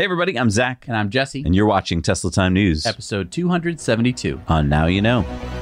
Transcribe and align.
Hey, 0.00 0.04
everybody, 0.04 0.38
I'm 0.38 0.48
Zach, 0.48 0.86
And 0.88 0.96
I'm 0.96 1.10
Jesse, 1.10 1.42
and 1.44 1.54
you're 1.54 1.66
watching 1.66 2.00
Tesla 2.00 2.30
Time 2.30 2.54
News 2.54 2.86
episode 2.86 3.30
272. 3.30 4.40
on 4.48 4.66
Now 4.66 4.86
You 4.86 5.02
Know. 5.02 5.59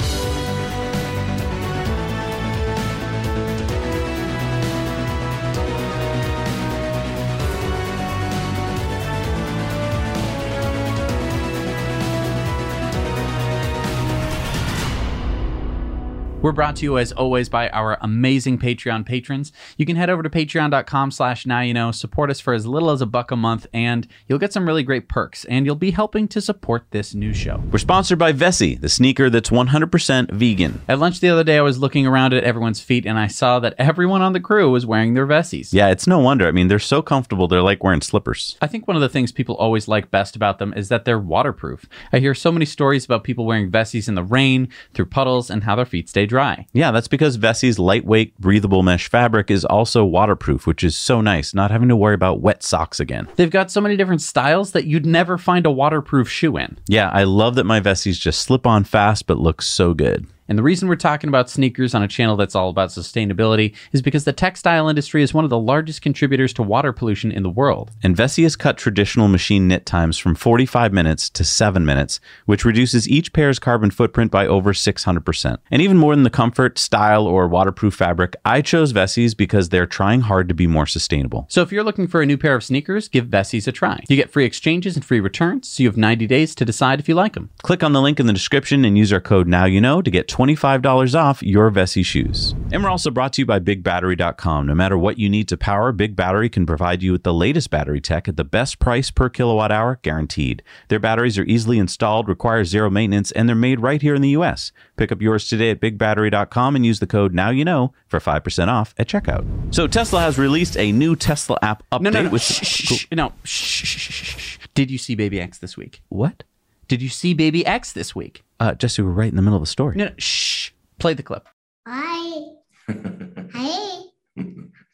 We're 16.49 16.53
brought 16.53 16.77
to 16.77 16.85
you 16.85 16.97
as 16.97 17.13
always 17.13 17.51
by 17.51 17.69
our 17.69 17.99
amazing 18.01 18.57
Patreon 18.57 19.05
patrons. 19.05 19.53
You 19.77 19.85
can 19.85 19.97
head 19.97 20.09
over 20.09 20.23
to 20.23 20.31
patreon.com 20.31 21.11
slash 21.11 21.45
now 21.45 21.61
you 21.61 21.75
know, 21.75 21.93
support 21.93 22.31
us 22.31 22.41
for 22.41 22.55
as 22.55 22.67
little 22.67 22.89
as 22.89 23.03
a 23.03 23.07
buck 23.07 23.31
a 23.31 23.37
month, 23.37 23.67
and 23.75 24.09
you'll 24.27 24.39
get 24.39 24.55
some 24.55 24.67
really 24.67 24.83
great 24.83 25.11
perks, 25.11 25.45
and 25.45 25.67
you'll 25.67 25.75
be 25.75 25.91
helping 25.91 26.27
to 26.29 26.41
support 26.41 26.87
this 26.91 27.15
new 27.15 27.35
show. 27.35 27.63
We're 27.71 27.81
sponsored 27.81 28.19
by 28.19 28.33
Vessi, 28.33 28.81
the 28.81 28.89
sneaker 28.89 29.29
that's 29.29 29.51
100% 29.51 30.31
vegan. 30.31 30.81
At 30.89 30.99
lunch 30.99 31.21
the 31.21 31.29
other 31.29 31.45
day, 31.45 31.59
I 31.59 31.61
was 31.61 31.81
looking 31.81 32.07
around 32.07 32.33
at 32.33 32.45
everyone's 32.45 32.81
feet, 32.81 33.05
and 33.05 33.19
I 33.19 33.27
saw 33.27 33.61
that 33.61 33.75
everyone 33.77 34.23
on 34.23 34.33
the 34.33 34.41
crew 34.41 34.71
was 34.71 34.87
wearing 34.87 35.13
their 35.13 35.27
Vessies. 35.27 35.75
Yeah, 35.75 35.89
it's 35.89 36.07
no 36.07 36.19
wonder. 36.19 36.49
I 36.49 36.53
mean, 36.53 36.69
they're 36.69 36.79
so 36.79 37.03
comfortable, 37.03 37.47
they're 37.47 37.61
like 37.61 37.85
wearing 37.85 38.01
slippers. 38.01 38.57
I 38.63 38.69
think 38.69 38.89
one 38.89 38.97
of 38.97 39.03
the 39.03 39.11
things 39.11 39.33
people 39.33 39.55
always 39.57 39.87
like 39.87 40.11
best 40.11 40.35
about 40.35 40.59
them 40.59 40.73
is 40.73 40.89
that 40.89 41.05
they're 41.05 41.19
waterproof. 41.19 41.85
I 42.11 42.21
hear 42.21 42.35
so 42.35 42.51
many 42.51 42.65
stories 42.65 43.05
about 43.05 43.23
people 43.23 43.45
wearing 43.45 43.71
Vessies 43.71 44.09
in 44.09 44.15
the 44.15 44.25
rain, 44.25 44.71
through 44.95 45.07
puddles, 45.11 45.51
and 45.51 45.65
how 45.65 45.77
their 45.77 45.85
feet 45.85 46.09
stay 46.09 46.25
dry. 46.25 46.38
Yeah, 46.73 46.91
that's 46.91 47.09
because 47.09 47.39
Vessi's 47.39 47.79
lightweight, 47.79 48.39
breathable 48.39 48.83
mesh 48.83 49.09
fabric 49.09 49.51
is 49.51 49.65
also 49.65 50.05
waterproof, 50.05 50.67
which 50.67 50.85
is 50.85 50.97
so 50.97 51.21
nice, 51.21 51.55
not 51.55 51.71
having 51.71 51.89
to 51.89 51.97
worry 51.97 52.15
about 52.15 52.41
wet 52.41 52.63
socks 52.63 53.01
again. 53.01 53.29
They've 53.37 53.51
got 53.51 53.71
so 53.71 53.81
many 53.81 53.97
different 53.97 54.23
styles 54.23 54.73
that 54.73 54.87
you'd 54.87 55.07
never 55.07 55.39
find 55.39 55.67
a 55.67 55.71
waterproof 55.71 56.29
shoe 56.29 56.57
in. 56.57 56.79
Yeah, 56.87 57.11
I 57.13 57.25
love 57.25 57.55
that 57.57 57.65
my 57.65 57.81
Vessis 57.81 58.19
just 58.19 58.41
slip 58.41 58.67
on 58.67 58.85
fast 58.85 59.27
but 59.27 59.39
look 59.39 59.63
so 59.63 59.95
good. 59.95 60.27
And 60.49 60.59
the 60.59 60.63
reason 60.63 60.89
we're 60.89 60.97
talking 60.97 61.29
about 61.29 61.51
sneakers 61.51 61.95
on 61.95 62.03
a 62.03 62.09
channel 62.09 62.37
that's 62.37 62.55
all 62.55 62.71
about 62.71 62.89
sustainability 62.89 63.75
is 63.93 64.01
because 64.01 64.25
the 64.25 64.33
textile 64.33 64.89
industry 64.89 65.23
is 65.23 65.35
one 65.35 65.45
of 65.45 65.51
the 65.51 65.59
largest 65.59 66.01
contributors 66.01 66.53
to 66.55 66.63
water 66.63 66.93
pollution 66.93 67.31
in 67.31 67.43
the 67.43 67.51
world. 67.51 67.91
And 68.03 68.17
Vessi 68.17 68.45
has 68.45 68.57
cut 68.57 68.79
traditional 68.79 69.29
machine 69.29 69.69
knit 69.69 69.85
times 69.85 70.17
from 70.17 70.35
45 70.35 70.93
minutes 70.93 71.29
to 71.31 71.45
7 71.45 71.85
minutes, 71.85 72.19
which 72.47 72.65
reduces 72.65 73.09
each 73.09 73.33
pair's 73.33 73.59
carbon 73.59 73.91
footprint 73.91 74.31
by 74.31 74.47
over 74.47 74.73
600%. 74.73 75.59
And 75.71 75.83
even 75.83 75.99
more 75.99 76.15
than 76.15 76.25
the 76.25 76.31
comfort, 76.31 76.79
style, 76.79 77.27
or 77.27 77.47
waterproof 77.47 77.95
fabric, 77.95 78.35
I 78.45 78.63
chose 78.63 78.93
Vessi's 78.93 79.35
because 79.35 79.69
they're 79.69 79.87
trying 79.87 80.23
hard 80.23 80.49
to 80.49 80.55
be 80.55 80.67
more 80.67 80.87
sustainable. 80.87 81.47
So 81.51 81.61
if 81.61 81.71
you're 81.71 81.85
looking 81.85 82.07
for 82.07 82.23
a 82.23 82.27
new 82.27 82.39
pair 82.39 82.55
of 82.55 82.65
sneakers, 82.65 83.09
give 83.09 83.27
Vessies 83.27 83.67
a 83.67 83.73
try. 83.73 84.03
You 84.09 84.17
get 84.17 84.31
free 84.31 84.47
exchanges 84.47 84.97
and 84.97 85.05
free 85.05 85.21
returns, 85.21 85.69
so 85.69 85.83
you 85.83 85.89
have 85.89 85.97
90 85.99 86.27
days 86.27 86.55
to 86.55 86.65
decide 86.65 87.01
if 87.01 87.09
you 87.09 87.15
like 87.15 87.35
them. 87.35 87.51
Click 87.63 87.83
on 87.83 87.93
the 87.93 88.01
link 88.01 88.19
in 88.19 88.27
the 88.27 88.33
description 88.33 88.85
and 88.85 88.97
use 88.97 89.13
our 89.13 89.21
code 89.21 89.47
NOWYOUKNOW 89.47 90.05
to 90.05 90.11
get 90.11 90.29
$25 90.39 91.19
off 91.19 91.43
your 91.43 91.69
Vessi 91.69 92.05
shoes. 92.05 92.55
And 92.71 92.85
we're 92.85 92.91
also 92.91 93.11
brought 93.11 93.33
to 93.33 93.43
you 93.43 93.47
by 93.47 93.59
BigBattery.com. 93.59 94.69
No 94.69 94.75
matter 94.75 94.97
what 94.97 95.19
you 95.19 95.29
need 95.29 95.49
to 95.49 95.57
power, 95.57 95.91
Big 95.91 96.15
Battery 96.15 96.49
can 96.49 96.65
provide 96.65 97.03
you 97.03 97.11
with 97.11 97.25
the 97.25 97.35
latest 97.35 97.71
battery 97.71 98.01
tech 98.01 98.29
at 98.29 98.37
the 98.37 98.45
best 98.45 98.79
price 98.79 99.11
per 99.11 99.29
kilowatt 99.29 99.73
hour 99.73 99.99
guaranteed. 100.03 100.63
Their 100.91 101.01
batteries 101.01 101.39
are 101.39 101.45
easily 101.45 101.77
installed, 101.79 102.29
require 102.29 102.65
zero 102.65 102.89
maintenance, 102.89 103.33
and 103.33 103.49
they're 103.49 103.57
made 103.57 103.81
right 103.81 104.01
here 104.01 104.15
in 104.15 104.23
the 104.23 104.29
US. 104.31 104.71
Pick 104.97 105.11
up 105.11 105.21
yours 105.21 105.49
today 105.49 105.71
at 105.71 105.81
BigBattery.com 105.81 106.77
and 106.77 106.87
use 106.87 107.01
the 107.01 107.09
code 107.09 107.35
NOWYOUKNOW 107.35 107.91
for 108.07 108.21
5% 108.21 108.69
off 108.69 108.95
at 108.97 109.09
checkout. 109.09 109.45
So 109.75 109.89
Tesla 109.89 110.21
has 110.21 110.39
released 110.39 110.77
a 110.77 110.93
new 110.93 111.17
Tesla 111.17 111.59
app 111.63 111.83
update 111.91 112.03
No, 112.03 112.11
no, 112.11 112.23
no. 112.23 112.31
with 112.31 112.43
Shh, 112.43 112.65
shh, 112.65 112.95
shh, 112.95 113.07
no. 113.11 113.33
Shh, 113.43 113.85
shh, 113.85 113.99
shh, 113.99 114.39
shh. 114.39 114.59
Did 114.75 114.91
you 114.93 114.99
see 114.99 115.17
Baby 115.17 115.41
X 115.41 115.59
this 115.59 115.77
week? 115.77 116.01
What? 116.11 116.45
Did 116.87 117.03
you 117.03 117.09
see 117.09 117.35
Baby 117.35 117.67
X 117.67 117.93
this 117.93 118.15
week? 118.15 118.45
Uh, 118.61 118.75
Jesse, 118.75 119.03
we're 119.03 119.11
right 119.11 119.31
in 119.31 119.37
the 119.37 119.43
middle 119.43 119.57
of 119.57 119.63
the 119.63 119.67
story. 119.67 119.97
No, 119.97 120.07
no. 120.07 120.15
Shh. 120.19 120.71
Play 120.99 121.15
the 121.15 121.23
clip. 121.23 121.49
Hi. 121.87 122.43
Hi. 122.89 124.03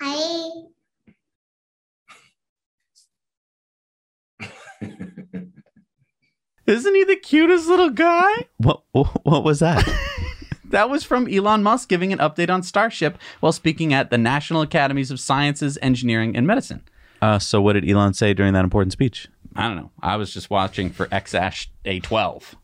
Hi. 0.02 0.50
Isn't 6.66 6.94
he 6.94 7.04
the 7.04 7.16
cutest 7.16 7.68
little 7.68 7.90
guy? 7.90 8.46
What, 8.56 8.82
what 8.92 9.44
was 9.44 9.60
that? 9.60 9.86
That 10.70 10.90
was 10.90 11.04
from 11.04 11.28
Elon 11.28 11.62
Musk 11.62 11.88
giving 11.88 12.12
an 12.12 12.18
update 12.18 12.50
on 12.50 12.64
Starship 12.64 13.16
while 13.38 13.52
speaking 13.52 13.94
at 13.94 14.10
the 14.10 14.18
National 14.18 14.60
Academies 14.60 15.12
of 15.12 15.20
Sciences, 15.20 15.78
Engineering, 15.80 16.36
and 16.36 16.48
Medicine. 16.48 16.82
uh, 17.22 17.38
so 17.38 17.60
what 17.60 17.74
did 17.74 17.88
Elon 17.88 18.12
say 18.12 18.34
during 18.34 18.54
that 18.54 18.64
important 18.64 18.90
speech? 18.92 19.28
I 19.54 19.68
don't 19.68 19.76
know. 19.76 19.92
I 20.02 20.16
was 20.16 20.34
just 20.34 20.50
watching 20.50 20.90
for 20.90 21.06
XAsh 21.06 21.68
A12. 21.84 22.54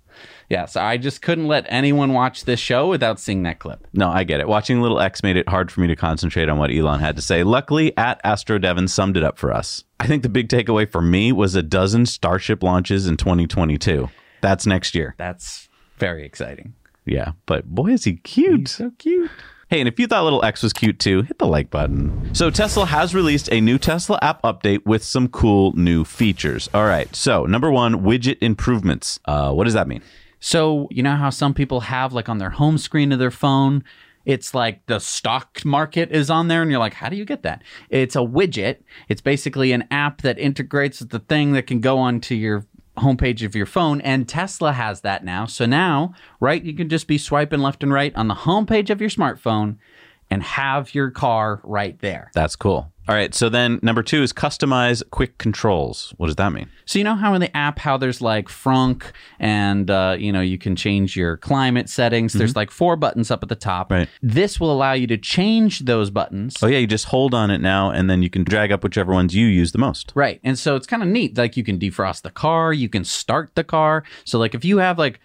Yeah, 0.48 0.66
so 0.66 0.80
I 0.80 0.96
just 0.96 1.22
couldn't 1.22 1.46
let 1.46 1.64
anyone 1.68 2.12
watch 2.12 2.44
this 2.44 2.58
show 2.58 2.88
without 2.88 3.20
seeing 3.20 3.44
that 3.44 3.60
clip. 3.60 3.86
No, 3.92 4.10
I 4.10 4.24
get 4.24 4.40
it. 4.40 4.48
Watching 4.48 4.82
Little 4.82 5.00
X 5.00 5.22
made 5.22 5.36
it 5.36 5.48
hard 5.48 5.70
for 5.70 5.80
me 5.80 5.86
to 5.86 5.96
concentrate 5.96 6.48
on 6.48 6.58
what 6.58 6.72
Elon 6.72 7.00
had 7.00 7.16
to 7.16 7.22
say. 7.22 7.44
Luckily, 7.44 7.96
at 7.96 8.20
Astro 8.24 8.58
Devon 8.58 8.88
summed 8.88 9.16
it 9.16 9.22
up 9.22 9.38
for 9.38 9.52
us. 9.52 9.84
I 10.00 10.06
think 10.06 10.22
the 10.22 10.28
big 10.28 10.48
takeaway 10.48 10.90
for 10.90 11.00
me 11.00 11.30
was 11.30 11.54
a 11.54 11.62
dozen 11.62 12.06
Starship 12.06 12.62
launches 12.62 13.06
in 13.06 13.16
2022. 13.16 14.08
That's 14.40 14.66
next 14.66 14.94
year. 14.94 15.14
That's 15.18 15.68
very 15.98 16.24
exciting. 16.24 16.74
Yeah, 17.04 17.32
but 17.46 17.66
boy, 17.66 17.92
is 17.92 18.04
he 18.04 18.16
cute. 18.16 18.68
So 18.68 18.92
cute. 18.98 19.30
Hey, 19.70 19.78
and 19.78 19.86
if 19.86 20.00
you 20.00 20.08
thought 20.08 20.24
Little 20.24 20.44
X 20.44 20.64
was 20.64 20.72
cute 20.72 20.98
too, 20.98 21.22
hit 21.22 21.38
the 21.38 21.46
like 21.46 21.70
button. 21.70 22.34
So, 22.34 22.50
Tesla 22.50 22.86
has 22.86 23.14
released 23.14 23.48
a 23.52 23.60
new 23.60 23.78
Tesla 23.78 24.18
app 24.20 24.42
update 24.42 24.84
with 24.84 25.04
some 25.04 25.28
cool 25.28 25.72
new 25.76 26.04
features. 26.04 26.68
All 26.74 26.86
right, 26.86 27.14
so 27.14 27.46
number 27.46 27.70
one, 27.70 28.02
widget 28.02 28.38
improvements. 28.40 29.20
Uh, 29.26 29.52
what 29.52 29.66
does 29.66 29.74
that 29.74 29.86
mean? 29.86 30.02
So, 30.40 30.88
you 30.90 31.04
know 31.04 31.14
how 31.14 31.30
some 31.30 31.54
people 31.54 31.82
have, 31.82 32.12
like, 32.12 32.28
on 32.28 32.38
their 32.38 32.50
home 32.50 32.78
screen 32.78 33.12
of 33.12 33.20
their 33.20 33.30
phone, 33.30 33.84
it's 34.24 34.54
like 34.54 34.84
the 34.86 34.98
stock 34.98 35.64
market 35.64 36.10
is 36.10 36.30
on 36.30 36.48
there, 36.48 36.62
and 36.62 36.70
you're 36.70 36.80
like, 36.80 36.94
how 36.94 37.08
do 37.08 37.14
you 37.14 37.24
get 37.24 37.44
that? 37.44 37.62
It's 37.90 38.16
a 38.16 38.20
widget. 38.20 38.78
It's 39.08 39.20
basically 39.20 39.70
an 39.70 39.84
app 39.92 40.22
that 40.22 40.38
integrates 40.38 40.98
with 40.98 41.10
the 41.10 41.20
thing 41.20 41.52
that 41.52 41.68
can 41.68 41.80
go 41.80 41.98
onto 41.98 42.34
your 42.34 42.66
homepage 42.98 43.44
of 43.44 43.54
your 43.54 43.66
phone, 43.66 44.00
and 44.00 44.28
Tesla 44.28 44.72
has 44.72 45.00
that 45.02 45.24
now. 45.24 45.46
So 45.46 45.66
now, 45.66 46.14
right, 46.40 46.62
you 46.62 46.74
can 46.74 46.88
just 46.88 47.06
be 47.06 47.18
swiping 47.18 47.60
left 47.60 47.82
and 47.82 47.92
right 47.92 48.14
on 48.14 48.28
the 48.28 48.34
homepage 48.34 48.90
of 48.90 49.00
your 49.00 49.10
smartphone 49.10 49.76
and 50.30 50.42
have 50.42 50.94
your 50.94 51.10
car 51.10 51.60
right 51.64 51.98
there. 52.00 52.30
That's 52.34 52.56
cool. 52.56 52.92
All 53.10 53.16
right, 53.16 53.34
so 53.34 53.48
then 53.48 53.80
number 53.82 54.04
two 54.04 54.22
is 54.22 54.32
customize 54.32 55.02
quick 55.10 55.36
controls. 55.36 56.14
What 56.18 56.28
does 56.28 56.36
that 56.36 56.52
mean? 56.52 56.70
So 56.84 56.96
you 56.96 57.04
know 57.04 57.16
how 57.16 57.34
in 57.34 57.40
the 57.40 57.56
app 57.56 57.80
how 57.80 57.96
there's 57.96 58.20
like 58.20 58.46
frunk 58.46 59.02
and 59.40 59.90
uh, 59.90 60.14
you 60.16 60.30
know 60.30 60.40
you 60.40 60.58
can 60.58 60.76
change 60.76 61.16
your 61.16 61.36
climate 61.36 61.88
settings. 61.88 62.34
There's 62.34 62.54
like 62.54 62.70
four 62.70 62.94
buttons 62.94 63.32
up 63.32 63.42
at 63.42 63.48
the 63.48 63.56
top. 63.56 63.88
Mm-hmm. 63.88 63.94
Right. 63.94 64.08
This 64.22 64.60
will 64.60 64.70
allow 64.70 64.92
you 64.92 65.08
to 65.08 65.18
change 65.18 65.80
those 65.80 66.08
buttons. 66.08 66.62
Oh 66.62 66.68
yeah, 66.68 66.78
you 66.78 66.86
just 66.86 67.06
hold 67.06 67.34
on 67.34 67.50
it 67.50 67.60
now, 67.60 67.90
and 67.90 68.08
then 68.08 68.22
you 68.22 68.30
can 68.30 68.44
drag 68.44 68.70
up 68.70 68.84
whichever 68.84 69.12
ones 69.12 69.34
you 69.34 69.46
use 69.46 69.72
the 69.72 69.78
most. 69.78 70.12
Right. 70.14 70.38
And 70.44 70.56
so 70.56 70.76
it's 70.76 70.86
kind 70.86 71.02
of 71.02 71.08
neat. 71.08 71.36
Like 71.36 71.56
you 71.56 71.64
can 71.64 71.80
defrost 71.80 72.22
the 72.22 72.30
car, 72.30 72.72
you 72.72 72.88
can 72.88 73.02
start 73.02 73.56
the 73.56 73.64
car. 73.64 74.04
So 74.24 74.38
like 74.38 74.54
if 74.54 74.64
you 74.64 74.78
have 74.78 74.98
like 74.98 75.18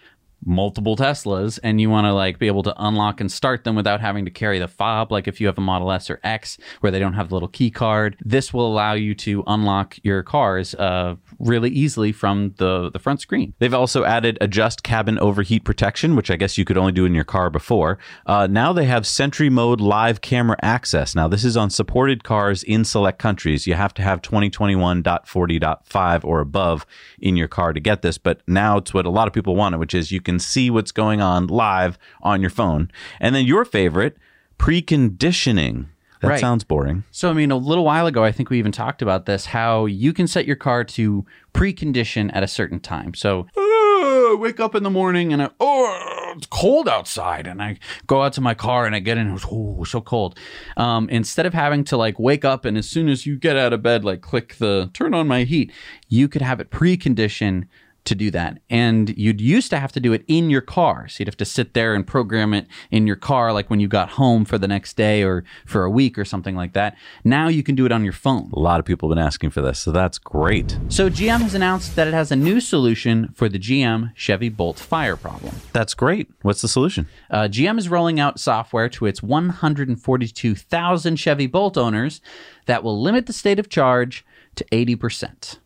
multiple 0.46 0.96
Teslas 0.96 1.58
and 1.62 1.80
you 1.80 1.90
want 1.90 2.06
to 2.06 2.12
like 2.12 2.38
be 2.38 2.46
able 2.46 2.62
to 2.62 2.74
unlock 2.78 3.20
and 3.20 3.30
start 3.30 3.64
them 3.64 3.74
without 3.74 4.00
having 4.00 4.24
to 4.24 4.30
carry 4.30 4.58
the 4.58 4.68
fob 4.68 5.12
like 5.12 5.28
if 5.28 5.40
you 5.40 5.46
have 5.46 5.58
a 5.58 5.60
Model 5.60 5.92
S 5.92 6.08
or 6.08 6.20
X 6.22 6.56
where 6.80 6.92
they 6.92 6.98
don't 6.98 7.14
have 7.14 7.28
the 7.28 7.34
little 7.34 7.48
key 7.48 7.70
card 7.70 8.16
this 8.24 8.54
will 8.54 8.66
allow 8.66 8.92
you 8.92 9.14
to 9.14 9.42
unlock 9.46 9.96
your 10.02 10.22
cars 10.22 10.74
uh, 10.76 11.16
really 11.38 11.70
easily 11.70 12.12
from 12.12 12.54
the 12.58 12.90
the 12.90 12.98
front 12.98 13.20
screen 13.20 13.54
They've 13.58 13.74
also 13.74 14.04
added 14.04 14.38
adjust 14.40 14.82
cabin 14.82 15.18
overheat 15.18 15.64
protection, 15.64 16.14
which 16.14 16.30
I 16.30 16.36
guess 16.36 16.58
you 16.58 16.64
could 16.64 16.78
only 16.78 16.92
do 16.92 17.04
in 17.04 17.14
your 17.14 17.24
car 17.24 17.50
before. 17.50 17.98
Uh, 18.26 18.46
now 18.46 18.72
they 18.72 18.84
have 18.84 19.04
Sentry 19.06 19.50
Mode 19.50 19.80
live 19.80 20.20
camera 20.20 20.56
access. 20.62 21.14
Now 21.14 21.28
this 21.28 21.44
is 21.44 21.56
on 21.56 21.70
supported 21.70 22.22
cars 22.22 22.62
in 22.62 22.84
select 22.84 23.18
countries. 23.18 23.66
You 23.66 23.74
have 23.74 23.94
to 23.94 24.02
have 24.02 24.22
2021.40.5 24.22 26.24
or 26.24 26.40
above 26.40 26.86
in 27.18 27.36
your 27.36 27.48
car 27.48 27.72
to 27.72 27.80
get 27.80 28.02
this, 28.02 28.18
but 28.18 28.42
now 28.46 28.76
it's 28.78 28.94
what 28.94 29.06
a 29.06 29.10
lot 29.10 29.26
of 29.26 29.34
people 29.34 29.56
wanted, 29.56 29.78
which 29.78 29.94
is 29.94 30.12
you 30.12 30.20
can 30.20 30.35
see 30.38 30.70
what's 30.70 30.92
going 30.92 31.20
on 31.20 31.46
live 31.46 31.98
on 32.22 32.40
your 32.40 32.50
phone. 32.50 32.90
And 33.20 33.34
then 33.34 33.44
your 33.46 33.64
favorite, 33.64 34.16
preconditioning. 34.58 35.86
That 36.22 36.28
Right. 36.28 36.40
sounds 36.40 36.64
boring. 36.64 37.04
So, 37.10 37.28
I 37.28 37.34
mean, 37.34 37.50
a 37.50 37.56
little 37.56 37.84
while 37.84 38.06
ago, 38.06 38.24
I 38.24 38.32
think 38.32 38.48
we 38.48 38.58
even 38.58 38.72
talked 38.72 39.02
about 39.02 39.26
this 39.26 39.46
how 39.46 39.84
you 39.84 40.14
can 40.14 40.26
set 40.26 40.46
your 40.46 40.56
car 40.56 40.82
to 40.84 41.26
precondition 41.52 42.30
at 42.34 42.42
a 42.42 42.48
certain 42.48 42.80
time. 42.80 43.12
So, 43.12 43.46
"Oh, 43.56 44.32
I 44.34 44.40
wake 44.40 44.58
up 44.58 44.74
in 44.74 44.82
the 44.82 44.90
morning 44.90 45.32
and 45.32 45.42
I, 45.42 45.50
oh, 45.60 46.32
it's 46.36 46.46
cold 46.46 46.88
outside. 46.88 47.46
And 47.46 47.62
I 47.62 47.76
go 48.06 48.22
out 48.22 48.32
to 48.34 48.40
my 48.40 48.54
car 48.54 48.86
and 48.86 48.94
I 48.94 49.00
get 49.00 49.18
in, 49.18 49.26
and 49.26 49.36
it's 49.36 49.46
oh, 49.50 49.84
so 49.84 50.00
cold. 50.00 50.38
Um, 50.78 51.08
instead 51.10 51.44
of 51.46 51.52
having 51.54 51.84
to 51.84 51.96
like 51.98 52.18
wake 52.18 52.44
up 52.46 52.64
and 52.64 52.78
as 52.78 52.88
soon 52.88 53.08
as 53.10 53.26
you 53.26 53.36
get 53.36 53.56
out 53.56 53.72
of 53.74 53.82
bed, 53.82 54.02
like 54.04 54.22
click 54.22 54.56
the 54.56 54.90
turn 54.94 55.12
on 55.12 55.28
my 55.28 55.44
heat, 55.44 55.70
you 56.08 56.28
could 56.28 56.42
have 56.42 56.60
it 56.60 56.70
precondition 56.70 57.64
to 58.06 58.14
do 58.14 58.30
that. 58.30 58.58
And 58.70 59.16
you'd 59.16 59.40
used 59.40 59.70
to 59.70 59.78
have 59.78 59.92
to 59.92 60.00
do 60.00 60.12
it 60.12 60.24
in 60.26 60.50
your 60.50 60.60
car. 60.60 61.08
So 61.08 61.16
you'd 61.20 61.28
have 61.28 61.36
to 61.38 61.44
sit 61.44 61.74
there 61.74 61.94
and 61.94 62.06
program 62.06 62.54
it 62.54 62.66
in 62.90 63.06
your 63.06 63.16
car, 63.16 63.52
like 63.52 63.68
when 63.70 63.80
you 63.80 63.88
got 63.88 64.10
home 64.10 64.44
for 64.44 64.58
the 64.58 64.68
next 64.68 64.96
day 64.96 65.22
or 65.22 65.44
for 65.66 65.84
a 65.84 65.90
week 65.90 66.18
or 66.18 66.24
something 66.24 66.56
like 66.56 66.72
that. 66.72 66.96
Now 67.24 67.48
you 67.48 67.62
can 67.62 67.74
do 67.74 67.86
it 67.86 67.92
on 67.92 68.04
your 68.04 68.12
phone. 68.12 68.50
A 68.52 68.58
lot 68.58 68.80
of 68.80 68.86
people 68.86 69.08
have 69.08 69.16
been 69.16 69.24
asking 69.24 69.50
for 69.50 69.60
this, 69.60 69.78
so 69.78 69.92
that's 69.92 70.18
great. 70.18 70.78
So 70.88 71.10
GM 71.10 71.40
has 71.40 71.54
announced 71.54 71.96
that 71.96 72.08
it 72.08 72.14
has 72.14 72.32
a 72.32 72.36
new 72.36 72.60
solution 72.60 73.32
for 73.34 73.48
the 73.48 73.58
GM 73.58 74.12
Chevy 74.14 74.48
Bolt 74.48 74.78
fire 74.78 75.16
problem. 75.16 75.54
That's 75.72 75.94
great. 75.94 76.28
What's 76.42 76.62
the 76.62 76.68
solution? 76.68 77.08
Uh, 77.30 77.48
GM 77.48 77.78
is 77.78 77.88
rolling 77.88 78.20
out 78.20 78.40
software 78.40 78.88
to 78.90 79.06
its 79.06 79.22
142,000 79.22 81.16
Chevy 81.16 81.46
Bolt 81.46 81.76
owners 81.76 82.20
that 82.66 82.82
will 82.82 83.00
limit 83.00 83.26
the 83.26 83.32
state 83.32 83.58
of 83.58 83.68
charge 83.68 84.24
to 84.56 84.64
80%. 84.72 85.58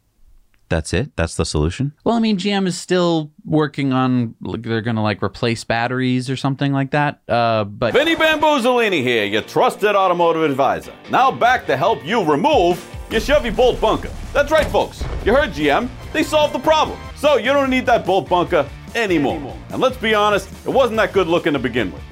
That's 0.71 0.95
it? 0.95 1.15
That's 1.17 1.35
the 1.35 1.45
solution? 1.45 1.93
Well, 2.05 2.15
I 2.15 2.21
mean, 2.21 2.39
GM 2.39 2.67
is 2.69 2.79
still 2.79 3.33
working 3.45 3.93
on, 3.93 4.37
like, 4.41 4.63
they're 4.63 4.81
going 4.81 4.97
to 4.97 5.03
like 5.03 5.21
replace 5.21 5.65
batteries 5.65 6.31
or 6.31 6.37
something 6.37 6.73
like 6.73 6.93
that. 6.93 7.21
Uh, 7.29 7.65
but 7.65 7.93
Vinny 7.93 8.15
Bamboozolini 8.15 9.03
here, 9.03 9.25
your 9.25 9.43
trusted 9.43 9.97
automotive 9.97 10.45
advisor. 10.45 10.95
Now 11.11 11.33
back 11.33 11.67
to 11.67 11.77
help 11.77 12.07
you 12.07 12.25
remove 12.25 12.83
your 13.11 13.21
Chevy 13.21 13.51
Bolt 13.51 13.81
bunker. 13.81 14.11
That's 14.33 14.53
right, 14.53 14.67
folks. 14.69 15.03
You 15.25 15.35
heard 15.35 15.51
GM. 15.51 15.89
They 16.13 16.23
solved 16.23 16.55
the 16.55 16.61
problem. 16.61 16.99
So 17.17 17.37
you 17.37 17.53
don't 17.53 17.69
need 17.69 17.85
that 17.87 18.07
Bolt 18.07 18.29
bunker 18.29 18.69
anymore. 18.95 19.57
And 19.71 19.81
let's 19.81 19.97
be 19.97 20.15
honest, 20.15 20.49
it 20.65 20.71
wasn't 20.71 20.99
that 20.99 21.13
good 21.13 21.27
looking 21.27 21.53
to 21.53 21.59
begin 21.59 21.93
with. 21.93 22.03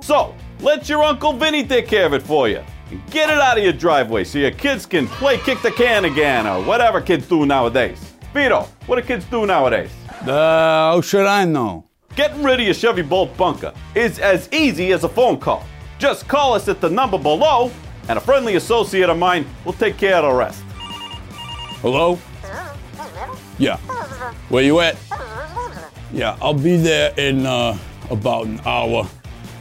so, 0.04 0.32
let 0.60 0.88
your 0.88 1.02
Uncle 1.02 1.32
Vinny 1.32 1.66
take 1.66 1.88
care 1.88 2.06
of 2.06 2.14
it 2.14 2.22
for 2.22 2.48
you. 2.48 2.62
And 2.90 3.10
get 3.10 3.30
it 3.30 3.38
out 3.38 3.58
of 3.58 3.64
your 3.64 3.72
driveway 3.72 4.24
so 4.24 4.38
your 4.38 4.50
kids 4.50 4.86
can 4.86 5.06
play 5.06 5.38
kick 5.38 5.60
the 5.62 5.70
can 5.70 6.04
again 6.04 6.46
or 6.46 6.62
whatever 6.62 7.00
kids 7.00 7.28
do 7.28 7.44
nowadays. 7.44 8.14
Vito, 8.32 8.68
what 8.86 8.96
do 8.96 9.02
kids 9.02 9.24
do 9.26 9.46
nowadays? 9.46 9.90
Uh, 10.22 10.92
how 10.92 11.00
should 11.00 11.26
I 11.26 11.44
know? 11.44 11.84
Getting 12.14 12.42
rid 12.42 12.60
of 12.60 12.66
your 12.66 12.74
Chevy 12.74 13.02
Bolt 13.02 13.36
bunker 13.36 13.72
is 13.94 14.18
as 14.18 14.48
easy 14.52 14.92
as 14.92 15.04
a 15.04 15.08
phone 15.08 15.38
call. 15.38 15.64
Just 15.98 16.28
call 16.28 16.54
us 16.54 16.68
at 16.68 16.80
the 16.80 16.88
number 16.90 17.18
below, 17.18 17.70
and 18.08 18.18
a 18.18 18.20
friendly 18.20 18.56
associate 18.56 19.08
of 19.10 19.18
mine 19.18 19.46
will 19.64 19.72
take 19.72 19.96
care 19.96 20.16
of 20.16 20.24
the 20.24 20.32
rest. 20.32 20.62
Hello? 21.80 22.18
Yeah. 23.58 23.76
Where 24.48 24.64
you 24.64 24.80
at? 24.80 24.96
Yeah, 26.12 26.36
I'll 26.40 26.54
be 26.54 26.76
there 26.76 27.12
in 27.16 27.44
uh, 27.44 27.76
about 28.10 28.46
an 28.46 28.60
hour. 28.64 29.06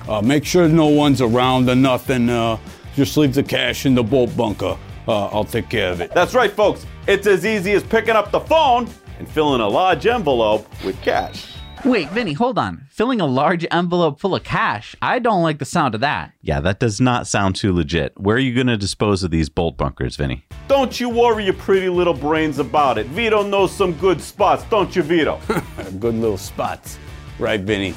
Uh, 0.07 0.21
make 0.21 0.45
sure 0.45 0.67
no 0.69 0.87
one's 0.87 1.21
around 1.21 1.69
or 1.69 1.75
nothing. 1.75 2.29
Uh, 2.29 2.57
just 2.97 3.15
leave 3.15 3.33
the 3.35 3.43
cash 3.43 3.85
in 3.85 3.93
the 3.95 4.03
bolt 4.03 4.35
bunker. 4.35 4.75
Uh, 5.07 5.27
I'll 5.27 5.45
take 5.45 5.69
care 5.69 5.91
of 5.91 6.01
it. 6.01 6.11
That's 6.13 6.33
right, 6.33 6.51
folks. 6.51 6.85
It's 7.07 7.27
as 7.27 7.45
easy 7.45 7.71
as 7.73 7.83
picking 7.83 8.15
up 8.15 8.31
the 8.31 8.39
phone 8.41 8.89
and 9.19 9.29
filling 9.29 9.61
a 9.61 9.67
large 9.67 10.05
envelope 10.07 10.67
with 10.83 10.99
cash. 11.01 11.45
wait, 11.85 12.09
Vinny, 12.09 12.33
hold 12.33 12.57
on. 12.57 12.87
Filling 12.89 13.21
a 13.21 13.25
large 13.27 13.65
envelope 13.71 14.19
full 14.19 14.33
of 14.35 14.43
cash. 14.43 14.95
I 15.01 15.19
don't 15.19 15.43
like 15.43 15.59
the 15.59 15.65
sound 15.65 15.93
of 15.95 16.01
that. 16.01 16.33
Yeah, 16.41 16.59
that 16.61 16.79
does 16.79 16.99
not 16.99 17.27
sound 17.27 17.55
too 17.55 17.71
legit. 17.71 18.19
Where 18.19 18.35
are 18.35 18.39
you 18.39 18.53
going 18.55 18.67
to 18.67 18.77
dispose 18.77 19.23
of 19.23 19.29
these 19.29 19.47
bolt 19.47 19.77
bunkers, 19.77 20.15
Vinny? 20.15 20.43
Don't 20.67 20.99
you 20.99 21.07
worry 21.07 21.45
your 21.45 21.53
pretty 21.53 21.87
little 21.89 22.15
brains 22.15 22.57
about 22.57 22.97
it. 22.97 23.05
Vito 23.07 23.43
knows 23.43 23.71
some 23.71 23.93
good 23.93 24.19
spots, 24.19 24.63
don't 24.71 24.93
you, 24.95 25.03
Vito? 25.03 25.39
Good 25.99 26.15
little 26.15 26.37
spots. 26.37 26.97
Right, 27.39 27.59
Vinny? 27.61 27.93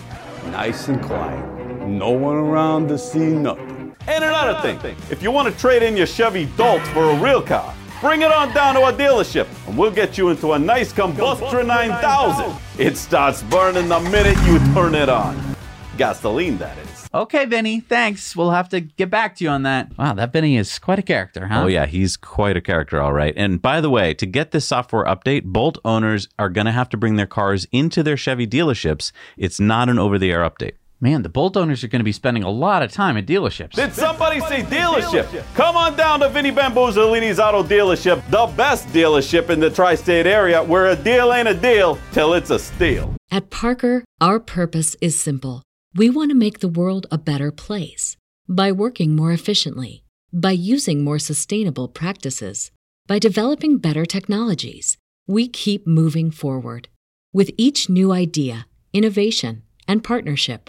Nice 0.47 0.88
and 0.88 1.02
quiet. 1.02 1.43
No 1.88 2.11
one 2.11 2.37
around 2.37 2.88
to 2.88 2.99
see 2.99 3.19
nothing. 3.31 3.80
And 4.08 4.25
another 4.25 4.61
thing, 4.61 4.97
if 5.11 5.23
you 5.23 5.31
want 5.31 5.52
to 5.52 5.61
trade 5.61 5.82
in 5.82 5.97
your 5.97 6.06
Chevy 6.06 6.47
Dolt 6.56 6.82
for 6.88 7.11
a 7.11 7.20
real 7.20 7.43
car, 7.43 7.75
bring 8.00 8.23
it 8.23 8.32
on 8.32 8.52
down 8.55 8.75
to 8.75 8.81
our 8.82 8.93
dealership 8.93 9.47
and 9.69 9.76
we'll 9.76 9.91
get 9.91 10.17
you 10.17 10.31
into 10.31 10.52
a 10.52 10.58
nice 10.58 10.93
Combustra 10.93 11.67
9000. 11.67 12.56
It 12.79 12.97
starts 12.97 13.43
burning 13.44 13.88
the 13.88 14.00
minute 14.00 14.37
you 14.47 14.58
turn 14.75 14.94
it 14.94 15.08
on. 15.08 15.56
Gasoline, 15.99 16.56
that 16.58 16.79
is. 16.79 17.08
Okay, 17.12 17.44
Vinny, 17.44 17.81
thanks. 17.81 18.35
We'll 18.35 18.52
have 18.52 18.69
to 18.70 18.81
get 18.81 19.11
back 19.11 19.37
to 19.37 19.44
you 19.44 19.50
on 19.50 19.64
that. 19.64 19.97
Wow, 19.99 20.14
that 20.14 20.32
Vinny 20.32 20.56
is 20.56 20.79
quite 20.79 20.99
a 20.99 21.02
character, 21.02 21.49
huh? 21.49 21.64
Oh, 21.64 21.67
yeah, 21.67 21.87
he's 21.87 22.17
quite 22.17 22.56
a 22.56 22.61
character, 22.61 23.00
all 23.00 23.12
right. 23.12 23.35
And 23.37 23.61
by 23.61 23.81
the 23.81 23.91
way, 23.91 24.14
to 24.14 24.26
get 24.26 24.52
this 24.52 24.64
software 24.64 25.05
update, 25.05 25.44
Bolt 25.44 25.76
owners 25.85 26.29
are 26.38 26.49
going 26.49 26.67
to 26.67 26.73
have 26.73 26.88
to 26.91 26.97
bring 26.97 27.17
their 27.17 27.26
cars 27.26 27.67
into 27.73 28.02
their 28.02 28.17
Chevy 28.17 28.47
dealerships. 28.47 29.12
It's 29.37 29.61
not 29.61 29.88
an 29.88 29.99
over 29.99 30.19
the 30.19 30.31
air 30.32 30.49
update. 30.49 30.75
Man, 31.02 31.23
the 31.23 31.31
Bolt 31.31 31.56
owners 31.56 31.82
are 31.82 31.88
going 31.88 32.00
to 32.00 32.05
be 32.05 32.12
spending 32.12 32.43
a 32.43 32.50
lot 32.50 32.82
of 32.82 32.93
time 32.93 33.17
at 33.17 33.25
dealerships. 33.25 33.73
Did 33.73 33.94
somebody 33.94 34.38
say 34.41 34.61
dealership? 34.61 35.43
Come 35.55 35.75
on 35.75 35.97
down 35.97 36.20
to 36.20 36.29
Vinny 36.29 36.52
Bamboozolini's 36.52 37.41
Auto 37.41 37.62
Dealership, 37.62 38.23
the 38.29 38.52
best 38.55 38.87
dealership 38.88 39.49
in 39.49 39.61
the 39.61 39.70
tri 39.70 39.94
state 39.94 40.26
area 40.26 40.62
where 40.62 40.88
a 40.88 40.97
deal 40.97 41.32
ain't 41.32 41.49
a 41.49 41.55
deal 41.55 41.99
till 42.12 42.35
it's 42.35 42.50
a 42.50 42.58
steal. 42.58 43.17
At 43.31 43.49
Parker, 43.49 44.05
our 44.20 44.38
purpose 44.38 44.94
is 45.00 45.19
simple. 45.19 45.62
We 45.94 46.11
want 46.11 46.32
to 46.32 46.37
make 46.37 46.61
the 46.61 46.69
world 46.69 47.06
a 47.11 47.17
better 47.17 47.50
place 47.50 48.19
by 48.47 48.70
working 48.70 49.17
more 49.17 49.32
efficiently, 49.32 50.05
by 50.35 50.52
using 50.52 51.02
more 51.02 51.19
sustainable 51.19 51.88
practices, 51.88 52.73
by 53.06 53.19
developing 53.19 53.79
better 53.79 54.05
technologies. 54.05 54.99
We 55.26 55.49
keep 55.49 55.87
moving 55.87 56.31
forward. 56.31 56.88
With 57.32 57.52
each 57.56 57.88
new 57.88 58.12
idea, 58.12 58.67
innovation, 58.93 59.62
and 59.88 60.05
partnership, 60.05 60.69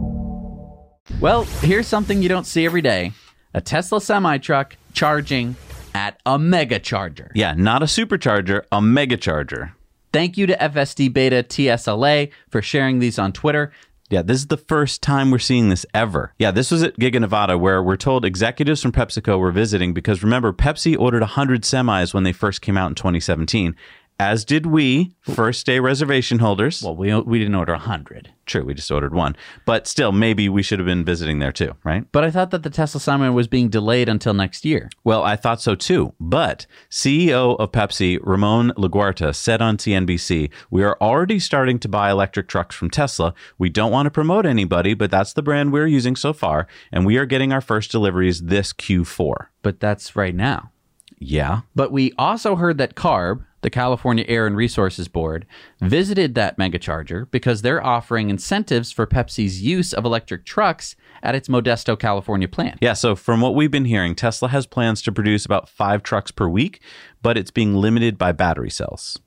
Well, 1.19 1.43
here's 1.61 1.87
something 1.87 2.21
you 2.21 2.29
don't 2.29 2.45
see 2.45 2.65
every 2.65 2.81
day 2.81 3.13
a 3.53 3.61
Tesla 3.61 4.01
semi 4.01 4.37
truck 4.37 4.75
charging 4.93 5.55
at 5.93 6.19
a 6.25 6.39
mega 6.39 6.79
charger. 6.79 7.31
Yeah, 7.35 7.53
not 7.55 7.83
a 7.83 7.85
supercharger, 7.85 8.63
a 8.71 8.81
mega 8.81 9.17
charger. 9.17 9.73
Thank 10.13 10.37
you 10.37 10.45
to 10.47 10.55
FSD 10.55 11.13
Beta 11.13 11.43
TSLA 11.43 12.31
for 12.49 12.61
sharing 12.61 12.99
these 12.99 13.17
on 13.17 13.31
Twitter. 13.31 13.71
Yeah, 14.09 14.21
this 14.21 14.39
is 14.39 14.47
the 14.47 14.57
first 14.57 15.01
time 15.01 15.31
we're 15.31 15.39
seeing 15.39 15.69
this 15.69 15.85
ever. 15.93 16.33
Yeah, 16.37 16.51
this 16.51 16.69
was 16.69 16.83
at 16.83 16.97
Giga 16.97 17.21
Nevada 17.21 17.57
where 17.57 17.81
we're 17.81 17.95
told 17.95 18.25
executives 18.25 18.81
from 18.81 18.91
PepsiCo 18.91 19.39
were 19.39 19.53
visiting 19.53 19.93
because 19.93 20.21
remember, 20.21 20.51
Pepsi 20.51 20.99
ordered 20.99 21.21
100 21.21 21.61
semis 21.61 22.13
when 22.13 22.23
they 22.23 22.33
first 22.33 22.61
came 22.61 22.75
out 22.75 22.89
in 22.89 22.95
2017, 22.95 23.73
as 24.21 24.45
did 24.45 24.67
we, 24.67 25.15
first 25.21 25.65
day 25.65 25.79
reservation 25.79 26.37
holders. 26.37 26.83
Well, 26.83 26.95
we, 26.95 27.19
we 27.21 27.39
didn't 27.39 27.55
order 27.55 27.73
100. 27.73 28.31
True, 28.45 28.63
we 28.63 28.75
just 28.75 28.91
ordered 28.91 29.15
one. 29.15 29.35
But 29.65 29.87
still, 29.87 30.11
maybe 30.11 30.47
we 30.47 30.61
should 30.61 30.77
have 30.77 30.85
been 30.85 31.03
visiting 31.03 31.39
there 31.39 31.51
too, 31.51 31.75
right? 31.83 32.05
But 32.11 32.23
I 32.23 32.29
thought 32.29 32.51
that 32.51 32.61
the 32.61 32.69
Tesla 32.69 33.01
Semi 33.01 33.29
was 33.29 33.47
being 33.47 33.69
delayed 33.69 34.07
until 34.07 34.35
next 34.35 34.63
year. 34.63 34.91
Well, 35.03 35.23
I 35.23 35.35
thought 35.35 35.59
so 35.59 35.73
too. 35.73 36.13
But 36.19 36.67
CEO 36.91 37.59
of 37.59 37.71
Pepsi, 37.71 38.19
Ramon 38.21 38.73
Laguarta, 38.77 39.33
said 39.33 39.59
on 39.59 39.77
CNBC, 39.77 40.51
We 40.69 40.83
are 40.83 40.97
already 41.01 41.39
starting 41.39 41.79
to 41.79 41.89
buy 41.89 42.11
electric 42.11 42.47
trucks 42.47 42.75
from 42.75 42.91
Tesla. 42.91 43.33
We 43.57 43.69
don't 43.69 43.91
want 43.91 44.05
to 44.05 44.11
promote 44.11 44.45
anybody, 44.45 44.93
but 44.93 45.09
that's 45.09 45.33
the 45.33 45.41
brand 45.41 45.73
we're 45.73 45.87
using 45.87 46.15
so 46.15 46.31
far. 46.31 46.67
And 46.91 47.07
we 47.07 47.17
are 47.17 47.25
getting 47.25 47.51
our 47.51 47.61
first 47.61 47.89
deliveries 47.89 48.41
this 48.41 48.71
Q4. 48.71 49.47
But 49.63 49.79
that's 49.79 50.15
right 50.15 50.35
now. 50.35 50.69
Yeah. 51.17 51.61
But 51.75 51.91
we 51.91 52.13
also 52.17 52.55
heard 52.55 52.77
that 52.79 52.95
CARB, 52.95 53.45
the 53.61 53.69
California 53.69 54.25
Air 54.27 54.47
and 54.47 54.55
Resources 54.55 55.07
Board, 55.07 55.45
visited 55.79 56.35
that 56.35 56.57
megacharger 56.57 57.29
because 57.31 57.61
they're 57.61 57.83
offering 57.83 58.29
incentives 58.29 58.91
for 58.91 59.05
Pepsi's 59.05 59.61
use 59.61 59.93
of 59.93 60.05
electric 60.05 60.45
trucks 60.45 60.95
at 61.23 61.35
its 61.35 61.47
Modesto, 61.47 61.97
California 61.97 62.47
plant. 62.47 62.79
Yeah, 62.81 62.93
so 62.93 63.15
from 63.15 63.41
what 63.41 63.55
we've 63.55 63.71
been 63.71 63.85
hearing, 63.85 64.15
Tesla 64.15 64.49
has 64.49 64.65
plans 64.65 65.01
to 65.03 65.11
produce 65.11 65.45
about 65.45 65.69
five 65.69 66.03
trucks 66.03 66.31
per 66.31 66.47
week, 66.47 66.81
but 67.21 67.37
it's 67.37 67.51
being 67.51 67.75
limited 67.75 68.17
by 68.17 68.31
battery 68.31 68.71
cells. 68.71 69.19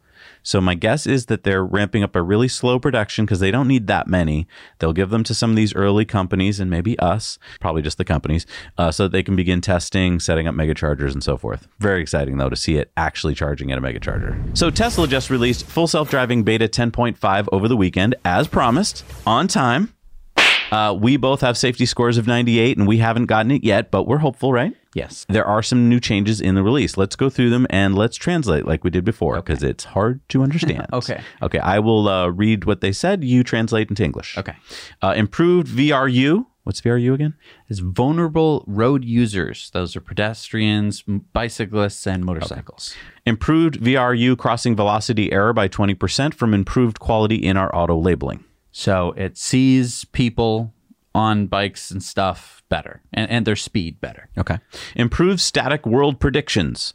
So 0.44 0.60
my 0.60 0.74
guess 0.74 1.06
is 1.06 1.26
that 1.26 1.42
they're 1.42 1.64
ramping 1.64 2.04
up 2.04 2.14
a 2.14 2.22
really 2.22 2.48
slow 2.48 2.78
production 2.78 3.24
because 3.24 3.40
they 3.40 3.50
don't 3.50 3.66
need 3.66 3.88
that 3.88 4.06
many. 4.06 4.46
They'll 4.78 4.92
give 4.92 5.10
them 5.10 5.24
to 5.24 5.34
some 5.34 5.50
of 5.50 5.56
these 5.56 5.74
early 5.74 6.04
companies 6.04 6.60
and 6.60 6.70
maybe 6.70 6.96
us, 6.98 7.38
probably 7.60 7.82
just 7.82 7.98
the 7.98 8.04
companies, 8.04 8.46
uh, 8.78 8.92
so 8.92 9.04
that 9.04 9.12
they 9.12 9.22
can 9.22 9.34
begin 9.34 9.60
testing, 9.60 10.20
setting 10.20 10.46
up 10.46 10.54
mega 10.54 10.74
chargers 10.74 11.14
and 11.14 11.24
so 11.24 11.36
forth. 11.36 11.66
Very 11.80 12.02
exciting 12.02 12.36
though 12.36 12.50
to 12.50 12.56
see 12.56 12.76
it 12.76 12.92
actually 12.96 13.34
charging 13.34 13.72
at 13.72 13.78
a 13.78 13.80
mega 13.80 13.98
charger. 13.98 14.40
So 14.52 14.70
Tesla 14.70 15.08
just 15.08 15.30
released 15.30 15.64
full 15.66 15.86
self-driving 15.86 16.44
beta 16.44 16.68
10.5 16.68 17.48
over 17.50 17.66
the 17.66 17.76
weekend, 17.76 18.14
as 18.24 18.46
promised, 18.46 19.02
on 19.26 19.48
time. 19.48 19.94
Uh, 20.70 20.92
we 20.92 21.16
both 21.16 21.40
have 21.40 21.56
safety 21.56 21.86
scores 21.86 22.18
of 22.18 22.26
98 22.26 22.76
and 22.76 22.86
we 22.86 22.98
haven't 22.98 23.26
gotten 23.26 23.50
it 23.50 23.62
yet, 23.62 23.90
but 23.90 24.04
we're 24.04 24.18
hopeful, 24.18 24.52
right? 24.52 24.74
Yes. 24.94 25.26
There 25.28 25.44
are 25.44 25.62
some 25.62 25.88
new 25.88 26.00
changes 26.00 26.40
in 26.40 26.54
the 26.54 26.62
release. 26.62 26.96
Let's 26.96 27.16
go 27.16 27.28
through 27.28 27.50
them 27.50 27.66
and 27.68 27.94
let's 27.94 28.16
translate 28.16 28.66
like 28.66 28.84
we 28.84 28.90
did 28.90 29.04
before 29.04 29.36
because 29.36 29.62
it's 29.62 29.84
hard 29.84 30.26
to 30.30 30.42
understand. 30.42 30.86
Okay. 30.94 31.20
Okay. 31.42 31.58
I 31.58 31.80
will 31.80 32.08
uh, 32.08 32.28
read 32.28 32.64
what 32.64 32.80
they 32.80 32.92
said. 32.92 33.24
You 33.24 33.42
translate 33.42 33.90
into 33.90 34.04
English. 34.04 34.38
Okay. 34.38 34.54
Uh, 35.02 35.12
improved 35.16 35.66
VRU. 35.66 36.46
What's 36.62 36.80
VRU 36.80 37.14
again? 37.14 37.34
Is 37.68 37.80
vulnerable 37.80 38.64
road 38.66 39.04
users. 39.04 39.70
Those 39.70 39.96
are 39.96 40.00
pedestrians, 40.00 41.02
bicyclists, 41.02 42.06
and 42.06 42.24
motorcycles. 42.24 42.94
Improved 43.26 43.80
VRU 43.80 44.38
crossing 44.38 44.76
velocity 44.76 45.32
error 45.32 45.52
by 45.52 45.68
20% 45.68 46.32
from 46.32 46.54
improved 46.54 47.00
quality 47.00 47.36
in 47.36 47.56
our 47.56 47.74
auto 47.74 47.98
labeling. 47.98 48.44
So 48.70 49.12
it 49.12 49.36
sees 49.36 50.04
people 50.06 50.73
on 51.14 51.46
bikes 51.46 51.90
and 51.90 52.02
stuff 52.02 52.62
better 52.68 53.02
and, 53.12 53.30
and 53.30 53.46
their 53.46 53.56
speed 53.56 54.00
better. 54.00 54.28
Okay. 54.36 54.58
Improved 54.96 55.40
static 55.40 55.86
world 55.86 56.18
predictions. 56.20 56.92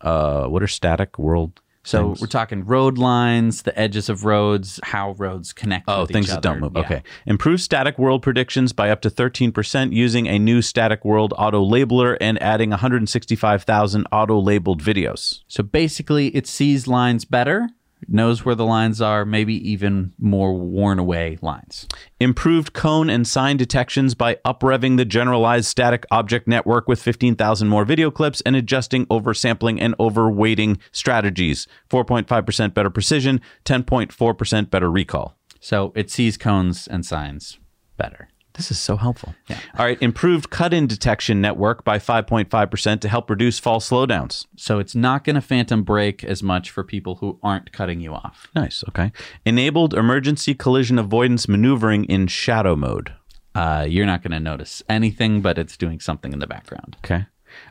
Uh, 0.00 0.46
what 0.46 0.62
are 0.62 0.68
static 0.68 1.18
world? 1.18 1.60
So 1.88 2.08
things? 2.08 2.20
we're 2.20 2.26
talking 2.26 2.66
road 2.66 2.98
lines, 2.98 3.62
the 3.62 3.76
edges 3.78 4.10
of 4.10 4.26
roads, 4.26 4.78
how 4.82 5.12
roads 5.12 5.54
connect. 5.54 5.86
Oh, 5.88 6.04
things 6.04 6.28
that 6.28 6.42
don't 6.42 6.60
move. 6.60 6.72
Yeah. 6.74 6.82
Okay. 6.82 7.02
Improve 7.24 7.62
static 7.62 7.98
world 7.98 8.22
predictions 8.22 8.74
by 8.74 8.90
up 8.90 9.00
to 9.02 9.10
13% 9.10 9.92
using 9.92 10.26
a 10.26 10.38
new 10.38 10.60
static 10.60 11.02
world 11.02 11.32
auto 11.38 11.64
labeler 11.64 12.18
and 12.20 12.40
adding 12.42 12.70
165,000 12.70 14.06
auto 14.12 14.38
labeled 14.38 14.82
videos. 14.82 15.40
So 15.48 15.62
basically, 15.62 16.28
it 16.36 16.46
sees 16.46 16.86
lines 16.86 17.24
better, 17.24 17.70
knows 18.06 18.44
where 18.44 18.54
the 18.54 18.64
lines 18.64 19.00
are, 19.00 19.24
maybe 19.24 19.54
even 19.70 20.12
more 20.18 20.54
worn 20.54 20.98
away 20.98 21.38
lines. 21.42 21.86
Improved 22.20 22.72
cone 22.72 23.10
and 23.10 23.26
sign 23.26 23.56
detections 23.56 24.14
by 24.14 24.36
uprevving 24.44 24.96
the 24.96 25.04
generalized 25.04 25.66
static 25.66 26.06
object 26.10 26.46
network 26.46 26.88
with 26.88 27.02
15,000 27.02 27.68
more 27.68 27.84
video 27.84 28.10
clips 28.10 28.40
and 28.42 28.54
adjusting 28.54 29.06
oversampling 29.06 29.78
and 29.80 29.96
overweighting 29.98 30.78
strategies. 30.92 31.66
4.5% 31.90 32.74
better 32.74 32.90
precision, 32.90 33.40
10.4% 33.64 34.70
better 34.70 34.90
recall. 34.90 35.36
So 35.60 35.92
it 35.96 36.10
sees 36.10 36.36
cones 36.36 36.86
and 36.86 37.04
signs 37.04 37.58
better. 37.96 38.28
This 38.58 38.72
is 38.72 38.78
so 38.80 38.96
helpful. 38.96 39.36
Yeah. 39.46 39.60
All 39.78 39.86
right. 39.86 40.02
Improved 40.02 40.50
cut 40.50 40.74
in 40.74 40.88
detection 40.88 41.40
network 41.40 41.84
by 41.84 42.00
5.5% 42.00 43.00
to 43.00 43.08
help 43.08 43.30
reduce 43.30 43.60
false 43.60 43.88
slowdowns. 43.88 44.46
So 44.56 44.80
it's 44.80 44.96
not 44.96 45.22
going 45.22 45.36
to 45.36 45.40
phantom 45.40 45.84
brake 45.84 46.24
as 46.24 46.42
much 46.42 46.70
for 46.72 46.82
people 46.82 47.14
who 47.16 47.38
aren't 47.40 47.70
cutting 47.70 48.00
you 48.00 48.12
off. 48.12 48.48
Nice. 48.56 48.82
Okay. 48.88 49.12
Enabled 49.44 49.94
emergency 49.94 50.56
collision 50.56 50.98
avoidance 50.98 51.48
maneuvering 51.48 52.04
in 52.06 52.26
shadow 52.26 52.74
mode. 52.74 53.14
Uh, 53.54 53.86
you're 53.88 54.06
not 54.06 54.22
going 54.22 54.32
to 54.32 54.40
notice 54.40 54.82
anything, 54.88 55.40
but 55.40 55.56
it's 55.56 55.76
doing 55.76 56.00
something 56.00 56.32
in 56.32 56.40
the 56.40 56.46
background. 56.48 56.96
Okay. 57.04 57.26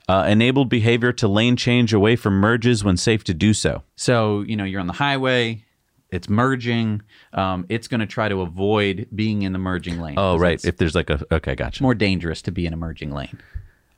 Uh, 0.07 0.25
enabled 0.27 0.69
behavior 0.69 1.11
to 1.11 1.27
lane 1.27 1.57
change 1.57 1.93
away 1.93 2.15
from 2.15 2.33
merges 2.35 2.85
when 2.85 2.95
safe 2.95 3.25
to 3.25 3.33
do 3.33 3.53
so. 3.53 3.83
So, 3.97 4.41
you 4.41 4.55
know, 4.55 4.63
you're 4.63 4.79
on 4.79 4.87
the 4.87 4.93
highway, 4.93 5.65
it's 6.11 6.29
merging. 6.29 7.01
Um, 7.33 7.65
it's 7.69 7.87
going 7.87 7.99
to 7.99 8.05
try 8.05 8.29
to 8.29 8.41
avoid 8.41 9.07
being 9.13 9.41
in 9.41 9.53
the 9.53 9.59
merging 9.59 9.99
lane. 9.99 10.15
Oh, 10.17 10.37
right. 10.37 10.63
If 10.63 10.77
there's 10.77 10.95
like 10.95 11.09
a. 11.09 11.21
Okay, 11.31 11.55
gotcha. 11.55 11.83
more 11.83 11.95
dangerous 11.95 12.41
to 12.43 12.51
be 12.51 12.65
in 12.65 12.73
a 12.73 12.77
merging 12.77 13.11
lane. 13.11 13.39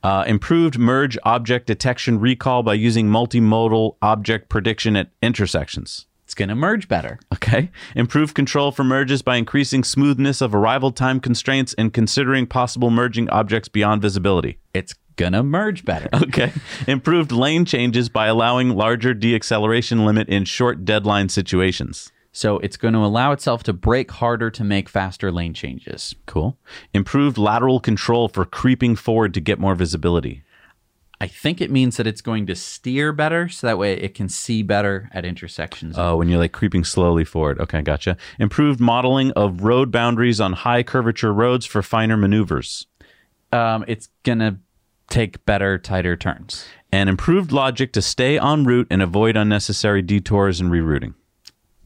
Uh, 0.02 0.24
improved 0.26 0.78
merge 0.78 1.18
object 1.24 1.66
detection 1.66 2.18
recall 2.18 2.62
by 2.62 2.74
using 2.74 3.08
multimodal 3.08 3.96
object 4.00 4.48
prediction 4.48 4.96
at 4.96 5.10
intersections. 5.22 6.06
It's 6.24 6.34
going 6.36 6.48
to 6.48 6.54
merge 6.54 6.86
better. 6.86 7.18
Okay. 7.34 7.70
Improved 7.96 8.36
control 8.36 8.70
for 8.70 8.84
merges 8.84 9.20
by 9.20 9.34
increasing 9.34 9.82
smoothness 9.82 10.40
of 10.40 10.54
arrival 10.54 10.92
time 10.92 11.18
constraints 11.18 11.74
and 11.74 11.92
considering 11.92 12.46
possible 12.46 12.88
merging 12.88 13.28
objects 13.30 13.68
beyond 13.68 14.00
visibility. 14.00 14.58
It's 14.72 14.94
going 15.20 15.32
to 15.34 15.42
merge 15.42 15.84
better. 15.84 16.08
Okay. 16.30 16.52
Improved 16.86 17.30
lane 17.32 17.64
changes 17.64 18.08
by 18.08 18.26
allowing 18.26 18.70
larger 18.70 19.14
deacceleration 19.14 20.04
limit 20.04 20.28
in 20.28 20.44
short 20.44 20.84
deadline 20.84 21.28
situations. 21.28 22.10
So 22.32 22.58
it's 22.58 22.76
going 22.76 22.94
to 22.94 23.00
allow 23.00 23.32
itself 23.32 23.62
to 23.64 23.72
brake 23.72 24.10
harder 24.12 24.50
to 24.50 24.62
make 24.64 24.88
faster 24.88 25.32
lane 25.32 25.52
changes. 25.54 26.14
Cool. 26.26 26.56
Improved 26.94 27.36
lateral 27.38 27.80
control 27.80 28.28
for 28.28 28.44
creeping 28.44 28.94
forward 28.96 29.34
to 29.34 29.40
get 29.40 29.58
more 29.58 29.74
visibility. 29.74 30.42
I 31.20 31.26
think 31.26 31.60
it 31.60 31.70
means 31.70 31.96
that 31.98 32.06
it's 32.06 32.22
going 32.22 32.46
to 32.46 32.54
steer 32.54 33.12
better 33.12 33.48
so 33.48 33.66
that 33.66 33.76
way 33.76 33.92
it 33.94 34.14
can 34.14 34.28
see 34.28 34.62
better 34.62 35.10
at 35.12 35.24
intersections. 35.24 35.96
Oh, 35.98 36.16
when 36.16 36.28
you're 36.28 36.38
like 36.38 36.52
creeping 36.52 36.84
slowly 36.84 37.24
forward. 37.24 37.60
Okay, 37.60 37.82
gotcha. 37.82 38.16
Improved 38.38 38.80
modeling 38.80 39.32
of 39.32 39.62
road 39.62 39.90
boundaries 39.90 40.40
on 40.40 40.52
high 40.54 40.82
curvature 40.82 41.32
roads 41.34 41.66
for 41.66 41.82
finer 41.82 42.16
maneuvers. 42.16 42.86
um, 43.52 43.84
it's 43.88 44.08
going 44.22 44.38
to 44.38 44.56
take 45.10 45.44
better, 45.44 45.78
tighter 45.78 46.16
turns. 46.16 46.64
And 46.92 47.08
improved 47.08 47.52
logic 47.52 47.92
to 47.92 48.02
stay 48.02 48.38
en 48.38 48.64
route 48.64 48.86
and 48.90 49.02
avoid 49.02 49.36
unnecessary 49.36 50.02
detours 50.02 50.60
and 50.60 50.70
rerouting. 50.72 51.14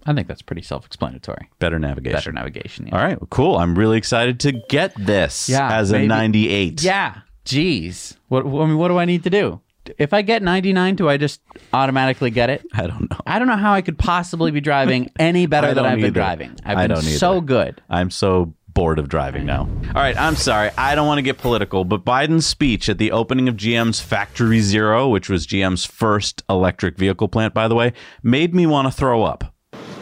I 0.07 0.15
think 0.15 0.29
that's 0.29 0.43
pretty 0.43 0.63
self 0.63 0.87
explanatory. 0.87 1.49
Better 1.59 1.79
navigation. 1.79 2.17
Better 2.17 2.33
navigation. 2.33 2.87
Yeah. 2.87 2.97
All 2.97 3.05
right, 3.05 3.21
well, 3.21 3.29
cool. 3.31 3.57
I'm 3.57 3.75
really 3.77 3.99
excited 3.99 4.41
to 4.41 4.53
get 4.69 4.95
this 4.97 5.49
Yeah, 5.49 5.77
as 5.77 5.93
a 5.93 6.07
98. 6.07 6.83
Yeah. 6.83 7.21
Jeez. 7.45 8.17
What, 8.29 8.47
I 8.47 8.49
mean, 8.67 8.79
what 8.79 8.89
do 8.89 8.99
I 8.99 9.05
need 9.05 9.25
to 9.25 9.31
do? 9.31 9.61
If 9.99 10.15
I 10.15 10.23
get 10.23 10.43
99, 10.43 10.97
do 10.97 11.09
I 11.11 11.19
just 11.19 11.43
automatically 11.75 12.31
get 12.31 12.49
it? 12.49 12.65
I 12.73 12.87
don't 12.87 13.11
know. 13.11 13.19
I 13.27 13.39
don't 13.39 13.49
know 13.49 13.57
how 13.57 13.75
I 13.75 13.83
could 13.83 13.99
possibly 13.99 14.51
be 14.51 14.63
driving 14.63 15.11
any 15.19 15.45
better 15.47 15.75
than 15.75 15.85
I've 15.85 16.01
been 16.01 16.15
driving. 16.15 16.57
I've 16.65 16.79
I 16.79 16.87
been 16.87 17.03
so 17.03 17.43
good. 17.43 17.83
I'm 17.91 18.11
so 18.11 18.55
bored 18.75 18.99
of 18.99 19.09
driving 19.09 19.47
now. 19.47 19.61
All 19.61 19.95
right, 19.95 20.17
I'm 20.17 20.37
sorry. 20.37 20.71
I 20.77 20.95
don't 20.95 21.07
want 21.07 21.19
to 21.19 21.23
get 21.23 21.39
political, 21.39 21.85
but 21.85 22.05
Biden's 22.05 22.47
speech 22.47 22.89
at 22.89 22.99
the 22.99 23.13
opening 23.13 23.49
of 23.49 23.57
GM's 23.57 24.01
Factory 24.01 24.61
Zero, 24.61 25.09
which 25.09 25.29
was 25.29 25.47
GM's 25.47 25.85
first 25.85 26.43
electric 26.51 26.99
vehicle 26.99 27.29
plant, 27.29 27.55
by 27.55 27.69
the 27.69 27.75
way, 27.75 27.93
made 28.23 28.55
me 28.55 28.67
want 28.67 28.87
to 28.87 28.93
throw 28.93 29.23
up. 29.23 29.55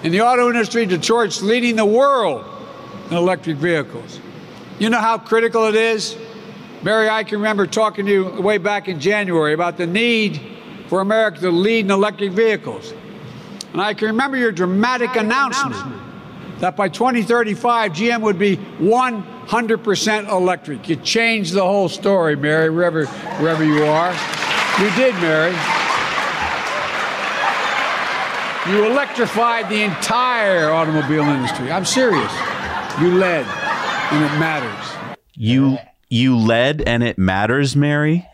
In 0.03 0.11
the 0.11 0.23
auto 0.23 0.49
industry, 0.49 0.87
Detroit's 0.87 1.43
leading 1.43 1.77
the 1.77 1.85
world 1.85 2.45
in 3.11 3.17
electric 3.17 3.59
vehicles. 3.59 4.21
You 4.79 4.91
know 4.91 4.99
how 4.99 5.19
critical 5.19 5.67
it 5.67 5.77
is? 5.77 6.17
Mary, 6.83 7.09
I 7.09 7.23
can 7.23 7.39
remember 7.39 7.67
talking 7.67 8.07
to 8.07 8.11
you 8.11 8.41
way 8.41 8.59
back 8.59 8.89
in 8.89 8.99
January 8.99 9.53
about 9.53 9.77
the 9.77 9.87
need 9.87 10.41
for 10.89 11.01
America 11.01 11.41
to 11.41 11.51
lead 11.51 11.85
in 11.85 11.91
electric 11.91 12.33
vehicles. 12.33 12.93
And 13.73 13.81
I 13.81 13.95
can 13.95 14.09
remember 14.09 14.37
your 14.37 14.51
dramatic 14.51 15.15
announcement 15.15 15.77
that 16.63 16.77
by 16.77 16.89
2035, 16.89 17.91
GM 17.91 18.21
would 18.21 18.39
be 18.39 18.57
100% 18.57 20.31
electric. 20.31 20.89
You 20.89 20.95
changed 20.95 21.55
the 21.55 21.63
whole 21.63 21.89
story, 21.89 22.37
Mary, 22.37 22.71
wherever, 22.71 23.05
wherever 23.07 23.65
you 23.65 23.83
are. 23.85 24.13
You 24.81 24.89
did, 24.95 25.13
Mary. 25.17 25.51
You 28.71 28.87
electrified 28.87 29.69
the 29.69 29.83
entire 29.83 30.71
automobile 30.71 31.25
industry. 31.25 31.73
I'm 31.73 31.85
serious. 31.85 32.33
You 33.01 33.17
led, 33.17 33.45
and 34.13 34.25
it 34.25 34.39
matters. 34.39 35.17
You 35.35 35.79
you 36.09 36.37
led 36.37 36.83
and 36.83 37.03
it 37.03 37.19
matters, 37.19 37.75
Mary. 37.75 38.29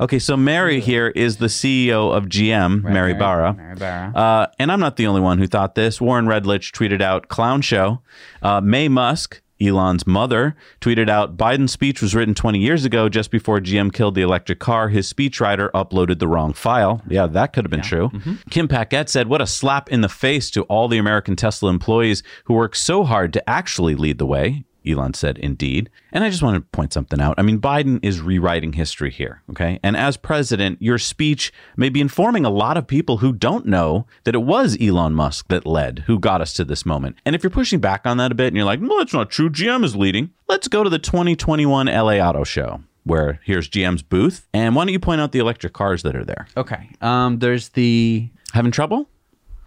Okay, 0.00 0.18
so 0.18 0.34
Mary 0.34 0.80
here 0.80 1.08
is 1.08 1.36
the 1.36 1.46
CEO 1.46 2.16
of 2.16 2.24
GM, 2.24 2.82
Mary 2.82 3.12
Barra. 3.12 3.52
Mary 3.52 3.74
Barra. 3.74 4.12
Uh, 4.16 4.46
and 4.58 4.72
I'm 4.72 4.80
not 4.80 4.96
the 4.96 5.06
only 5.06 5.20
one 5.20 5.36
who 5.36 5.46
thought 5.46 5.74
this. 5.74 6.00
Warren 6.00 6.24
Redlich 6.24 6.72
tweeted 6.72 7.02
out 7.02 7.28
clown 7.28 7.60
show. 7.60 8.00
Uh, 8.40 8.62
May 8.62 8.88
Musk, 8.88 9.42
Elon's 9.60 10.06
mother, 10.06 10.56
tweeted 10.80 11.10
out 11.10 11.36
Biden's 11.36 11.72
speech 11.72 12.00
was 12.00 12.14
written 12.14 12.34
20 12.34 12.58
years 12.58 12.86
ago, 12.86 13.10
just 13.10 13.30
before 13.30 13.60
GM 13.60 13.92
killed 13.92 14.14
the 14.14 14.22
electric 14.22 14.58
car. 14.58 14.88
His 14.88 15.12
speechwriter 15.12 15.70
uploaded 15.72 16.18
the 16.18 16.28
wrong 16.28 16.54
file. 16.54 17.02
Yeah, 17.06 17.26
that 17.26 17.52
could 17.52 17.66
have 17.66 17.70
been 17.70 17.82
true. 17.82 18.10
Kim 18.48 18.68
Paquette 18.68 19.10
said, 19.10 19.28
What 19.28 19.42
a 19.42 19.46
slap 19.46 19.90
in 19.90 20.00
the 20.00 20.08
face 20.08 20.50
to 20.52 20.62
all 20.62 20.88
the 20.88 20.96
American 20.96 21.36
Tesla 21.36 21.68
employees 21.68 22.22
who 22.44 22.54
work 22.54 22.74
so 22.74 23.04
hard 23.04 23.34
to 23.34 23.50
actually 23.50 23.94
lead 23.96 24.16
the 24.16 24.24
way. 24.24 24.64
Elon 24.86 25.14
said, 25.14 25.38
indeed. 25.38 25.90
And 26.12 26.24
I 26.24 26.30
just 26.30 26.42
want 26.42 26.56
to 26.56 26.60
point 26.76 26.92
something 26.92 27.20
out. 27.20 27.34
I 27.38 27.42
mean, 27.42 27.60
Biden 27.60 27.98
is 28.02 28.20
rewriting 28.20 28.72
history 28.74 29.10
here, 29.10 29.42
okay? 29.50 29.78
And 29.82 29.96
as 29.96 30.16
president, 30.16 30.80
your 30.80 30.98
speech 30.98 31.52
may 31.76 31.88
be 31.88 32.00
informing 32.00 32.44
a 32.44 32.50
lot 32.50 32.76
of 32.76 32.86
people 32.86 33.18
who 33.18 33.32
don't 33.32 33.66
know 33.66 34.06
that 34.24 34.34
it 34.34 34.42
was 34.42 34.76
Elon 34.80 35.14
Musk 35.14 35.48
that 35.48 35.66
led, 35.66 36.00
who 36.06 36.18
got 36.18 36.40
us 36.40 36.52
to 36.54 36.64
this 36.64 36.86
moment. 36.86 37.16
And 37.24 37.34
if 37.34 37.42
you're 37.42 37.50
pushing 37.50 37.80
back 37.80 38.06
on 38.06 38.16
that 38.16 38.32
a 38.32 38.34
bit 38.34 38.48
and 38.48 38.56
you're 38.56 38.64
like, 38.64 38.80
well, 38.80 38.98
that's 38.98 39.12
not 39.12 39.30
true, 39.30 39.50
GM 39.50 39.84
is 39.84 39.94
leading, 39.96 40.30
let's 40.48 40.68
go 40.68 40.82
to 40.82 40.90
the 40.90 40.98
2021 40.98 41.86
LA 41.86 42.14
Auto 42.14 42.44
Show, 42.44 42.82
where 43.04 43.40
here's 43.44 43.68
GM's 43.68 44.02
booth. 44.02 44.48
And 44.52 44.74
why 44.74 44.84
don't 44.84 44.92
you 44.92 45.00
point 45.00 45.20
out 45.20 45.32
the 45.32 45.38
electric 45.38 45.72
cars 45.72 46.02
that 46.02 46.16
are 46.16 46.24
there? 46.24 46.46
Okay. 46.56 46.90
Um, 47.00 47.38
there's 47.38 47.70
the 47.70 48.30
Having 48.52 48.72
trouble? 48.72 49.08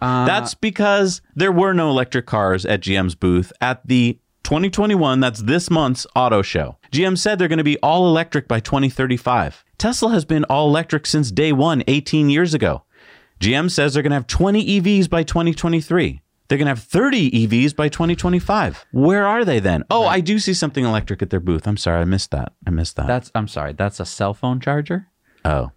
that's 0.00 0.52
because 0.54 1.22
there 1.34 1.50
were 1.52 1.72
no 1.72 1.88
electric 1.88 2.26
cars 2.26 2.66
at 2.66 2.80
GM's 2.82 3.14
booth 3.14 3.52
at 3.62 3.86
the 3.86 4.18
2021, 4.44 5.20
that's 5.20 5.40
this 5.42 5.70
month's 5.70 6.06
auto 6.14 6.42
show. 6.42 6.76
GM 6.92 7.16
said 7.18 7.38
they're 7.38 7.48
going 7.48 7.58
to 7.58 7.64
be 7.64 7.78
all 7.78 8.06
electric 8.06 8.46
by 8.46 8.60
2035. 8.60 9.64
Tesla 9.78 10.10
has 10.12 10.24
been 10.24 10.44
all 10.44 10.68
electric 10.68 11.06
since 11.06 11.30
day 11.30 11.50
one, 11.52 11.82
18 11.88 12.28
years 12.30 12.52
ago. 12.54 12.84
GM 13.40 13.70
says 13.70 13.94
they're 13.94 14.02
going 14.02 14.10
to 14.10 14.16
have 14.16 14.26
20 14.26 14.80
EVs 14.80 15.08
by 15.08 15.22
2023. 15.22 16.20
They're 16.48 16.58
going 16.58 16.66
to 16.66 16.70
have 16.70 16.82
30 16.82 17.30
EVs 17.48 17.74
by 17.74 17.88
2025. 17.88 18.84
Where 18.92 19.26
are 19.26 19.46
they 19.46 19.60
then? 19.60 19.82
Oh, 19.90 20.04
I 20.04 20.20
do 20.20 20.38
see 20.38 20.52
something 20.52 20.84
electric 20.84 21.22
at 21.22 21.30
their 21.30 21.40
booth. 21.40 21.66
I'm 21.66 21.78
sorry, 21.78 22.02
I 22.02 22.04
missed 22.04 22.30
that. 22.32 22.52
I 22.66 22.70
missed 22.70 22.96
that. 22.96 23.06
That's 23.06 23.32
I'm 23.34 23.48
sorry. 23.48 23.72
That's 23.72 23.98
a 23.98 24.04
cell 24.04 24.34
phone 24.34 24.60
charger. 24.60 25.08
oh, 25.46 25.72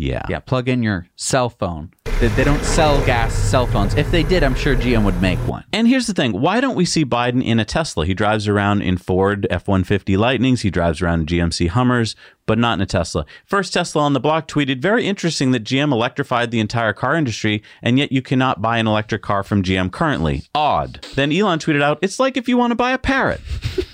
yeah. 0.00 0.22
Yeah, 0.28 0.40
plug 0.40 0.68
in 0.68 0.82
your 0.82 1.06
cell 1.16 1.50
phone. 1.50 1.92
They, 2.20 2.28
they 2.28 2.44
don't 2.44 2.62
sell 2.62 3.04
gas 3.04 3.34
cell 3.34 3.66
phones. 3.66 3.94
If 3.94 4.10
they 4.10 4.22
did, 4.22 4.42
I'm 4.42 4.54
sure 4.54 4.74
GM 4.74 5.04
would 5.04 5.20
make 5.20 5.38
one. 5.40 5.64
And 5.72 5.86
here's 5.86 6.06
the 6.06 6.14
thing 6.14 6.32
why 6.32 6.60
don't 6.60 6.74
we 6.74 6.84
see 6.84 7.04
Biden 7.04 7.44
in 7.44 7.60
a 7.60 7.64
Tesla? 7.64 8.06
He 8.06 8.14
drives 8.14 8.48
around 8.48 8.82
in 8.82 8.96
Ford 8.96 9.46
F 9.50 9.68
150 9.68 10.16
Lightnings, 10.16 10.62
he 10.62 10.70
drives 10.70 11.02
around 11.02 11.20
in 11.20 11.26
GMC 11.26 11.68
Hummers, 11.68 12.16
but 12.46 12.58
not 12.58 12.74
in 12.74 12.80
a 12.80 12.86
Tesla. 12.86 13.26
First 13.44 13.72
Tesla 13.72 14.02
on 14.02 14.12
the 14.12 14.20
block 14.20 14.48
tweeted, 14.48 14.80
Very 14.80 15.06
interesting 15.06 15.52
that 15.52 15.64
GM 15.64 15.92
electrified 15.92 16.50
the 16.50 16.60
entire 16.60 16.92
car 16.92 17.14
industry, 17.14 17.62
and 17.82 17.98
yet 17.98 18.10
you 18.10 18.22
cannot 18.22 18.62
buy 18.62 18.78
an 18.78 18.86
electric 18.86 19.22
car 19.22 19.42
from 19.42 19.62
GM 19.62 19.92
currently. 19.92 20.42
Odd. 20.54 21.06
Then 21.14 21.32
Elon 21.32 21.58
tweeted 21.58 21.82
out, 21.82 21.98
It's 22.02 22.18
like 22.18 22.36
if 22.36 22.48
you 22.48 22.56
want 22.56 22.70
to 22.70 22.76
buy 22.76 22.92
a 22.92 22.98
parrot. 22.98 23.40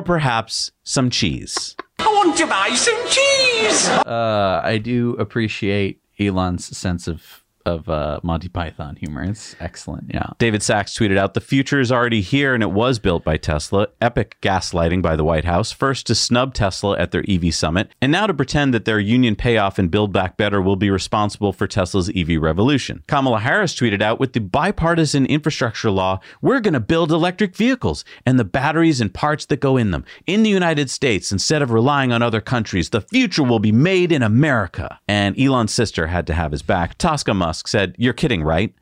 or 0.00 0.02
perhaps 0.02 0.72
some 0.82 1.10
cheese. 1.10 1.76
I 1.98 2.06
want 2.06 2.34
to 2.38 2.46
buy 2.46 2.70
some 2.70 2.96
cheese. 3.08 3.86
Uh, 3.88 4.62
I 4.64 4.78
do 4.78 5.14
appreciate 5.16 6.00
Elon's 6.18 6.74
sense 6.74 7.06
of 7.06 7.44
of 7.70 7.88
uh, 7.88 8.20
Monty 8.22 8.48
Python 8.48 8.96
humor. 8.96 9.22
It's 9.22 9.56
excellent. 9.60 10.10
Yeah. 10.12 10.30
David 10.38 10.62
Sacks 10.62 10.96
tweeted 10.96 11.16
out 11.16 11.34
The 11.34 11.40
future 11.40 11.80
is 11.80 11.92
already 11.92 12.20
here 12.20 12.54
and 12.54 12.62
it 12.62 12.72
was 12.72 12.98
built 12.98 13.24
by 13.24 13.36
Tesla. 13.36 13.88
Epic 14.00 14.36
gaslighting 14.42 15.00
by 15.02 15.16
the 15.16 15.24
White 15.24 15.44
House, 15.44 15.72
first 15.72 16.06
to 16.08 16.14
snub 16.14 16.54
Tesla 16.54 16.98
at 16.98 17.12
their 17.12 17.24
EV 17.28 17.54
summit, 17.54 17.90
and 18.00 18.10
now 18.12 18.26
to 18.26 18.34
pretend 18.34 18.74
that 18.74 18.84
their 18.84 18.98
union 18.98 19.36
payoff 19.36 19.78
and 19.78 19.90
Build 19.90 20.12
Back 20.12 20.36
Better 20.36 20.60
will 20.60 20.76
be 20.76 20.90
responsible 20.90 21.52
for 21.52 21.66
Tesla's 21.66 22.10
EV 22.14 22.40
revolution. 22.40 23.02
Kamala 23.06 23.40
Harris 23.40 23.74
tweeted 23.74 24.02
out 24.02 24.20
With 24.20 24.32
the 24.32 24.40
bipartisan 24.40 25.26
infrastructure 25.26 25.90
law, 25.90 26.20
we're 26.42 26.60
going 26.60 26.74
to 26.74 26.80
build 26.80 27.12
electric 27.12 27.56
vehicles 27.56 28.04
and 28.26 28.38
the 28.38 28.44
batteries 28.44 29.00
and 29.00 29.14
parts 29.14 29.46
that 29.46 29.60
go 29.60 29.76
in 29.76 29.90
them 29.92 30.04
in 30.26 30.42
the 30.42 30.50
United 30.50 30.90
States 30.90 31.32
instead 31.32 31.62
of 31.62 31.70
relying 31.70 32.12
on 32.12 32.22
other 32.22 32.40
countries. 32.40 32.90
The 32.90 33.00
future 33.00 33.44
will 33.44 33.58
be 33.58 33.72
made 33.72 34.12
in 34.12 34.22
America. 34.22 34.98
And 35.06 35.38
Elon's 35.38 35.72
sister 35.72 36.08
had 36.08 36.26
to 36.26 36.34
have 36.34 36.52
his 36.52 36.62
back. 36.62 36.98
Tosca 36.98 37.34
Musk 37.34 37.59
said, 37.66 37.94
You're 37.98 38.12
kidding, 38.12 38.42
right? 38.42 38.74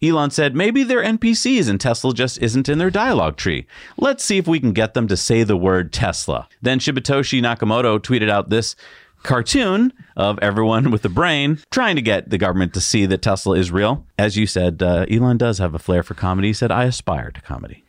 Elon 0.00 0.30
said 0.30 0.54
maybe 0.54 0.84
they're 0.84 1.02
NPCs 1.02 1.68
and 1.68 1.80
Tesla 1.80 2.14
just 2.14 2.38
isn't 2.38 2.68
in 2.68 2.78
their 2.78 2.90
dialogue 2.90 3.36
tree. 3.36 3.66
Let's 3.96 4.24
see 4.24 4.38
if 4.38 4.46
we 4.46 4.60
can 4.60 4.72
get 4.72 4.94
them 4.94 5.08
to 5.08 5.16
say 5.16 5.42
the 5.42 5.56
word 5.56 5.92
Tesla. 5.92 6.48
Then 6.62 6.78
Shibatoshi 6.78 7.42
Nakamoto 7.42 7.98
tweeted 7.98 8.30
out 8.30 8.48
this 8.48 8.76
cartoon 9.24 9.92
of 10.16 10.38
everyone 10.38 10.90
with 10.92 11.04
a 11.04 11.08
brain 11.08 11.58
trying 11.70 11.96
to 11.96 12.02
get 12.02 12.30
the 12.30 12.38
government 12.38 12.74
to 12.74 12.80
see 12.80 13.06
that 13.06 13.22
Tesla 13.22 13.56
is 13.56 13.72
real. 13.72 14.06
As 14.16 14.36
you 14.36 14.46
said, 14.46 14.82
uh, 14.82 15.04
Elon 15.10 15.36
does 15.36 15.58
have 15.58 15.74
a 15.74 15.80
flair 15.80 16.04
for 16.04 16.14
comedy. 16.14 16.48
He 16.48 16.54
said, 16.54 16.70
I 16.70 16.84
aspire 16.84 17.32
to 17.32 17.40
comedy. 17.40 17.84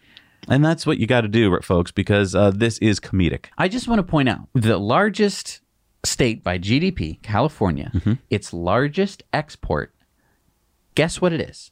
And 0.47 0.65
that's 0.65 0.87
what 0.87 0.97
you 0.97 1.05
got 1.05 1.21
to 1.21 1.27
do, 1.27 1.55
folks, 1.61 1.91
because 1.91 2.33
uh, 2.33 2.49
this 2.49 2.79
is 2.79 2.99
comedic. 2.99 3.45
I 3.57 3.67
just 3.67 3.87
want 3.87 3.99
to 3.99 4.03
point 4.03 4.29
out 4.29 4.47
the 4.53 4.79
largest 4.79 5.61
state 6.03 6.43
by 6.43 6.57
GDP, 6.57 7.21
California, 7.21 7.91
its 8.31 8.51
largest 8.51 9.21
export. 9.31 9.93
Guess 10.99 11.21
what 11.21 11.31
it 11.31 11.39
is? 11.39 11.71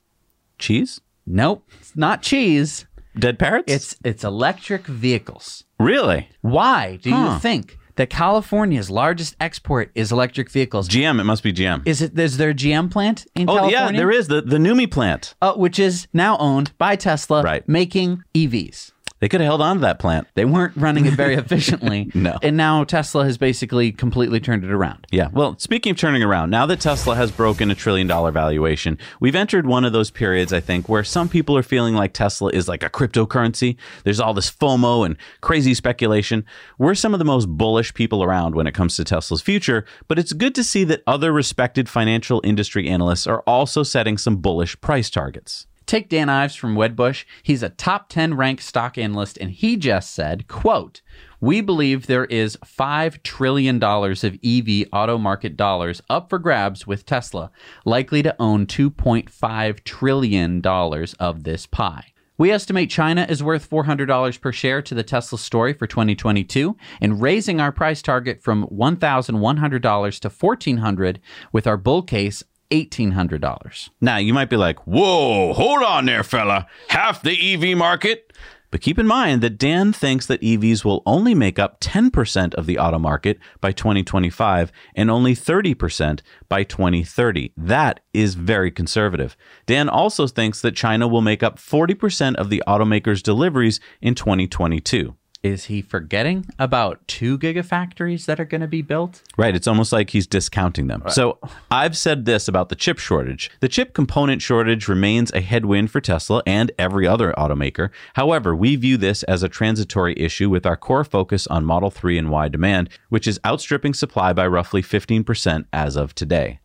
Cheese? 0.58 1.02
Nope, 1.26 1.70
it's 1.82 1.98
not 1.98 2.22
cheese. 2.22 2.86
Dead 3.20 3.38
parrots? 3.38 3.70
It's 3.70 3.98
it's 4.06 4.24
electric 4.24 4.86
vehicles. 4.88 5.66
really 5.82 6.30
Why 6.40 6.96
do 7.02 7.10
Huh. 7.12 7.34
you 7.34 7.40
think 7.40 7.78
that 7.98 8.10
California's 8.10 8.90
largest 8.90 9.36
export 9.42 9.92
is 9.96 10.14
electric 10.14 10.50
vehicles? 10.50 10.88
GM. 10.88 11.20
It 11.20 11.26
must 11.26 11.44
be 11.44 11.52
GM. 11.52 11.86
is 11.86 12.02
it 12.02 12.18
is 12.18 12.38
there 12.38 12.52
a 12.52 12.54
GM 12.54 12.90
plant 12.90 13.26
in 13.36 13.48
California? 13.48 13.50
oh, 13.50 13.80
California? 13.80 14.00
yeah, 14.00 14.06
there 14.06 14.12
is 14.18 14.28
the, 14.30 14.42
the 14.42 14.58
NUMMI 14.60 14.90
plant. 14.90 15.36
Uh, 15.42 15.56
which 15.56 15.78
is 15.78 16.08
now 16.14 16.38
owned 16.38 16.72
by 16.78 16.96
Tesla, 16.96 17.44
Right. 17.44 17.68
making 17.68 18.24
EVs. 18.34 18.94
They 19.20 19.28
could 19.28 19.42
have 19.42 19.48
held 19.48 19.62
on 19.62 19.78
to 19.78 19.82
that 19.82 20.00
plant. 20.00 20.28
They 20.36 20.46
weren't 20.46 20.76
running 20.76 21.06
it 21.06 21.14
very 21.14 21.34
efficiently. 21.36 22.12
No. 22.14 22.38
And 22.44 22.56
now 22.56 22.84
Tesla 22.84 23.26
has 23.26 23.38
basically 23.38 23.92
completely 23.92 24.40
turned 24.40 24.64
it 24.64 24.72
around. 24.72 25.08
Yeah. 25.12 25.30
Well, 25.32 25.58
speaking 25.58 25.92
of 25.92 25.98
turning 25.98 26.22
around, 26.22 26.52
now 26.52 26.66
that 26.68 26.80
Tesla 26.80 27.16
has 27.16 27.32
broken 27.32 27.72
a 27.72 27.76
trillion 27.76 28.08
dollar 28.08 28.32
valuation, 28.32 28.98
we've 29.20 29.36
entered 29.36 29.66
one 29.66 29.86
of 29.86 29.94
those 29.94 30.12
periods, 30.12 30.54
I 30.54 30.60
think, 30.60 30.88
where 30.88 31.04
some 31.04 31.30
people 31.30 31.58
are 31.58 31.64
feeling 31.64 31.96
like 31.96 32.14
Tesla 32.14 32.52
is 32.52 32.68
like 32.68 32.84
a 32.84 32.90
cryptocurrency. 32.90 33.78
There's 34.04 34.20
all 34.20 34.34
this 34.34 34.52
FOMO 34.52 35.06
and 35.06 35.18
crazy 35.42 35.74
speculation. 35.74 36.46
We're 36.78 36.96
some 36.96 37.14
of 37.14 37.20
the 37.20 37.26
most 37.26 37.48
bullish 37.48 37.94
people 37.94 38.24
around 38.24 38.56
when 38.56 38.68
it 38.68 38.74
comes 38.74 38.96
to 38.98 39.04
Tesla's 39.04 39.42
future, 39.42 39.86
but 40.08 40.20
it's 40.20 40.34
good 40.34 40.54
to 40.56 40.64
see 40.64 40.84
that 40.86 41.04
other 41.08 41.32
respected 41.32 41.90
financial 41.90 42.42
industry 42.44 42.88
analysts 42.88 43.26
are 43.26 43.42
also 43.42 43.84
setting 43.84 44.18
some 44.18 44.38
bullish 44.38 44.80
price 44.82 45.10
targets. 45.10 45.66
Take 45.88 46.10
Dan 46.10 46.28
Ives 46.28 46.54
from 46.54 46.76
Wedbush. 46.76 47.24
He's 47.42 47.64
a 47.64 47.70
top 47.70 48.10
10 48.10 48.36
ranked 48.36 48.62
stock 48.62 48.98
analyst, 48.98 49.38
and 49.38 49.50
he 49.50 49.78
just 49.78 50.14
said, 50.14 50.50
quote, 50.50 51.02
we 51.40 51.62
believe 51.62 52.08
there 52.08 52.26
is 52.26 52.58
$5 52.58 53.24
trillion 53.24 53.82
of 53.82 54.38
EV 54.44 54.88
auto 54.92 55.18
market 55.18 55.56
dollars 55.56 56.02
up 56.10 56.30
for 56.30 56.40
grabs 56.40 56.86
with 56.86 57.06
Tesla, 57.06 57.52
likely 57.86 58.22
to 58.22 58.36
own 58.38 58.66
$2.5 58.66 59.84
trillion 59.86 60.62
of 60.66 61.44
this 61.46 61.66
pie. 61.66 62.12
We 62.38 62.52
estimate 62.52 62.90
China 62.90 63.26
is 63.28 63.42
worth 63.42 63.70
$400 63.70 64.42
per 64.42 64.52
share 64.52 64.82
to 64.84 64.94
the 64.94 65.04
Tesla 65.04 65.40
story 65.40 65.74
for 65.74 65.88
2022 65.88 66.76
and 67.00 67.22
raising 67.22 67.60
our 67.60 67.72
price 67.72 68.02
target 68.02 68.44
from 68.44 68.68
$1,100 68.68 70.20
to 70.20 70.30
1,400 70.30 71.20
with 71.52 71.66
our 71.66 71.78
bull 71.78 72.04
case 72.04 72.44
$1,800. 72.72 73.90
Now, 74.02 74.18
you 74.18 74.34
might 74.34 74.50
be 74.50 74.58
like, 74.58 74.80
whoa, 74.86 75.54
hold 75.54 75.84
on 75.84 76.06
there, 76.06 76.24
fella. 76.24 76.68
Half 76.90 77.22
the 77.22 77.54
EV 77.54 77.78
market? 77.78 78.34
But 78.70 78.82
keep 78.82 79.00
in 79.00 79.08
mind 79.08 79.42
that 79.42 79.58
Dan 79.58 79.94
thinks 79.94 80.26
that 80.26 80.42
EVs 80.42 80.84
will 80.84 81.02
only 81.06 81.34
make 81.34 81.58
up 81.58 81.80
10% 81.80 82.54
of 82.56 82.66
the 82.66 82.78
auto 82.78 83.00
market 83.00 83.40
by 83.62 83.72
2025 83.72 84.74
and 84.94 85.10
only 85.10 85.34
30% 85.34 86.20
by 86.50 86.64
2030. 86.64 87.54
That 87.56 88.02
is 88.14 88.36
very 88.36 88.70
conservative. 88.70 89.38
Dan 89.66 89.88
also 89.88 90.28
thinks 90.28 90.62
that 90.62 90.76
China 90.76 91.08
will 91.08 91.22
make 91.22 91.44
up 91.44 91.58
40% 91.58 92.36
of 92.36 92.50
the 92.50 92.62
automakers' 92.68 93.24
deliveries 93.24 93.80
in 94.02 94.16
2022. 94.16 95.16
Is 95.48 95.66
he 95.66 95.82
forgetting 95.82 96.46
about 96.60 97.08
two 97.08 97.40
gigafactories 97.40 98.26
that 98.26 98.38
are 98.38 98.46
going 98.46 98.60
to 98.60 98.68
be 98.68 98.82
built? 98.82 99.22
Right. 99.38 99.56
It's 99.56 99.66
almost 99.66 99.94
like 99.94 100.10
he's 100.10 100.28
discounting 100.28 100.88
them. 100.88 101.04
So 101.08 101.40
I've 101.72 101.96
said 101.96 102.26
this 102.26 102.50
about 102.50 102.68
the 102.68 102.76
chip 102.76 103.00
shortage. 103.00 103.50
The 103.62 103.70
chip 103.70 103.94
component 103.94 104.42
shortage 104.42 104.90
remains 104.90 105.32
a 105.32 105.40
headwind 105.40 105.90
for 105.90 106.02
Tesla 106.02 106.44
and 106.46 106.70
every 106.78 107.08
other 107.08 107.34
automaker. 107.38 107.92
However, 108.16 108.54
we 108.54 108.76
view 108.76 108.98
this 108.98 109.24
as 109.24 109.42
a 109.42 109.48
transitory 109.48 110.14
issue 110.18 110.50
with 110.50 110.66
our 110.66 110.76
core 110.76 111.06
focus 111.06 111.48
on 111.48 111.64
Model 111.64 111.92
3 111.92 112.18
and 112.18 112.30
Y 112.30 112.50
demand, 112.50 112.90
which 113.08 113.26
is 113.26 113.40
outstripping 113.46 113.94
supply 113.94 114.34
by 114.34 114.46
roughly 114.46 114.82
15% 114.82 115.64
as 115.72 115.96
of 115.96 116.14
today. 116.14 116.60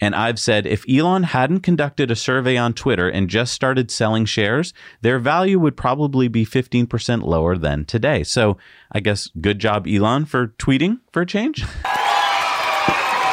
And 0.00 0.14
I've 0.14 0.38
said 0.38 0.66
if 0.66 0.84
Elon 0.88 1.24
hadn't 1.24 1.60
conducted 1.60 2.10
a 2.10 2.16
survey 2.16 2.56
on 2.56 2.72
Twitter 2.72 3.08
and 3.08 3.28
just 3.28 3.52
started 3.52 3.90
selling 3.90 4.24
shares, 4.24 4.72
their 5.00 5.18
value 5.18 5.58
would 5.58 5.76
probably 5.76 6.28
be 6.28 6.44
15% 6.44 7.22
lower 7.22 7.56
than 7.56 7.84
today. 7.84 8.22
So 8.24 8.56
I 8.90 9.00
guess 9.00 9.30
good 9.40 9.58
job, 9.58 9.86
Elon, 9.86 10.24
for 10.24 10.48
tweeting 10.48 11.00
for 11.12 11.22
a 11.22 11.26
change. 11.26 11.64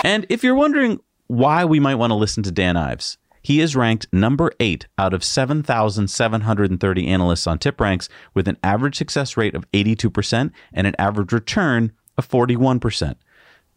and 0.04 0.26
if 0.30 0.43
you're 0.43 0.56
wondering 0.56 1.00
why 1.28 1.65
we 1.65 1.80
might 1.80 1.95
want 1.95 2.12
to 2.12 2.15
listen 2.15 2.43
to 2.43 2.52
Dan 2.52 2.78
Ives, 2.78 3.17
he 3.41 3.62
is 3.62 3.76
ranked 3.76 4.08
number 4.12 4.52
eight 4.60 4.88
out 4.98 5.13
of 5.13 5.24
7,730 5.24 7.08
analysts 7.08 7.48
on 7.48 7.58
TipRanks 7.58 8.10
with 8.34 8.48
an 8.48 8.58
average 8.63 8.95
success 8.95 9.38
rate 9.38 9.56
of 9.56 9.69
82% 9.72 10.52
and 10.74 10.88
an 10.88 10.95
average 11.00 11.32
return 11.32 11.93
of 12.17 12.28
41%. 12.28 13.15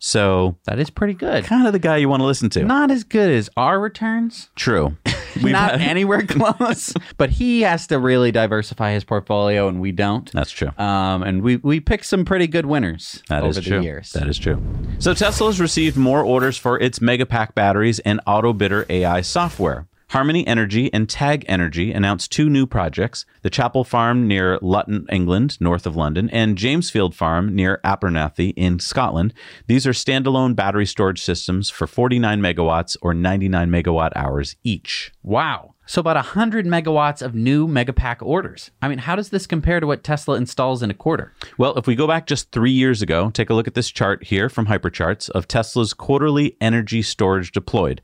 So 0.05 0.57
That 0.65 0.81
is 0.81 0.91
pretty 0.91 1.15
good. 1.15 1.45
kind 1.45 1.65
of 1.65 1.73
the 1.73 1.79
guy 1.79 1.99
you 1.99 2.09
want 2.09 2.23
to 2.23 2.27
listen 2.27 2.51
to. 2.51 2.65
Not 2.65 2.91
as 2.91 3.05
good 3.05 3.31
as 3.31 3.49
our 3.57 3.79
returns. 3.79 4.51
True. 4.57 4.97
We've 5.37 5.53
Not 5.53 5.81
anywhere 5.81 6.27
close. 6.27 6.93
but 7.17 7.31
he 7.31 7.61
has 7.63 7.87
to 7.87 8.01
really 8.01 8.33
diversify 8.33 8.93
his 8.93 9.05
portfolio, 9.05 9.69
and 9.69 9.81
we 9.81 9.93
don't. 9.93 10.31
That's 10.33 10.51
true. 10.51 10.71
Um, 10.77 11.23
and 11.23 11.41
we 11.43 11.57
we 11.57 11.79
picked 11.79 12.05
some 12.07 12.25
pretty 12.25 12.49
good 12.49 12.67
winners 12.67 13.23
That 13.29 13.43
over 13.45 13.51
is 13.59 13.65
true. 13.65 13.79
the 13.79 13.85
years. 13.85 14.11
That 14.13 14.27
is 14.29 14.39
true. 14.39 14.61
So 14.99 15.15
Tesla 15.15 15.47
has 15.47 15.61
received 15.61 15.97
more 15.97 16.23
orders 16.23 16.59
for 16.59 16.79
its 16.81 16.99
Megapack 16.99 17.55
batteries 17.55 18.01
and 18.01 18.21
AutoBidder 18.27 18.87
AI 18.91 19.21
software. 19.21 19.87
Harmony 20.13 20.47
Energy 20.47 20.93
and 20.93 21.09
Tag 21.09 21.43
Energy 21.49 21.91
announced 21.91 22.31
two 22.31 22.51
new 22.51 22.67
projects 22.67 23.25
the 23.41 23.49
Chapel 23.49 23.83
Farm 23.83 24.29
near 24.29 24.59
Luton, 24.61 25.07
England, 25.11 25.57
north 25.59 25.87
of 25.87 25.97
London, 25.97 26.29
and 26.29 26.59
Jamesfield 26.59 27.15
Farm 27.15 27.55
near 27.55 27.81
Abernethy 27.83 28.51
in 28.51 28.79
Scotland. 28.79 29.33
These 29.69 29.87
are 29.87 29.93
standalone 29.93 30.55
battery 30.55 30.85
storage 30.85 31.23
systems 31.23 31.71
for 31.71 31.87
49 31.87 32.43
megawatts 32.43 32.95
or 33.01 33.15
99 33.15 33.71
megawatt 33.71 34.13
hours 34.15 34.55
each. 34.63 35.13
Wow. 35.23 35.77
So 35.87 36.01
about 36.01 36.17
100 36.17 36.67
megawatts 36.67 37.23
of 37.23 37.35
new 37.35 37.67
Megapack 37.67 38.19
orders. 38.21 38.71
I 38.83 38.89
mean, 38.89 38.99
how 38.99 39.17
does 39.17 39.31
this 39.31 39.47
compare 39.47 39.81
to 39.81 39.87
what 39.87 40.05
Tesla 40.05 40.37
installs 40.37 40.83
in 40.83 40.91
a 40.91 40.95
quarter? 40.95 41.33
Well, 41.57 41.77
if 41.79 41.87
we 41.87 41.95
go 41.95 42.07
back 42.07 42.27
just 42.27 42.53
three 42.53 42.71
years 42.71 43.01
ago, 43.01 43.31
take 43.31 43.49
a 43.49 43.55
look 43.55 43.67
at 43.67 43.75
this 43.75 43.91
chart 43.91 44.25
here 44.25 44.51
from 44.51 44.67
Hypercharts 44.67 45.31
of 45.31 45.49
Tesla's 45.49 45.95
quarterly 45.95 46.57
energy 46.61 47.01
storage 47.01 47.51
deployed. 47.51 48.01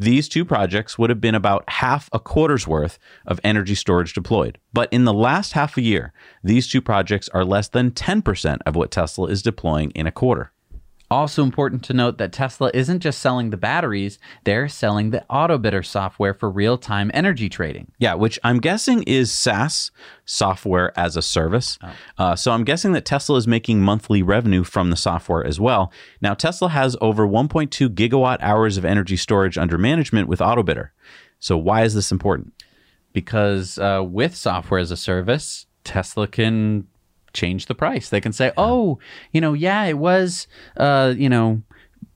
These 0.00 0.30
two 0.30 0.46
projects 0.46 0.98
would 0.98 1.10
have 1.10 1.20
been 1.20 1.34
about 1.34 1.62
half 1.68 2.08
a 2.10 2.18
quarter's 2.18 2.66
worth 2.66 2.98
of 3.26 3.38
energy 3.44 3.74
storage 3.74 4.14
deployed. 4.14 4.56
But 4.72 4.90
in 4.90 5.04
the 5.04 5.12
last 5.12 5.52
half 5.52 5.76
a 5.76 5.82
year, 5.82 6.14
these 6.42 6.66
two 6.66 6.80
projects 6.80 7.28
are 7.34 7.44
less 7.44 7.68
than 7.68 7.90
10% 7.90 8.60
of 8.64 8.74
what 8.74 8.90
Tesla 8.90 9.26
is 9.26 9.42
deploying 9.42 9.90
in 9.90 10.06
a 10.06 10.10
quarter. 10.10 10.52
Also 11.10 11.42
important 11.42 11.82
to 11.82 11.92
note 11.92 12.18
that 12.18 12.32
Tesla 12.32 12.70
isn't 12.72 13.00
just 13.00 13.18
selling 13.18 13.50
the 13.50 13.56
batteries, 13.56 14.20
they're 14.44 14.68
selling 14.68 15.10
the 15.10 15.24
AutoBidder 15.28 15.84
software 15.84 16.32
for 16.32 16.48
real-time 16.48 17.10
energy 17.12 17.48
trading. 17.48 17.90
Yeah, 17.98 18.14
which 18.14 18.38
I'm 18.44 18.60
guessing 18.60 19.02
is 19.02 19.32
SaaS, 19.32 19.90
software 20.24 20.96
as 20.96 21.16
a 21.16 21.22
service. 21.22 21.80
Uh, 22.16 22.36
so 22.36 22.52
I'm 22.52 22.62
guessing 22.62 22.92
that 22.92 23.04
Tesla 23.04 23.36
is 23.38 23.48
making 23.48 23.80
monthly 23.80 24.22
revenue 24.22 24.62
from 24.62 24.90
the 24.90 24.96
software 24.96 25.44
as 25.44 25.58
well. 25.58 25.92
Now, 26.20 26.34
Tesla 26.34 26.68
has 26.68 26.96
over 27.00 27.26
1.2 27.26 27.88
gigawatt 27.88 28.38
hours 28.40 28.76
of 28.76 28.84
energy 28.84 29.16
storage 29.16 29.58
under 29.58 29.78
management 29.78 30.28
with 30.28 30.38
AutoBidder. 30.38 30.90
So 31.40 31.58
why 31.58 31.82
is 31.82 31.94
this 31.94 32.12
important? 32.12 32.52
Because 33.12 33.78
uh, 33.78 34.04
with 34.06 34.36
software 34.36 34.78
as 34.78 34.92
a 34.92 34.96
service, 34.96 35.66
Tesla 35.82 36.28
can 36.28 36.86
change 37.32 37.66
the 37.66 37.74
price. 37.74 38.08
They 38.10 38.20
can 38.20 38.32
say, 38.32 38.52
"Oh, 38.56 38.98
you 39.32 39.40
know, 39.40 39.52
yeah, 39.52 39.84
it 39.84 39.98
was, 39.98 40.46
uh, 40.76 41.14
you 41.16 41.28
know, 41.28 41.62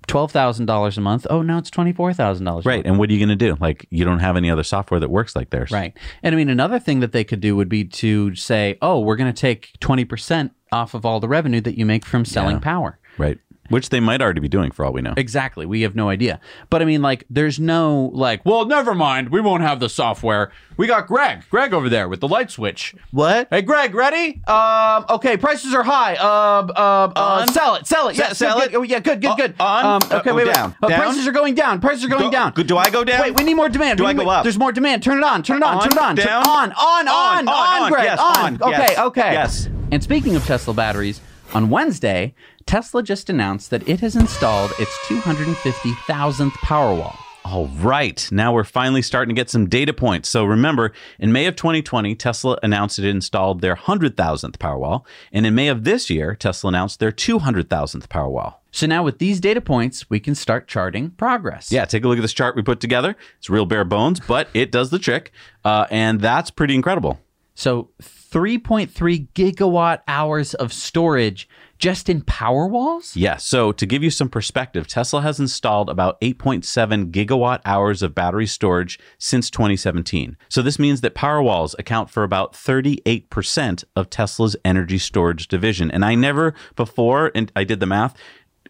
twelve 0.07 0.31
thousand 0.33 0.67
dollars 0.67 0.99
a 0.99 1.01
month. 1.01 1.27
Oh, 1.31 1.43
now 1.43 1.59
it's 1.59 1.71
twenty 1.71 1.93
four 1.93 2.13
thousand 2.13 2.45
dollars. 2.45 2.67
Right. 2.67 2.85
And 2.85 2.99
what 2.99 3.09
are 3.11 3.13
you 3.13 3.19
going 3.19 3.37
to 3.37 3.47
do? 3.49 3.57
Like, 3.61 3.87
you 3.91 4.05
don't 4.05 4.19
have 4.19 4.37
any 4.37 4.51
other 4.51 4.63
software 4.63 5.01
that 5.01 5.11
works 5.11 5.35
like 5.35 5.51
theirs. 5.51 5.71
Right. 5.71 5.97
And 6.23 6.35
I 6.35 6.37
mean, 6.37 6.49
another 6.51 6.79
thing 6.79 7.01
that 7.01 7.13
they 7.13 7.25
could 7.25 7.41
do 7.41 7.57
would 7.57 7.69
be 7.69 7.85
to 7.85 8.35
say, 8.35 8.77
"Oh, 8.83 9.01
we're 9.01 9.17
going 9.17 9.33
to 9.33 9.41
take 9.41 9.71
twenty 9.81 10.05
percent 10.05 10.53
off 10.73 10.95
of 10.95 11.07
all 11.07 11.21
the 11.21 11.29
revenue 11.29 11.61
that 11.63 11.79
you 11.79 11.87
make 11.87 12.05
from 12.05 12.25
selling 12.25 12.57
Yeah. 12.57 12.61
power." 12.61 12.99
Right. 13.17 13.39
Which 13.71 13.89
they 13.89 13.99
might 14.01 14.21
already 14.21 14.41
be 14.41 14.49
doing 14.49 14.71
for 14.73 14.85
all 14.85 14.93
we 14.93 15.01
know. 15.01 15.15
Exactly. 15.17 15.65
We 15.65 15.81
have 15.83 15.95
no 15.95 16.11
idea. 16.11 16.39
But 16.69 16.83
I 16.83 16.85
mean, 16.85 17.01
like, 17.01 17.25
there's 17.31 17.59
no, 17.59 18.11
like, 18.13 18.45
well, 18.45 18.67
never 18.67 18.95
mind. 18.95 19.31
We 19.31 19.41
won't 19.41 19.63
have 19.63 19.81
the 19.81 19.89
software. 19.89 20.53
We 20.77 20.87
got 20.87 21.07
Greg. 21.07 21.45
Greg 21.49 21.73
over 21.73 21.89
there 21.89 22.07
with 22.09 22.21
the 22.21 22.29
light 22.29 22.51
switch. 22.51 22.95
What? 23.11 23.49
Hey, 23.51 23.63
Greg, 23.63 23.95
ready? 23.95 24.43
Um, 24.47 25.07
okay, 25.09 25.37
prices 25.39 25.73
are 25.73 25.83
high. 25.83 26.17
Um, 26.17 26.71
um, 26.71 27.13
uh, 27.17 27.47
sell 27.47 27.77
it, 27.77 27.87
sell 27.87 28.09
it. 28.09 28.19
Yeah, 28.19 28.33
sell 28.35 28.59
good, 28.59 28.65
it? 28.67 28.71
good. 28.73 28.79
Oh, 28.79 28.83
yeah, 28.83 28.99
good, 29.01 29.23
good, 29.23 29.31
O- 29.31 29.37
good. 29.37 29.55
on? 29.59 29.85
Um, 29.87 30.03
Uh, 30.11 30.17
okay, 30.19 30.31
oh, 30.31 30.35
wait, 30.35 30.47
wait. 30.47 30.55
down. 30.55 30.75
Uh, 30.83 30.89
Down? 30.89 31.01
Prices 31.01 31.27
are 31.27 31.33
going 31.33 31.55
down. 31.55 31.81
Prices 31.81 32.05
are 32.05 32.09
going 32.09 32.25
Go- 32.25 32.31
down. 32.31 32.53
go- 32.53 32.63
do 32.65 32.77
I 32.77 32.91
go 32.91 33.03
down? 33.03 33.23
Wait, 33.23 33.35
we 33.39 33.45
need 33.45 33.55
more 33.55 33.69
demand. 33.71 33.97
Do 33.97 34.05
We 34.05 34.11
I 34.11 34.13
go 34.13 34.25
more- 34.25 34.35
up? 34.35 34.43
There's 34.43 34.59
more 34.59 34.73
demand. 34.73 35.03
Turn 35.03 35.17
it 35.19 35.25
on. 35.25 35.43
Turn 35.43 35.59
it 35.59 35.63
on. 35.63 35.77
On, 35.77 35.83
turn 35.83 35.93
it 35.93 35.99
on. 35.99 36.17
Turn- 36.17 36.27
down? 36.27 36.47
on. 36.49 36.73
On. 36.73 37.09
On. 37.09 37.09
On, 37.09 37.49
On. 37.49 37.83
on, 37.85 37.91
Greg. 37.91 38.05
yes, 38.05 38.19
on. 38.19 38.37
on, 38.37 38.63
Okay. 38.63 38.71
yes, 38.91 38.99
Okay. 38.99 39.33
yes. 39.33 39.69
And 39.91 40.03
speaking 40.03 40.37
of 40.37 40.45
Tesla 40.45 40.75
batteries, 40.75 41.21
on 41.53 41.71
Wednesday, 41.71 42.35
Tesla 42.67 43.03
just 43.03 43.31
announced 43.31 43.71
that 43.71 43.89
it 43.89 44.01
has 44.01 44.17
installed 44.17 44.73
its 44.79 44.97
250,000th 45.07 46.53
Powerwall. 46.53 47.17
All 47.45 47.69
right. 47.69 48.27
Now 48.33 48.55
we're 48.55 48.65
finally 48.65 49.03
starting 49.03 49.35
to 49.35 49.39
get 49.39 49.51
some 49.51 49.69
data 49.69 49.93
points. 49.93 50.31
So 50.31 50.47
remember, 50.47 50.93
in 51.19 51.31
May 51.31 51.45
of 51.45 51.57
2020, 51.57 52.15
Tesla 52.15 52.59
announced 52.63 52.99
it 52.99 53.05
installed 53.05 53.61
their 53.61 53.77
100,000th 53.77 54.57
Powerwall. 54.57 55.05
And 55.31 55.45
in 55.45 55.55
May 55.55 55.69
of 55.69 55.85
this 55.85 56.09
year, 56.09 56.35
Tesla 56.35 56.69
announced 56.69 57.01
their 57.01 57.13
200,000th 57.13 58.07
Powerwall. 58.09 58.55
So 58.71 58.87
now 58.87 59.03
with 59.05 59.19
these 59.19 59.41
data 59.41 59.61
points, 59.61 60.09
we 60.09 60.21
can 60.21 60.35
start 60.35 60.67
charting 60.67 61.11
progress. 61.11 61.71
Yeah, 61.71 61.85
take 61.85 62.03
a 62.05 62.09
look 62.09 62.19
at 62.19 62.23
this 62.23 62.33
chart 62.33 62.57
we 62.57 62.63
put 62.63 62.81
together. 62.81 63.15
It's 63.39 63.51
real 63.51 63.67
bare 63.67 63.85
bones, 63.85 64.21
but 64.21 64.49
it 64.55 64.73
does 64.73 64.89
the 64.89 64.99
trick. 64.99 65.31
Uh, 65.65 65.87
and 65.91 66.21
that's 66.21 66.51
pretty 66.51 66.75
incredible. 66.75 67.21
So 67.55 67.91
3.3 68.03 69.29
gigawatt 69.35 70.01
hours 70.09 70.55
of 70.55 70.73
storage 70.73 71.49
just 71.79 72.09
in 72.09 72.23
Powerwalls? 72.23 73.13
Yeah. 73.15 73.37
So 73.37 73.73
to 73.73 73.87
give 73.87 74.03
you 74.03 74.11
some 74.11 74.29
perspective, 74.29 74.87
Tesla 74.87 75.23
has 75.23 75.41
installed 75.41 75.91
about 75.91 76.21
8.7 76.21 77.11
gigawatt 77.11 77.61
hours 77.65 78.03
of 78.03 78.15
battery 78.15 78.47
storage 78.47 78.99
since 79.19 79.51
2017. 79.51 80.37
So 80.49 80.63
this 80.63 80.79
means 80.79 81.01
that 81.03 81.15
Powerwalls 81.15 81.75
account 81.79 82.11
for 82.11 82.23
about 82.23 82.53
38% 82.53 83.85
of 83.97 84.11
Tesla's 84.11 84.57
energy 84.65 84.99
storage 84.99 85.49
division. 85.49 85.91
And 85.91 86.05
I 86.05 86.15
never 86.15 86.55
before, 86.77 87.31
and 87.35 87.51
I 87.57 87.65
did 87.65 87.81
the 87.81 87.87
math, 87.87 88.15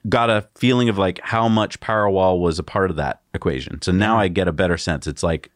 got 0.09 0.31
a 0.31 0.49
feeling 0.55 0.89
of 0.89 0.99
like 0.99 1.21
how 1.23 1.49
much 1.49 1.81
Powerwall 1.81 2.39
was 2.39 2.59
a 2.59 2.63
part 2.63 2.91
of 2.91 2.97
that 2.97 3.23
equation. 3.33 3.81
So 3.83 3.93
now 3.93 4.19
I 4.19 4.29
get 4.29 4.49
a 4.49 4.53
better 4.53 4.77
sense. 4.77 5.07
It's 5.07 5.23
like 5.23 5.51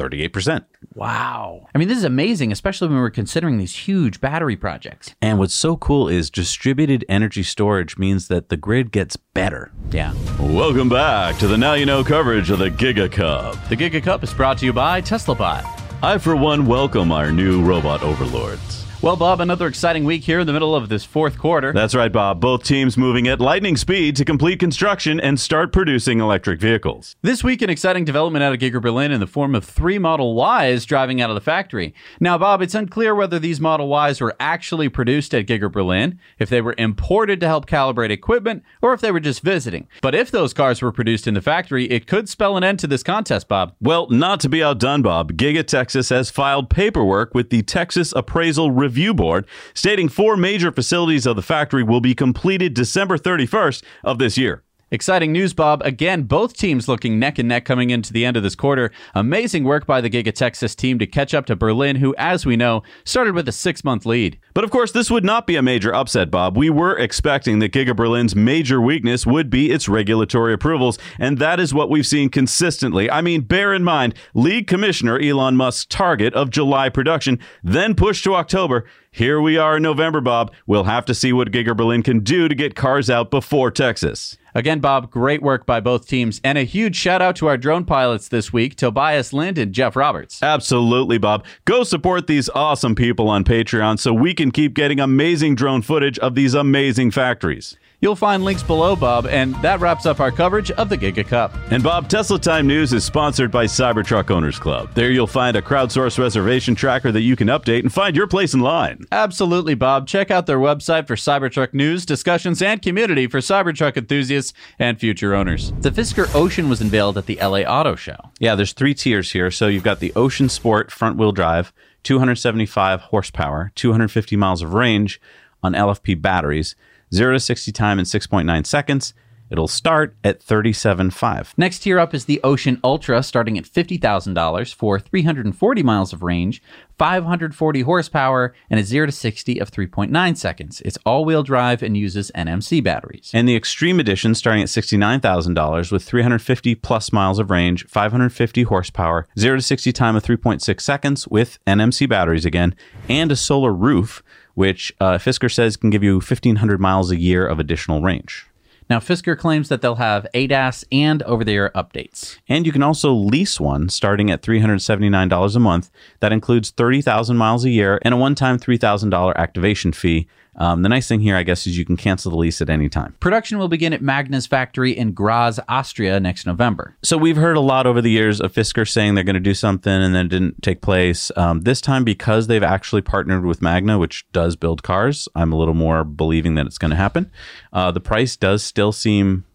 38%. 0.00 0.64
Wow. 0.94 1.68
I 1.74 1.78
mean, 1.78 1.88
this 1.88 1.98
is 1.98 2.04
amazing, 2.04 2.52
especially 2.52 2.88
when 2.88 2.96
we're 2.98 3.10
considering 3.10 3.58
these 3.58 3.74
huge 3.76 4.20
battery 4.20 4.56
projects. 4.56 5.14
And 5.20 5.38
what's 5.38 5.54
so 5.54 5.76
cool 5.76 6.08
is 6.08 6.30
distributed 6.30 7.04
energy 7.08 7.42
storage 7.42 7.98
means 7.98 8.28
that 8.28 8.48
the 8.48 8.56
grid 8.56 8.90
gets 8.90 9.16
better. 9.16 9.72
Yeah. 9.90 10.14
Welcome 10.38 10.88
back 10.88 11.36
to 11.38 11.46
the 11.46 11.58
Now 11.58 11.74
You 11.74 11.86
Know 11.86 12.02
coverage 12.02 12.50
of 12.50 12.58
the 12.58 12.70
Giga 12.70 13.12
Cup. 13.12 13.56
The 13.68 13.76
Giga 13.76 14.02
Cup 14.02 14.24
is 14.24 14.32
brought 14.32 14.58
to 14.58 14.66
you 14.66 14.72
by 14.72 15.02
TeslaBot. 15.02 15.64
I, 16.02 16.16
for 16.16 16.34
one, 16.34 16.64
welcome 16.64 17.12
our 17.12 17.30
new 17.30 17.62
robot 17.62 18.02
overlords. 18.02 18.79
Well, 19.02 19.16
Bob, 19.16 19.40
another 19.40 19.66
exciting 19.66 20.04
week 20.04 20.24
here 20.24 20.40
in 20.40 20.46
the 20.46 20.52
middle 20.52 20.76
of 20.76 20.90
this 20.90 21.06
fourth 21.06 21.38
quarter. 21.38 21.72
That's 21.72 21.94
right, 21.94 22.12
Bob. 22.12 22.38
Both 22.38 22.64
teams 22.64 22.98
moving 22.98 23.28
at 23.28 23.40
lightning 23.40 23.78
speed 23.78 24.14
to 24.16 24.26
complete 24.26 24.60
construction 24.60 25.18
and 25.18 25.40
start 25.40 25.72
producing 25.72 26.20
electric 26.20 26.60
vehicles. 26.60 27.16
This 27.22 27.42
week, 27.42 27.62
an 27.62 27.70
exciting 27.70 28.04
development 28.04 28.42
out 28.42 28.52
of 28.52 28.58
Giga 28.58 28.78
Berlin 28.78 29.10
in 29.10 29.18
the 29.18 29.26
form 29.26 29.54
of 29.54 29.64
three 29.64 29.98
Model 29.98 30.38
Ys 30.38 30.84
driving 30.84 31.22
out 31.22 31.30
of 31.30 31.34
the 31.34 31.40
factory. 31.40 31.94
Now, 32.20 32.36
Bob, 32.36 32.60
it's 32.60 32.74
unclear 32.74 33.14
whether 33.14 33.38
these 33.38 33.58
Model 33.58 33.90
Ys 34.06 34.20
were 34.20 34.36
actually 34.38 34.90
produced 34.90 35.32
at 35.32 35.46
Giga 35.46 35.72
Berlin, 35.72 36.18
if 36.38 36.50
they 36.50 36.60
were 36.60 36.74
imported 36.76 37.40
to 37.40 37.46
help 37.46 37.64
calibrate 37.64 38.10
equipment, 38.10 38.62
or 38.82 38.92
if 38.92 39.00
they 39.00 39.10
were 39.10 39.18
just 39.18 39.40
visiting. 39.40 39.88
But 40.02 40.14
if 40.14 40.30
those 40.30 40.52
cars 40.52 40.82
were 40.82 40.92
produced 40.92 41.26
in 41.26 41.32
the 41.32 41.40
factory, 41.40 41.86
it 41.86 42.06
could 42.06 42.28
spell 42.28 42.58
an 42.58 42.64
end 42.64 42.78
to 42.80 42.86
this 42.86 43.02
contest, 43.02 43.48
Bob. 43.48 43.74
Well, 43.80 44.10
not 44.10 44.40
to 44.40 44.50
be 44.50 44.62
outdone, 44.62 45.00
Bob, 45.00 45.32
Giga 45.38 45.66
Texas 45.66 46.10
has 46.10 46.28
filed 46.28 46.68
paperwork 46.68 47.34
with 47.34 47.48
the 47.48 47.62
Texas 47.62 48.12
Appraisal 48.14 48.70
Review 48.90 49.14
Board 49.14 49.46
stating 49.72 50.08
four 50.08 50.36
major 50.36 50.72
facilities 50.72 51.24
of 51.24 51.36
the 51.36 51.42
factory 51.42 51.84
will 51.84 52.00
be 52.00 52.12
completed 52.12 52.74
December 52.74 53.16
31st 53.16 53.84
of 54.02 54.18
this 54.18 54.36
year. 54.36 54.64
Exciting 54.92 55.30
news, 55.30 55.52
Bob. 55.52 55.82
Again, 55.84 56.24
both 56.24 56.56
teams 56.56 56.88
looking 56.88 57.20
neck 57.20 57.38
and 57.38 57.48
neck 57.48 57.64
coming 57.64 57.90
into 57.90 58.12
the 58.12 58.24
end 58.24 58.36
of 58.36 58.42
this 58.42 58.56
quarter. 58.56 58.90
Amazing 59.14 59.62
work 59.62 59.86
by 59.86 60.00
the 60.00 60.10
Giga 60.10 60.34
Texas 60.34 60.74
team 60.74 60.98
to 60.98 61.06
catch 61.06 61.32
up 61.32 61.46
to 61.46 61.54
Berlin, 61.54 61.94
who, 61.94 62.12
as 62.18 62.44
we 62.44 62.56
know, 62.56 62.82
started 63.04 63.36
with 63.36 63.46
a 63.48 63.52
six 63.52 63.84
month 63.84 64.04
lead. 64.04 64.36
But 64.52 64.64
of 64.64 64.72
course, 64.72 64.90
this 64.90 65.08
would 65.08 65.24
not 65.24 65.46
be 65.46 65.54
a 65.54 65.62
major 65.62 65.94
upset, 65.94 66.28
Bob. 66.28 66.56
We 66.56 66.70
were 66.70 66.98
expecting 66.98 67.60
that 67.60 67.72
Giga 67.72 67.94
Berlin's 67.94 68.34
major 68.34 68.80
weakness 68.80 69.24
would 69.24 69.48
be 69.48 69.70
its 69.70 69.88
regulatory 69.88 70.52
approvals, 70.52 70.98
and 71.20 71.38
that 71.38 71.60
is 71.60 71.72
what 71.72 71.88
we've 71.88 72.04
seen 72.04 72.28
consistently. 72.28 73.08
I 73.08 73.20
mean, 73.20 73.42
bear 73.42 73.72
in 73.72 73.84
mind, 73.84 74.14
league 74.34 74.66
commissioner 74.66 75.20
Elon 75.20 75.54
Musk's 75.54 75.86
target 75.86 76.34
of 76.34 76.50
July 76.50 76.88
production, 76.88 77.38
then 77.62 77.94
pushed 77.94 78.24
to 78.24 78.34
October. 78.34 78.84
Here 79.12 79.40
we 79.40 79.56
are 79.56 79.76
in 79.76 79.84
November, 79.84 80.20
Bob. 80.20 80.52
We'll 80.66 80.84
have 80.84 81.04
to 81.04 81.14
see 81.14 81.32
what 81.32 81.52
Giga 81.52 81.76
Berlin 81.76 82.02
can 82.02 82.20
do 82.20 82.48
to 82.48 82.54
get 82.56 82.74
cars 82.74 83.08
out 83.08 83.30
before 83.30 83.70
Texas. 83.70 84.36
Again, 84.54 84.80
Bob, 84.80 85.10
great 85.10 85.42
work 85.42 85.66
by 85.66 85.80
both 85.80 86.06
teams. 86.06 86.40
And 86.42 86.58
a 86.58 86.64
huge 86.64 86.96
shout 86.96 87.22
out 87.22 87.36
to 87.36 87.46
our 87.46 87.56
drone 87.56 87.84
pilots 87.84 88.28
this 88.28 88.52
week 88.52 88.76
Tobias 88.76 89.32
Lindh 89.32 89.58
and 89.58 89.72
Jeff 89.72 89.96
Roberts. 89.96 90.42
Absolutely, 90.42 91.18
Bob. 91.18 91.44
Go 91.64 91.84
support 91.84 92.26
these 92.26 92.48
awesome 92.50 92.94
people 92.94 93.28
on 93.28 93.44
Patreon 93.44 93.98
so 93.98 94.12
we 94.12 94.34
can 94.34 94.50
keep 94.50 94.74
getting 94.74 95.00
amazing 95.00 95.54
drone 95.54 95.82
footage 95.82 96.18
of 96.18 96.34
these 96.34 96.54
amazing 96.54 97.10
factories. 97.10 97.76
You'll 98.02 98.16
find 98.16 98.42
links 98.42 98.62
below, 98.62 98.96
Bob, 98.96 99.26
and 99.26 99.54
that 99.56 99.80
wraps 99.80 100.06
up 100.06 100.20
our 100.20 100.30
coverage 100.30 100.70
of 100.70 100.88
the 100.88 100.96
Giga 100.96 101.26
Cup. 101.26 101.54
And 101.70 101.82
Bob, 101.82 102.08
Tesla 102.08 102.38
Time 102.38 102.66
News 102.66 102.94
is 102.94 103.04
sponsored 103.04 103.50
by 103.50 103.66
Cybertruck 103.66 104.30
Owners 104.30 104.58
Club. 104.58 104.88
There 104.94 105.10
you'll 105.10 105.26
find 105.26 105.54
a 105.54 105.60
crowdsourced 105.60 106.18
reservation 106.18 106.74
tracker 106.74 107.12
that 107.12 107.20
you 107.20 107.36
can 107.36 107.48
update 107.48 107.80
and 107.80 107.92
find 107.92 108.16
your 108.16 108.26
place 108.26 108.54
in 108.54 108.60
line. 108.60 109.04
Absolutely, 109.12 109.74
Bob. 109.74 110.06
Check 110.06 110.30
out 110.30 110.46
their 110.46 110.58
website 110.58 111.06
for 111.06 111.14
Cybertruck 111.14 111.74
news, 111.74 112.06
discussions, 112.06 112.62
and 112.62 112.80
community 112.80 113.26
for 113.26 113.40
Cybertruck 113.40 113.98
enthusiasts 113.98 114.54
and 114.78 114.98
future 114.98 115.34
owners. 115.34 115.70
The 115.80 115.90
Fisker 115.90 116.34
Ocean 116.34 116.70
was 116.70 116.80
unveiled 116.80 117.18
at 117.18 117.26
the 117.26 117.36
LA 117.36 117.60
Auto 117.60 117.96
Show. 117.96 118.16
Yeah, 118.38 118.54
there's 118.54 118.72
three 118.72 118.94
tiers 118.94 119.32
here. 119.32 119.50
So 119.50 119.66
you've 119.68 119.84
got 119.84 120.00
the 120.00 120.14
Ocean 120.16 120.48
Sport 120.48 120.90
front 120.90 121.18
wheel 121.18 121.32
drive, 121.32 121.70
275 122.04 123.02
horsepower, 123.02 123.72
250 123.74 124.36
miles 124.36 124.62
of 124.62 124.72
range 124.72 125.20
on 125.62 125.74
LFP 125.74 126.22
batteries, 126.22 126.74
0 127.14 127.32
to 127.32 127.40
60 127.40 127.72
time 127.72 127.98
in 127.98 128.04
6.9 128.04 128.66
seconds, 128.66 129.14
It'll 129.50 129.68
start 129.68 130.16
at 130.22 130.40
37.5. 130.40 131.54
Next 131.56 131.80
tier 131.80 131.98
up 131.98 132.14
is 132.14 132.26
the 132.26 132.40
Ocean 132.44 132.78
Ultra, 132.84 133.20
starting 133.22 133.58
at 133.58 133.64
$50,000 133.64 134.74
for 134.74 135.00
340 135.00 135.82
miles 135.82 136.12
of 136.12 136.22
range, 136.22 136.62
540 136.98 137.80
horsepower, 137.80 138.54
and 138.68 138.78
a 138.78 138.84
0 138.84 139.06
to 139.06 139.12
60 139.12 139.58
of 139.58 139.72
3.9 139.72 140.36
seconds. 140.36 140.80
It's 140.82 140.98
all 141.04 141.24
wheel 141.24 141.42
drive 141.42 141.82
and 141.82 141.96
uses 141.96 142.30
NMC 142.36 142.82
batteries. 142.84 143.32
And 143.34 143.48
the 143.48 143.56
Extreme 143.56 143.98
Edition 143.98 144.36
starting 144.36 144.62
at 144.62 144.68
$69,000 144.68 145.90
with 145.90 146.04
350 146.04 146.74
plus 146.76 147.12
miles 147.12 147.40
of 147.40 147.50
range, 147.50 147.86
550 147.88 148.62
horsepower, 148.62 149.26
0 149.36 149.56
to 149.56 149.62
60 149.62 149.92
time 149.92 150.14
of 150.14 150.22
3.6 150.22 150.80
seconds 150.80 151.26
with 151.26 151.58
NMC 151.66 152.08
batteries 152.08 152.44
again, 152.44 152.76
and 153.08 153.32
a 153.32 153.36
solar 153.36 153.72
roof, 153.72 154.22
which 154.60 154.92
uh, 155.00 155.16
Fisker 155.16 155.50
says 155.50 155.78
can 155.78 155.88
give 155.88 156.02
you 156.02 156.16
1,500 156.16 156.78
miles 156.78 157.10
a 157.10 157.18
year 157.18 157.46
of 157.46 157.58
additional 157.58 158.02
range. 158.02 158.46
Now, 158.90 158.98
Fisker 158.98 159.38
claims 159.38 159.70
that 159.70 159.80
they'll 159.80 159.94
have 159.94 160.26
ADAS 160.34 160.84
and 160.92 161.22
over 161.22 161.44
the 161.44 161.54
air 161.54 161.70
updates. 161.74 162.36
And 162.46 162.66
you 162.66 162.72
can 162.72 162.82
also 162.82 163.10
lease 163.10 163.58
one 163.58 163.88
starting 163.88 164.30
at 164.30 164.42
$379 164.42 165.56
a 165.56 165.58
month. 165.58 165.90
That 166.18 166.32
includes 166.32 166.72
30,000 166.72 167.38
miles 167.38 167.64
a 167.64 167.70
year 167.70 168.00
and 168.02 168.12
a 168.12 168.18
one 168.18 168.34
time 168.34 168.58
$3,000 168.58 169.34
activation 169.34 169.94
fee. 169.94 170.28
Um, 170.60 170.82
the 170.82 170.88
nice 170.88 171.08
thing 171.08 171.20
here, 171.20 171.36
I 171.36 171.42
guess, 171.42 171.66
is 171.66 171.76
you 171.76 171.86
can 171.86 171.96
cancel 171.96 172.30
the 172.30 172.36
lease 172.36 172.60
at 172.60 172.68
any 172.68 172.88
time. 172.88 173.16
Production 173.18 173.58
will 173.58 173.68
begin 173.68 173.92
at 173.92 174.02
Magna's 174.02 174.46
factory 174.46 174.96
in 174.96 175.12
Graz, 175.12 175.58
Austria 175.68 176.20
next 176.20 176.46
November. 176.46 176.96
So 177.02 177.16
we've 177.16 177.38
heard 177.38 177.56
a 177.56 177.60
lot 177.60 177.86
over 177.86 178.02
the 178.02 178.10
years 178.10 178.40
of 178.40 178.52
Fisker 178.52 178.86
saying 178.86 179.14
they're 179.14 179.24
going 179.24 179.34
to 179.34 179.40
do 179.40 179.54
something 179.54 179.90
and 179.90 180.14
then 180.14 180.26
it 180.26 180.28
didn't 180.28 180.62
take 180.62 180.82
place. 180.82 181.32
Um, 181.34 181.62
this 181.62 181.80
time, 181.80 182.04
because 182.04 182.46
they've 182.46 182.62
actually 182.62 183.00
partnered 183.00 183.46
with 183.46 183.62
Magna, 183.62 183.98
which 183.98 184.30
does 184.32 184.54
build 184.54 184.82
cars, 184.82 185.28
I'm 185.34 185.52
a 185.52 185.56
little 185.56 185.74
more 185.74 186.04
believing 186.04 186.56
that 186.56 186.66
it's 186.66 186.78
going 186.78 186.90
to 186.90 186.96
happen. 186.96 187.30
Uh, 187.72 187.90
the 187.90 188.00
price 188.00 188.36
does 188.36 188.62
still 188.62 188.92
seem 188.92 189.46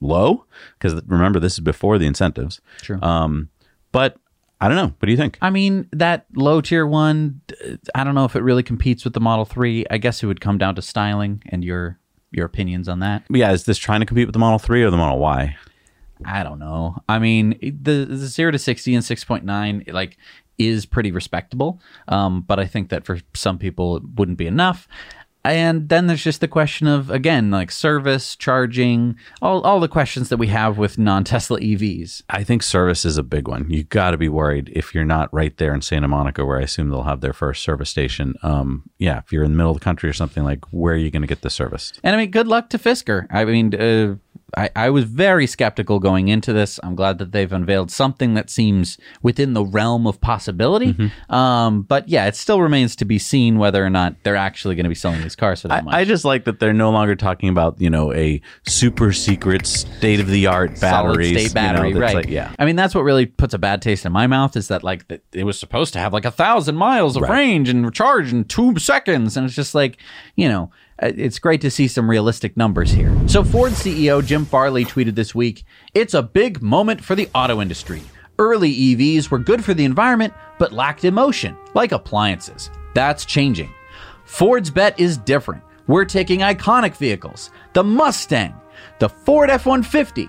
low 0.00 0.44
because 0.78 1.00
remember, 1.06 1.38
this 1.38 1.54
is 1.54 1.60
before 1.60 1.98
the 1.98 2.06
incentives. 2.06 2.60
True. 2.82 3.00
Um, 3.00 3.50
but 3.92 4.16
I 4.60 4.68
don't 4.68 4.76
know. 4.76 4.94
What 4.98 5.06
do 5.06 5.10
you 5.10 5.16
think? 5.16 5.38
I 5.40 5.50
mean, 5.50 5.88
that 5.92 6.26
low 6.34 6.60
tier 6.60 6.86
one, 6.86 7.40
I 7.94 8.02
don't 8.02 8.14
know 8.14 8.24
if 8.24 8.34
it 8.34 8.42
really 8.42 8.62
competes 8.64 9.04
with 9.04 9.12
the 9.12 9.20
Model 9.20 9.44
3. 9.44 9.86
I 9.90 9.98
guess 9.98 10.22
it 10.22 10.26
would 10.26 10.40
come 10.40 10.58
down 10.58 10.74
to 10.74 10.82
styling 10.82 11.42
and 11.46 11.64
your 11.64 11.98
your 12.30 12.44
opinions 12.44 12.88
on 12.88 12.98
that. 13.00 13.24
Yeah, 13.30 13.52
is 13.52 13.64
this 13.64 13.78
trying 13.78 14.00
to 14.00 14.06
compete 14.06 14.26
with 14.26 14.34
the 14.34 14.38
Model 14.38 14.58
3 14.58 14.82
or 14.82 14.90
the 14.90 14.96
Model 14.96 15.18
Y? 15.18 15.56
I 16.24 16.42
don't 16.42 16.58
know. 16.58 16.96
I 17.08 17.18
mean, 17.18 17.50
the 17.60 18.04
the 18.04 18.16
0 18.16 18.50
to 18.50 18.58
60 18.58 18.94
and 18.94 19.04
6.9 19.04 19.92
like 19.92 20.18
is 20.58 20.86
pretty 20.86 21.12
respectable. 21.12 21.80
Um, 22.08 22.42
but 22.42 22.58
I 22.58 22.66
think 22.66 22.88
that 22.90 23.04
for 23.04 23.20
some 23.34 23.58
people 23.58 23.98
it 23.98 24.02
wouldn't 24.16 24.38
be 24.38 24.46
enough. 24.46 24.88
And 25.44 25.88
then 25.88 26.06
there's 26.06 26.24
just 26.24 26.40
the 26.40 26.48
question 26.48 26.86
of 26.86 27.10
again, 27.10 27.50
like 27.50 27.70
service, 27.70 28.36
charging, 28.36 29.16
all 29.40 29.62
all 29.62 29.80
the 29.80 29.88
questions 29.88 30.28
that 30.28 30.36
we 30.36 30.48
have 30.48 30.78
with 30.78 30.98
non-Tesla 30.98 31.60
EVs. 31.60 32.22
I 32.28 32.44
think 32.44 32.62
service 32.62 33.04
is 33.04 33.16
a 33.16 33.22
big 33.22 33.48
one. 33.48 33.70
You 33.70 33.84
got 33.84 34.10
to 34.10 34.16
be 34.16 34.28
worried 34.28 34.70
if 34.74 34.94
you're 34.94 35.04
not 35.04 35.32
right 35.32 35.56
there 35.56 35.72
in 35.74 35.80
Santa 35.80 36.08
Monica, 36.08 36.44
where 36.44 36.58
I 36.58 36.62
assume 36.62 36.90
they'll 36.90 37.04
have 37.04 37.20
their 37.20 37.32
first 37.32 37.62
service 37.62 37.88
station. 37.88 38.34
Um, 38.42 38.90
yeah, 38.98 39.18
if 39.18 39.32
you're 39.32 39.44
in 39.44 39.52
the 39.52 39.56
middle 39.56 39.72
of 39.72 39.78
the 39.78 39.84
country 39.84 40.10
or 40.10 40.14
something, 40.14 40.44
like 40.44 40.64
where 40.70 40.94
are 40.94 40.98
you 40.98 41.10
going 41.10 41.22
to 41.22 41.28
get 41.28 41.42
the 41.42 41.50
service 41.50 41.92
And 42.02 42.14
I 42.14 42.18
mean, 42.18 42.30
good 42.30 42.48
luck 42.48 42.68
to 42.70 42.78
Fisker. 42.78 43.26
I 43.30 43.44
mean, 43.44 43.74
uh, 43.74 44.16
I, 44.56 44.70
I 44.74 44.90
was 44.90 45.04
very 45.04 45.46
skeptical 45.46 45.98
going 45.98 46.28
into 46.28 46.52
this. 46.52 46.80
I'm 46.82 46.94
glad 46.94 47.18
that 47.18 47.32
they've 47.32 47.52
unveiled 47.52 47.90
something 47.90 48.34
that 48.34 48.48
seems 48.48 48.96
within 49.22 49.52
the 49.52 49.64
realm 49.64 50.06
of 50.06 50.20
possibility. 50.20 50.96
Um, 51.28 51.82
but 51.82 52.08
yeah, 52.08 52.26
it 52.26 52.34
still 52.34 52.62
remains 52.62 52.96
to 52.96 53.04
be 53.04 53.18
seen 53.18 53.58
whether 53.58 53.84
or 53.84 53.90
not 53.90 54.14
they're 54.22 54.36
actually 54.36 54.74
going 54.74 54.84
to 54.84 54.90
be 54.90 54.94
selling 54.94 55.22
these 55.28 55.36
cars 55.36 55.62
for 55.62 55.68
that 55.68 55.84
much. 55.84 55.94
I, 55.94 56.00
I 56.00 56.04
just 56.04 56.24
like 56.24 56.44
that 56.44 56.58
they're 56.60 56.72
no 56.72 56.90
longer 56.90 57.14
talking 57.14 57.48
about 57.48 57.80
you 57.80 57.90
know 57.90 58.12
a 58.14 58.40
super 58.66 59.12
secret 59.12 59.66
state 59.66 60.20
of 60.20 60.26
the 60.28 60.46
art 60.46 60.80
battery. 60.80 61.34
State 61.34 61.54
battery, 61.54 61.88
you 61.88 61.94
know, 61.94 62.00
right? 62.00 62.14
like- 62.16 62.28
yeah, 62.28 62.54
I 62.58 62.64
mean, 62.64 62.76
that's 62.76 62.94
what 62.94 63.02
really 63.02 63.26
puts 63.26 63.54
a 63.54 63.58
bad 63.58 63.82
taste 63.82 64.04
in 64.06 64.12
my 64.12 64.26
mouth. 64.26 64.56
Is 64.56 64.68
that 64.68 64.82
like 64.82 65.06
that 65.08 65.22
it 65.32 65.44
was 65.44 65.58
supposed 65.58 65.92
to 65.92 65.98
have 65.98 66.12
like 66.12 66.24
a 66.24 66.30
thousand 66.30 66.76
miles 66.76 67.16
of 67.16 67.22
Right. 67.22 67.32
range 67.32 67.68
and 67.68 67.92
charge 67.94 68.32
in 68.32 68.44
two 68.44 68.78
seconds, 68.78 69.36
and 69.36 69.46
it's 69.46 69.54
just 69.54 69.74
like 69.74 69.98
you 70.36 70.48
know. 70.48 70.70
uh, 71.02 71.12
It's 71.16 71.38
great 71.38 71.60
to 71.60 71.70
see 71.70 71.86
some 71.88 72.10
realistic 72.10 72.56
numbers 72.56 72.90
here. 72.90 73.12
So, 73.28 73.44
Ford 73.44 73.72
CEO 73.72 74.24
Jim 74.24 74.44
Farley 74.44 74.84
tweeted 74.84 75.14
this 75.14 75.34
week 75.34 75.64
It's 75.94 76.14
a 76.14 76.22
big 76.22 76.60
moment 76.62 77.04
for 77.04 77.14
the 77.14 77.28
auto 77.34 77.60
industry. 77.60 78.02
Early 78.40 78.70
EVs 78.72 79.30
were 79.30 79.38
good 79.40 79.64
for 79.64 79.74
the 79.74 79.84
environment, 79.84 80.32
but 80.58 80.72
lacked 80.72 81.04
emotion, 81.04 81.56
like 81.74 81.90
appliances. 81.92 82.70
That's 82.94 83.24
changing. 83.24 83.70
Ford's 84.28 84.70
bet 84.70 85.00
is 85.00 85.16
different. 85.16 85.62
We're 85.86 86.04
taking 86.04 86.40
iconic 86.40 86.94
vehicles 86.94 87.50
the 87.72 87.82
Mustang, 87.82 88.54
the 88.98 89.08
Ford 89.08 89.48
F 89.48 89.64
150, 89.64 90.28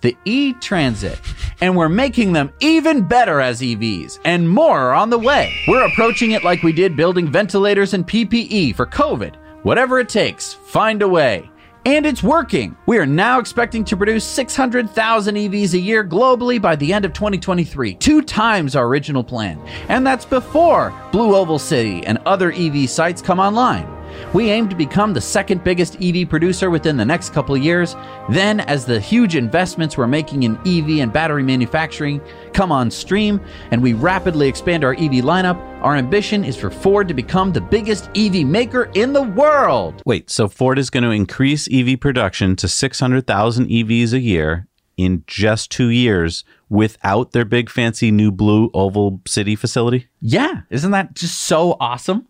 the 0.00 0.16
E 0.24 0.54
Transit, 0.54 1.20
and 1.60 1.76
we're 1.76 1.88
making 1.88 2.32
them 2.32 2.52
even 2.58 3.06
better 3.06 3.40
as 3.40 3.60
EVs, 3.60 4.18
and 4.24 4.50
more 4.50 4.80
are 4.80 4.92
on 4.92 5.08
the 5.08 5.18
way. 5.18 5.54
We're 5.68 5.86
approaching 5.86 6.32
it 6.32 6.42
like 6.42 6.64
we 6.64 6.72
did 6.72 6.96
building 6.96 7.30
ventilators 7.30 7.94
and 7.94 8.06
PPE 8.06 8.74
for 8.74 8.86
COVID. 8.86 9.36
Whatever 9.62 10.00
it 10.00 10.08
takes, 10.08 10.52
find 10.52 11.00
a 11.00 11.08
way. 11.08 11.48
And 11.88 12.04
it's 12.04 12.22
working. 12.22 12.76
We 12.84 12.98
are 12.98 13.06
now 13.06 13.38
expecting 13.38 13.82
to 13.86 13.96
produce 13.96 14.22
600,000 14.22 15.34
EVs 15.34 15.72
a 15.72 15.78
year 15.78 16.04
globally 16.04 16.60
by 16.60 16.76
the 16.76 16.92
end 16.92 17.06
of 17.06 17.14
2023, 17.14 17.94
two 17.94 18.20
times 18.20 18.76
our 18.76 18.86
original 18.86 19.24
plan. 19.24 19.58
And 19.88 20.06
that's 20.06 20.26
before 20.26 20.92
Blue 21.12 21.34
Oval 21.34 21.58
City 21.58 22.04
and 22.04 22.18
other 22.26 22.52
EV 22.52 22.90
sites 22.90 23.22
come 23.22 23.40
online. 23.40 23.97
We 24.32 24.50
aim 24.50 24.68
to 24.68 24.76
become 24.76 25.14
the 25.14 25.20
second 25.20 25.64
biggest 25.64 26.02
EV 26.02 26.28
producer 26.28 26.70
within 26.70 26.96
the 26.96 27.04
next 27.04 27.32
couple 27.32 27.54
of 27.54 27.62
years. 27.62 27.96
Then, 28.28 28.60
as 28.60 28.84
the 28.84 29.00
huge 29.00 29.36
investments 29.36 29.96
we're 29.96 30.06
making 30.06 30.42
in 30.42 30.56
EV 30.66 31.00
and 31.00 31.12
battery 31.12 31.42
manufacturing 31.42 32.20
come 32.52 32.70
on 32.70 32.90
stream 32.90 33.40
and 33.70 33.82
we 33.82 33.94
rapidly 33.94 34.48
expand 34.48 34.84
our 34.84 34.92
EV 34.92 35.22
lineup, 35.24 35.56
our 35.82 35.96
ambition 35.96 36.44
is 36.44 36.56
for 36.56 36.70
Ford 36.70 37.08
to 37.08 37.14
become 37.14 37.52
the 37.52 37.60
biggest 37.60 38.10
EV 38.16 38.46
maker 38.46 38.90
in 38.94 39.12
the 39.12 39.22
world. 39.22 40.02
Wait, 40.04 40.28
so 40.28 40.48
Ford 40.48 40.78
is 40.78 40.90
going 40.90 41.04
to 41.04 41.10
increase 41.10 41.68
EV 41.72 42.00
production 42.00 42.56
to 42.56 42.68
600,000 42.68 43.66
EVs 43.66 44.12
a 44.12 44.20
year 44.20 44.66
in 44.98 45.22
just 45.26 45.70
two 45.70 45.88
years 45.88 46.44
without 46.68 47.32
their 47.32 47.44
big 47.44 47.70
fancy 47.70 48.10
new 48.10 48.30
blue 48.30 48.70
oval 48.74 49.20
city 49.26 49.56
facility? 49.56 50.08
Yeah, 50.20 50.62
isn't 50.68 50.90
that 50.90 51.14
just 51.14 51.40
so 51.40 51.76
awesome? 51.80 52.26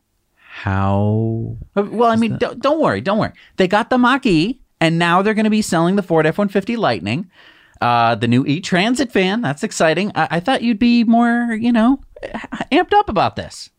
How? 0.62 1.57
Uh, 1.77 1.85
Well, 1.85 2.11
I 2.11 2.16
mean, 2.16 2.37
don't, 2.37 2.59
don't 2.59 2.81
worry, 2.81 3.01
don't 3.01 3.18
worry. 3.18 3.33
They 3.59 3.68
got 3.68 3.90
the 3.90 3.99
Mach 3.99 4.27
E, 4.27 4.61
and 4.81 4.99
now 4.99 5.23
they're 5.23 5.35
going 5.35 5.44
to 5.44 5.51
be 5.51 5.62
selling 5.62 5.94
the 5.94 6.03
Ford 6.03 6.27
F 6.27 6.37
150 6.37 6.75
Lightning, 6.77 7.31
uh, 7.81 8.16
the 8.16 8.27
new 8.27 8.44
E 8.44 8.61
Transit 8.61 9.12
van. 9.12 9.40
That's 9.40 9.62
exciting. 9.62 10.11
I-, 10.16 10.29
I 10.33 10.40
thought 10.40 10.62
you'd 10.62 10.81
be 10.81 11.05
more, 11.05 11.53
you 11.55 11.71
know, 11.71 12.01
amped 12.73 12.92
up 12.92 13.09
about 13.09 13.37
this. 13.37 13.71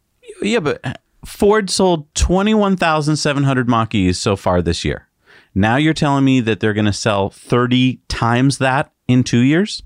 Yeah, 0.42 0.62
but 0.62 1.02
Ford 1.26 1.70
sold 1.70 2.14
21,700 2.16 3.68
Mach-E's 3.68 4.18
so 4.18 4.38
far 4.38 4.62
this 4.62 4.86
year. 4.86 5.10
Now 5.54 5.76
you're 5.76 5.94
telling 5.94 6.24
me 6.24 6.40
that 6.40 6.62
they're 6.62 6.74
going 6.74 6.86
to 6.86 6.94
sell 6.94 7.30
30 7.30 8.00
times 8.08 8.60
that 8.60 8.94
in 9.10 9.26
two 9.26 9.40
years? 9.42 9.84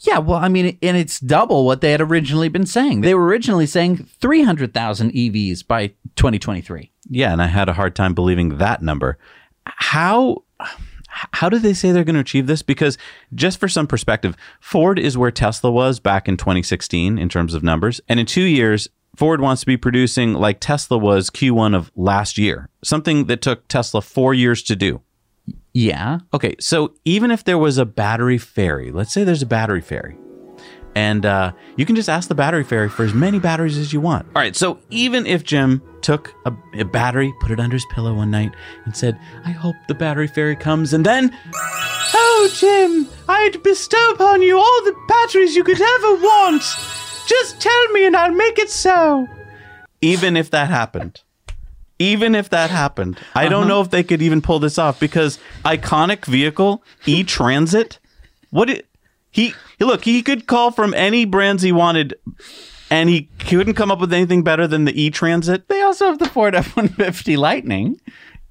Yeah, 0.00 0.18
well, 0.18 0.38
I 0.38 0.48
mean, 0.48 0.78
and 0.82 0.96
it's 0.96 1.18
double 1.20 1.64
what 1.64 1.80
they 1.80 1.92
had 1.92 2.00
originally 2.00 2.48
been 2.48 2.66
saying. 2.66 3.00
They 3.00 3.14
were 3.14 3.24
originally 3.24 3.66
saying 3.66 4.08
300,000 4.20 5.12
EVs 5.12 5.66
by 5.66 5.88
2023. 6.16 6.92
Yeah, 7.08 7.32
and 7.32 7.40
I 7.40 7.46
had 7.46 7.68
a 7.68 7.72
hard 7.72 7.96
time 7.96 8.12
believing 8.14 8.58
that 8.58 8.82
number. 8.82 9.18
How 9.64 10.42
how 11.32 11.48
do 11.48 11.58
they 11.58 11.72
say 11.72 11.92
they're 11.92 12.04
going 12.04 12.14
to 12.14 12.20
achieve 12.20 12.46
this? 12.46 12.62
Because 12.62 12.98
just 13.34 13.58
for 13.58 13.68
some 13.68 13.86
perspective, 13.86 14.36
Ford 14.60 14.98
is 14.98 15.16
where 15.16 15.30
Tesla 15.30 15.70
was 15.70 15.98
back 15.98 16.28
in 16.28 16.36
2016 16.36 17.18
in 17.18 17.28
terms 17.28 17.54
of 17.54 17.62
numbers, 17.62 18.00
and 18.08 18.20
in 18.20 18.26
2 18.26 18.42
years 18.42 18.88
Ford 19.16 19.40
wants 19.40 19.60
to 19.60 19.66
be 19.66 19.78
producing 19.78 20.34
like 20.34 20.60
Tesla 20.60 20.98
was 20.98 21.30
Q1 21.30 21.74
of 21.74 21.90
last 21.96 22.36
year, 22.36 22.68
something 22.84 23.24
that 23.26 23.40
took 23.40 23.66
Tesla 23.66 24.02
4 24.02 24.34
years 24.34 24.62
to 24.64 24.76
do. 24.76 25.00
Yeah. 25.72 26.20
Okay, 26.32 26.56
so 26.58 26.94
even 27.04 27.30
if 27.30 27.44
there 27.44 27.58
was 27.58 27.78
a 27.78 27.84
battery 27.84 28.38
fairy, 28.38 28.90
let's 28.90 29.12
say 29.12 29.24
there's 29.24 29.42
a 29.42 29.46
battery 29.46 29.82
fairy, 29.82 30.16
and 30.94 31.26
uh, 31.26 31.52
you 31.76 31.84
can 31.84 31.94
just 31.96 32.08
ask 32.08 32.28
the 32.28 32.34
battery 32.34 32.64
fairy 32.64 32.88
for 32.88 33.04
as 33.04 33.12
many 33.12 33.38
batteries 33.38 33.76
as 33.76 33.92
you 33.92 34.00
want. 34.00 34.26
All 34.34 34.40
right, 34.40 34.56
so 34.56 34.78
even 34.88 35.26
if 35.26 35.44
Jim 35.44 35.82
took 36.00 36.32
a, 36.46 36.52
a 36.78 36.84
battery, 36.84 37.34
put 37.40 37.50
it 37.50 37.60
under 37.60 37.74
his 37.76 37.84
pillow 37.90 38.14
one 38.14 38.30
night, 38.30 38.52
and 38.86 38.96
said, 38.96 39.20
I 39.44 39.50
hope 39.50 39.76
the 39.86 39.94
battery 39.94 40.28
fairy 40.28 40.56
comes, 40.56 40.94
and 40.94 41.04
then, 41.04 41.36
Oh, 42.14 42.50
Jim, 42.54 43.06
I'd 43.28 43.62
bestow 43.62 44.10
upon 44.12 44.40
you 44.40 44.56
all 44.58 44.84
the 44.84 44.96
batteries 45.08 45.54
you 45.54 45.64
could 45.64 45.80
ever 45.80 46.14
want. 46.14 46.62
Just 47.26 47.60
tell 47.60 47.88
me 47.88 48.06
and 48.06 48.16
I'll 48.16 48.30
make 48.32 48.58
it 48.58 48.70
so. 48.70 49.26
Even 50.00 50.36
if 50.36 50.50
that 50.50 50.70
happened 50.70 51.22
even 51.98 52.34
if 52.34 52.50
that 52.50 52.70
happened, 52.70 53.18
I 53.34 53.48
don't 53.48 53.62
uh-huh. 53.62 53.68
know 53.68 53.80
if 53.80 53.90
they 53.90 54.02
could 54.02 54.22
even 54.22 54.42
pull 54.42 54.58
this 54.58 54.78
off 54.78 55.00
because 55.00 55.38
iconic 55.64 56.24
vehicle 56.26 56.82
e 57.06 57.24
transit. 57.24 57.98
What 58.50 58.70
it 58.70 58.86
he 59.30 59.54
look 59.80 60.04
he 60.04 60.22
could 60.22 60.46
call 60.46 60.70
from 60.70 60.94
any 60.94 61.24
brands 61.24 61.62
he 61.62 61.72
wanted, 61.72 62.14
and 62.90 63.08
he 63.08 63.28
couldn't 63.38 63.74
come 63.74 63.90
up 63.90 64.00
with 64.00 64.12
anything 64.12 64.42
better 64.42 64.66
than 64.66 64.84
the 64.84 65.00
e 65.00 65.10
transit. 65.10 65.68
They 65.68 65.82
also 65.82 66.06
have 66.06 66.18
the 66.18 66.28
Ford 66.28 66.54
F 66.54 66.76
150 66.76 67.36
Lightning. 67.36 68.00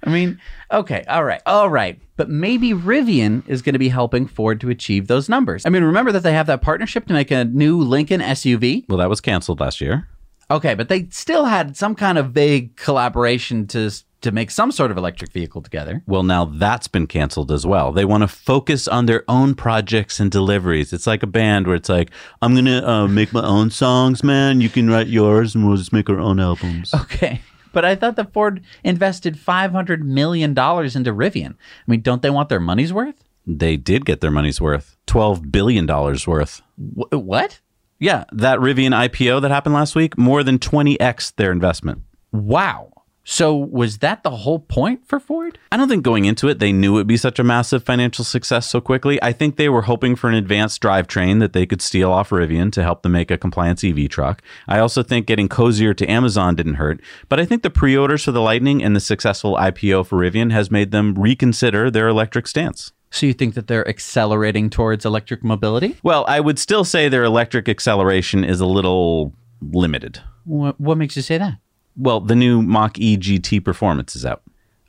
I 0.03 0.10
mean, 0.12 0.39
okay, 0.71 1.03
all 1.08 1.23
right, 1.23 1.41
all 1.45 1.69
right. 1.69 1.99
But 2.15 2.29
maybe 2.29 2.71
Rivian 2.71 3.47
is 3.47 3.62
going 3.62 3.73
to 3.73 3.79
be 3.79 3.89
helping 3.89 4.27
Ford 4.27 4.62
to 4.62 4.69
achieve 4.69 5.08
those 5.08 5.27
numbers. 5.27 5.65
I 5.65 5.69
mean, 5.69 5.84
remember 5.84 6.12
that 6.12 6.21
they 6.21 6.34
have 6.34 6.47
that 6.47 6.62
partnership 6.62 7.08
to 7.08 7.13
make 7.13 7.31
a 7.31 7.43
new 7.45 7.81
Lincoln 7.81 8.21
SUV? 8.21 8.86
Well, 8.88 8.99
that 8.99 9.10
was 9.10 9.19
canceled 9.19 9.60
last 9.60 9.81
year. 9.81 10.08
Okay, 10.51 10.75
but 10.75 10.89
they 10.89 11.08
still 11.10 11.45
had 11.45 11.75
some 11.75 11.95
kind 11.95 12.17
of 12.17 12.31
vague 12.31 12.75
collaboration 12.75 13.67
to 13.67 13.91
to 14.21 14.31
make 14.31 14.49
some 14.49 14.71
sort 14.71 14.89
of 14.89 14.97
electric 14.97 15.31
vehicle 15.31 15.62
together. 15.62 16.01
Well, 16.08 16.23
now 16.23 16.45
that's 16.45 16.88
been 16.88 17.05
canceled 17.05 17.51
as 17.51 17.63
well. 17.63 17.91
They 17.91 18.05
want 18.05 18.21
to 18.21 18.27
focus 18.27 18.88
on 18.88 19.05
their 19.05 19.23
own 19.27 19.53
projects 19.53 20.19
and 20.19 20.31
deliveries. 20.31 20.91
It's 20.93 21.05
like 21.05 21.21
a 21.21 21.27
band 21.27 21.67
where 21.67 21.75
it's 21.75 21.89
like, 21.89 22.10
I'm 22.41 22.53
going 22.53 22.65
to 22.65 22.89
uh, 22.89 23.08
make 23.08 23.31
my 23.34 23.45
own 23.45 23.69
songs, 23.69 24.23
man. 24.23 24.62
You 24.62 24.69
can 24.69 24.89
write 24.89 25.08
yours 25.08 25.53
and 25.53 25.67
we'll 25.67 25.77
just 25.77 25.93
make 25.93 26.10
our 26.10 26.19
own 26.19 26.39
albums. 26.39 26.91
Okay. 26.93 27.41
But 27.71 27.86
I 27.86 27.93
thought 27.93 28.15
that 28.15 28.34
Ford 28.34 28.62
invested 28.84 29.36
$500 29.36 29.99
million 30.01 30.51
into 30.51 30.55
Rivian. 30.58 31.51
I 31.51 31.55
mean, 31.86 32.01
don't 32.01 32.21
they 32.23 32.29
want 32.31 32.49
their 32.49 32.60
money's 32.60 32.91
worth? 32.93 33.23
They 33.45 33.77
did 33.77 34.05
get 34.05 34.21
their 34.21 34.31
money's 34.31 34.60
worth 34.60 34.97
$12 35.05 35.51
billion 35.51 35.86
worth. 35.86 36.62
Wh- 36.77 37.12
what? 37.12 37.60
Yeah, 37.99 38.25
that 38.31 38.60
Rivian 38.60 38.91
IPO 38.91 39.41
that 39.41 39.51
happened 39.51 39.75
last 39.75 39.95
week, 39.95 40.17
more 40.17 40.43
than 40.43 40.60
20x 40.60 41.36
their 41.36 41.51
investment. 41.51 42.01
Wow. 42.31 42.91
So 43.27 43.55
was 43.55 43.97
that 43.97 44.21
the 44.21 44.29
whole 44.29 44.60
point 44.60 45.08
for 45.08 45.19
Ford? 45.19 45.58
I 45.71 45.77
don't 45.77 45.89
think 45.89 46.03
going 46.03 46.25
into 46.25 46.47
it 46.47 46.60
they 46.60 46.71
knew 46.71 46.93
it 46.93 46.97
would 46.97 47.08
be 47.08 47.17
such 47.17 47.39
a 47.39 47.43
massive 47.43 47.84
financial 47.84 48.23
success 48.23 48.69
so 48.69 48.79
quickly. 48.79 49.21
I 49.23 49.31
think 49.31 49.55
they 49.55 49.67
were 49.67 49.81
hoping 49.81 50.15
for 50.15 50.29
an 50.29 50.36
advanced 50.36 50.79
drivetrain 50.81 51.39
that 51.39 51.53
they 51.53 51.65
could 51.65 51.81
steal 51.81 52.12
off 52.12 52.29
Rivian 52.29 52.71
to 52.73 52.84
help 52.84 53.01
them 53.01 53.13
make 53.13 53.31
a 53.31 53.38
compliance 53.38 53.84
EV 53.84 54.10
truck. 54.10 54.43
I 54.67 54.77
also 54.77 55.01
think 55.01 55.25
getting 55.25 55.49
cozier 55.49 55.95
to 55.95 56.08
Amazon 56.08 56.53
didn't 56.53 56.75
hurt, 56.75 57.01
but 57.27 57.39
I 57.39 57.45
think 57.45 57.63
the 57.63 57.71
pre-orders 57.71 58.23
for 58.23 58.31
the 58.31 58.41
Lightning 58.41 58.84
and 58.84 58.95
the 58.95 58.99
successful 58.99 59.55
IPO 59.55 60.05
for 60.05 60.19
Rivian 60.19 60.51
has 60.51 60.69
made 60.69 60.91
them 60.91 61.15
reconsider 61.15 61.89
their 61.89 62.08
electric 62.08 62.45
stance. 62.45 62.91
So 63.15 63.25
you 63.25 63.34
think 63.34 63.56
that 63.56 63.67
they're 63.67 63.88
accelerating 63.88 64.69
towards 64.69 65.06
electric 65.06 65.41
mobility? 65.41 65.95
Well, 66.04 66.25
I 66.28 66.41
would 66.41 66.60
still 66.60 66.84
say 66.84 67.08
their 67.08 67.23
electric 67.23 67.69
acceleration 67.69 68.43
is 68.43 68.60
a 68.60 68.65
little 68.65 69.32
limited. 69.62 70.19
What, 70.43 70.78
what 70.82 70.97
makes 70.97 71.15
you 71.15 71.21
say 71.21 71.38
that? 71.38 71.54
Well, 71.95 72.19
the 72.19 72.36
new 72.36 72.62
Mach 72.62 72.99
E 72.99 73.15
GT 73.15 73.63
Performance 73.63 74.17
is 74.17 74.25
out. 74.25 74.41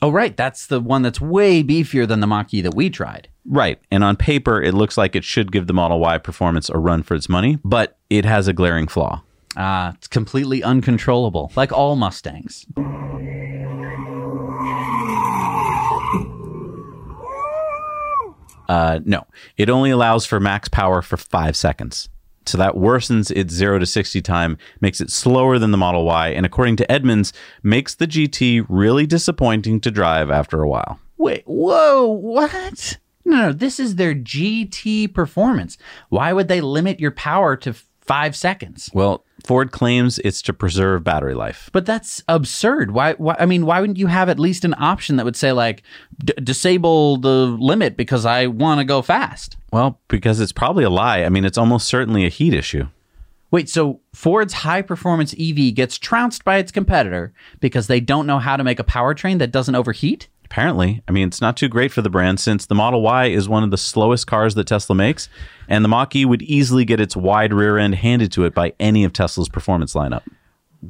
Oh, 0.03 0.11
right. 0.11 0.37
That's 0.37 0.67
the 0.67 0.81
one 0.81 1.03
that's 1.03 1.21
way 1.21 1.63
beefier 1.63 2.07
than 2.07 2.19
the 2.19 2.27
Mach 2.27 2.53
E 2.53 2.61
that 2.63 2.75
we 2.75 2.91
tried. 2.91 3.29
Right. 3.45 3.79
And 3.93 4.03
on 4.03 4.17
paper, 4.17 4.61
it 4.61 4.75
looks 4.75 4.99
like 4.99 5.15
it 5.15 5.23
should 5.23 5.53
give 5.53 5.69
the 5.69 5.73
Model 5.73 6.01
Y 6.01 6.19
performance 6.19 6.69
a 6.69 6.79
run 6.79 7.05
for 7.05 7.15
its 7.15 7.29
money, 7.29 7.61
but 7.65 7.97
it 8.11 8.25
has 8.25 8.49
a 8.49 8.53
glaring 8.53 8.89
flaw. 8.89 9.23
Ah, 9.57 9.95
it's 9.95 10.09
completely 10.09 10.65
uncontrollable, 10.65 11.53
like 11.55 11.73
all 11.73 11.95
Mustangs. 11.95 12.67
Uh, 18.69 19.01
no, 19.05 19.27
it 19.57 19.71
only 19.71 19.91
allows 19.91 20.27
for 20.27 20.41
max 20.41 20.69
power 20.69 21.03
for 21.03 21.17
five 21.17 21.57
seconds. 21.57 22.09
So 22.47 22.59
that 22.59 22.75
worsens 22.75 23.33
its 23.33 23.53
0 23.53 23.81
to 23.81 23.87
60 23.87 24.23
time, 24.23 24.57
makes 24.81 25.01
it 25.01 25.11
slower 25.11 25.59
than 25.59 25.73
the 25.73 25.79
Model 25.79 26.05
Y, 26.05 26.29
and 26.29 26.47
according 26.47 26.77
to 26.77 26.91
Edmunds, 26.91 27.33
makes 27.63 27.95
the 27.95 28.07
GT 28.07 28.65
really 28.69 29.07
disappointing 29.07 29.81
to 29.81 29.91
drive 29.91 30.31
after 30.31 30.63
a 30.63 30.69
while. 30.69 31.01
Wait, 31.17 31.43
whoa, 31.45 32.07
what? 32.07 32.99
No, 33.25 33.37
no, 33.37 33.53
this 33.53 33.81
is 33.81 33.97
their 33.97 34.15
GT 34.15 35.13
performance. 35.13 35.77
Why 36.09 36.33
would 36.33 36.47
they 36.47 36.61
limit 36.61 37.01
your 37.01 37.11
power 37.11 37.57
to 37.57 37.75
five 38.07 38.37
seconds? 38.37 38.91
Well, 38.93 39.25
Ford 39.45 39.71
claims 39.71 40.19
it's 40.21 40.43
to 40.43 40.53
preserve 40.53 41.05
battery 41.05 41.35
life. 41.35 41.71
But 41.73 41.87
that's 41.87 42.23
absurd. 42.29 42.91
Why, 42.91 43.15
why? 43.15 43.37
I 43.39 43.47
mean, 43.47 43.67
why 43.67 43.81
wouldn't 43.81 43.99
you 43.99 44.07
have 44.07 44.29
at 44.29 44.39
least 44.39 44.65
an 44.65 44.75
option 44.79 45.17
that 45.17 45.25
would 45.25 45.37
say 45.37 45.53
like, 45.53 45.83
D- 46.25 46.35
disable 46.43 47.17
the 47.19 47.47
limit 47.47 47.97
because 47.97 48.25
I 48.25 48.47
want 48.47 48.81
to 48.81 48.85
go 48.85 49.03
fast? 49.03 49.57
Well, 49.73 50.01
because 50.09 50.41
it's 50.41 50.53
probably 50.53 50.85
a 50.85 50.91
lie. 50.91 51.23
I 51.23 51.29
mean, 51.29 51.45
it's 51.45 51.59
almost 51.59 51.87
certainly 51.87 52.25
a 52.25 52.31
heat 52.31 52.55
issue. 52.55 52.89
Wait, 53.51 53.69
so 53.69 54.01
Ford's 54.13 54.53
high 54.53 54.83
performance 54.83 55.35
EV 55.39 55.75
gets 55.75 55.99
trounced 55.99 56.45
by 56.45 56.57
its 56.57 56.73
competitor 56.73 57.33
because 57.61 57.87
they 57.87 58.01
don't 58.01 58.27
know 58.27 58.39
how 58.39 58.57
to 58.57 58.65
make 58.65 58.81
a 58.81 58.85
powertrain 58.85 59.39
that 59.39 59.53
doesn't 59.53 59.75
overheat? 59.77 60.29
Apparently, 60.57 61.03
I 61.07 61.13
mean, 61.13 61.29
it's 61.29 61.43
not 61.43 61.55
too 61.59 61.69
great 61.69 61.93
for 61.93 62.01
the 62.01 62.09
brand 62.09 62.41
since 62.41 62.65
the 62.65 62.75
Model 62.75 63.03
Y 63.03 63.27
is 63.27 63.47
one 63.47 63.63
of 63.63 63.71
the 63.71 63.77
slowest 63.77 64.27
cars 64.27 64.55
that 64.55 64.67
Tesla 64.67 64.97
makes, 64.97 65.29
and 65.69 65.85
the 65.85 65.89
Mach 65.91 66.17
E 66.17 66.25
would 66.25 66.41
easily 66.41 66.87
get 66.87 66.99
its 66.99 67.15
wide 67.15 67.53
rear 67.53 67.77
end 67.77 67.97
handed 67.97 68.33
to 68.33 68.45
it 68.47 68.55
by 68.55 68.73
any 68.81 69.05
of 69.05 69.13
Tesla's 69.13 69.51
performance 69.51 69.93
lineup. 69.93 70.23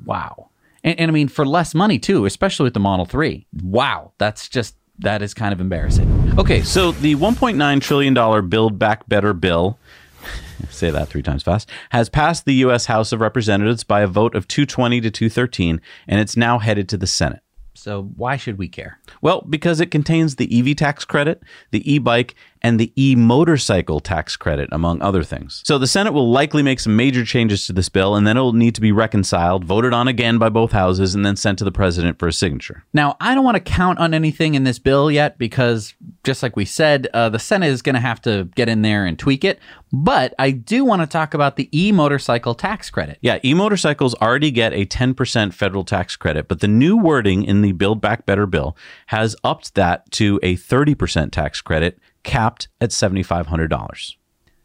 Wow. 0.05 0.51
And, 0.85 1.01
and 1.01 1.11
I 1.11 1.13
mean, 1.13 1.27
for 1.27 1.45
less 1.45 1.75
money 1.75 1.99
too, 1.99 2.27
especially 2.27 2.63
with 2.63 2.75
the 2.75 2.81
Model 2.81 3.07
3. 3.07 3.45
Wow. 3.65 4.13
That's 4.19 4.49
just, 4.49 4.77
that 5.01 5.21
is 5.21 5.35
kind 5.35 5.53
of 5.53 5.61
embarrassing. 5.61 6.35
Okay, 6.39 6.63
so 6.63 6.93
the 6.93 7.17
$1.9 7.17 7.81
trillion 7.81 8.49
Build 8.49 8.79
Back 8.79 9.09
Better 9.09 9.33
bill, 9.33 9.81
say 10.71 10.93
that 10.93 11.09
three 11.09 11.23
times 11.23 11.43
fast, 11.43 11.69
has 11.91 12.09
passed 12.09 12.45
the 12.45 12.55
U.S. 12.55 12.87
House 12.87 13.11
of 13.11 13.21
Representatives 13.21 13.83
by 13.83 14.03
a 14.03 14.07
vote 14.07 14.37
of 14.37 14.47
220 14.47 15.01
to 15.01 15.11
213, 15.11 15.81
and 16.07 16.21
it's 16.21 16.37
now 16.37 16.61
headed 16.61 16.89
to 16.91 16.97
the 16.97 17.09
Senate. 17.09 17.41
So 17.77 18.05
why 18.17 18.37
should 18.37 18.59
we 18.59 18.69
care? 18.69 18.99
Well, 19.21 19.45
because 19.49 19.81
it 19.81 19.91
contains 19.91 20.37
the 20.37 20.49
EV 20.59 20.77
tax 20.77 21.05
credit, 21.05 21.43
the 21.71 21.91
e 21.91 21.99
bike, 21.99 22.35
and 22.67 22.81
the 22.81 22.93
e 23.01 23.15
motorcycle 23.15 24.01
tax 24.01 24.35
credit, 24.35 24.69
among 24.73 25.01
other 25.01 25.23
things. 25.23 25.63
So 25.65 25.79
the 25.79 25.87
Senate 25.87 26.13
will 26.13 26.33
likely 26.33 26.65
make 26.65 26.81
some 26.81 26.97
major 26.97 27.25
changes 27.25 27.65
to 27.69 27.73
this 27.73 27.89
bill, 27.89 28.17
and 28.17 28.27
then 28.27 28.37
it 28.37 28.41
will 28.41 28.55
need 28.55 28.75
to 28.75 28.81
be 28.81 28.91
reconciled, 28.91 29.65
voted 29.65 29.93
on 29.93 30.09
again 30.09 30.37
by 30.39 30.49
both 30.49 30.73
houses, 30.73 31.15
and 31.15 31.25
then 31.25 31.37
sent 31.37 31.61
to 31.61 31.65
the 31.65 31.71
president 31.71 32.19
for 32.19 32.27
a 32.27 32.33
signature. 32.33 32.83
Now, 32.93 33.17
I 33.21 33.37
don't 33.37 33.45
want 33.45 33.55
to 33.55 33.61
count 33.61 34.01
on 34.01 34.13
anything 34.13 34.57
in 34.57 34.65
this 34.65 34.81
bill 34.81 35.13
yet 35.13 35.39
because, 35.39 35.95
just 36.25 36.43
like 36.43 36.57
we 36.57 36.65
said, 36.65 37.07
uh, 37.15 37.29
the 37.29 37.39
Senate 37.39 37.69
is 37.69 37.83
going 37.83 37.95
to 37.95 38.01
have 38.01 38.21
to 38.23 38.49
get 38.57 38.69
in 38.69 38.83
there 38.83 39.07
and 39.07 39.17
tweak 39.17 39.45
it. 39.45 39.61
But 39.93 40.35
I 40.37 40.51
do 40.51 40.85
want 40.85 41.03
to 41.03 41.07
talk 41.07 41.35
about 41.35 41.55
the 41.55 41.69
e 41.73 41.93
motorcycle 41.93 42.57
tax 42.57 42.91
credit. 42.91 43.19
Yeah, 43.21 43.39
e 43.45 43.55
motorcycles 43.55 44.17
already 44.17 44.51
get 44.51 44.73
a 44.73 44.85
10% 44.85 45.55
federal 45.55 45.85
tax 45.85 46.17
credit, 46.17 46.49
but 46.49 46.59
the 46.59 46.67
new 46.67 46.97
wording 46.97 47.45
in 47.45 47.63
the 47.63 47.71
Build 47.71 48.01
Back 48.01 48.27
Better 48.27 48.47
bill 48.47 48.77
has 49.07 49.37
upped 49.45 49.77
that 49.77 50.11
to 50.13 50.41
a 50.43 50.57
30% 50.57 51.31
tax 51.31 51.61
credit, 51.61 52.01
capped 52.27 52.69
at 52.81 52.91
$7,500. 52.91 54.17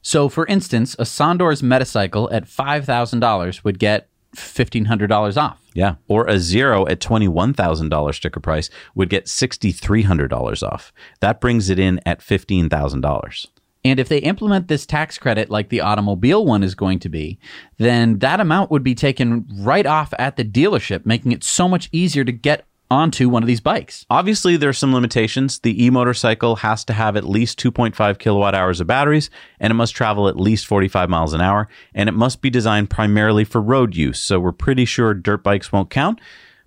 So, 0.01 0.27
for 0.27 0.45
instance, 0.47 0.95
a 0.95 1.03
Sondors 1.03 1.61
Metacycle 1.61 2.27
at 2.33 2.45
$5,000 2.45 3.63
would 3.63 3.79
get 3.79 4.09
$1,500 4.35 5.37
off. 5.37 5.59
Yeah, 5.73 5.95
or 6.07 6.25
a 6.27 6.37
zero 6.39 6.85
at 6.87 6.99
$21,000 6.99 8.13
sticker 8.13 8.39
price 8.39 8.69
would 8.95 9.09
get 9.09 9.27
$6,300 9.27 10.63
off. 10.63 10.91
That 11.21 11.39
brings 11.39 11.69
it 11.69 11.79
in 11.79 12.01
at 12.05 12.19
$15,000. 12.19 13.47
And 13.83 13.99
if 13.99 14.09
they 14.09 14.19
implement 14.19 14.67
this 14.67 14.85
tax 14.85 15.17
credit 15.17 15.49
like 15.49 15.69
the 15.69 15.81
automobile 15.81 16.45
one 16.45 16.63
is 16.63 16.75
going 16.75 16.99
to 16.99 17.09
be, 17.09 17.39
then 17.77 18.19
that 18.19 18.39
amount 18.39 18.69
would 18.69 18.83
be 18.83 18.93
taken 18.93 19.47
right 19.59 19.85
off 19.85 20.13
at 20.19 20.35
the 20.35 20.45
dealership, 20.45 21.05
making 21.05 21.31
it 21.31 21.43
so 21.43 21.67
much 21.67 21.89
easier 21.91 22.23
to 22.23 22.31
get 22.31 22.65
onto 22.91 23.29
one 23.29 23.41
of 23.41 23.47
these 23.47 23.61
bikes. 23.61 24.05
Obviously, 24.09 24.57
there 24.57 24.69
are 24.69 24.73
some 24.73 24.93
limitations. 24.93 25.59
The 25.59 25.85
e 25.85 25.89
motorcycle 25.89 26.57
has 26.57 26.83
to 26.85 26.93
have 26.93 27.15
at 27.15 27.23
least 27.23 27.57
2.5 27.57 28.19
kilowatt 28.19 28.53
hours 28.53 28.81
of 28.81 28.87
batteries, 28.87 29.29
and 29.61 29.71
it 29.71 29.75
must 29.75 29.95
travel 29.95 30.27
at 30.27 30.35
least 30.35 30.67
45 30.67 31.09
miles 31.09 31.33
an 31.33 31.39
hour, 31.39 31.69
and 31.95 32.09
it 32.09 32.11
must 32.11 32.41
be 32.41 32.49
designed 32.49 32.89
primarily 32.89 33.45
for 33.45 33.61
road 33.61 33.95
use. 33.95 34.19
So 34.19 34.41
we're 34.41 34.51
pretty 34.51 34.83
sure 34.83 35.13
dirt 35.13 35.41
bikes 35.41 35.71
won't 35.71 35.89
count. 35.89 36.19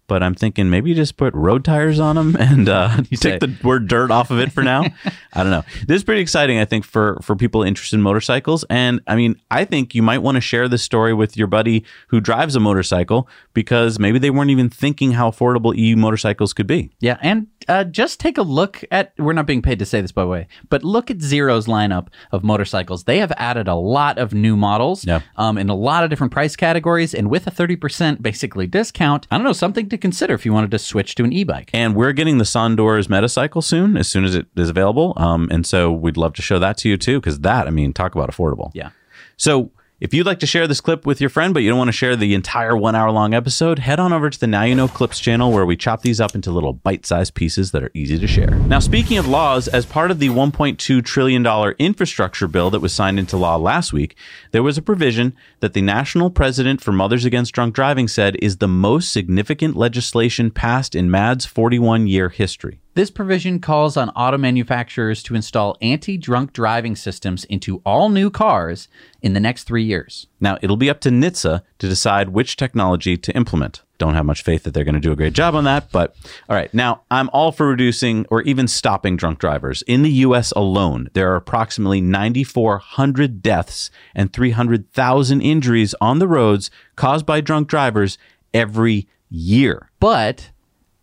But 0.06 0.22
I'm 0.22 0.34
thinking 0.34 0.68
maybe 0.68 0.90
you 0.90 0.94
just 0.94 1.16
put 1.16 1.32
road 1.34 1.64
tires 1.64 1.98
on 1.98 2.16
them 2.16 2.36
and 2.38 2.68
uh, 2.68 3.02
you 3.10 3.16
take 3.16 3.40
the 3.40 3.54
word 3.62 3.88
dirt 3.88 4.10
off 4.10 4.30
of 4.30 4.38
it 4.38 4.52
for 4.52 4.62
now. 4.62 4.84
I 5.32 5.42
don't 5.42 5.50
know. 5.50 5.62
This 5.86 5.96
is 5.96 6.04
pretty 6.04 6.20
exciting, 6.20 6.58
I 6.58 6.64
think, 6.66 6.84
for 6.84 7.18
for 7.22 7.34
people 7.36 7.62
interested 7.62 7.96
in 7.96 8.02
motorcycles. 8.02 8.64
And 8.68 9.00
I 9.06 9.16
mean, 9.16 9.36
I 9.50 9.64
think 9.64 9.94
you 9.94 10.02
might 10.02 10.18
want 10.18 10.36
to 10.36 10.40
share 10.42 10.68
this 10.68 10.82
story 10.82 11.14
with 11.14 11.36
your 11.36 11.46
buddy 11.46 11.84
who 12.08 12.20
drives 12.20 12.54
a 12.54 12.60
motorcycle 12.60 13.28
because 13.54 13.98
maybe 13.98 14.18
they 14.18 14.30
weren't 14.30 14.50
even 14.50 14.68
thinking 14.68 15.12
how 15.12 15.30
affordable 15.30 15.74
e 15.76 15.94
motorcycles 15.94 16.52
could 16.52 16.66
be. 16.66 16.90
Yeah, 17.00 17.16
and 17.22 17.46
uh, 17.68 17.84
just 17.84 18.20
take 18.20 18.36
a 18.36 18.42
look 18.42 18.84
at. 18.90 19.14
We're 19.18 19.32
not 19.32 19.46
being 19.46 19.62
paid 19.62 19.78
to 19.78 19.86
say 19.86 20.00
this, 20.02 20.12
by 20.12 20.22
the 20.22 20.28
way, 20.28 20.48
but 20.68 20.84
look 20.84 21.10
at 21.10 21.20
Zero's 21.22 21.66
lineup 21.66 22.08
of 22.30 22.44
motorcycles. 22.44 23.04
They 23.04 23.18
have 23.18 23.32
added 23.38 23.68
a 23.68 23.74
lot 23.74 24.18
of 24.18 24.34
new 24.34 24.54
models 24.56 25.06
Yeah. 25.06 25.20
um, 25.36 25.56
in 25.56 25.70
a 25.70 25.74
lot 25.74 26.04
of 26.04 26.10
different 26.10 26.32
price 26.32 26.56
categories, 26.56 27.14
and 27.14 27.30
with 27.30 27.46
a 27.46 27.50
30% 27.50 28.20
basically 28.22 28.66
discount, 28.66 29.26
I 29.30 29.36
don't 29.38 29.44
know, 29.44 29.52
something 29.54 29.88
to 29.94 30.00
consider 30.00 30.34
if 30.34 30.44
you 30.44 30.52
wanted 30.52 30.70
to 30.70 30.78
switch 30.78 31.14
to 31.14 31.24
an 31.24 31.32
e 31.32 31.44
bike. 31.44 31.70
And 31.72 31.94
we're 31.94 32.12
getting 32.12 32.38
the 32.38 32.44
Sondors 32.44 33.08
Metacycle 33.08 33.62
soon, 33.62 33.96
as 33.96 34.08
soon 34.08 34.24
as 34.24 34.34
it 34.34 34.46
is 34.56 34.68
available. 34.68 35.14
Um, 35.16 35.48
and 35.50 35.66
so 35.66 35.92
we'd 35.92 36.16
love 36.16 36.34
to 36.34 36.42
show 36.42 36.58
that 36.58 36.76
to 36.78 36.88
you 36.88 36.96
too, 36.96 37.20
because 37.20 37.40
that, 37.40 37.66
I 37.66 37.70
mean, 37.70 37.92
talk 37.92 38.14
about 38.14 38.30
affordable. 38.30 38.70
Yeah. 38.74 38.90
So 39.36 39.70
if 40.04 40.12
you'd 40.12 40.26
like 40.26 40.40
to 40.40 40.46
share 40.46 40.66
this 40.66 40.82
clip 40.82 41.06
with 41.06 41.18
your 41.18 41.30
friend, 41.30 41.54
but 41.54 41.62
you 41.62 41.70
don't 41.70 41.78
want 41.78 41.88
to 41.88 41.92
share 41.92 42.14
the 42.14 42.34
entire 42.34 42.76
one 42.76 42.94
hour 42.94 43.10
long 43.10 43.32
episode, 43.32 43.78
head 43.78 43.98
on 43.98 44.12
over 44.12 44.28
to 44.28 44.38
the 44.38 44.46
Now 44.46 44.62
You 44.62 44.74
Know 44.74 44.86
Clips 44.86 45.18
channel 45.18 45.50
where 45.50 45.64
we 45.64 45.78
chop 45.78 46.02
these 46.02 46.20
up 46.20 46.34
into 46.34 46.50
little 46.50 46.74
bite 46.74 47.06
sized 47.06 47.32
pieces 47.32 47.70
that 47.70 47.82
are 47.82 47.90
easy 47.94 48.18
to 48.18 48.26
share. 48.26 48.50
Now, 48.50 48.80
speaking 48.80 49.16
of 49.16 49.26
laws, 49.26 49.66
as 49.66 49.86
part 49.86 50.10
of 50.10 50.18
the 50.18 50.28
$1.2 50.28 51.02
trillion 51.02 51.46
infrastructure 51.78 52.46
bill 52.46 52.68
that 52.68 52.80
was 52.80 52.92
signed 52.92 53.18
into 53.18 53.38
law 53.38 53.56
last 53.56 53.94
week, 53.94 54.14
there 54.50 54.62
was 54.62 54.76
a 54.76 54.82
provision 54.82 55.34
that 55.60 55.72
the 55.72 55.80
national 55.80 56.28
president 56.28 56.82
for 56.82 56.92
Mothers 56.92 57.24
Against 57.24 57.54
Drunk 57.54 57.74
Driving 57.74 58.06
said 58.06 58.36
is 58.42 58.58
the 58.58 58.68
most 58.68 59.10
significant 59.10 59.74
legislation 59.74 60.50
passed 60.50 60.94
in 60.94 61.10
MADD's 61.10 61.46
41 61.46 62.08
year 62.08 62.28
history. 62.28 62.78
This 62.94 63.10
provision 63.10 63.58
calls 63.58 63.96
on 63.96 64.10
auto 64.10 64.38
manufacturers 64.38 65.20
to 65.24 65.34
install 65.34 65.76
anti 65.82 66.16
drunk 66.16 66.52
driving 66.52 66.94
systems 66.94 67.44
into 67.46 67.82
all 67.84 68.08
new 68.08 68.30
cars 68.30 68.86
in 69.20 69.32
the 69.32 69.40
next 69.40 69.64
three 69.64 69.82
years. 69.82 70.28
Now, 70.40 70.58
it'll 70.62 70.76
be 70.76 70.88
up 70.88 71.00
to 71.00 71.08
NHTSA 71.08 71.62
to 71.78 71.88
decide 71.88 72.28
which 72.28 72.56
technology 72.56 73.16
to 73.16 73.34
implement. 73.34 73.82
Don't 73.98 74.14
have 74.14 74.24
much 74.24 74.44
faith 74.44 74.62
that 74.62 74.74
they're 74.74 74.84
going 74.84 74.94
to 74.94 75.00
do 75.00 75.10
a 75.10 75.16
great 75.16 75.32
job 75.32 75.56
on 75.56 75.64
that, 75.64 75.90
but 75.90 76.14
all 76.48 76.54
right. 76.54 76.72
Now, 76.72 77.02
I'm 77.10 77.30
all 77.32 77.50
for 77.50 77.66
reducing 77.66 78.26
or 78.30 78.42
even 78.42 78.68
stopping 78.68 79.16
drunk 79.16 79.40
drivers. 79.40 79.82
In 79.88 80.02
the 80.02 80.10
US 80.10 80.52
alone, 80.52 81.08
there 81.14 81.32
are 81.32 81.36
approximately 81.36 82.00
9,400 82.00 83.42
deaths 83.42 83.90
and 84.14 84.32
300,000 84.32 85.40
injuries 85.40 85.96
on 86.00 86.20
the 86.20 86.28
roads 86.28 86.70
caused 86.94 87.26
by 87.26 87.40
drunk 87.40 87.66
drivers 87.66 88.18
every 88.52 89.08
year. 89.28 89.90
But 89.98 90.50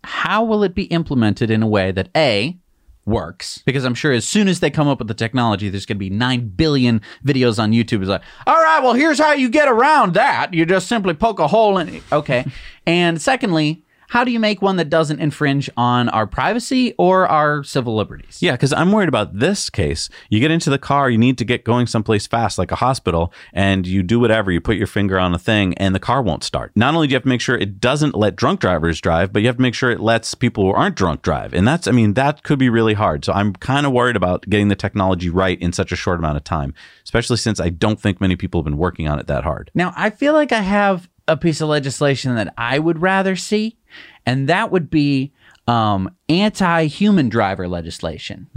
how 0.04 0.44
will 0.44 0.62
it 0.62 0.74
be 0.74 0.84
implemented 0.84 1.50
in 1.50 1.62
a 1.62 1.66
way 1.66 1.92
that 1.92 2.08
A, 2.16 2.58
works? 3.04 3.62
Because 3.64 3.84
I'm 3.84 3.94
sure 3.94 4.12
as 4.12 4.26
soon 4.26 4.48
as 4.48 4.60
they 4.60 4.70
come 4.70 4.88
up 4.88 4.98
with 4.98 5.08
the 5.08 5.14
technology, 5.14 5.68
there's 5.68 5.86
going 5.86 5.96
to 5.96 6.00
be 6.00 6.10
9 6.10 6.48
billion 6.56 7.00
videos 7.24 7.58
on 7.58 7.72
YouTube. 7.72 8.00
It's 8.00 8.08
like, 8.08 8.22
all 8.46 8.60
right, 8.60 8.82
well, 8.82 8.94
here's 8.94 9.18
how 9.18 9.32
you 9.32 9.48
get 9.48 9.68
around 9.68 10.14
that. 10.14 10.54
You 10.54 10.66
just 10.66 10.88
simply 10.88 11.14
poke 11.14 11.38
a 11.38 11.48
hole 11.48 11.78
in 11.78 11.88
it. 11.88 12.02
Okay. 12.12 12.44
and 12.86 13.20
secondly, 13.20 13.81
how 14.12 14.24
do 14.24 14.30
you 14.30 14.38
make 14.38 14.60
one 14.60 14.76
that 14.76 14.90
doesn't 14.90 15.20
infringe 15.20 15.70
on 15.74 16.10
our 16.10 16.26
privacy 16.26 16.94
or 16.98 17.26
our 17.28 17.64
civil 17.64 17.96
liberties? 17.96 18.42
Yeah, 18.42 18.52
because 18.52 18.70
I'm 18.70 18.92
worried 18.92 19.08
about 19.08 19.38
this 19.38 19.70
case. 19.70 20.10
You 20.28 20.38
get 20.38 20.50
into 20.50 20.68
the 20.68 20.78
car, 20.78 21.08
you 21.08 21.16
need 21.16 21.38
to 21.38 21.46
get 21.46 21.64
going 21.64 21.86
someplace 21.86 22.26
fast, 22.26 22.58
like 22.58 22.70
a 22.70 22.76
hospital, 22.76 23.32
and 23.54 23.86
you 23.86 24.02
do 24.02 24.20
whatever. 24.20 24.52
You 24.52 24.60
put 24.60 24.76
your 24.76 24.86
finger 24.86 25.18
on 25.18 25.32
a 25.32 25.38
thing, 25.38 25.72
and 25.78 25.94
the 25.94 25.98
car 25.98 26.20
won't 26.20 26.44
start. 26.44 26.72
Not 26.76 26.94
only 26.94 27.06
do 27.06 27.12
you 27.12 27.16
have 27.16 27.22
to 27.22 27.28
make 27.30 27.40
sure 27.40 27.56
it 27.56 27.80
doesn't 27.80 28.14
let 28.14 28.36
drunk 28.36 28.60
drivers 28.60 29.00
drive, 29.00 29.32
but 29.32 29.40
you 29.40 29.48
have 29.48 29.56
to 29.56 29.62
make 29.62 29.74
sure 29.74 29.90
it 29.90 30.00
lets 30.00 30.34
people 30.34 30.64
who 30.64 30.72
aren't 30.72 30.94
drunk 30.94 31.22
drive. 31.22 31.54
And 31.54 31.66
that's, 31.66 31.88
I 31.88 31.92
mean, 31.92 32.12
that 32.12 32.42
could 32.42 32.58
be 32.58 32.68
really 32.68 32.92
hard. 32.92 33.24
So 33.24 33.32
I'm 33.32 33.54
kind 33.54 33.86
of 33.86 33.92
worried 33.92 34.16
about 34.16 34.46
getting 34.46 34.68
the 34.68 34.76
technology 34.76 35.30
right 35.30 35.58
in 35.58 35.72
such 35.72 35.90
a 35.90 35.96
short 35.96 36.18
amount 36.18 36.36
of 36.36 36.44
time, 36.44 36.74
especially 37.04 37.38
since 37.38 37.60
I 37.60 37.70
don't 37.70 37.98
think 37.98 38.20
many 38.20 38.36
people 38.36 38.60
have 38.60 38.66
been 38.66 38.76
working 38.76 39.08
on 39.08 39.18
it 39.18 39.26
that 39.28 39.44
hard. 39.44 39.70
Now, 39.72 39.94
I 39.96 40.10
feel 40.10 40.34
like 40.34 40.52
I 40.52 40.60
have 40.60 41.08
a 41.28 41.36
piece 41.36 41.60
of 41.60 41.68
legislation 41.68 42.34
that 42.34 42.52
I 42.58 42.78
would 42.78 43.00
rather 43.00 43.36
see, 43.36 43.78
and 44.26 44.48
that 44.48 44.70
would 44.70 44.90
be 44.90 45.32
um, 45.68 46.10
anti 46.28 46.86
human 46.86 47.28
driver 47.28 47.68
legislation. 47.68 48.48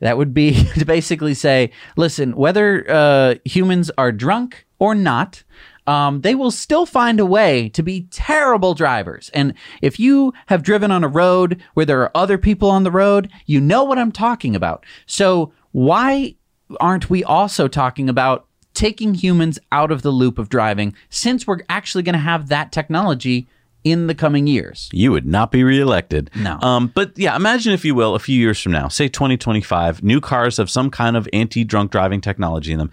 That 0.00 0.18
would 0.18 0.32
be 0.32 0.64
to 0.78 0.84
basically 0.84 1.34
say, 1.34 1.70
listen, 1.96 2.36
whether 2.36 2.88
uh, 2.90 3.34
humans 3.44 3.90
are 3.98 4.12
drunk 4.12 4.66
or 4.78 4.94
not, 4.94 5.42
um, 5.86 6.22
they 6.22 6.34
will 6.34 6.50
still 6.50 6.86
find 6.86 7.20
a 7.20 7.26
way 7.26 7.68
to 7.70 7.82
be 7.82 8.08
terrible 8.10 8.74
drivers. 8.74 9.30
And 9.32 9.54
if 9.82 10.00
you 10.00 10.32
have 10.46 10.62
driven 10.62 10.90
on 10.90 11.04
a 11.04 11.08
road 11.08 11.62
where 11.74 11.86
there 11.86 12.02
are 12.02 12.10
other 12.14 12.38
people 12.38 12.70
on 12.70 12.82
the 12.82 12.90
road, 12.90 13.30
you 13.46 13.60
know 13.60 13.84
what 13.84 13.98
I'm 13.98 14.12
talking 14.12 14.56
about. 14.56 14.84
So, 15.06 15.52
why 15.72 16.36
aren't 16.80 17.10
we 17.10 17.22
also 17.22 17.68
talking 17.68 18.08
about 18.08 18.46
taking 18.74 19.14
humans 19.14 19.58
out 19.72 19.90
of 19.90 20.02
the 20.02 20.10
loop 20.10 20.38
of 20.38 20.48
driving 20.48 20.94
since 21.08 21.46
we're 21.46 21.60
actually 21.68 22.02
going 22.02 22.14
to 22.14 22.18
have 22.18 22.48
that 22.48 22.72
technology 22.72 23.48
in 23.86 24.08
the 24.08 24.14
coming 24.14 24.48
years? 24.48 24.90
You 24.92 25.12
would 25.12 25.26
not 25.26 25.52
be 25.52 25.62
reelected. 25.62 26.28
No. 26.34 26.58
Um, 26.60 26.88
but 26.92 27.16
yeah, 27.16 27.36
imagine 27.36 27.72
if 27.72 27.84
you 27.84 27.94
will, 27.94 28.16
a 28.16 28.18
few 28.18 28.38
years 28.38 28.60
from 28.60 28.72
now, 28.72 28.88
say 28.88 29.06
2025, 29.06 30.02
new 30.02 30.20
cars 30.20 30.56
have 30.56 30.68
some 30.68 30.90
kind 30.90 31.16
of 31.16 31.28
anti-drunk 31.32 31.92
driving 31.92 32.20
technology 32.20 32.72
in 32.72 32.78
them. 32.78 32.90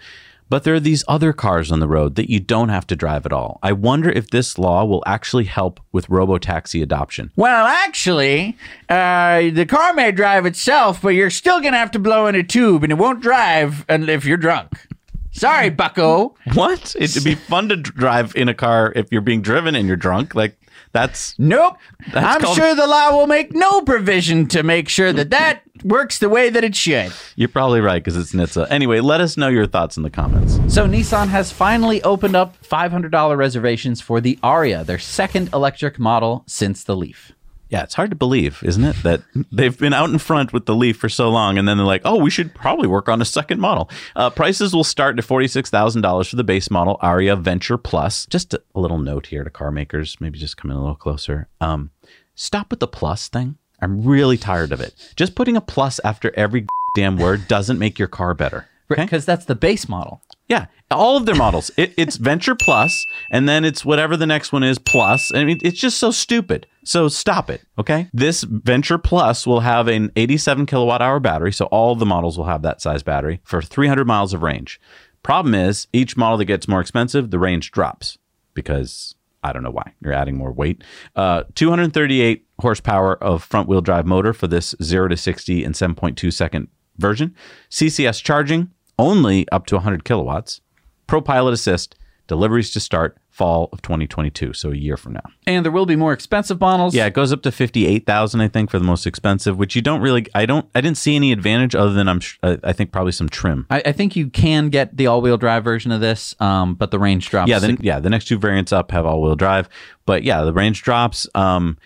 But 0.48 0.62
there 0.62 0.74
are 0.74 0.80
these 0.80 1.02
other 1.08 1.32
cars 1.32 1.72
on 1.72 1.80
the 1.80 1.88
road 1.88 2.14
that 2.14 2.30
you 2.30 2.38
don't 2.38 2.68
have 2.68 2.86
to 2.88 2.94
drive 2.94 3.26
at 3.26 3.32
all. 3.32 3.58
I 3.60 3.72
wonder 3.72 4.08
if 4.10 4.30
this 4.30 4.56
law 4.56 4.84
will 4.84 5.02
actually 5.04 5.44
help 5.44 5.80
with 5.90 6.06
robotaxi 6.06 6.80
adoption. 6.80 7.32
Well, 7.34 7.66
actually, 7.66 8.56
uh, 8.88 9.50
the 9.50 9.66
car 9.66 9.94
may 9.94 10.12
drive 10.12 10.46
itself, 10.46 11.02
but 11.02 11.08
you're 11.08 11.30
still 11.30 11.60
going 11.60 11.72
to 11.72 11.78
have 11.78 11.90
to 11.92 11.98
blow 11.98 12.26
in 12.28 12.36
a 12.36 12.44
tube 12.44 12.84
and 12.84 12.92
it 12.92 12.96
won't 12.96 13.20
drive 13.20 13.84
if 13.88 14.24
you're 14.24 14.36
drunk. 14.36 14.86
Sorry, 15.32 15.70
bucko. 15.70 16.36
What? 16.54 16.94
It'd 16.96 17.24
be 17.24 17.34
fun 17.34 17.68
to 17.70 17.76
drive 17.76 18.36
in 18.36 18.48
a 18.48 18.54
car 18.54 18.92
if 18.94 19.10
you're 19.10 19.22
being 19.22 19.42
driven 19.42 19.74
and 19.74 19.88
you're 19.88 19.96
drunk. 19.96 20.36
Like 20.36 20.56
that's 20.94 21.34
Nope. 21.38 21.76
That's 22.12 22.36
I'm 22.36 22.40
called- 22.40 22.56
sure 22.56 22.74
the 22.74 22.86
law 22.86 23.14
will 23.14 23.26
make 23.26 23.52
no 23.52 23.82
provision 23.82 24.46
to 24.48 24.62
make 24.62 24.88
sure 24.88 25.12
that 25.12 25.28
that 25.30 25.60
works 25.82 26.18
the 26.20 26.28
way 26.30 26.48
that 26.48 26.64
it 26.64 26.74
should. 26.74 27.12
you're 27.36 27.48
probably 27.48 27.80
right 27.80 28.02
because 28.02 28.16
it's 28.16 28.32
NHTSA. 28.32 28.68
Anyway, 28.70 29.00
let 29.00 29.20
us 29.20 29.36
know 29.36 29.48
your 29.48 29.66
thoughts 29.66 29.98
in 29.98 30.02
the 30.04 30.08
comments. 30.10 30.54
So 30.72 30.86
Nissan 30.88 31.28
has 31.28 31.52
finally 31.52 32.02
opened 32.04 32.36
up 32.36 32.56
$500 32.62 33.36
reservations 33.36 34.00
for 34.00 34.20
the 34.22 34.38
Ariya, 34.42 34.86
their 34.86 34.98
second 35.00 35.50
electric 35.52 35.98
model 35.98 36.44
since 36.46 36.84
the 36.84 36.96
Leaf. 36.96 37.32
Yeah, 37.70 37.82
it's 37.82 37.94
hard 37.94 38.10
to 38.10 38.16
believe, 38.16 38.62
isn't 38.62 38.84
it, 38.84 38.96
that 39.02 39.22
they've 39.50 39.76
been 39.76 39.92
out 39.94 40.10
in 40.10 40.18
front 40.18 40.52
with 40.52 40.66
the 40.66 40.74
Leaf 40.74 40.96
for 40.96 41.08
so 41.08 41.30
long, 41.30 41.58
and 41.58 41.66
then 41.66 41.76
they're 41.78 41.86
like, 41.86 42.02
"Oh, 42.04 42.16
we 42.16 42.30
should 42.30 42.54
probably 42.54 42.86
work 42.86 43.08
on 43.08 43.20
a 43.22 43.24
second 43.24 43.60
model." 43.60 43.90
Uh, 44.14 44.30
prices 44.30 44.74
will 44.74 44.84
start 44.84 45.18
at 45.18 45.24
forty 45.24 45.48
six 45.48 45.70
thousand 45.70 46.02
dollars 46.02 46.28
for 46.28 46.36
the 46.36 46.44
base 46.44 46.70
model 46.70 46.98
Ariya 47.02 47.40
Venture 47.40 47.78
Plus. 47.78 48.26
Just 48.26 48.54
a, 48.54 48.62
a 48.74 48.80
little 48.80 48.98
note 48.98 49.26
here 49.26 49.44
to 49.44 49.50
car 49.50 49.70
makers, 49.70 50.16
maybe 50.20 50.38
just 50.38 50.56
come 50.56 50.70
in 50.70 50.76
a 50.76 50.80
little 50.80 50.94
closer. 50.94 51.48
Um, 51.60 51.90
stop 52.34 52.70
with 52.70 52.80
the 52.80 52.86
plus 52.86 53.28
thing. 53.28 53.56
I'm 53.80 54.04
really 54.04 54.36
tired 54.38 54.72
of 54.72 54.80
it. 54.80 54.94
Just 55.16 55.34
putting 55.34 55.56
a 55.56 55.60
plus 55.60 56.00
after 56.04 56.32
every 56.36 56.66
damn 56.96 57.16
word 57.16 57.48
doesn't 57.48 57.78
make 57.78 57.98
your 57.98 58.08
car 58.08 58.34
better. 58.34 58.68
Okay? 58.90 59.04
Because 59.04 59.24
that's 59.24 59.46
the 59.46 59.54
base 59.54 59.88
model. 59.88 60.22
Yeah, 60.48 60.66
all 60.90 61.16
of 61.16 61.24
their 61.24 61.34
models. 61.34 61.70
It, 61.76 61.94
it's 61.96 62.16
Venture 62.16 62.54
Plus, 62.54 63.06
and 63.30 63.48
then 63.48 63.64
it's 63.64 63.84
whatever 63.84 64.16
the 64.16 64.26
next 64.26 64.52
one 64.52 64.62
is 64.62 64.78
Plus. 64.78 65.32
I 65.34 65.44
mean, 65.44 65.58
it's 65.62 65.80
just 65.80 65.98
so 65.98 66.10
stupid. 66.10 66.66
So 66.84 67.08
stop 67.08 67.48
it, 67.48 67.62
okay? 67.78 68.08
This 68.12 68.42
Venture 68.42 68.98
Plus 68.98 69.46
will 69.46 69.60
have 69.60 69.88
an 69.88 70.12
87 70.16 70.66
kilowatt 70.66 71.00
hour 71.00 71.18
battery, 71.18 71.52
so 71.52 71.64
all 71.66 71.94
the 71.94 72.06
models 72.06 72.36
will 72.36 72.44
have 72.44 72.62
that 72.62 72.82
size 72.82 73.02
battery 73.02 73.40
for 73.42 73.62
300 73.62 74.06
miles 74.06 74.34
of 74.34 74.42
range. 74.42 74.80
Problem 75.22 75.54
is, 75.54 75.86
each 75.94 76.16
model 76.16 76.36
that 76.38 76.44
gets 76.44 76.68
more 76.68 76.82
expensive, 76.82 77.30
the 77.30 77.38
range 77.38 77.70
drops 77.70 78.18
because 78.52 79.14
I 79.42 79.52
don't 79.52 79.62
know 79.62 79.70
why. 79.70 79.92
You're 80.02 80.12
adding 80.12 80.36
more 80.36 80.52
weight. 80.52 80.84
Uh, 81.16 81.44
238 81.54 82.46
horsepower 82.60 83.22
of 83.22 83.42
front 83.42 83.68
wheel 83.68 83.80
drive 83.80 84.06
motor 84.06 84.32
for 84.32 84.46
this 84.46 84.74
0 84.82 85.08
to 85.08 85.16
60 85.16 85.64
in 85.64 85.72
7.2 85.72 86.32
second 86.32 86.68
version. 86.98 87.34
CCS 87.70 88.22
charging 88.22 88.70
only 88.98 89.48
up 89.50 89.66
to 89.66 89.76
100 89.76 90.04
kilowatts. 90.04 90.60
Pro 91.06 91.20
Pilot 91.20 91.52
Assist, 91.52 91.96
deliveries 92.26 92.72
to 92.72 92.80
start 92.80 93.18
fall 93.30 93.68
of 93.72 93.82
2022, 93.82 94.52
so 94.52 94.70
a 94.70 94.76
year 94.76 94.96
from 94.96 95.12
now. 95.14 95.24
And 95.46 95.64
there 95.64 95.72
will 95.72 95.86
be 95.86 95.96
more 95.96 96.12
expensive 96.12 96.60
models. 96.60 96.94
Yeah, 96.94 97.06
it 97.06 97.14
goes 97.14 97.32
up 97.32 97.42
to 97.42 97.50
58,000 97.50 98.40
I 98.40 98.48
think 98.48 98.70
for 98.70 98.78
the 98.78 98.84
most 98.84 99.06
expensive, 99.06 99.58
which 99.58 99.74
you 99.74 99.82
don't 99.82 100.00
really 100.00 100.26
I 100.34 100.46
don't 100.46 100.68
I 100.74 100.80
didn't 100.80 100.98
see 100.98 101.16
any 101.16 101.32
advantage 101.32 101.74
other 101.74 101.92
than 101.92 102.08
I'm 102.08 102.20
sh- 102.20 102.38
I 102.42 102.72
think 102.72 102.92
probably 102.92 103.10
some 103.12 103.28
trim. 103.28 103.66
I, 103.70 103.82
I 103.86 103.92
think 103.92 104.14
you 104.14 104.30
can 104.30 104.68
get 104.68 104.96
the 104.96 105.08
all-wheel 105.08 105.36
drive 105.36 105.64
version 105.64 105.90
of 105.90 106.00
this, 106.00 106.34
um, 106.40 106.74
but 106.76 106.92
the 106.92 106.98
range 106.98 107.28
drops. 107.28 107.48
Yeah, 107.48 107.58
then 107.58 107.76
yeah, 107.80 107.98
the 107.98 108.10
next 108.10 108.26
two 108.26 108.38
variants 108.38 108.72
up 108.72 108.92
have 108.92 109.04
all-wheel 109.04 109.36
drive, 109.36 109.68
but 110.06 110.22
yeah, 110.22 110.42
the 110.42 110.52
range 110.52 110.82
drops 110.82 111.26
um 111.34 111.76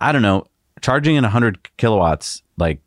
I 0.00 0.12
don't 0.12 0.22
know, 0.22 0.46
charging 0.80 1.16
in 1.16 1.24
100 1.24 1.76
kilowatts 1.76 2.42
like 2.58 2.80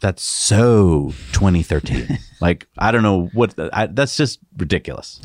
that's 0.00 0.22
so 0.22 1.12
2013. 1.32 2.18
like 2.40 2.66
I 2.78 2.90
don't 2.90 3.02
know 3.02 3.30
what 3.32 3.54
I, 3.72 3.86
that's 3.86 4.16
just 4.16 4.40
ridiculous. 4.56 5.20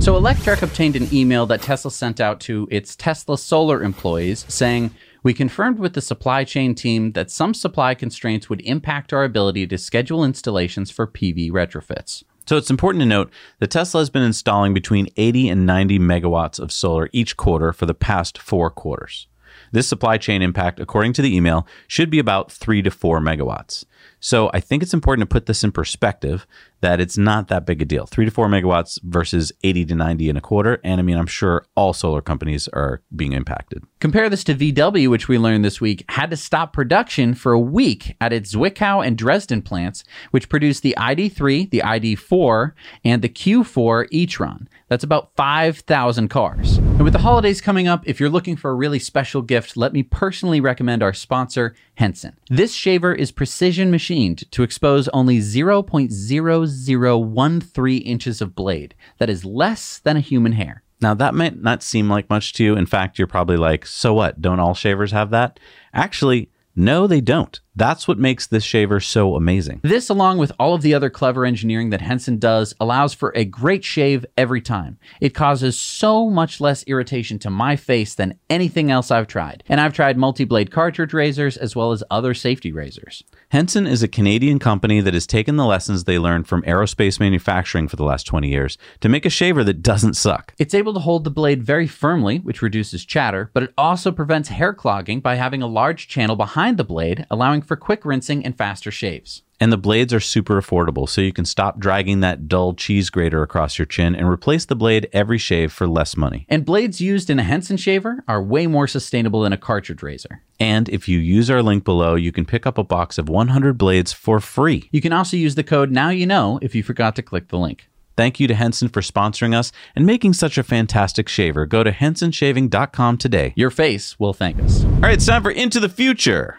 So 0.00 0.20
Electrek 0.20 0.62
obtained 0.62 0.96
an 0.96 1.08
email 1.12 1.46
that 1.46 1.62
Tesla 1.62 1.90
sent 1.90 2.20
out 2.20 2.40
to 2.40 2.68
its 2.70 2.96
Tesla 2.96 3.38
solar 3.38 3.82
employees 3.82 4.44
saying, 4.48 4.90
"We 5.22 5.32
confirmed 5.32 5.78
with 5.78 5.94
the 5.94 6.00
supply 6.00 6.44
chain 6.44 6.74
team 6.74 7.12
that 7.12 7.30
some 7.30 7.54
supply 7.54 7.94
constraints 7.94 8.50
would 8.50 8.60
impact 8.62 9.12
our 9.12 9.24
ability 9.24 9.66
to 9.68 9.78
schedule 9.78 10.24
installations 10.24 10.90
for 10.90 11.06
PV 11.06 11.50
retrofits." 11.50 12.22
So 12.48 12.56
it's 12.56 12.70
important 12.70 13.02
to 13.02 13.06
note 13.06 13.32
that 13.58 13.72
Tesla 13.72 14.00
has 14.00 14.10
been 14.10 14.22
installing 14.22 14.72
between 14.72 15.08
80 15.16 15.48
and 15.48 15.66
90 15.66 15.98
megawatts 15.98 16.60
of 16.60 16.70
solar 16.70 17.08
each 17.12 17.36
quarter 17.36 17.72
for 17.72 17.86
the 17.86 17.94
past 17.94 18.38
four 18.38 18.70
quarters. 18.70 19.26
This 19.72 19.88
supply 19.88 20.18
chain 20.18 20.42
impact, 20.42 20.80
according 20.80 21.12
to 21.14 21.22
the 21.22 21.34
email, 21.34 21.66
should 21.86 22.10
be 22.10 22.18
about 22.18 22.50
three 22.50 22.82
to 22.82 22.90
four 22.90 23.20
megawatts. 23.20 23.84
So 24.20 24.50
I 24.52 24.60
think 24.60 24.82
it's 24.82 24.94
important 24.94 25.28
to 25.28 25.32
put 25.32 25.46
this 25.46 25.62
in 25.62 25.72
perspective 25.72 26.46
that 26.80 27.00
it's 27.00 27.16
not 27.16 27.48
that 27.48 27.66
big 27.66 27.82
a 27.82 27.84
deal. 27.84 28.06
Three 28.06 28.24
to 28.24 28.30
four 28.30 28.48
megawatts 28.48 29.00
versus 29.02 29.52
80 29.62 29.86
to 29.86 29.94
90 29.94 30.28
and 30.28 30.38
a 30.38 30.40
quarter. 30.40 30.80
And 30.84 31.00
I 31.00 31.02
mean, 31.02 31.16
I'm 31.16 31.26
sure 31.26 31.64
all 31.74 31.92
solar 31.92 32.20
companies 32.20 32.68
are 32.68 33.02
being 33.14 33.32
impacted. 33.32 33.84
Compare 34.00 34.28
this 34.28 34.44
to 34.44 34.54
VW, 34.54 35.08
which 35.08 35.28
we 35.28 35.38
learned 35.38 35.64
this 35.64 35.80
week 35.80 36.04
had 36.08 36.30
to 36.30 36.36
stop 36.36 36.72
production 36.72 37.34
for 37.34 37.52
a 37.52 37.60
week 37.60 38.16
at 38.20 38.32
its 38.32 38.54
Zwickau 38.54 39.06
and 39.06 39.16
Dresden 39.16 39.62
plants, 39.62 40.04
which 40.30 40.48
produced 40.48 40.82
the 40.82 40.94
ID3, 40.98 41.70
the 41.70 41.82
ID4, 41.84 42.72
and 43.04 43.22
the 43.22 43.28
Q4 43.28 44.08
e-tron. 44.10 44.68
That's 44.88 45.04
about 45.04 45.34
5,000 45.36 46.28
cars. 46.28 46.78
And 46.96 47.04
with 47.04 47.12
the 47.12 47.18
holidays 47.18 47.60
coming 47.60 47.86
up, 47.86 48.08
if 48.08 48.18
you're 48.18 48.30
looking 48.30 48.56
for 48.56 48.70
a 48.70 48.74
really 48.74 48.98
special 48.98 49.42
gift, 49.42 49.76
let 49.76 49.92
me 49.92 50.02
personally 50.02 50.62
recommend 50.62 51.02
our 51.02 51.12
sponsor, 51.12 51.74
Henson. 51.96 52.38
This 52.48 52.72
shaver 52.72 53.14
is 53.14 53.32
precision 53.32 53.90
machined 53.90 54.50
to 54.52 54.62
expose 54.62 55.06
only 55.08 55.40
0.0013 55.40 58.02
inches 58.02 58.40
of 58.40 58.54
blade. 58.54 58.94
That 59.18 59.28
is 59.28 59.44
less 59.44 59.98
than 59.98 60.16
a 60.16 60.20
human 60.20 60.52
hair. 60.52 60.84
Now, 61.02 61.12
that 61.12 61.34
might 61.34 61.60
not 61.60 61.82
seem 61.82 62.08
like 62.08 62.30
much 62.30 62.54
to 62.54 62.64
you. 62.64 62.74
In 62.74 62.86
fact, 62.86 63.18
you're 63.18 63.26
probably 63.26 63.58
like, 63.58 63.84
so 63.84 64.14
what? 64.14 64.40
Don't 64.40 64.58
all 64.58 64.72
shavers 64.72 65.12
have 65.12 65.28
that? 65.28 65.60
Actually, 65.92 66.48
No, 66.78 67.06
they 67.06 67.22
don't. 67.22 67.58
That's 67.74 68.06
what 68.06 68.18
makes 68.18 68.46
this 68.46 68.62
shaver 68.62 69.00
so 69.00 69.34
amazing. 69.34 69.80
This, 69.82 70.10
along 70.10 70.36
with 70.36 70.52
all 70.58 70.74
of 70.74 70.82
the 70.82 70.92
other 70.92 71.08
clever 71.08 71.46
engineering 71.46 71.88
that 71.88 72.02
Henson 72.02 72.38
does, 72.38 72.74
allows 72.78 73.14
for 73.14 73.32
a 73.34 73.46
great 73.46 73.82
shave 73.82 74.26
every 74.36 74.60
time. 74.60 74.98
It 75.18 75.34
causes 75.34 75.80
so 75.80 76.28
much 76.28 76.60
less 76.60 76.84
irritation 76.86 77.38
to 77.40 77.50
my 77.50 77.76
face 77.76 78.14
than 78.14 78.38
anything 78.50 78.90
else 78.90 79.10
I've 79.10 79.26
tried. 79.26 79.64
And 79.70 79.80
I've 79.80 79.94
tried 79.94 80.18
multi 80.18 80.44
blade 80.44 80.70
cartridge 80.70 81.14
razors 81.14 81.56
as 81.56 81.74
well 81.74 81.92
as 81.92 82.04
other 82.10 82.34
safety 82.34 82.72
razors. 82.72 83.24
Henson 83.50 83.86
is 83.86 84.02
a 84.02 84.08
Canadian 84.08 84.58
company 84.58 85.00
that 85.00 85.14
has 85.14 85.24
taken 85.24 85.54
the 85.54 85.64
lessons 85.64 86.02
they 86.02 86.18
learned 86.18 86.48
from 86.48 86.62
aerospace 86.62 87.20
manufacturing 87.20 87.86
for 87.86 87.94
the 87.94 88.02
last 88.02 88.26
20 88.26 88.48
years 88.48 88.76
to 89.00 89.08
make 89.08 89.24
a 89.24 89.30
shaver 89.30 89.62
that 89.62 89.82
doesn't 89.82 90.14
suck. 90.14 90.52
It's 90.58 90.74
able 90.74 90.92
to 90.94 91.00
hold 91.00 91.22
the 91.22 91.30
blade 91.30 91.62
very 91.62 91.86
firmly, 91.86 92.38
which 92.38 92.60
reduces 92.60 93.04
chatter, 93.04 93.50
but 93.54 93.62
it 93.62 93.72
also 93.78 94.10
prevents 94.10 94.48
hair 94.48 94.74
clogging 94.74 95.20
by 95.20 95.36
having 95.36 95.62
a 95.62 95.68
large 95.68 96.08
channel 96.08 96.34
behind 96.34 96.76
the 96.76 96.82
blade, 96.82 97.24
allowing 97.30 97.62
for 97.62 97.76
quick 97.76 98.04
rinsing 98.04 98.44
and 98.44 98.58
faster 98.58 98.90
shaves. 98.90 99.42
And 99.58 99.72
the 99.72 99.78
blades 99.78 100.12
are 100.12 100.20
super 100.20 100.60
affordable, 100.60 101.08
so 101.08 101.20
you 101.20 101.32
can 101.32 101.44
stop 101.44 101.78
dragging 101.78 102.20
that 102.20 102.46
dull 102.46 102.74
cheese 102.74 103.08
grater 103.08 103.42
across 103.42 103.78
your 103.78 103.86
chin 103.86 104.14
and 104.14 104.28
replace 104.28 104.66
the 104.66 104.76
blade 104.76 105.08
every 105.12 105.38
shave 105.38 105.72
for 105.72 105.86
less 105.86 106.16
money. 106.16 106.44
And 106.48 106.64
blades 106.64 107.00
used 107.00 107.30
in 107.30 107.38
a 107.38 107.42
Henson 107.42 107.76
shaver 107.76 108.22
are 108.28 108.42
way 108.42 108.66
more 108.66 108.86
sustainable 108.86 109.42
than 109.42 109.52
a 109.52 109.58
cartridge 109.58 110.02
razor. 110.02 110.42
And 110.60 110.88
if 110.90 111.08
you 111.08 111.18
use 111.18 111.50
our 111.50 111.62
link 111.62 111.84
below, 111.84 112.14
you 112.14 112.32
can 112.32 112.44
pick 112.44 112.66
up 112.66 112.78
a 112.78 112.84
box 112.84 113.18
of 113.18 113.28
100 113.28 113.78
blades 113.78 114.12
for 114.12 114.40
free. 114.40 114.88
You 114.92 115.00
can 115.00 115.12
also 115.12 115.36
use 115.36 115.54
the 115.54 115.64
code 115.64 115.90
Now 115.90 116.10
You 116.10 116.26
Know 116.26 116.58
if 116.60 116.74
you 116.74 116.82
forgot 116.82 117.16
to 117.16 117.22
click 117.22 117.48
the 117.48 117.58
link. 117.58 117.88
Thank 118.16 118.40
you 118.40 118.48
to 118.48 118.54
Henson 118.54 118.88
for 118.88 119.02
sponsoring 119.02 119.54
us 119.54 119.72
and 119.94 120.06
making 120.06 120.32
such 120.32 120.56
a 120.56 120.62
fantastic 120.62 121.28
shaver. 121.28 121.66
Go 121.66 121.84
to 121.84 121.92
hensonshaving.com 121.92 123.18
today. 123.18 123.52
Your 123.56 123.70
face 123.70 124.18
will 124.18 124.32
thank 124.32 124.58
us. 124.60 124.84
All 124.84 125.00
right, 125.00 125.14
it's 125.14 125.26
time 125.26 125.42
for 125.42 125.50
Into 125.50 125.80
the 125.80 125.90
Future. 125.90 126.58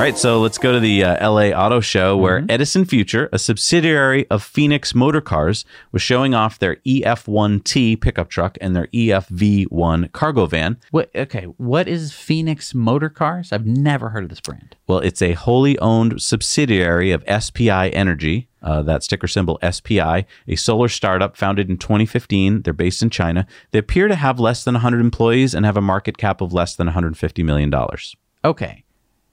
All 0.00 0.06
right, 0.06 0.16
so 0.16 0.40
let's 0.40 0.56
go 0.56 0.72
to 0.72 0.80
the 0.80 1.04
uh, 1.04 1.30
LA 1.30 1.48
Auto 1.50 1.80
Show 1.80 2.16
where 2.16 2.42
Edison 2.48 2.86
Future, 2.86 3.28
a 3.34 3.38
subsidiary 3.38 4.26
of 4.30 4.42
Phoenix 4.42 4.94
Motor 4.94 5.20
Cars, 5.20 5.66
was 5.92 6.00
showing 6.00 6.32
off 6.32 6.58
their 6.58 6.76
EF1T 6.86 8.00
pickup 8.00 8.30
truck 8.30 8.56
and 8.62 8.74
their 8.74 8.86
EFV1 8.86 10.10
cargo 10.12 10.46
van. 10.46 10.78
What? 10.90 11.10
Okay, 11.14 11.44
what 11.58 11.86
is 11.86 12.14
Phoenix 12.14 12.74
Motor 12.74 13.10
Cars? 13.10 13.52
I've 13.52 13.66
never 13.66 14.08
heard 14.08 14.22
of 14.22 14.30
this 14.30 14.40
brand. 14.40 14.74
Well, 14.86 15.00
it's 15.00 15.20
a 15.20 15.34
wholly 15.34 15.78
owned 15.80 16.22
subsidiary 16.22 17.10
of 17.10 17.22
SPI 17.28 17.90
Energy. 17.90 18.48
Uh, 18.62 18.80
that 18.80 19.02
sticker 19.02 19.28
symbol 19.28 19.58
SPI, 19.70 20.24
a 20.48 20.56
solar 20.56 20.88
startup 20.88 21.36
founded 21.36 21.68
in 21.68 21.76
2015. 21.76 22.62
They're 22.62 22.72
based 22.72 23.02
in 23.02 23.10
China. 23.10 23.46
They 23.72 23.78
appear 23.80 24.08
to 24.08 24.14
have 24.14 24.40
less 24.40 24.64
than 24.64 24.76
100 24.76 25.02
employees 25.02 25.54
and 25.54 25.66
have 25.66 25.76
a 25.76 25.82
market 25.82 26.16
cap 26.16 26.40
of 26.40 26.54
less 26.54 26.74
than 26.74 26.86
150 26.86 27.42
million 27.42 27.68
dollars. 27.68 28.16
Okay. 28.42 28.84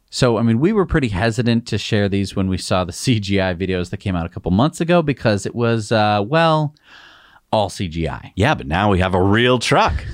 So, 0.09 0.37
I 0.37 0.41
mean, 0.41 0.59
we 0.59 0.71
were 0.71 0.85
pretty 0.85 1.09
hesitant 1.09 1.67
to 1.67 1.77
share 1.77 2.07
these 2.07 2.35
when 2.35 2.47
we 2.47 2.57
saw 2.57 2.83
the 2.83 2.91
CGI 2.93 3.55
videos 3.57 3.89
that 3.89 3.97
came 3.97 4.15
out 4.15 4.25
a 4.25 4.29
couple 4.29 4.51
months 4.51 4.81
ago 4.81 5.01
because 5.01 5.45
it 5.45 5.55
was, 5.55 5.91
uh, 5.91 6.23
well, 6.25 6.73
all 7.51 7.69
CGI. 7.69 8.31
Yeah, 8.35 8.55
but 8.55 8.67
now 8.67 8.89
we 8.89 8.99
have 8.99 9.13
a 9.13 9.21
real 9.21 9.59
truck. 9.59 10.05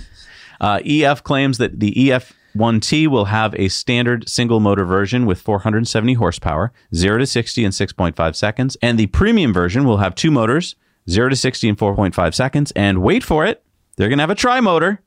Uh, 0.62 0.80
EF 0.86 1.24
claims 1.24 1.58
that 1.58 1.80
the 1.80 1.92
EF1T 1.94 3.08
will 3.08 3.26
have 3.26 3.54
a 3.56 3.68
standard 3.68 4.30
single 4.30 4.60
motor 4.60 4.86
version 4.86 5.26
with 5.26 5.42
470 5.42 6.14
horsepower, 6.14 6.72
0 6.96 7.18
to 7.20 7.26
60 7.26 7.66
in 7.66 7.72
6.5 7.72 8.36
seconds, 8.36 8.78
and 8.82 8.98
the 8.98 9.08
premium 9.08 9.52
version 9.54 9.84
will 9.84 9.98
have 9.98 10.16
two 10.16 10.32
motors, 10.32 10.76
0 11.10 11.30
to 11.30 11.36
60 11.36 11.70
in 11.70 11.76
4.5 11.76 12.34
seconds, 12.34 12.72
and 12.72 13.02
wait 13.02 13.24
for 13.24 13.46
it, 13.46 13.64
they're 13.96 14.10
going 14.10 14.20
to 14.20 14.24
have 14.24 14.30
a 14.30 14.36
tri 14.36 14.60
motor. 14.60 15.02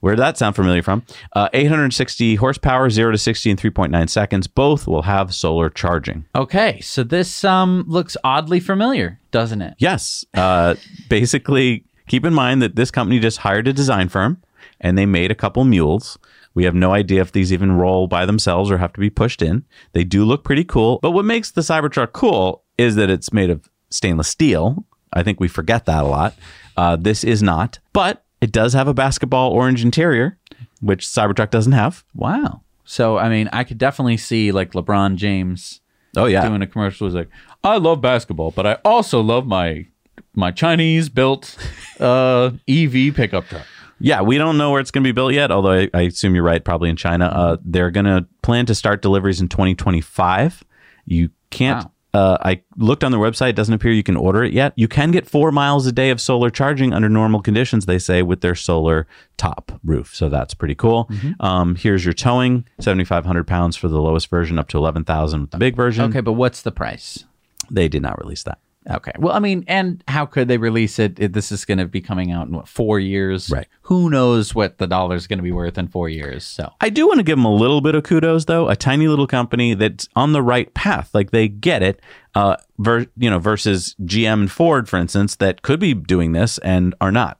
Where 0.00 0.14
did 0.14 0.20
that 0.20 0.38
sound 0.38 0.54
familiar 0.54 0.82
from? 0.82 1.02
Uh, 1.32 1.48
860 1.52 2.36
horsepower, 2.36 2.88
0 2.88 3.12
to 3.12 3.18
60 3.18 3.50
in 3.50 3.56
3.9 3.56 4.08
seconds. 4.08 4.46
Both 4.46 4.86
will 4.86 5.02
have 5.02 5.34
solar 5.34 5.68
charging. 5.68 6.24
Okay, 6.34 6.80
so 6.80 7.02
this 7.02 7.44
um 7.44 7.84
looks 7.88 8.16
oddly 8.22 8.60
familiar, 8.60 9.18
doesn't 9.30 9.62
it? 9.62 9.74
Yes. 9.78 10.24
Uh, 10.34 10.76
basically, 11.08 11.84
keep 12.06 12.24
in 12.24 12.34
mind 12.34 12.62
that 12.62 12.76
this 12.76 12.90
company 12.90 13.18
just 13.18 13.38
hired 13.38 13.66
a 13.66 13.72
design 13.72 14.08
firm 14.08 14.42
and 14.80 14.96
they 14.96 15.06
made 15.06 15.30
a 15.30 15.34
couple 15.34 15.64
mules. 15.64 16.18
We 16.54 16.64
have 16.64 16.74
no 16.74 16.92
idea 16.92 17.20
if 17.20 17.32
these 17.32 17.52
even 17.52 17.72
roll 17.72 18.06
by 18.06 18.26
themselves 18.26 18.70
or 18.70 18.78
have 18.78 18.92
to 18.94 19.00
be 19.00 19.10
pushed 19.10 19.42
in. 19.42 19.64
They 19.92 20.04
do 20.04 20.24
look 20.24 20.44
pretty 20.44 20.64
cool. 20.64 20.98
But 21.02 21.12
what 21.12 21.24
makes 21.24 21.50
the 21.50 21.60
Cybertruck 21.60 22.12
cool 22.12 22.64
is 22.76 22.96
that 22.96 23.10
it's 23.10 23.32
made 23.32 23.50
of 23.50 23.68
stainless 23.90 24.28
steel. 24.28 24.84
I 25.12 25.22
think 25.22 25.40
we 25.40 25.48
forget 25.48 25.86
that 25.86 26.04
a 26.04 26.06
lot. 26.06 26.34
Uh, 26.76 26.96
this 26.96 27.24
is 27.24 27.42
not, 27.42 27.78
but 27.92 28.24
it 28.40 28.52
does 28.52 28.72
have 28.72 28.88
a 28.88 28.94
basketball 28.94 29.50
orange 29.52 29.82
interior, 29.84 30.38
which 30.80 31.04
Cybertruck 31.06 31.50
doesn't 31.50 31.72
have. 31.72 32.04
Wow. 32.14 32.62
So, 32.84 33.18
I 33.18 33.28
mean, 33.28 33.48
I 33.52 33.64
could 33.64 33.78
definitely 33.78 34.16
see 34.16 34.50
like 34.52 34.72
LeBron 34.72 35.16
James 35.16 35.80
Oh, 36.16 36.24
yeah. 36.24 36.46
doing 36.48 36.62
a 36.62 36.66
commercial. 36.66 37.06
He's 37.06 37.14
like, 37.14 37.28
I 37.62 37.76
love 37.76 38.00
basketball, 38.00 38.50
but 38.50 38.66
I 38.66 38.74
also 38.84 39.20
love 39.20 39.46
my 39.46 39.86
my 40.34 40.50
Chinese 40.52 41.08
built 41.08 41.56
uh, 42.00 42.50
EV 42.68 43.14
pickup 43.14 43.46
truck. 43.48 43.66
Yeah, 44.00 44.22
we 44.22 44.38
don't 44.38 44.56
know 44.56 44.70
where 44.70 44.80
it's 44.80 44.92
going 44.92 45.02
to 45.02 45.08
be 45.08 45.12
built 45.12 45.32
yet, 45.34 45.50
although 45.50 45.72
I, 45.72 45.90
I 45.92 46.02
assume 46.02 46.34
you're 46.36 46.44
right, 46.44 46.64
probably 46.64 46.88
in 46.88 46.94
China. 46.96 47.26
Uh, 47.26 47.56
they're 47.64 47.90
going 47.90 48.06
to 48.06 48.24
plan 48.42 48.64
to 48.66 48.74
start 48.74 49.02
deliveries 49.02 49.40
in 49.40 49.48
2025. 49.48 50.62
You 51.04 51.30
can't. 51.50 51.84
Wow. 51.84 51.92
Uh, 52.18 52.36
I 52.42 52.62
looked 52.76 53.04
on 53.04 53.12
their 53.12 53.20
website. 53.20 53.50
It 53.50 53.56
doesn't 53.56 53.72
appear 53.72 53.92
you 53.92 54.02
can 54.02 54.16
order 54.16 54.42
it 54.42 54.52
yet. 54.52 54.72
You 54.74 54.88
can 54.88 55.12
get 55.12 55.28
four 55.28 55.52
miles 55.52 55.86
a 55.86 55.92
day 55.92 56.10
of 56.10 56.20
solar 56.20 56.50
charging 56.50 56.92
under 56.92 57.08
normal 57.08 57.40
conditions, 57.40 57.86
they 57.86 58.00
say, 58.00 58.22
with 58.22 58.40
their 58.40 58.56
solar 58.56 59.06
top 59.36 59.70
roof. 59.84 60.16
So 60.16 60.28
that's 60.28 60.52
pretty 60.52 60.74
cool. 60.74 61.08
Um, 61.38 61.76
here's 61.76 62.04
your 62.04 62.14
towing 62.14 62.64
7,500 62.80 63.46
pounds 63.46 63.76
for 63.76 63.86
the 63.86 64.00
lowest 64.00 64.28
version, 64.30 64.58
up 64.58 64.66
to 64.70 64.78
11,000 64.78 65.42
with 65.42 65.50
the 65.52 65.58
big 65.58 65.76
version. 65.76 66.06
Okay, 66.10 66.20
but 66.20 66.32
what's 66.32 66.62
the 66.62 66.72
price? 66.72 67.24
They 67.70 67.86
did 67.86 68.02
not 68.02 68.18
release 68.18 68.42
that. 68.42 68.58
Okay. 68.90 69.12
Well, 69.18 69.34
I 69.34 69.38
mean, 69.38 69.64
and 69.68 70.02
how 70.08 70.24
could 70.24 70.48
they 70.48 70.56
release 70.56 70.98
it? 70.98 71.18
It- 71.20 71.32
This 71.34 71.52
is 71.52 71.64
going 71.64 71.78
to 71.78 71.86
be 71.86 72.00
coming 72.00 72.30
out 72.32 72.46
in 72.48 72.54
what 72.54 72.66
four 72.68 72.98
years? 72.98 73.50
Right. 73.50 73.66
Who 73.82 74.08
knows 74.08 74.54
what 74.54 74.78
the 74.78 74.86
dollar's 74.86 75.26
going 75.26 75.38
to 75.38 75.42
be 75.42 75.52
worth 75.52 75.76
in 75.76 75.88
four 75.88 76.08
years? 76.08 76.44
So 76.44 76.72
I 76.80 76.88
do 76.88 77.06
want 77.06 77.18
to 77.18 77.22
give 77.24 77.36
them 77.36 77.44
a 77.44 77.54
little 77.54 77.80
bit 77.80 77.94
of 77.94 78.04
kudos, 78.04 78.46
though. 78.46 78.68
A 78.68 78.76
tiny 78.76 79.06
little 79.08 79.26
company 79.26 79.74
that's 79.74 80.08
on 80.16 80.32
the 80.32 80.42
right 80.42 80.72
path, 80.74 81.10
like 81.12 81.30
they 81.32 81.48
get 81.48 81.82
it. 81.82 82.00
Uh, 82.34 82.56
ver- 82.78 83.06
you 83.16 83.28
know, 83.28 83.38
versus 83.38 83.94
GM 84.04 84.32
and 84.40 84.50
Ford, 84.50 84.88
for 84.88 84.96
instance, 84.98 85.36
that 85.36 85.62
could 85.62 85.80
be 85.80 85.92
doing 85.94 86.32
this 86.32 86.58
and 86.58 86.94
are 87.00 87.12
not. 87.12 87.38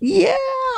yeah, 0.00 0.36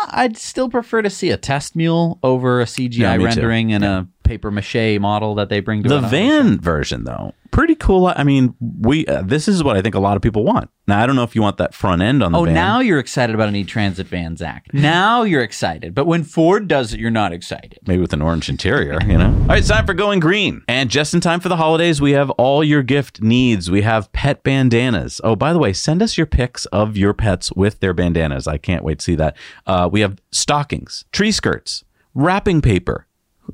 I'd 0.09 0.37
still 0.37 0.69
prefer 0.69 1.03
to 1.03 1.11
see 1.11 1.31
a 1.31 1.37
test 1.37 1.75
mule 1.75 2.19
over 2.23 2.61
a 2.61 2.65
CGI 2.65 2.99
Yeah, 2.99 3.17
rendering 3.17 3.73
and 3.73 3.85
a 3.85 4.07
paper 4.25 4.51
mache 4.51 4.99
model 5.01 5.35
that 5.37 5.49
they 5.49 5.61
bring 5.61 5.83
to 5.83 5.89
The 5.89 6.01
van 6.01 6.59
version, 6.61 7.05
though, 7.05 7.35
pretty 7.51 7.75
cool. 7.77 8.13
I 8.17 8.25
mean, 8.25 8.55
we 8.61 9.07
uh, 9.07 9.23
this 9.23 9.47
is 9.49 9.63
what 9.63 9.77
I 9.77 9.83
think 9.83 9.95
a 9.95 10.01
lot 10.01 10.17
of 10.17 10.23
people 10.23 10.45
want. 10.45 10.71
Now, 10.87 11.03
I 11.03 11.07
don't 11.07 11.17
know 11.17 11.23
if 11.23 11.35
you 11.35 11.41
want 11.41 11.57
that 11.59 11.73
front 11.75 12.03
end 12.03 12.23
on 12.23 12.33
the 12.33 12.39
Oh, 12.39 12.45
van. 12.45 12.53
now 12.53 12.81
you're 12.81 12.99
excited 12.99 13.35
about 13.35 13.49
an 13.49 13.57
e-transit 13.57 14.07
van, 14.07 14.37
Zach. 14.37 14.67
Now 14.75 15.23
you're 15.23 15.43
excited. 15.43 15.95
But 15.95 16.07
when 16.07 16.25
Ford 16.25 16.69
does 16.69 16.93
it, 16.93 17.01
you're 17.01 17.11
not 17.11 17.33
excited. 17.33 17.79
maybe 17.87 18.03
with 18.03 18.13
an 18.13 18.21
orange 18.21 18.49
interior, 18.51 18.99
you 19.07 19.17
know. 19.17 19.29
All 19.29 19.47
right, 19.47 19.59
it's 19.61 19.69
time 19.69 19.87
for 19.87 19.95
going 19.95 20.21
green. 20.21 20.63
And 20.69 20.91
just 20.91 21.15
in 21.15 21.21
time 21.23 21.41
for 21.41 21.49
the 21.49 21.57
holidays, 21.57 22.01
we 22.03 22.11
have 22.13 22.29
all 22.33 22.63
your 22.63 22.83
gift 22.83 23.23
needs. 23.23 23.71
We 23.71 23.81
have 23.83 24.13
pet 24.13 24.43
bandanas. 24.43 25.21
Oh, 25.25 25.37
by 25.37 25.53
the 25.55 25.59
way, 25.59 25.73
send 25.73 26.03
us 26.03 26.19
your 26.19 26.27
pics 26.27 26.67
of 26.67 26.97
your 26.99 27.15
pets 27.15 27.51
with 27.53 27.81
their 27.81 27.95
bandanas. 27.95 28.47
I 28.47 28.59
can't 28.59 28.85
wait 28.85 28.99
to 28.99 29.05
see 29.05 29.15
that. 29.15 29.37
Uh, 29.67 29.89
we 29.91 30.01
have 30.01 30.19
stockings, 30.33 31.05
tree 31.13 31.33
skirts, 31.33 31.85
wrapping 32.15 32.61
paper. 32.61 33.07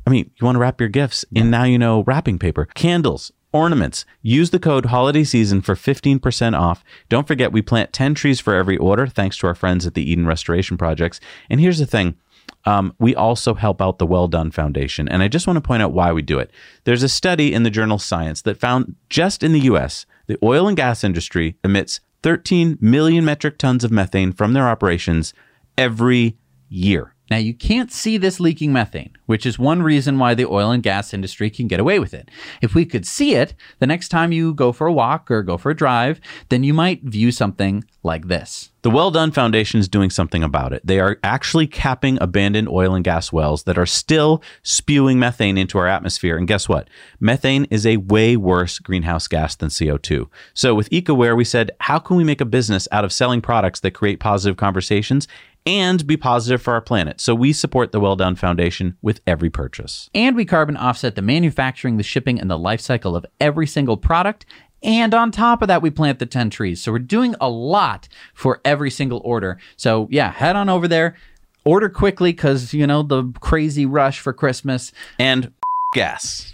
I 0.07 0.11
mean, 0.11 0.31
you 0.37 0.45
want 0.45 0.57
to 0.57 0.61
wrap 0.61 0.81
your 0.81 0.89
gifts 0.89 1.25
in 1.35 1.51
now 1.51 1.65
you 1.65 1.79
know 1.79 2.03
wrapping 2.05 2.39
paper, 2.39 2.67
candles, 2.75 3.33
ornaments. 3.53 4.05
Use 4.23 4.51
the 4.51 4.59
code 4.59 4.87
holiday 4.87 5.25
season 5.25 5.61
for 5.61 5.75
15% 5.75 6.59
off. 6.59 6.85
Don't 7.09 7.27
forget 7.27 7.53
we 7.53 7.63
plant 7.63 7.93
10 7.93 8.15
trees 8.15 8.41
for 8.41 8.55
every 8.55 8.77
order 8.77 9.07
thanks 9.07 9.37
to 9.39 9.47
our 9.47 9.55
friends 9.55 9.87
at 9.87 9.95
the 9.95 10.09
Eden 10.09 10.27
Restoration 10.27 10.77
Projects. 10.77 11.21
And 11.49 11.61
here's 11.61 11.79
the 11.79 11.87
thing. 11.87 12.17
Um, 12.65 12.95
we 12.99 13.15
also 13.15 13.55
help 13.55 13.81
out 13.81 13.99
the 13.99 14.07
Well 14.07 14.29
Done 14.29 14.51
Foundation. 14.51 15.09
And 15.09 15.23
I 15.23 15.29
just 15.29 15.47
want 15.47 15.57
to 15.57 15.67
point 15.67 15.83
out 15.83 15.93
why 15.93 16.13
we 16.13 16.23
do 16.23 16.39
it. 16.39 16.51
There's 16.85 17.03
a 17.03 17.09
study 17.09 17.53
in 17.53 17.63
the 17.63 17.71
journal 17.71 17.99
Science 17.99 18.43
that 18.43 18.61
found 18.61 18.97
just 19.09 19.43
in 19.43 19.53
the 19.53 19.61
US, 19.61 20.07
the 20.27 20.39
oil 20.43 20.69
and 20.69 20.77
gas 20.77 21.03
industry 21.03 21.57
emits 21.65 22.01
13 22.23 22.79
million 22.81 23.25
metric 23.25 23.57
tons 23.57 23.83
of 23.83 23.91
methane 23.91 24.33
from 24.33 24.53
their 24.53 24.69
operations 24.69 25.33
every 25.79 26.37
year. 26.69 27.15
Now, 27.31 27.37
you 27.37 27.55
can't 27.55 27.93
see 27.93 28.17
this 28.17 28.41
leaking 28.41 28.73
methane, 28.73 29.13
which 29.27 29.47
is 29.47 29.59
one 29.59 29.83
reason 29.83 30.19
why 30.19 30.35
the 30.35 30.47
oil 30.47 30.73
and 30.73 30.83
gas 30.83 31.15
industry 31.15 31.49
can 31.49 31.69
get 31.69 31.79
away 31.79 32.01
with 32.01 32.13
it. 32.13 32.29
If 32.61 32.75
we 32.75 32.85
could 32.85 33.07
see 33.07 33.37
it, 33.37 33.55
the 33.79 33.87
next 33.87 34.09
time 34.09 34.33
you 34.33 34.53
go 34.53 34.73
for 34.73 34.89
a 34.89 34.93
walk 34.93 35.31
or 35.31 35.45
go 35.45 35.57
for 35.57 35.71
a 35.71 35.77
drive, 35.77 36.21
then 36.49 36.65
you 36.65 36.75
might 36.75 37.05
view 37.05 37.31
something 37.31 37.85
like 38.03 38.29
this. 38.29 38.71
The 38.83 38.91
Well 38.91 39.11
Done 39.11 39.31
Foundation 39.31 39.79
is 39.79 39.89
doing 39.89 40.09
something 40.09 40.43
about 40.43 40.73
it. 40.73 40.81
They 40.87 41.01
are 41.01 41.19
actually 41.23 41.67
capping 41.67 42.17
abandoned 42.19 42.67
oil 42.67 42.95
and 42.95 43.05
gas 43.05 43.31
wells 43.31 43.65
that 43.65 43.77
are 43.77 43.85
still 43.85 44.43
spewing 44.63 45.19
methane 45.19 45.59
into 45.59 45.77
our 45.77 45.87
atmosphere. 45.87 46.39
And 46.39 46.49
guess 46.49 46.67
what? 46.67 46.89
Methane 47.21 47.67
is 47.67 47.85
a 47.85 47.99
way 47.99 48.39
worse 48.39 48.79
greenhouse 48.79 49.29
gas 49.29 49.55
than 49.55 49.69
CO2. 49.69 50.29
So 50.55 50.75
with 50.75 50.89
Ecowear, 50.89 51.37
we 51.37 51.45
said, 51.45 51.73
how 51.81 51.99
can 51.99 52.17
we 52.17 52.25
make 52.25 52.41
a 52.41 52.47
business 52.47 52.89
out 52.91 53.05
of 53.05 53.13
selling 53.13 53.43
products 53.43 53.81
that 53.81 53.91
create 53.91 54.19
positive 54.19 54.57
conversations 54.57 55.29
and 55.67 56.07
be 56.07 56.17
positive 56.17 56.63
for 56.63 56.73
our 56.75 56.81
planet. 56.81 57.21
So 57.21 57.35
we 57.35 57.53
support 57.53 57.93
the 57.93 58.01
Well 58.01 58.17
Done 58.17 58.37
Foundation 58.37 58.97
with 59.03 59.21
every 59.27 59.51
purchase. 59.51 60.11
And 60.15 60.37
we 60.37 60.45
carbon 60.45 60.77
offset 60.77 61.15
the 61.15 61.23
manufacturing, 61.23 61.97
the 61.97 62.03
shipping, 62.03 62.41
and 62.41 62.51
the 62.51 62.59
life 62.59 62.81
cycle 62.81 63.15
of 63.17 63.27
every 63.41 63.67
single 63.67 63.97
product. 63.97 64.47
And 64.83 65.13
on 65.13 65.31
top 65.31 65.63
of 65.63 65.69
that, 65.69 65.83
we 65.83 65.91
plant 65.91 66.19
the 66.19 66.27
10 66.27 66.51
trees. 66.51 66.81
So 66.81 66.93
we're 66.93 67.01
doing 67.01 67.35
a 67.41 67.49
lot 67.49 68.09
for 68.33 68.61
every 68.65 68.91
single 68.91 69.21
order. 69.25 69.59
So 69.77 70.09
yeah, 70.11 70.33
head 70.33 70.57
on 70.57 70.69
over 70.69 70.89
there. 70.89 71.17
Order 71.65 71.91
quickly 71.91 72.33
because, 72.33 72.73
you 72.73 72.87
know, 72.87 73.03
the 73.03 73.25
crazy 73.41 73.85
rush 73.85 74.21
for 74.21 74.33
Christmas. 74.33 74.93
And 75.19 75.53
gas. 75.93 76.53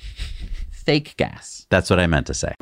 Fake 0.73 1.15
gas. 1.17 1.67
That's 1.71 1.91
what 1.91 2.01
I 2.01 2.09
meant 2.09 2.27
to 2.27 2.35
say. 2.35 2.55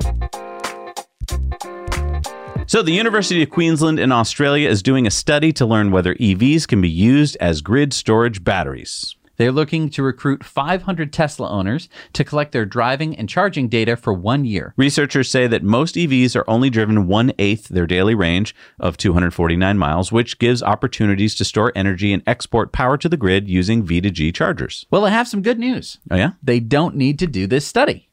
So, 2.66 2.80
the 2.80 2.92
University 2.92 3.42
of 3.42 3.50
Queensland 3.50 3.98
in 3.98 4.10
Australia 4.10 4.70
is 4.70 4.82
doing 4.82 5.06
a 5.06 5.10
study 5.10 5.52
to 5.52 5.66
learn 5.66 5.90
whether 5.90 6.14
EVs 6.14 6.66
can 6.66 6.80
be 6.80 6.88
used 6.88 7.36
as 7.38 7.60
grid 7.60 7.92
storage 7.92 8.42
batteries. 8.42 9.16
They're 9.36 9.52
looking 9.52 9.90
to 9.90 10.02
recruit 10.02 10.42
500 10.42 11.12
Tesla 11.12 11.50
owners 11.50 11.90
to 12.14 12.24
collect 12.24 12.52
their 12.52 12.64
driving 12.64 13.16
and 13.16 13.28
charging 13.28 13.68
data 13.68 13.96
for 13.96 14.14
one 14.14 14.46
year. 14.46 14.72
Researchers 14.78 15.28
say 15.28 15.46
that 15.46 15.62
most 15.62 15.96
EVs 15.96 16.34
are 16.36 16.48
only 16.48 16.70
driven 16.70 17.06
one 17.06 17.32
eighth 17.38 17.68
their 17.68 17.86
daily 17.86 18.14
range 18.14 18.54
of 18.80 18.96
249 18.96 19.76
miles, 19.76 20.10
which 20.10 20.38
gives 20.38 20.62
opportunities 20.62 21.34
to 21.34 21.44
store 21.44 21.70
energy 21.74 22.14
and 22.14 22.22
export 22.26 22.72
power 22.72 22.96
to 22.96 23.10
the 23.10 23.18
grid 23.18 23.46
using 23.46 23.84
V2G 23.84 24.34
chargers. 24.34 24.86
Well, 24.90 25.04
I 25.04 25.10
have 25.10 25.28
some 25.28 25.42
good 25.42 25.58
news. 25.58 25.98
Oh, 26.10 26.16
yeah? 26.16 26.32
They 26.42 26.60
don't 26.60 26.96
need 26.96 27.18
to 27.18 27.26
do 27.26 27.46
this 27.46 27.66
study. 27.66 28.08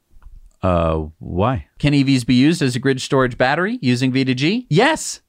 Uh, 0.61 1.05
why? 1.19 1.67
Can 1.79 1.93
EVs 1.93 2.25
be 2.25 2.35
used 2.35 2.61
as 2.61 2.75
a 2.75 2.79
grid 2.79 3.01
storage 3.01 3.37
battery 3.37 3.79
using 3.81 4.11
V2G? 4.11 4.67
Yes. 4.69 5.21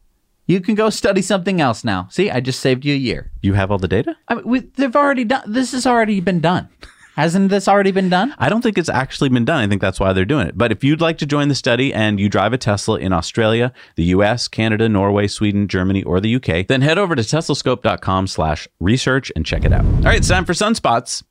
You 0.47 0.61
can 0.61 0.74
go 0.74 0.91
study 0.91 1.22
something 1.22 1.61
else 1.61 1.85
now. 1.85 2.09
See, 2.11 2.30
I 2.30 2.41
just 2.41 2.61
saved 2.61 2.85
you 2.85 2.95
a 2.95 2.99
year. 2.99 3.30
You 3.41 3.55
have 3.55 3.70
all 3.70 3.78
the 3.78 3.89
data? 3.89 4.16
I 4.28 4.35
mean, 4.35 4.45
we, 4.45 4.61
they've 4.61 4.95
already 4.95 5.24
done. 5.24 5.45
This 5.47 5.72
has 5.72 5.87
already 5.87 6.20
been 6.20 6.41
done. 6.41 6.68
Hasn't 7.14 7.51
this 7.51 7.68
already 7.68 7.91
been 7.91 8.09
done? 8.09 8.35
I 8.39 8.49
don't 8.49 8.62
think 8.62 8.78
it's 8.78 8.89
actually 8.89 9.28
been 9.28 9.45
done. 9.45 9.62
I 9.62 9.68
think 9.68 9.83
that's 9.83 10.01
why 10.01 10.14
they're 10.14 10.24
doing 10.24 10.47
it. 10.47 10.57
But 10.57 10.72
if 10.72 10.83
you'd 10.83 11.03
like 11.03 11.18
to 11.18 11.26
join 11.26 11.49
the 11.49 11.55
study 11.55 11.93
and 11.93 12.18
you 12.18 12.30
drive 12.30 12.55
a 12.55 12.59
Tesla 12.59 12.99
in 12.99 13.12
Australia, 13.12 13.72
the 13.97 14.05
US, 14.05 14.49
Canada, 14.49 14.89
Norway, 14.89 15.26
Sweden, 15.26 15.68
Germany, 15.68 16.03
or 16.05 16.20
the 16.20 16.35
UK, 16.37 16.66
then 16.66 16.80
head 16.80 16.97
over 16.97 17.14
to 17.14 17.22
teslascope.com 17.22 18.26
slash 18.26 18.66
research 18.80 19.30
and 19.37 19.45
check 19.45 19.64
it 19.64 19.72
out. 19.74 19.85
All 19.85 20.03
right, 20.03 20.16
it's 20.16 20.28
time 20.28 20.47
for 20.47 20.55
sunspots. 20.55 21.22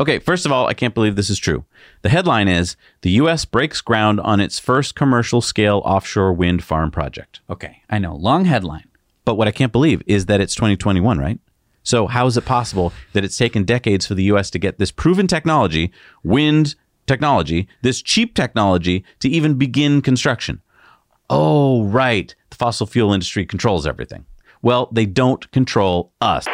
Okay, 0.00 0.20
first 0.20 0.46
of 0.46 0.52
all, 0.52 0.68
I 0.68 0.74
can't 0.74 0.94
believe 0.94 1.16
this 1.16 1.30
is 1.30 1.38
true. 1.38 1.64
The 2.02 2.08
headline 2.08 2.46
is 2.46 2.76
The 3.02 3.10
U.S. 3.12 3.44
breaks 3.44 3.80
ground 3.80 4.20
on 4.20 4.38
its 4.38 4.58
first 4.60 4.94
commercial 4.94 5.40
scale 5.40 5.82
offshore 5.84 6.32
wind 6.32 6.62
farm 6.62 6.92
project. 6.92 7.40
Okay, 7.50 7.82
I 7.90 7.98
know. 7.98 8.14
Long 8.14 8.44
headline. 8.44 8.88
But 9.24 9.34
what 9.34 9.48
I 9.48 9.50
can't 9.50 9.72
believe 9.72 10.02
is 10.06 10.26
that 10.26 10.40
it's 10.40 10.54
2021, 10.54 11.18
right? 11.18 11.40
So, 11.82 12.06
how 12.06 12.26
is 12.26 12.36
it 12.36 12.44
possible 12.44 12.92
that 13.12 13.24
it's 13.24 13.36
taken 13.36 13.64
decades 13.64 14.06
for 14.06 14.14
the 14.14 14.24
U.S. 14.24 14.50
to 14.50 14.58
get 14.58 14.78
this 14.78 14.92
proven 14.92 15.26
technology, 15.26 15.90
wind 16.22 16.76
technology, 17.06 17.66
this 17.82 18.00
cheap 18.00 18.34
technology, 18.34 19.04
to 19.18 19.28
even 19.28 19.54
begin 19.54 20.00
construction? 20.00 20.60
Oh, 21.28 21.84
right. 21.84 22.34
The 22.50 22.56
fossil 22.56 22.86
fuel 22.86 23.12
industry 23.12 23.44
controls 23.44 23.86
everything. 23.86 24.26
Well, 24.62 24.88
they 24.92 25.06
don't 25.06 25.50
control 25.50 26.12
us. 26.20 26.46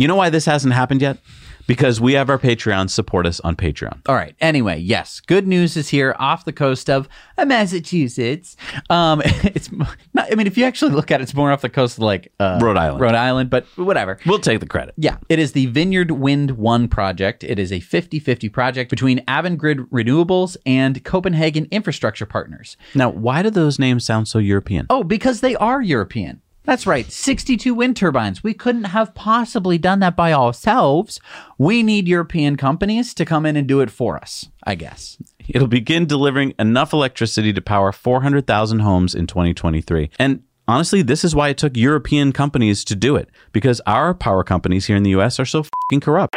You 0.00 0.08
know 0.08 0.16
why 0.16 0.30
this 0.30 0.46
hasn't 0.46 0.72
happened 0.72 1.02
yet? 1.02 1.18
Because 1.66 2.00
we 2.00 2.14
have 2.14 2.30
our 2.30 2.38
Patreon. 2.38 2.88
Support 2.88 3.26
us 3.26 3.38
on 3.40 3.54
Patreon. 3.54 4.00
All 4.08 4.14
right. 4.14 4.34
Anyway, 4.40 4.78
yes, 4.78 5.20
good 5.20 5.46
news 5.46 5.76
is 5.76 5.90
here 5.90 6.16
off 6.18 6.46
the 6.46 6.54
coast 6.54 6.88
of 6.88 7.06
uh, 7.36 7.44
Massachusetts. 7.44 8.56
Um, 8.88 9.20
it's 9.24 9.70
not, 9.70 9.94
I 10.16 10.34
mean, 10.36 10.46
if 10.46 10.56
you 10.56 10.64
actually 10.64 10.92
look 10.92 11.10
at 11.10 11.20
it, 11.20 11.24
it's 11.24 11.34
more 11.34 11.52
off 11.52 11.60
the 11.60 11.68
coast 11.68 11.98
of 11.98 12.04
like 12.04 12.32
uh, 12.40 12.58
Rhode 12.62 12.78
Island. 12.78 13.02
Rhode 13.02 13.14
Island, 13.14 13.50
but 13.50 13.66
whatever. 13.76 14.18
We'll 14.24 14.38
take 14.38 14.60
the 14.60 14.66
credit. 14.66 14.94
Yeah, 14.96 15.18
it 15.28 15.38
is 15.38 15.52
the 15.52 15.66
Vineyard 15.66 16.12
Wind 16.12 16.52
1 16.52 16.88
project. 16.88 17.44
It 17.44 17.58
is 17.58 17.70
a 17.70 17.80
50 17.80 18.18
50 18.20 18.48
project 18.48 18.88
between 18.88 19.18
Avangrid 19.26 19.86
Renewables 19.90 20.56
and 20.64 21.04
Copenhagen 21.04 21.68
Infrastructure 21.70 22.24
Partners. 22.24 22.78
Now, 22.94 23.10
why 23.10 23.42
do 23.42 23.50
those 23.50 23.78
names 23.78 24.06
sound 24.06 24.28
so 24.28 24.38
European? 24.38 24.86
Oh, 24.88 25.04
because 25.04 25.42
they 25.42 25.56
are 25.56 25.82
European. 25.82 26.40
That's 26.70 26.86
right, 26.86 27.10
62 27.10 27.74
wind 27.74 27.96
turbines. 27.96 28.44
We 28.44 28.54
couldn't 28.54 28.84
have 28.84 29.12
possibly 29.12 29.76
done 29.76 29.98
that 29.98 30.14
by 30.14 30.32
ourselves. 30.32 31.18
We 31.58 31.82
need 31.82 32.06
European 32.06 32.56
companies 32.56 33.12
to 33.14 33.24
come 33.24 33.44
in 33.44 33.56
and 33.56 33.66
do 33.66 33.80
it 33.80 33.90
for 33.90 34.16
us, 34.16 34.50
I 34.62 34.76
guess. 34.76 35.18
It'll 35.48 35.66
begin 35.66 36.06
delivering 36.06 36.54
enough 36.60 36.92
electricity 36.92 37.52
to 37.54 37.60
power 37.60 37.90
400,000 37.90 38.78
homes 38.78 39.16
in 39.16 39.26
2023. 39.26 40.10
And 40.20 40.44
honestly, 40.68 41.02
this 41.02 41.24
is 41.24 41.34
why 41.34 41.48
it 41.48 41.58
took 41.58 41.76
European 41.76 42.30
companies 42.32 42.84
to 42.84 42.94
do 42.94 43.16
it, 43.16 43.30
because 43.50 43.80
our 43.84 44.14
power 44.14 44.44
companies 44.44 44.86
here 44.86 44.94
in 44.94 45.02
the 45.02 45.10
US 45.10 45.40
are 45.40 45.44
so 45.44 45.64
fucking 45.64 45.98
corrupt. 45.98 46.36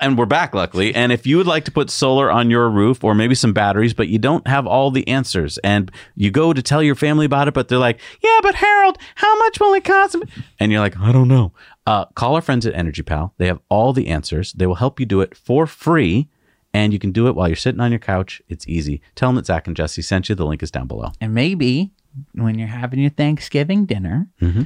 And 0.00 0.18
we're 0.18 0.26
back, 0.26 0.54
luckily. 0.54 0.94
And 0.94 1.12
if 1.12 1.26
you 1.26 1.36
would 1.36 1.46
like 1.46 1.64
to 1.64 1.70
put 1.70 1.90
solar 1.90 2.30
on 2.30 2.50
your 2.50 2.68
roof 2.70 3.02
or 3.04 3.14
maybe 3.14 3.34
some 3.34 3.52
batteries, 3.52 3.94
but 3.94 4.08
you 4.08 4.18
don't 4.18 4.46
have 4.46 4.66
all 4.66 4.90
the 4.90 5.06
answers, 5.08 5.58
and 5.58 5.90
you 6.16 6.30
go 6.30 6.52
to 6.52 6.62
tell 6.62 6.82
your 6.82 6.94
family 6.94 7.26
about 7.26 7.48
it, 7.48 7.54
but 7.54 7.68
they're 7.68 7.78
like, 7.78 8.00
yeah, 8.22 8.38
but 8.42 8.54
Harold, 8.54 8.98
how 9.14 9.38
much 9.38 9.60
will 9.60 9.72
it 9.74 9.84
cost? 9.84 10.16
And 10.58 10.72
you're 10.72 10.80
like, 10.80 10.98
I 10.98 11.12
don't 11.12 11.28
know. 11.28 11.52
Uh, 11.86 12.04
call 12.14 12.34
our 12.34 12.42
friends 12.42 12.66
at 12.66 12.74
Energy 12.74 13.02
Pal. 13.02 13.34
They 13.38 13.46
have 13.46 13.60
all 13.68 13.92
the 13.92 14.08
answers. 14.08 14.52
They 14.52 14.66
will 14.66 14.74
help 14.76 15.00
you 15.00 15.06
do 15.06 15.20
it 15.22 15.36
for 15.36 15.66
free, 15.66 16.28
and 16.74 16.92
you 16.92 16.98
can 16.98 17.12
do 17.12 17.26
it 17.26 17.34
while 17.34 17.48
you're 17.48 17.56
sitting 17.56 17.80
on 17.80 17.90
your 17.90 17.98
couch. 18.00 18.40
It's 18.48 18.66
easy. 18.68 19.00
Tell 19.14 19.28
them 19.30 19.36
that 19.36 19.46
Zach 19.46 19.66
and 19.66 19.76
Jesse 19.76 20.02
sent 20.02 20.28
you. 20.28 20.34
The 20.34 20.46
link 20.46 20.62
is 20.62 20.70
down 20.70 20.86
below. 20.86 21.12
And 21.20 21.34
maybe 21.34 21.90
when 22.34 22.58
you're 22.58 22.68
having 22.68 23.00
your 23.00 23.10
Thanksgiving 23.10 23.86
dinner, 23.86 24.28
Mm-hmm. 24.40 24.62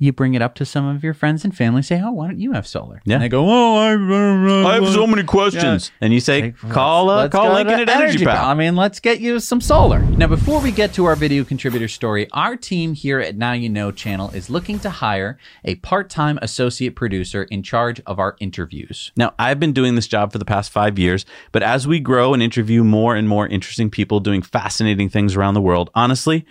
You 0.00 0.12
bring 0.12 0.32
it 0.32 0.40
up 0.40 0.54
to 0.56 0.64
some 0.64 0.86
of 0.86 1.04
your 1.04 1.14
friends 1.14 1.44
and 1.44 1.54
family. 1.56 1.82
Say, 1.82 2.00
"Oh, 2.02 2.10
why 2.10 2.26
don't 2.26 2.40
you 2.40 2.52
have 2.52 2.66
solar?" 2.66 3.02
Yeah. 3.04 3.16
And 3.16 3.22
they 3.22 3.28
go, 3.28 3.44
"Oh, 3.46 3.76
I, 3.76 4.70
I 4.70 4.74
have 4.74 4.88
so 4.88 5.06
many 5.06 5.22
questions. 5.22 5.92
And 6.00 6.12
you 6.12 6.20
say, 6.20 6.52
call, 6.70 7.10
uh, 7.10 7.28
call 7.28 7.52
Lincoln 7.52 7.80
at 7.80 7.88
Energy 7.88 8.24
Pal. 8.24 8.46
I 8.46 8.54
mean, 8.54 8.76
let's 8.76 8.98
get 8.98 9.20
you 9.20 9.38
some 9.38 9.60
solar. 9.60 10.00
Now, 10.00 10.26
before 10.26 10.60
we 10.60 10.72
get 10.72 10.94
to 10.94 11.04
our 11.04 11.14
video 11.14 11.44
contributor 11.44 11.86
story, 11.86 12.28
our 12.32 12.56
team 12.56 12.94
here 12.94 13.20
at 13.20 13.36
Now 13.36 13.52
You 13.52 13.68
Know 13.68 13.92
channel 13.92 14.30
is 14.30 14.48
looking 14.48 14.78
to 14.80 14.90
hire 14.90 15.38
a 15.64 15.74
part-time 15.76 16.38
associate 16.40 16.96
producer 16.96 17.42
in 17.44 17.62
charge 17.62 18.00
of 18.06 18.18
our 18.18 18.36
interviews. 18.40 19.12
Now, 19.16 19.34
I've 19.38 19.60
been 19.60 19.74
doing 19.74 19.94
this 19.96 20.08
job 20.08 20.32
for 20.32 20.38
the 20.38 20.46
past 20.46 20.72
five 20.72 20.98
years, 20.98 21.26
but 21.52 21.62
as 21.62 21.86
we 21.86 22.00
grow 22.00 22.32
and 22.32 22.42
interview 22.42 22.82
more 22.84 23.14
and 23.14 23.28
more 23.28 23.46
interesting 23.46 23.90
people 23.90 24.18
doing 24.20 24.40
fascinating 24.40 25.10
things 25.10 25.36
around 25.36 25.54
the 25.54 25.60
world, 25.60 25.90
honestly, 25.94 26.46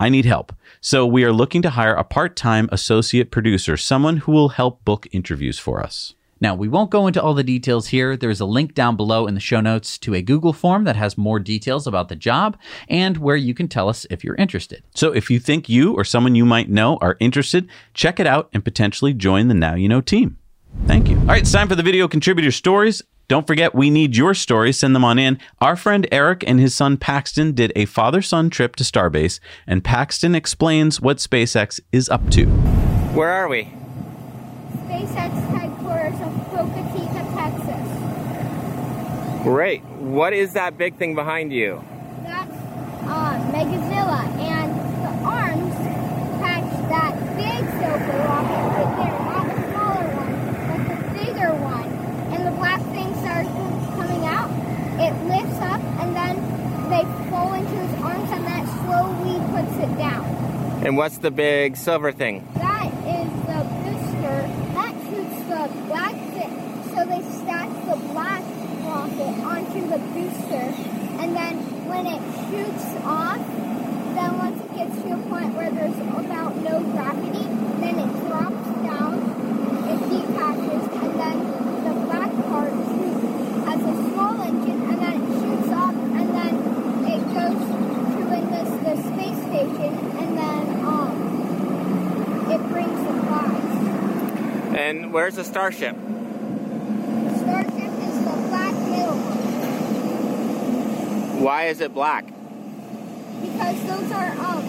I 0.00 0.08
need 0.08 0.24
help. 0.24 0.52
So 0.82 1.04
we 1.04 1.24
are 1.24 1.32
looking 1.32 1.60
to 1.60 1.70
hire 1.70 1.94
a 1.94 2.04
part 2.04 2.36
time 2.36 2.66
associate 2.72 3.30
producer, 3.30 3.76
someone 3.76 4.16
who 4.16 4.32
will 4.32 4.48
help 4.48 4.82
book 4.82 5.06
interviews 5.12 5.58
for 5.58 5.82
us. 5.82 6.14
Now, 6.40 6.54
we 6.54 6.68
won't 6.68 6.88
go 6.88 7.06
into 7.06 7.22
all 7.22 7.34
the 7.34 7.44
details 7.44 7.88
here. 7.88 8.16
There's 8.16 8.40
a 8.40 8.46
link 8.46 8.72
down 8.74 8.96
below 8.96 9.26
in 9.26 9.34
the 9.34 9.40
show 9.40 9.60
notes 9.60 9.98
to 9.98 10.14
a 10.14 10.22
Google 10.22 10.54
form 10.54 10.84
that 10.84 10.96
has 10.96 11.18
more 11.18 11.38
details 11.38 11.86
about 11.86 12.08
the 12.08 12.16
job 12.16 12.56
and 12.88 13.18
where 13.18 13.36
you 13.36 13.52
can 13.52 13.68
tell 13.68 13.90
us 13.90 14.06
if 14.08 14.24
you're 14.24 14.36
interested. 14.36 14.82
So 14.94 15.12
if 15.12 15.28
you 15.28 15.38
think 15.38 15.68
you 15.68 15.92
or 15.92 16.02
someone 16.02 16.34
you 16.34 16.46
might 16.46 16.70
know 16.70 16.96
are 17.02 17.18
interested, 17.20 17.68
check 17.92 18.18
it 18.18 18.26
out 18.26 18.48
and 18.54 18.64
potentially 18.64 19.12
join 19.12 19.48
the 19.48 19.54
Now 19.54 19.74
You 19.74 19.90
Know 19.90 20.00
team. 20.00 20.38
Thank 20.86 21.10
you. 21.10 21.18
All 21.18 21.26
right, 21.26 21.42
it's 21.42 21.52
time 21.52 21.68
for 21.68 21.74
the 21.74 21.82
video 21.82 22.08
contributor 22.08 22.52
stories. 22.52 23.02
Don't 23.30 23.46
forget, 23.46 23.76
we 23.76 23.90
need 23.90 24.16
your 24.16 24.34
stories. 24.34 24.80
Send 24.80 24.92
them 24.92 25.04
on 25.04 25.16
in. 25.16 25.38
Our 25.60 25.76
friend 25.76 26.04
Eric 26.10 26.42
and 26.48 26.58
his 26.58 26.74
son 26.74 26.96
Paxton 26.96 27.52
did 27.52 27.70
a 27.76 27.84
father 27.84 28.22
son 28.22 28.50
trip 28.50 28.74
to 28.74 28.82
Starbase, 28.82 29.38
and 29.68 29.84
Paxton 29.84 30.34
explains 30.34 31.00
what 31.00 31.18
SpaceX 31.18 31.78
is 31.92 32.08
up 32.08 32.28
to. 32.30 32.46
Where 33.14 33.30
are 33.30 33.46
we? 33.46 33.72
SpaceX 34.78 35.30
headquarters 35.54 36.20
of 36.20 36.34
Boca 36.50 36.82
Chica, 36.90 37.22
Texas. 37.38 37.86
Great. 39.44 39.84
What 39.84 40.32
is 40.32 40.54
that 40.54 40.76
big 40.76 40.96
thing 40.96 41.14
behind 41.14 41.52
you? 41.52 41.84
That's 42.24 42.50
uh, 42.50 43.38
Mechazilla, 43.52 44.26
and 44.40 44.74
the 45.04 45.12
arms 45.24 45.76
catch 46.42 46.66
that 46.90 47.14
big 47.36 47.62
silver 47.78 48.18
rocket 48.26 48.66
right 48.74 48.90
there, 48.98 49.14
not 49.30 49.46
the 49.46 49.62
smaller 49.70 50.08
one, 50.18 50.34
but 50.66 50.80
the 50.88 50.98
bigger 51.24 51.54
one. 51.54 51.86
And 52.32 52.46
the 52.46 52.52
black 52.52 52.80
thing 52.92 53.12
starts 53.20 53.48
coming 53.98 54.24
out. 54.24 54.48
It 55.00 55.14
lifts 55.24 55.58
up, 55.60 55.80
and 56.00 56.14
then 56.14 56.36
they 56.90 57.04
fall 57.30 57.54
into 57.54 57.70
his 57.70 58.02
arms, 58.02 58.30
and 58.30 58.44
that 58.46 58.64
slowly 58.84 59.40
puts 59.52 59.76
it 59.78 59.96
down. 59.96 60.24
And 60.84 60.96
what's 60.96 61.18
the 61.18 61.30
big 61.30 61.76
silver 61.76 62.12
thing? 62.12 62.46
That 62.54 62.92
is 63.08 63.30
the 63.48 63.60
booster. 63.84 64.48
That 64.76 64.94
shoots 65.08 65.38
the 65.48 65.68
black 65.88 66.14
thing. 66.36 66.52
So 66.94 67.04
they 67.06 67.22
stack 67.42 67.68
the 67.86 67.96
black 68.12 68.42
rocket 68.84 69.34
onto 69.44 69.80
the 69.88 69.98
booster. 69.98 70.66
And 71.20 71.36
then 71.36 71.56
when 71.88 72.06
it 72.06 72.20
shoots 72.48 72.84
off, 73.04 73.40
then 74.16 74.38
once 74.38 74.60
it 74.64 74.74
gets 74.74 74.96
to 75.02 75.12
a 75.14 75.18
point 75.28 75.54
where 75.54 75.70
there's 75.70 75.96
about 75.96 76.56
no 76.56 76.80
gravity, 76.92 77.44
then 77.80 77.98
it 78.00 78.10
drops 78.26 78.68
down, 78.84 79.20
it 79.88 80.00
detaches, 80.10 80.84
and 80.96 81.12
then 81.20 81.36
the 81.84 81.94
black 82.06 82.32
part 82.48 82.72
shoots, 82.72 83.19
Lincoln, 84.40 84.80
and 84.90 84.98
then 84.98 85.14
it 85.20 85.26
shoots 85.40 85.70
up, 85.70 85.94
and 85.94 86.28
then 86.34 86.54
it 87.12 87.22
goes 87.36 87.60
to 87.60 88.20
in 88.32 88.44
the, 88.50 88.62
the 88.84 88.94
space 89.02 89.40
station, 89.44 89.92
and 90.16 90.30
then 90.38 90.62
um, 90.84 91.12
it 92.50 92.62
brings 92.72 92.98
supplies. 93.06 93.70
And 94.74 95.12
where's 95.12 95.34
the 95.36 95.44
starship? 95.44 95.94
The 95.94 97.38
starship 97.38 97.92
is 98.00 98.16
the 98.24 98.34
black 98.48 98.74
middle 98.88 99.18
one. 99.18 99.38
Why 101.42 101.66
is 101.66 101.80
it 101.82 101.92
black? 101.92 102.24
Because 103.42 103.78
those 103.84 104.10
are 104.12 104.32
um, 104.40 104.62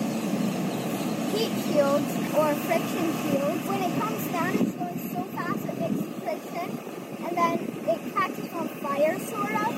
heat 1.32 1.54
shields 1.72 2.12
or 2.36 2.56
friction 2.68 3.14
shields. 3.24 3.64
When 3.68 3.82
it 3.82 3.94
comes 4.02 4.28
down, 4.32 4.54
it's 4.54 4.72
going 4.72 5.00
so 5.14 5.24
fast 5.36 5.66
it 5.66 5.80
makes 5.80 6.02
friction, 6.24 6.70
and 7.26 7.38
then 7.38 7.71
it 7.92 8.14
catches 8.14 8.54
on 8.54 8.68
fire, 8.80 9.20
sort 9.20 9.52
of, 9.52 9.72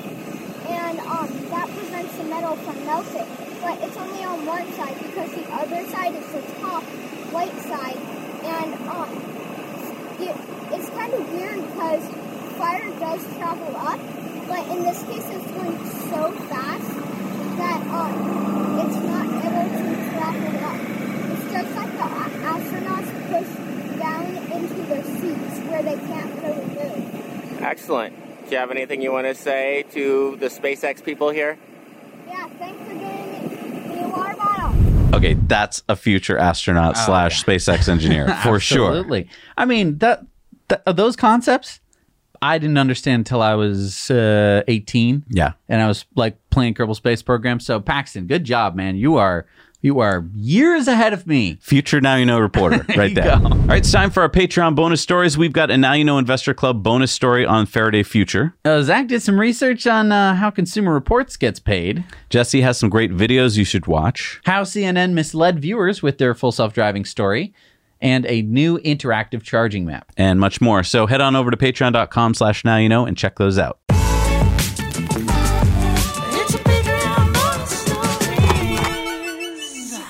and 0.70 0.98
um 1.00 1.28
that 1.50 1.68
prevents 1.68 2.16
the 2.16 2.24
metal 2.24 2.56
from 2.56 2.76
melting. 2.84 3.30
But 3.60 3.80
it's 3.82 3.96
only 3.96 4.24
on 4.24 4.46
one 4.46 4.66
side 4.74 4.96
because 5.02 5.30
the 5.32 5.46
other 5.52 5.82
side 5.88 6.14
is 6.14 6.26
the 6.32 6.42
top 6.60 6.82
white 7.34 7.58
side, 7.68 7.98
and 8.44 8.74
um 8.88 9.10
it, 10.20 10.36
it's 10.72 10.90
kind 10.90 11.12
of 11.12 11.32
weird 11.32 11.58
because 11.58 12.02
fire 12.56 12.90
does 13.00 13.20
travel 13.36 13.76
up, 13.76 14.00
but 14.48 14.62
in 14.70 14.84
this 14.84 15.02
case 15.04 15.26
it's 15.28 15.50
going 15.50 15.78
so 16.10 16.30
fast 16.48 16.90
that 17.58 17.80
um, 17.88 18.78
it's 18.80 18.98
not 19.10 19.26
able 19.46 19.68
to 19.74 20.10
travel 20.10 20.54
up. 20.70 20.80
It's 21.32 21.46
just 21.52 21.70
like 21.76 21.92
the 21.98 22.08
astronauts 22.52 23.10
push 23.30 23.50
down 23.98 24.36
into 24.52 24.82
their 24.90 25.04
seats 25.04 25.58
where 25.68 25.82
they 25.82 25.96
can't 25.96 26.32
really 26.42 26.66
move. 26.74 27.13
Excellent. 27.64 28.14
Do 28.44 28.50
you 28.50 28.58
have 28.58 28.70
anything 28.70 29.00
you 29.00 29.10
want 29.10 29.26
to 29.26 29.34
say 29.34 29.84
to 29.92 30.36
the 30.38 30.46
SpaceX 30.46 31.02
people 31.02 31.30
here? 31.30 31.58
Yeah, 32.26 32.46
thanks 32.58 32.78
for 32.86 32.94
getting 32.94 33.88
me 33.88 34.00
a 34.02 34.08
water 34.08 34.36
bottle. 34.36 35.14
Okay, 35.16 35.34
that's 35.34 35.82
a 35.88 35.96
future 35.96 36.36
astronaut 36.36 36.94
Oh, 36.98 37.04
slash 37.06 37.42
SpaceX 37.42 37.88
engineer 37.88 38.28
for 38.42 38.60
sure. 38.60 38.88
Absolutely. 38.90 39.28
I 39.56 39.64
mean 39.64 39.98
that, 39.98 40.26
that 40.68 40.84
those 40.96 41.16
concepts 41.16 41.80
I 42.42 42.58
didn't 42.58 42.76
understand 42.76 43.20
until 43.20 43.40
I 43.40 43.54
was 43.54 44.10
uh, 44.10 44.62
18. 44.68 45.24
Yeah. 45.30 45.52
and 45.68 45.80
I 45.80 45.88
was 45.88 46.04
like 46.14 46.36
playing 46.50 46.74
Kerbal 46.74 46.94
Space 46.94 47.22
Program. 47.22 47.58
So 47.60 47.80
Paxton, 47.80 48.26
good 48.26 48.44
job, 48.44 48.74
man. 48.74 48.96
You 48.96 49.16
are 49.16 49.46
you 49.84 50.00
are 50.00 50.24
years 50.34 50.88
ahead 50.88 51.12
of 51.12 51.26
me. 51.26 51.58
Future 51.60 52.00
Now 52.00 52.16
You 52.16 52.24
Know 52.24 52.38
reporter 52.40 52.86
right 52.96 53.14
there. 53.14 53.38
go. 53.38 53.44
All 53.46 53.50
right, 53.66 53.76
it's 53.78 53.92
time 53.92 54.10
for 54.10 54.22
our 54.22 54.30
Patreon 54.30 54.74
bonus 54.74 55.02
stories. 55.02 55.36
We've 55.36 55.52
got 55.52 55.70
a 55.70 55.76
Now 55.76 55.92
You 55.92 56.04
Know 56.04 56.16
Investor 56.16 56.54
Club 56.54 56.82
bonus 56.82 57.12
story 57.12 57.44
on 57.44 57.66
Faraday 57.66 58.02
Future. 58.02 58.54
Uh, 58.64 58.80
Zach 58.80 59.08
did 59.08 59.20
some 59.22 59.38
research 59.38 59.86
on 59.86 60.10
uh, 60.10 60.34
how 60.36 60.48
Consumer 60.50 60.94
Reports 60.94 61.36
gets 61.36 61.60
paid, 61.60 62.02
Jesse 62.30 62.62
has 62.62 62.78
some 62.78 62.88
great 62.88 63.10
videos 63.12 63.58
you 63.58 63.64
should 63.66 63.86
watch. 63.86 64.40
how 64.46 64.62
CNN 64.62 65.12
misled 65.12 65.60
viewers 65.60 66.02
with 66.02 66.16
their 66.16 66.34
full 66.34 66.50
self-driving 66.50 67.04
story, 67.04 67.52
and 68.00 68.24
a 68.26 68.40
new 68.42 68.78
interactive 68.80 69.42
charging 69.42 69.84
map. 69.84 70.10
and 70.16 70.40
much 70.40 70.60
more. 70.62 70.82
So 70.82 71.06
head 71.06 71.20
on 71.20 71.36
over 71.36 71.50
to 71.50 71.56
patreon.com 71.58 72.32
slash 72.34 72.64
now 72.64 72.78
you 72.78 72.88
know 72.88 73.04
and 73.06 73.16
check 73.18 73.36
those 73.36 73.58
out. 73.58 73.78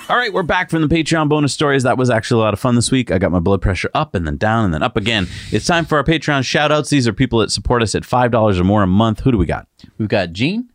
All 0.07 0.15
right, 0.17 0.31
we're 0.31 0.43
back 0.43 0.69
from 0.69 0.83
the 0.83 0.87
Patreon 0.87 1.29
bonus 1.29 1.51
stories. 1.51 1.81
That 1.81 1.97
was 1.97 2.11
actually 2.11 2.39
a 2.41 2.43
lot 2.43 2.53
of 2.53 2.59
fun 2.59 2.75
this 2.75 2.91
week. 2.91 3.09
I 3.11 3.17
got 3.17 3.31
my 3.31 3.39
blood 3.39 3.59
pressure 3.61 3.89
up 3.95 4.13
and 4.13 4.27
then 4.27 4.37
down 4.37 4.65
and 4.65 4.71
then 4.73 4.83
up 4.83 4.97
again. 4.97 5.27
It's 5.51 5.65
time 5.65 5.83
for 5.83 5.97
our 5.97 6.03
Patreon 6.03 6.43
shout 6.45 6.71
outs. 6.71 6.91
These 6.91 7.07
are 7.07 7.13
people 7.13 7.39
that 7.39 7.51
support 7.51 7.81
us 7.81 7.95
at 7.95 8.03
$5 8.03 8.59
or 8.59 8.63
more 8.63 8.83
a 8.83 8.87
month. 8.87 9.21
Who 9.21 9.31
do 9.31 9.37
we 9.39 9.47
got? 9.47 9.67
We've 9.97 10.07
got 10.07 10.31
Gene, 10.31 10.69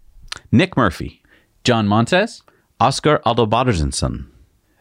Nick 0.51 0.77
Murphy, 0.77 1.23
John 1.63 1.87
Montes, 1.87 2.43
Oscar 2.81 3.21
Aldo 3.25 3.47
Aldobadersenson, 3.47 4.27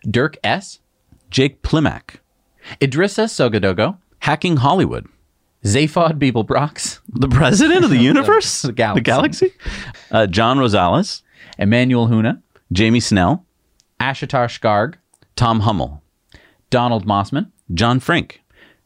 Dirk 0.10 0.38
S, 0.44 0.80
Jake 1.30 1.62
Plimack, 1.62 2.16
Idrissa 2.82 3.26
Sogadogo, 3.30 3.98
Hacking 4.20 4.58
Hollywood, 4.58 5.06
Zaphod 5.64 6.18
Beeblebrox, 6.18 7.02
the 7.08 7.28
president 7.30 7.84
of 7.84 7.92
the 7.92 7.98
universe, 8.00 8.64
The 8.64 8.72
galaxy. 8.72 9.00
the 9.00 9.04
galaxy, 9.04 9.54
uh, 10.10 10.26
John 10.26 10.58
Rosales, 10.58 11.22
Emmanuel 11.60 12.08
Huna, 12.08 12.42
Jamie 12.72 13.00
Snell, 13.00 13.46
Ashitar 14.00 14.48
Skarg, 14.48 14.96
Tom 15.36 15.62
Hummel, 15.62 16.02
Donald 16.70 17.06
Mossman, 17.06 17.52
John 17.74 18.00
Frank, 18.00 18.42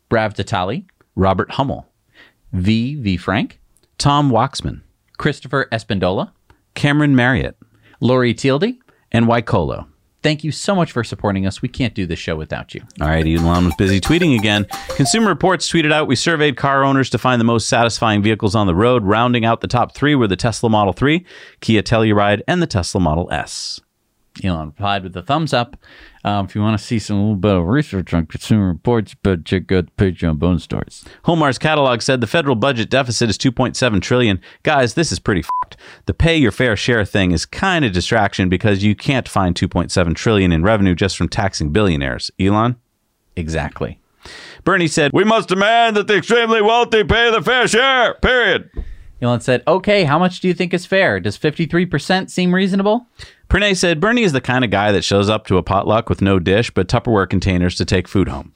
Brav 0.10 0.34
Datali, 0.34 0.86
Robert 1.16 1.52
Hummel, 1.52 1.88
V. 2.52 2.96
V. 2.96 3.18
Frank, 3.18 3.60
Tom 3.98 4.30
Waxman, 4.32 4.82
Christopher 5.18 5.68
Espendola, 5.72 6.32
Cameron 6.76 7.16
Marriott, 7.16 7.58
Lori 8.00 8.34
Tieldy. 8.34 8.80
and 9.12 9.28
Waikolo. 9.28 9.86
Thank 10.24 10.44
you 10.46 10.52
so 10.54 10.74
much 10.74 10.92
for 10.94 11.04
supporting 11.04 11.46
us. 11.46 11.62
We 11.62 11.68
can't 11.68 11.94
do 11.94 12.06
this 12.06 12.18
show 12.18 12.36
without 12.38 12.74
you. 12.74 12.82
All 13.02 13.08
right, 13.10 13.28
Elon 13.28 13.66
was 13.66 13.76
busy 13.76 14.00
tweeting 14.00 14.40
again. 14.40 14.66
Consumer 14.96 15.28
Reports 15.28 15.70
tweeted 15.70 15.92
out 15.92 16.08
We 16.08 16.16
surveyed 16.16 16.56
car 16.56 16.84
owners 16.86 17.10
to 17.10 17.18
find 17.18 17.42
the 17.42 17.46
most 17.46 17.68
satisfying 17.68 18.24
vehicles 18.24 18.56
on 18.56 18.66
the 18.66 18.74
road. 18.74 19.04
Rounding 19.04 19.44
out 19.44 19.60
the 19.60 19.68
top 19.68 19.94
three 19.94 20.16
were 20.16 20.28
the 20.28 20.38
Tesla 20.38 20.70
Model 20.70 20.94
3, 20.94 21.26
Kia 21.60 21.82
Telluride, 21.84 22.42
and 22.48 22.62
the 22.62 22.68
Tesla 22.68 23.02
Model 23.02 23.28
S. 23.34 23.82
Elon 24.44 24.68
replied 24.68 25.04
with 25.04 25.16
a 25.16 25.22
thumbs 25.22 25.54
up. 25.54 25.78
Um, 26.24 26.46
if 26.46 26.56
you 26.56 26.62
want 26.62 26.80
to 26.80 26.84
see 26.84 27.00
some 27.00 27.18
little 27.18 27.36
bit 27.36 27.56
of 27.56 27.66
research 27.66 28.14
on 28.14 28.26
Consumer 28.26 28.68
Reports, 28.68 29.16
but 29.22 29.46
check 29.46 29.72
out 29.72 29.86
the 29.86 30.04
Patreon 30.04 30.40
bonus 30.40 30.64
stories. 30.64 31.04
Homar's 31.26 31.60
catalog 31.60 32.02
said 32.02 32.22
the 32.22 32.28
federal 32.28 32.56
budget 32.56 32.90
deficit 32.90 33.30
is 33.30 33.38
2.7 33.38 34.02
trillion. 34.02 34.42
Guys, 34.64 34.94
this 34.94 35.12
is 35.12 35.20
pretty 35.20 35.44
fucked. 35.44 35.78
The 36.06 36.14
pay 36.14 36.38
your 36.38 36.52
fair 36.52 36.76
share 36.76 37.06
thing 37.06 37.32
is 37.32 37.46
kind 37.46 37.86
of 37.86 37.92
distraction 37.92 38.50
because 38.50 38.84
you 38.84 38.96
can't 38.96 39.28
find 39.28 39.56
2.7 39.56 40.16
trillion 40.16 40.52
in 40.52 40.64
revenue 40.64 40.96
just 40.96 41.18
from 41.18 41.30
taxing 41.30 41.72
billionaires. 41.72 42.32
Elon? 42.40 42.78
Exactly. 43.36 44.00
Bernie 44.64 44.88
said, 44.88 45.12
"We 45.14 45.26
must 45.26 45.50
demand 45.50 45.98
that 45.98 46.08
the 46.08 46.16
extremely 46.16 46.62
wealthy 46.62 47.04
pay 47.04 47.30
the 47.32 47.42
fair 47.42 47.68
share." 47.68 48.14
Period. 48.16 48.70
Elon 49.24 49.40
said, 49.40 49.64
okay, 49.68 50.04
how 50.04 50.20
much 50.20 50.42
do 50.42 50.50
you 50.50 50.54
think 50.54 50.74
is 50.74 50.86
fair? 50.86 51.20
Does 51.20 51.38
53% 51.38 52.30
seem 52.30 52.54
reasonable? 52.54 53.08
Pranay 53.50 53.76
said, 53.78 54.02
"Bernie 54.02 54.24
is 54.24 54.34
the 54.34 54.42
kind 54.42 54.66
of 54.66 54.72
guy 54.72 54.92
that 54.92 55.04
shows 55.04 55.30
up 55.30 55.48
to 55.48 55.58
a 55.58 55.64
potluck 55.64 56.10
with 56.10 56.22
no 56.22 56.40
dish 56.40 56.72
but 56.72 56.88
Tupperware 56.88 57.30
containers 57.30 57.76
to 57.76 57.86
take 57.86 58.08
food 58.08 58.28
home." 58.28 58.52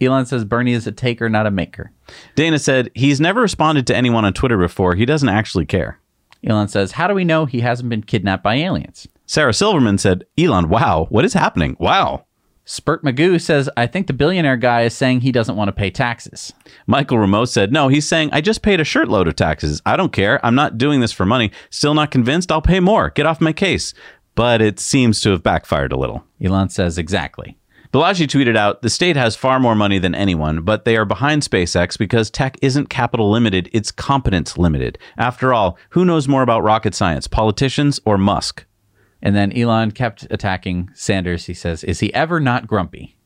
Elon 0.00 0.26
says 0.26 0.44
Bernie 0.44 0.72
is 0.72 0.86
a 0.86 0.92
taker, 0.92 1.28
not 1.28 1.46
a 1.46 1.50
maker. 1.50 1.92
Dana 2.34 2.58
said, 2.58 2.90
"He's 2.94 3.20
never 3.20 3.42
responded 3.42 3.86
to 3.88 3.96
anyone 3.96 4.24
on 4.24 4.32
Twitter 4.32 4.56
before. 4.56 4.94
He 4.94 5.04
doesn't 5.04 5.28
actually 5.28 5.66
care." 5.66 5.98
Elon 6.44 6.68
says, 6.68 6.92
how 6.92 7.08
do 7.08 7.14
we 7.14 7.24
know 7.24 7.46
he 7.46 7.60
hasn't 7.60 7.88
been 7.88 8.02
kidnapped 8.02 8.44
by 8.44 8.54
aliens? 8.54 9.06
Sarah 9.26 9.52
Silverman 9.52 9.98
said, 9.98 10.24
"Elon, 10.38 10.68
wow, 10.68 11.06
what 11.10 11.24
is 11.24 11.34
happening? 11.34 11.76
Wow." 11.78 12.24
Spurt 12.70 13.02
Magoo 13.02 13.40
says, 13.40 13.70
I 13.78 13.86
think 13.86 14.08
the 14.08 14.12
billionaire 14.12 14.58
guy 14.58 14.82
is 14.82 14.92
saying 14.94 15.22
he 15.22 15.32
doesn't 15.32 15.56
want 15.56 15.68
to 15.68 15.72
pay 15.72 15.90
taxes. 15.90 16.52
Michael 16.86 17.16
Rameau 17.16 17.48
said, 17.48 17.72
No, 17.72 17.88
he's 17.88 18.06
saying, 18.06 18.28
I 18.30 18.42
just 18.42 18.60
paid 18.60 18.78
a 18.78 18.84
shirtload 18.84 19.26
of 19.26 19.36
taxes. 19.36 19.80
I 19.86 19.96
don't 19.96 20.12
care. 20.12 20.38
I'm 20.44 20.54
not 20.54 20.76
doing 20.76 21.00
this 21.00 21.10
for 21.10 21.24
money. 21.24 21.50
Still 21.70 21.94
not 21.94 22.10
convinced. 22.10 22.52
I'll 22.52 22.60
pay 22.60 22.78
more. 22.78 23.08
Get 23.08 23.24
off 23.24 23.40
my 23.40 23.54
case. 23.54 23.94
But 24.34 24.60
it 24.60 24.78
seems 24.78 25.22
to 25.22 25.30
have 25.30 25.42
backfired 25.42 25.92
a 25.92 25.96
little. 25.96 26.24
Elon 26.44 26.68
says, 26.68 26.98
exactly. 26.98 27.56
Balaji 27.90 28.26
tweeted 28.26 28.54
out, 28.54 28.82
The 28.82 28.90
state 28.90 29.16
has 29.16 29.34
far 29.34 29.58
more 29.58 29.74
money 29.74 29.98
than 29.98 30.14
anyone, 30.14 30.60
but 30.60 30.84
they 30.84 30.98
are 30.98 31.06
behind 31.06 31.40
SpaceX 31.40 31.96
because 31.96 32.30
tech 32.30 32.58
isn't 32.60 32.90
capital 32.90 33.30
limited, 33.30 33.70
it's 33.72 33.90
competence 33.90 34.58
limited. 34.58 34.98
After 35.16 35.54
all, 35.54 35.78
who 35.90 36.04
knows 36.04 36.28
more 36.28 36.42
about 36.42 36.62
rocket 36.62 36.94
science, 36.94 37.26
politicians 37.26 37.98
or 38.04 38.18
Musk? 38.18 38.66
And 39.20 39.34
then 39.34 39.56
Elon 39.56 39.90
kept 39.90 40.26
attacking 40.30 40.90
Sanders. 40.94 41.46
He 41.46 41.54
says, 41.54 41.84
Is 41.84 42.00
he 42.00 42.12
ever 42.14 42.40
not 42.40 42.66
grumpy? 42.66 43.16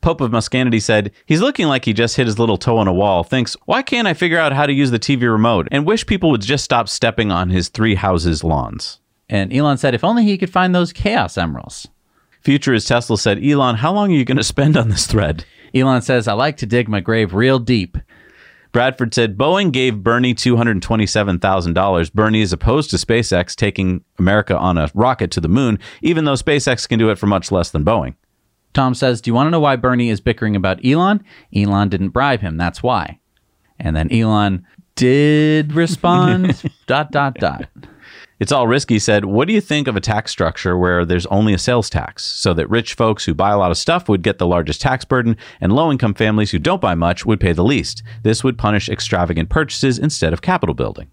Pope 0.00 0.20
of 0.20 0.30
Muscanity 0.30 0.80
said, 0.80 1.12
He's 1.26 1.40
looking 1.40 1.66
like 1.66 1.84
he 1.84 1.92
just 1.92 2.16
hit 2.16 2.26
his 2.26 2.38
little 2.38 2.58
toe 2.58 2.78
on 2.78 2.88
a 2.88 2.92
wall, 2.92 3.24
thinks, 3.24 3.56
Why 3.64 3.82
can't 3.82 4.06
I 4.06 4.14
figure 4.14 4.38
out 4.38 4.52
how 4.52 4.66
to 4.66 4.72
use 4.72 4.90
the 4.90 4.98
TV 4.98 5.22
remote? 5.22 5.68
And 5.70 5.86
wish 5.86 6.06
people 6.06 6.30
would 6.30 6.42
just 6.42 6.64
stop 6.64 6.88
stepping 6.88 7.32
on 7.32 7.50
his 7.50 7.68
three 7.68 7.94
houses' 7.94 8.44
lawns. 8.44 9.00
And 9.28 9.52
Elon 9.52 9.78
said, 9.78 9.94
If 9.94 10.04
only 10.04 10.24
he 10.24 10.38
could 10.38 10.50
find 10.50 10.74
those 10.74 10.92
chaos 10.92 11.36
emeralds. 11.36 11.88
Futurist 12.40 12.88
Tesla 12.88 13.18
said, 13.18 13.44
Elon, 13.44 13.76
how 13.76 13.92
long 13.92 14.12
are 14.12 14.16
you 14.16 14.24
going 14.24 14.36
to 14.36 14.44
spend 14.44 14.76
on 14.76 14.88
this 14.88 15.06
thread? 15.06 15.44
Elon 15.74 16.02
says, 16.02 16.28
I 16.28 16.32
like 16.34 16.56
to 16.58 16.66
dig 16.66 16.88
my 16.88 17.00
grave 17.00 17.34
real 17.34 17.58
deep. 17.58 17.98
Bradford 18.72 19.14
said 19.14 19.36
Boeing 19.36 19.72
gave 19.72 20.02
Bernie 20.02 20.34
$227,000. 20.34 22.12
Bernie 22.12 22.40
is 22.40 22.52
opposed 22.52 22.90
to 22.90 22.96
SpaceX 22.96 23.54
taking 23.54 24.04
America 24.18 24.56
on 24.56 24.78
a 24.78 24.90
rocket 24.94 25.30
to 25.32 25.40
the 25.40 25.48
moon, 25.48 25.78
even 26.02 26.24
though 26.24 26.34
SpaceX 26.34 26.88
can 26.88 26.98
do 26.98 27.10
it 27.10 27.18
for 27.18 27.26
much 27.26 27.50
less 27.50 27.70
than 27.70 27.84
Boeing. 27.84 28.14
Tom 28.74 28.94
says, 28.94 29.20
Do 29.20 29.30
you 29.30 29.34
want 29.34 29.46
to 29.46 29.50
know 29.50 29.60
why 29.60 29.76
Bernie 29.76 30.10
is 30.10 30.20
bickering 30.20 30.54
about 30.54 30.84
Elon? 30.84 31.24
Elon 31.54 31.88
didn't 31.88 32.10
bribe 32.10 32.40
him. 32.40 32.56
That's 32.56 32.82
why. 32.82 33.18
And 33.78 33.96
then 33.96 34.12
Elon 34.12 34.66
did 34.94 35.72
respond, 35.72 36.62
dot, 36.86 37.10
dot, 37.10 37.34
dot. 37.36 37.68
It's 38.40 38.52
all 38.52 38.68
risky 38.68 39.00
said, 39.00 39.24
What 39.24 39.48
do 39.48 39.54
you 39.54 39.60
think 39.60 39.88
of 39.88 39.96
a 39.96 40.00
tax 40.00 40.30
structure 40.30 40.78
where 40.78 41.04
there's 41.04 41.26
only 41.26 41.54
a 41.54 41.58
sales 41.58 41.90
tax 41.90 42.24
so 42.24 42.54
that 42.54 42.70
rich 42.70 42.94
folks 42.94 43.24
who 43.24 43.34
buy 43.34 43.50
a 43.50 43.58
lot 43.58 43.72
of 43.72 43.78
stuff 43.78 44.08
would 44.08 44.22
get 44.22 44.38
the 44.38 44.46
largest 44.46 44.80
tax 44.80 45.04
burden 45.04 45.36
and 45.60 45.72
low 45.72 45.90
income 45.90 46.14
families 46.14 46.52
who 46.52 46.60
don't 46.60 46.80
buy 46.80 46.94
much 46.94 47.26
would 47.26 47.40
pay 47.40 47.52
the 47.52 47.64
least? 47.64 48.04
This 48.22 48.44
would 48.44 48.56
punish 48.56 48.88
extravagant 48.88 49.48
purchases 49.48 49.98
instead 49.98 50.32
of 50.32 50.40
capital 50.40 50.76
building. 50.76 51.10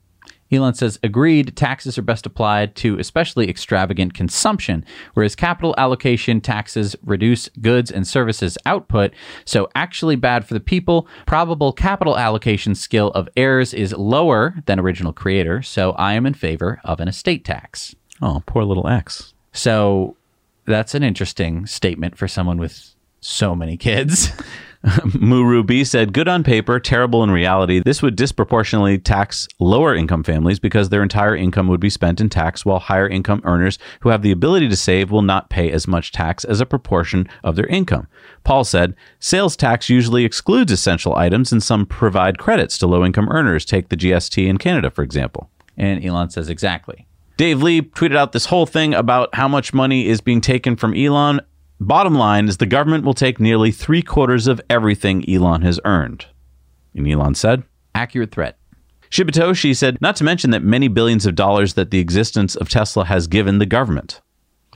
Elon 0.52 0.74
says, 0.74 1.00
agreed, 1.02 1.56
taxes 1.56 1.98
are 1.98 2.04
best 2.04 2.26
applied 2.26 2.76
to 2.76 3.00
especially 3.00 3.50
extravagant 3.50 4.14
consumption, 4.14 4.86
whereas 5.14 5.36
capital 5.36 5.74
allocation 5.78 6.39
taxes 6.39 6.96
reduce 7.04 7.50
goods 7.62 7.91
and 7.91 8.08
services 8.08 8.58
output, 8.66 9.14
so 9.43 9.68
actually 9.76 10.16
bad 10.16 10.48
for 10.48 10.54
the 10.54 10.60
people. 10.60 11.08
Probable 11.26 11.74
capital 11.74 12.18
allocation 12.18 12.76
skill 12.76 13.10
of 13.12 13.28
heirs 13.36 13.74
is 13.74 13.93
lower 13.93 14.56
than 14.66 14.80
original 14.80 15.14
creator, 15.14 15.62
so 15.62 15.91
I 15.93 16.14
am 16.14 16.26
in 16.26 16.34
favor 16.34 16.80
of 16.84 17.00
an 17.00 17.08
estate 17.08 17.43
tax. 17.43 17.96
Oh, 18.22 18.43
poor 18.46 18.64
little 18.64 18.88
X. 18.88 19.34
So 19.52 20.16
that's 20.66 20.96
an 20.96 21.04
interesting 21.04 21.66
statement 21.66 22.18
for 22.18 22.28
someone 22.28 22.58
with 22.58 22.96
so 23.20 23.56
many 23.56 23.78
kids. 23.78 24.30
Muru 25.19 25.63
B 25.63 25.83
said, 25.83 26.13
Good 26.13 26.27
on 26.27 26.43
paper, 26.43 26.79
terrible 26.79 27.23
in 27.23 27.31
reality. 27.31 27.81
This 27.83 28.01
would 28.01 28.15
disproportionately 28.15 28.97
tax 28.97 29.47
lower 29.59 29.95
income 29.95 30.23
families 30.23 30.59
because 30.59 30.89
their 30.89 31.03
entire 31.03 31.36
income 31.36 31.67
would 31.67 31.79
be 31.79 31.89
spent 31.89 32.21
in 32.21 32.29
tax, 32.29 32.65
while 32.65 32.79
higher 32.79 33.07
income 33.07 33.41
earners 33.43 33.79
who 34.01 34.09
have 34.09 34.21
the 34.21 34.31
ability 34.31 34.69
to 34.69 34.75
save 34.75 35.11
will 35.11 35.21
not 35.21 35.49
pay 35.49 35.71
as 35.71 35.88
much 35.88 36.11
tax 36.11 36.43
as 36.43 36.61
a 36.61 36.65
proportion 36.65 37.27
of 37.43 37.55
their 37.55 37.67
income. 37.67 38.07
Paul 38.43 38.63
said, 38.63 38.95
Sales 39.19 39.55
tax 39.55 39.89
usually 39.89 40.25
excludes 40.25 40.71
essential 40.71 41.15
items, 41.15 41.51
and 41.51 41.63
some 41.63 41.86
provide 41.86 42.38
credits 42.38 42.77
to 42.79 42.88
low 42.88 43.03
income 43.03 43.29
earners. 43.29 43.65
Take 43.65 43.89
the 43.89 43.97
GST 43.97 44.45
in 44.47 44.57
Canada, 44.57 44.89
for 44.89 45.03
example. 45.03 45.49
and 45.77 46.03
Elon 46.03 46.29
says, 46.29 46.49
exactly. 46.49 47.07
Dave 47.38 47.61
Lee 47.61 47.81
tweeted 47.81 48.15
out 48.15 48.31
this 48.31 48.45
whole 48.45 48.65
thing 48.65 48.93
about 48.93 49.33
how 49.36 49.47
much 49.47 49.73
money 49.73 50.07
is 50.07 50.21
being 50.21 50.39
taken 50.39 50.77
from 50.77 50.93
Elon. 50.93 51.41
Bottom 51.80 52.15
line 52.15 52.47
is 52.47 52.57
the 52.57 52.65
government 52.65 53.03
will 53.03 53.13
take 53.13 53.39
nearly 53.39 53.69
three 53.69 54.01
quarters 54.01 54.47
of 54.47 54.61
everything 54.69 55.30
Elon 55.30 55.61
has 55.61 55.80
earned. 55.84 56.26
And 56.93 57.07
Elon 57.07 57.36
said, 57.36 57.63
Accurate 57.93 58.32
threat. 58.32 58.57
Shibetoshi 59.11 59.76
said, 59.76 60.01
not 60.01 60.15
to 60.17 60.23
mention 60.23 60.51
that 60.51 60.63
many 60.63 60.88
billions 60.88 61.26
of 61.26 61.36
dollars 61.36 61.73
that 61.73 61.91
the 61.91 61.99
existence 61.99 62.55
of 62.55 62.69
Tesla 62.69 63.05
has 63.05 63.28
given 63.28 63.59
the 63.59 63.65
government. 63.65 64.21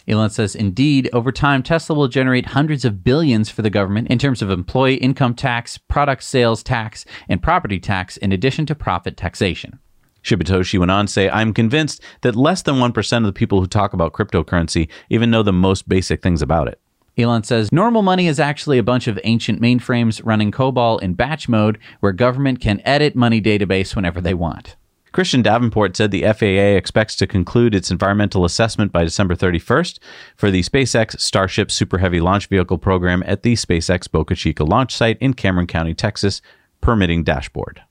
Elon 0.07 0.29
says, 0.29 0.55
indeed, 0.55 1.09
over 1.13 1.31
time, 1.31 1.63
Tesla 1.63 1.95
will 1.95 2.07
generate 2.07 2.47
hundreds 2.47 2.83
of 2.83 3.03
billions 3.03 3.49
for 3.49 3.61
the 3.61 3.69
government 3.69 4.09
in 4.09 4.17
terms 4.17 4.41
of 4.41 4.49
employee 4.49 4.95
income 4.95 5.35
tax, 5.35 5.77
product 5.77 6.23
sales 6.23 6.63
tax, 6.63 7.05
and 7.29 7.43
property 7.43 7.79
tax, 7.79 8.17
in 8.17 8.31
addition 8.31 8.65
to 8.65 8.75
profit 8.75 9.15
taxation. 9.15 9.79
Shibetoshi 10.23 10.79
went 10.79 10.91
on 10.91 11.05
to 11.05 11.11
say, 11.11 11.29
I'm 11.29 11.53
convinced 11.53 12.01
that 12.21 12.35
less 12.35 12.61
than 12.61 12.75
1% 12.75 13.17
of 13.17 13.23
the 13.23 13.33
people 13.33 13.61
who 13.61 13.67
talk 13.67 13.93
about 13.93 14.13
cryptocurrency 14.13 14.89
even 15.09 15.31
know 15.31 15.43
the 15.43 15.53
most 15.53 15.87
basic 15.87 16.21
things 16.21 16.41
about 16.41 16.67
it. 16.67 16.79
Elon 17.17 17.43
says 17.43 17.71
normal 17.71 18.01
money 18.01 18.27
is 18.27 18.39
actually 18.39 18.77
a 18.77 18.83
bunch 18.83 19.07
of 19.07 19.19
ancient 19.23 19.61
mainframes 19.61 20.21
running 20.23 20.51
COBOL 20.51 21.01
in 21.01 21.13
batch 21.13 21.49
mode 21.49 21.77
where 21.99 22.11
government 22.11 22.61
can 22.61 22.81
edit 22.85 23.15
money 23.15 23.41
database 23.41 23.95
whenever 23.95 24.21
they 24.21 24.33
want. 24.33 24.75
Christian 25.11 25.41
Davenport 25.41 25.97
said 25.97 26.11
the 26.11 26.21
FAA 26.21 26.77
expects 26.77 27.15
to 27.15 27.27
conclude 27.27 27.73
its 27.73 27.89
environmental 27.89 28.45
assessment 28.45 28.91
by 28.91 29.03
December 29.03 29.35
31st 29.35 29.99
for 30.35 30.51
the 30.51 30.61
SpaceX 30.61 31.19
Starship 31.19 31.71
Super 31.71 31.97
Heavy 31.97 32.19
Launch 32.19 32.47
Vehicle 32.47 32.77
program 32.77 33.23
at 33.25 33.41
the 33.41 33.53
SpaceX 33.53 34.09
Boca 34.09 34.35
Chica 34.35 34.63
launch 34.63 34.95
site 34.95 35.17
in 35.19 35.33
Cameron 35.33 35.67
County, 35.67 35.95
Texas, 35.95 36.41
permitting 36.79 37.23
dashboard. 37.23 37.81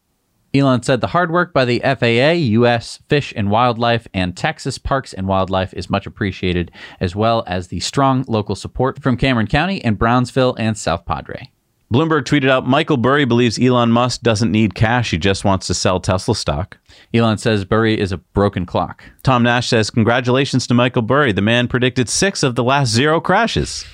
Elon 0.55 0.83
said 0.83 1.01
the 1.01 1.09
hard 1.09 1.31
work 1.31 1.53
by 1.53 1.65
the 1.65 1.81
FAA, 1.81 2.33
U.S. 2.33 3.01
Fish 3.09 3.35
and 3.37 3.51
Wildlife, 3.51 4.09
and 4.15 4.37
Texas 4.37 4.79
Parks 4.79 5.13
and 5.13 5.29
Wildlife 5.29 5.75
is 5.75 5.91
much 5.91 6.07
appreciated, 6.07 6.71
as 7.01 7.15
well 7.15 7.45
as 7.47 7.69
the 7.69 7.81
strong 7.81 8.25
local 8.29 8.55
support 8.55 9.03
from 9.03 9.19
Cameron 9.19 9.47
County 9.47 9.85
and 9.85 9.99
Brownsville 9.99 10.57
and 10.59 10.79
South 10.79 11.05
Padre. 11.05 11.51
Bloomberg 11.93 12.25
tweeted 12.25 12.51
out 12.51 12.67
Michael 12.67 12.99
Burry 12.99 13.25
believes 13.25 13.59
Elon 13.59 13.91
Musk 13.91 14.21
doesn't 14.21 14.53
need 14.53 14.75
cash, 14.75 15.11
he 15.11 15.17
just 15.17 15.43
wants 15.45 15.67
to 15.67 15.75
sell 15.75 16.01
Tesla 16.01 16.35
stock. 16.35 16.77
Elon 17.15 17.39
says 17.39 17.65
Burry 17.65 17.99
is 17.99 18.13
a 18.13 18.19
broken 18.19 18.67
clock. 18.67 19.03
Tom 19.23 19.43
Nash 19.43 19.69
says, 19.69 19.91
Congratulations 19.91 20.67
to 20.67 20.75
Michael 20.75 21.01
Burry. 21.01 21.33
The 21.33 21.41
man 21.41 21.67
predicted 21.67 22.11
six 22.11 22.43
of 22.43 22.57
the 22.57 22.65
last 22.65 22.91
zero 22.91 23.23
crashes. 23.23 23.87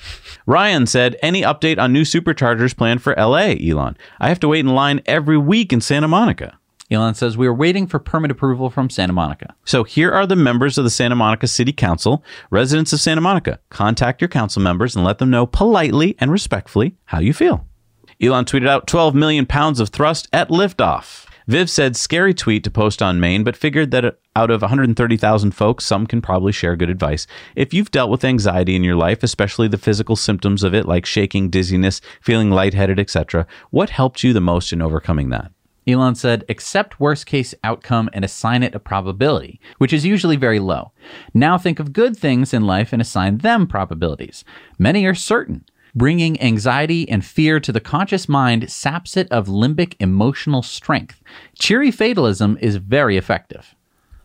Ryan 0.45 0.85
said, 0.85 1.17
Any 1.21 1.41
update 1.41 1.79
on 1.79 1.91
new 1.91 2.03
superchargers 2.03 2.75
planned 2.75 3.01
for 3.01 3.15
LA, 3.17 3.55
Elon? 3.59 3.97
I 4.19 4.29
have 4.29 4.39
to 4.41 4.47
wait 4.47 4.59
in 4.59 4.75
line 4.75 5.01
every 5.05 5.37
week 5.37 5.73
in 5.73 5.81
Santa 5.81 6.07
Monica. 6.07 6.59
Elon 6.91 7.15
says 7.15 7.35
we 7.35 7.47
are 7.47 7.53
waiting 7.53 7.87
for 7.87 7.97
permit 7.97 8.29
approval 8.29 8.69
from 8.69 8.91
Santa 8.91 9.13
Monica. 9.13 9.55
So 9.65 9.83
here 9.83 10.11
are 10.11 10.27
the 10.27 10.35
members 10.35 10.77
of 10.77 10.83
the 10.83 10.91
Santa 10.91 11.15
Monica 11.15 11.47
City 11.47 11.73
Council, 11.73 12.23
residents 12.51 12.93
of 12.93 13.01
Santa 13.01 13.21
Monica. 13.21 13.59
Contact 13.69 14.21
your 14.21 14.27
council 14.27 14.61
members 14.61 14.95
and 14.95 15.03
let 15.03 15.17
them 15.17 15.31
know 15.31 15.47
politely 15.47 16.15
and 16.19 16.31
respectfully 16.31 16.95
how 17.05 17.19
you 17.19 17.33
feel. 17.33 17.65
Elon 18.21 18.45
tweeted 18.45 18.67
out 18.67 18.85
12 18.85 19.15
million 19.15 19.47
pounds 19.47 19.79
of 19.79 19.89
thrust 19.89 20.27
at 20.31 20.49
liftoff. 20.49 21.24
Viv 21.47 21.69
said, 21.69 21.95
scary 21.95 22.33
tweet 22.33 22.63
to 22.63 22.71
post 22.71 23.03
on 23.03 23.19
main, 23.19 23.43
but 23.43 23.55
figured 23.55 23.91
that 23.91 24.17
out 24.35 24.49
of 24.49 24.61
130,000 24.61 25.51
folks, 25.51 25.85
some 25.85 26.07
can 26.07 26.19
probably 26.19 26.51
share 26.51 26.75
good 26.75 26.89
advice. 26.89 27.27
If 27.55 27.71
you've 27.71 27.91
dealt 27.91 28.09
with 28.09 28.25
anxiety 28.25 28.75
in 28.75 28.83
your 28.83 28.95
life, 28.95 29.21
especially 29.21 29.67
the 29.67 29.77
physical 29.77 30.15
symptoms 30.15 30.63
of 30.63 30.73
it, 30.73 30.87
like 30.87 31.05
shaking, 31.05 31.51
dizziness, 31.51 32.01
feeling 32.19 32.49
lightheaded, 32.49 32.99
etc., 32.99 33.45
what 33.69 33.91
helped 33.91 34.23
you 34.23 34.33
the 34.33 34.41
most 34.41 34.73
in 34.73 34.81
overcoming 34.81 35.29
that? 35.29 35.51
Elon 35.87 36.15
said, 36.15 36.43
accept 36.49 36.99
worst 36.99 37.27
case 37.27 37.53
outcome 37.63 38.09
and 38.11 38.25
assign 38.25 38.63
it 38.63 38.73
a 38.73 38.79
probability, 38.79 39.59
which 39.77 39.93
is 39.93 40.03
usually 40.03 40.35
very 40.35 40.59
low. 40.59 40.91
Now 41.31 41.59
think 41.59 41.79
of 41.79 41.93
good 41.93 42.17
things 42.17 42.55
in 42.55 42.65
life 42.65 42.91
and 42.91 42.99
assign 43.01 43.37
them 43.37 43.67
probabilities. 43.67 44.43
Many 44.79 45.05
are 45.05 45.13
certain. 45.13 45.63
Bringing 45.95 46.41
anxiety 46.41 47.07
and 47.07 47.23
fear 47.23 47.61
to 47.61 47.71
the 47.71 47.79
conscious 47.79 48.27
mind 48.27 48.69
saps 48.69 49.15
it 49.15 49.31
of 49.31 49.47
limbic 49.47 49.95
emotional 50.01 50.61
strength. 50.61 51.21
Cheery 51.57 51.89
fatalism 51.89 52.57
is 52.59 52.75
very 52.75 53.15
effective. 53.15 53.73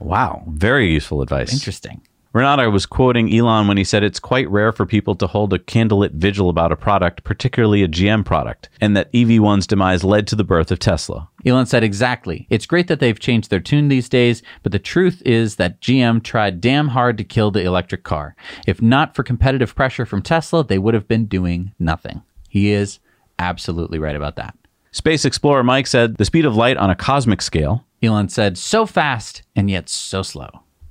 Wow, 0.00 0.42
very 0.48 0.92
useful 0.92 1.22
advice. 1.22 1.52
Interesting. 1.52 2.00
Renata 2.32 2.70
was 2.70 2.86
quoting 2.86 3.34
Elon 3.34 3.66
when 3.66 3.76
he 3.76 3.82
said 3.82 4.04
it's 4.04 4.20
quite 4.20 4.48
rare 4.48 4.70
for 4.70 4.86
people 4.86 5.16
to 5.16 5.26
hold 5.26 5.52
a 5.52 5.58
candlelit 5.58 6.12
vigil 6.12 6.48
about 6.48 6.70
a 6.70 6.76
product, 6.76 7.24
particularly 7.24 7.82
a 7.82 7.88
GM 7.88 8.24
product, 8.24 8.68
and 8.80 8.96
that 8.96 9.12
EV1's 9.12 9.66
demise 9.66 10.04
led 10.04 10.28
to 10.28 10.36
the 10.36 10.44
birth 10.44 10.70
of 10.70 10.78
Tesla. 10.78 11.28
Elon 11.44 11.66
said 11.66 11.82
exactly. 11.82 12.46
It's 12.48 12.66
great 12.66 12.86
that 12.86 13.00
they've 13.00 13.18
changed 13.18 13.50
their 13.50 13.58
tune 13.58 13.88
these 13.88 14.08
days, 14.08 14.44
but 14.62 14.70
the 14.70 14.78
truth 14.78 15.22
is 15.26 15.56
that 15.56 15.80
GM 15.80 16.22
tried 16.22 16.60
damn 16.60 16.88
hard 16.88 17.18
to 17.18 17.24
kill 17.24 17.50
the 17.50 17.64
electric 17.64 18.04
car. 18.04 18.36
If 18.64 18.80
not 18.80 19.16
for 19.16 19.24
competitive 19.24 19.74
pressure 19.74 20.06
from 20.06 20.22
Tesla, 20.22 20.64
they 20.64 20.78
would 20.78 20.94
have 20.94 21.08
been 21.08 21.26
doing 21.26 21.72
nothing. 21.80 22.22
He 22.48 22.70
is 22.70 23.00
absolutely 23.40 23.98
right 23.98 24.14
about 24.14 24.36
that. 24.36 24.56
Space 24.92 25.24
Explorer 25.24 25.64
Mike 25.64 25.88
said 25.88 26.16
the 26.16 26.24
speed 26.24 26.44
of 26.44 26.54
light 26.54 26.76
on 26.76 26.90
a 26.90 26.96
cosmic 26.96 27.42
scale. 27.42 27.84
Elon 28.00 28.28
said, 28.28 28.56
so 28.56 28.86
fast 28.86 29.42
and 29.56 29.68
yet 29.68 29.88
so 29.88 30.22
slow. 30.22 30.48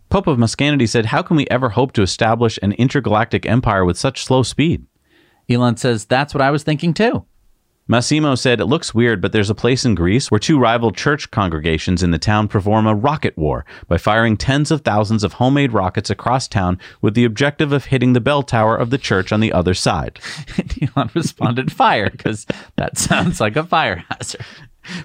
Pope 0.10 0.28
of 0.28 0.39
Muscanity 0.39 0.89
said, 0.89 1.07
How 1.07 1.22
can 1.22 1.38
we 1.38 1.47
ever 1.47 1.70
hope 1.70 1.91
to 1.93 2.01
establish 2.01 2.57
an 2.62 2.72
intergalactic 2.74 3.45
empire 3.45 3.86
with 3.86 3.97
such 3.97 4.24
slow 4.24 4.43
speed? 4.43 4.86
Elon 5.49 5.78
says, 5.78 6.05
That's 6.05 6.34
what 6.34 6.41
I 6.41 6.51
was 6.51 6.64
thinking 6.64 6.93
too. 6.93 7.26
Massimo 7.88 8.36
said, 8.36 8.60
It 8.60 8.66
looks 8.66 8.93
weird, 8.93 9.20
but 9.20 9.32
there's 9.32 9.49
a 9.49 9.55
place 9.55 9.84
in 9.84 9.95
Greece 9.95 10.30
where 10.30 10.39
two 10.39 10.60
rival 10.60 10.91
church 10.91 11.32
congregations 11.32 12.03
in 12.03 12.12
the 12.12 12.20
town 12.20 12.47
perform 12.47 12.86
a 12.86 12.93
rocket 12.93 13.36
war 13.36 13.66
by 13.88 13.97
firing 13.97 14.38
tens 14.38 14.70
of 14.70 14.82
thousands 14.82 15.24
of 15.24 15.34
homemade 15.34 15.74
rockets 15.74 16.12
across 16.12 16.47
town 16.47 16.80
with 17.01 17.16
the 17.16 17.26
objective 17.26 17.72
of 17.72 17.86
hitting 17.86 18.14
the 18.14 18.22
bell 18.22 18.43
tower 18.43 18.76
of 18.76 18.91
the 18.91 18.99
church 18.99 19.32
on 19.32 19.39
the 19.39 19.51
other 19.51 19.74
side. 19.74 20.20
Elon 20.95 21.10
responded, 21.16 21.72
Fire, 21.72 22.12
because 22.12 22.45
that 22.78 22.97
sounds 22.97 23.39
like 23.39 23.55
a 23.55 23.64
fire 23.64 24.03
hazard. 24.10 24.45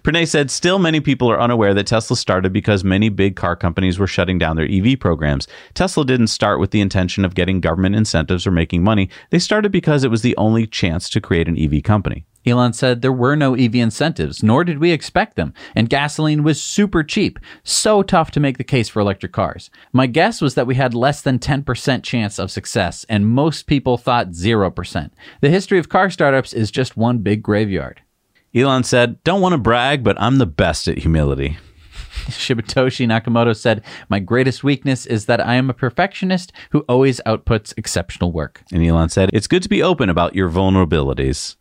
Pranay 0.03 0.27
said, 0.27 0.51
still 0.51 0.79
many 0.79 1.01
people 1.01 1.31
are 1.31 1.41
unaware 1.41 1.75
that 1.75 1.87
Tesla 1.87 2.17
started 2.17 2.53
because 2.53 2.85
many 2.85 3.09
big 3.09 3.37
car 3.37 3.57
companies 3.57 3.99
were 3.99 4.07
shutting 4.07 4.39
down 4.39 4.57
their 4.57 4.71
EV 4.71 4.99
programs. 4.99 5.49
Tesla 5.75 6.05
didn't 6.05 6.29
start 6.29 6.61
with 6.61 6.71
the 6.71 6.81
intention 6.81 7.25
of 7.25 7.35
getting 7.35 7.61
government 7.61 7.95
incentives 7.95 8.47
or 8.47 8.51
making 8.51 8.83
money. 8.83 9.09
They 9.31 9.39
started 9.39 9.73
because 9.73 10.05
it 10.05 10.11
was 10.11 10.23
the 10.23 10.37
only 10.37 10.67
chance 10.67 11.09
to 11.11 11.21
create 11.21 11.49
an 11.49 11.59
EV 11.59 11.83
company. 11.83 12.25
Elon 12.47 12.75
said 12.75 13.01
there 13.01 13.13
were 13.13 13.37
no 13.37 13.55
EV 13.55 13.77
incentives, 13.77 14.43
nor 14.43 14.65
did 14.65 14.79
we 14.79 14.91
expect 14.91 15.37
them, 15.37 15.55
and 15.75 15.89
gasoline 15.89 16.43
was 16.43 16.63
super 16.63 17.03
cheap, 17.03 17.39
so 17.63 18.03
tough 18.03 18.31
to 18.33 18.41
make 18.41 18.59
the 18.59 18.65
case 18.65 18.89
for 18.89 19.01
electric 19.01 19.33
cars. 19.33 19.71
My 19.93 20.07
guess 20.07 20.41
was 20.41 20.55
that 20.55 20.67
we 20.67 20.75
had 20.75 20.95
less 20.95 21.23
than 21.23 21.39
10% 21.39 22.03
chance 22.03 22.39
of 22.39 22.51
success, 22.51 23.07
and 23.09 23.27
most 23.27 23.67
people 23.67 23.97
thought 23.97 24.31
0%. 24.31 25.11
The 25.41 25.51
history 25.51 25.79
of 25.79 25.89
car 25.89 26.11
startups 26.11 26.53
is 26.53 26.71
just 26.71 26.97
one 26.97 27.19
big 27.19 27.43
graveyard. 27.43 28.03
Elon 28.55 28.85
said, 28.85 29.23
Don't 29.25 29.41
want 29.41 29.53
to 29.53 29.59
brag, 29.59 30.05
but 30.05 30.21
I'm 30.21 30.39
the 30.39 30.47
best 30.47 30.87
at 30.89 30.99
humility. 30.99 31.59
Shibetoshi 32.27 33.07
Nakamoto 33.07 33.57
said, 33.57 33.83
My 34.09 34.21
greatest 34.21 34.63
weakness 34.63 35.07
is 35.07 35.27
that 35.27 35.45
I 35.45 35.55
am 35.55 35.69
a 35.69 35.75
perfectionist 35.75 36.53
who 36.71 36.81
always 36.89 37.21
outputs 37.27 37.75
exceptional 37.77 38.33
work. 38.33 38.63
And 38.73 38.85
Elon 38.85 39.09
said, 39.09 39.31
It's 39.33 39.49
good 39.49 39.63
to 39.65 39.69
be 39.69 39.83
open 39.83 40.09
about 40.09 40.35
your 40.35 40.49
vulnerabilities. 40.49 41.57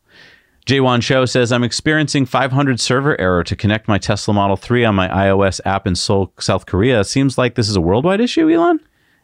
Jaywan 0.65 1.01
Cho 1.01 1.25
says, 1.25 1.51
I'm 1.51 1.63
experiencing 1.63 2.25
500 2.25 2.79
server 2.79 3.19
error 3.19 3.43
to 3.43 3.55
connect 3.55 3.89
my 3.89 3.97
Tesla 3.97 4.33
Model 4.33 4.55
3 4.55 4.85
on 4.85 4.95
my 4.95 5.09
iOS 5.09 5.59
app 5.65 5.85
in 5.85 5.95
Seoul, 5.95 6.31
South 6.39 6.65
Korea. 6.65 7.03
Seems 7.03 7.37
like 7.37 7.55
this 7.55 7.67
is 7.67 7.75
a 7.75 7.81
worldwide 7.81 8.21
issue, 8.21 8.49
Elon? 8.49 8.79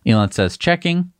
Elon 0.05 0.31
says, 0.31 0.57
Checking. 0.57 1.13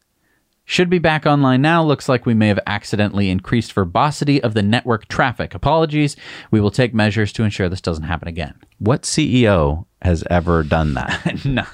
Should 0.69 0.91
be 0.91 0.99
back 0.99 1.25
online 1.25 1.63
now. 1.63 1.83
Looks 1.83 2.07
like 2.07 2.27
we 2.27 2.35
may 2.35 2.47
have 2.47 2.59
accidentally 2.67 3.31
increased 3.31 3.73
verbosity 3.73 4.39
of 4.43 4.53
the 4.53 4.61
network 4.61 5.07
traffic. 5.07 5.55
Apologies. 5.55 6.15
We 6.51 6.61
will 6.61 6.69
take 6.69 6.93
measures 6.93 7.33
to 7.33 7.43
ensure 7.43 7.69
this 7.69 7.81
doesn't 7.81 8.03
happen 8.03 8.27
again. 8.27 8.53
What 8.77 9.01
CEO 9.01 9.87
has 10.03 10.23
ever 10.29 10.61
done 10.61 10.93
that? 10.93 11.43
no. 11.43 11.65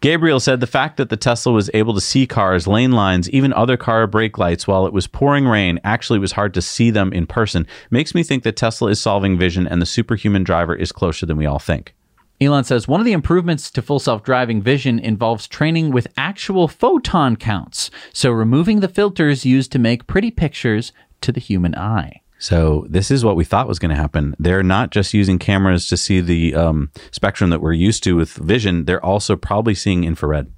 Gabriel 0.00 0.38
said 0.38 0.60
the 0.60 0.68
fact 0.68 0.98
that 0.98 1.08
the 1.08 1.16
Tesla 1.16 1.50
was 1.50 1.68
able 1.74 1.94
to 1.94 2.00
see 2.00 2.28
cars, 2.28 2.68
lane 2.68 2.92
lines, 2.92 3.28
even 3.30 3.52
other 3.54 3.76
car 3.76 4.06
brake 4.06 4.38
lights 4.38 4.68
while 4.68 4.86
it 4.86 4.92
was 4.92 5.08
pouring 5.08 5.48
rain, 5.48 5.80
actually 5.82 6.20
was 6.20 6.30
hard 6.30 6.54
to 6.54 6.62
see 6.62 6.92
them 6.92 7.12
in 7.12 7.26
person, 7.26 7.66
makes 7.90 8.14
me 8.14 8.22
think 8.22 8.44
that 8.44 8.54
Tesla 8.54 8.88
is 8.90 9.00
solving 9.00 9.36
vision 9.36 9.66
and 9.66 9.82
the 9.82 9.86
superhuman 9.86 10.44
driver 10.44 10.76
is 10.76 10.92
closer 10.92 11.26
than 11.26 11.36
we 11.38 11.46
all 11.46 11.58
think. 11.58 11.92
Elon 12.40 12.64
says 12.64 12.86
one 12.86 13.00
of 13.00 13.06
the 13.06 13.12
improvements 13.12 13.70
to 13.72 13.82
full 13.82 13.98
self 13.98 14.22
driving 14.22 14.62
vision 14.62 14.98
involves 14.98 15.48
training 15.48 15.90
with 15.90 16.06
actual 16.16 16.68
photon 16.68 17.36
counts, 17.36 17.90
so 18.12 18.30
removing 18.30 18.80
the 18.80 18.88
filters 18.88 19.44
used 19.44 19.72
to 19.72 19.78
make 19.78 20.06
pretty 20.06 20.30
pictures 20.30 20.92
to 21.20 21.32
the 21.32 21.40
human 21.40 21.74
eye. 21.74 22.20
So 22.38 22.86
this 22.88 23.10
is 23.10 23.24
what 23.24 23.34
we 23.34 23.44
thought 23.44 23.66
was 23.66 23.80
going 23.80 23.90
to 23.90 24.00
happen. 24.00 24.36
They're 24.38 24.62
not 24.62 24.90
just 24.90 25.12
using 25.12 25.40
cameras 25.40 25.88
to 25.88 25.96
see 25.96 26.20
the 26.20 26.54
um, 26.54 26.90
spectrum 27.10 27.50
that 27.50 27.60
we're 27.60 27.72
used 27.72 28.04
to 28.04 28.14
with 28.14 28.30
vision. 28.34 28.84
They're 28.84 29.04
also 29.04 29.34
probably 29.34 29.74
seeing 29.74 30.04
infrared. 30.04 30.52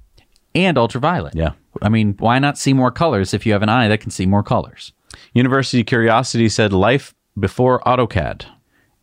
And 0.53 0.77
ultraviolet. 0.77 1.33
Yeah. 1.33 1.53
I 1.81 1.89
mean, 1.89 2.15
why 2.19 2.37
not 2.37 2.57
see 2.57 2.73
more 2.73 2.91
colors 2.91 3.33
if 3.33 3.45
you 3.45 3.53
have 3.53 3.63
an 3.63 3.69
eye 3.69 3.87
that 3.87 4.01
can 4.01 4.11
see 4.11 4.27
more 4.27 4.43
colors? 4.43 4.93
University 5.33 5.83
Curiosity 5.83 6.49
said 6.49 6.71
life 6.71 7.15
before 7.39 7.79
AutoCAD. 7.81 8.45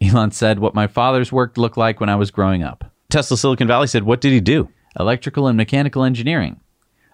Elon 0.01 0.31
said 0.31 0.59
what 0.59 0.75
my 0.75 0.87
father's 0.87 1.33
work 1.33 1.57
looked 1.57 1.77
like 1.77 2.01
when 2.01 2.09
I 2.09 2.17
was 2.17 2.31
growing 2.31 2.63
up. 2.63 2.93
Tesla 3.11 3.37
Silicon 3.37 3.67
Valley 3.67 3.87
said, 3.87 4.05
What 4.05 4.21
did 4.21 4.33
he 4.33 4.41
do? 4.41 4.69
Electrical 4.99 5.47
and 5.47 5.57
mechanical 5.57 6.05
engineering. 6.05 6.61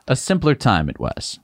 A 0.07 0.17
simpler 0.17 0.55
time 0.55 0.89
it 0.89 0.99
was. 0.99 1.39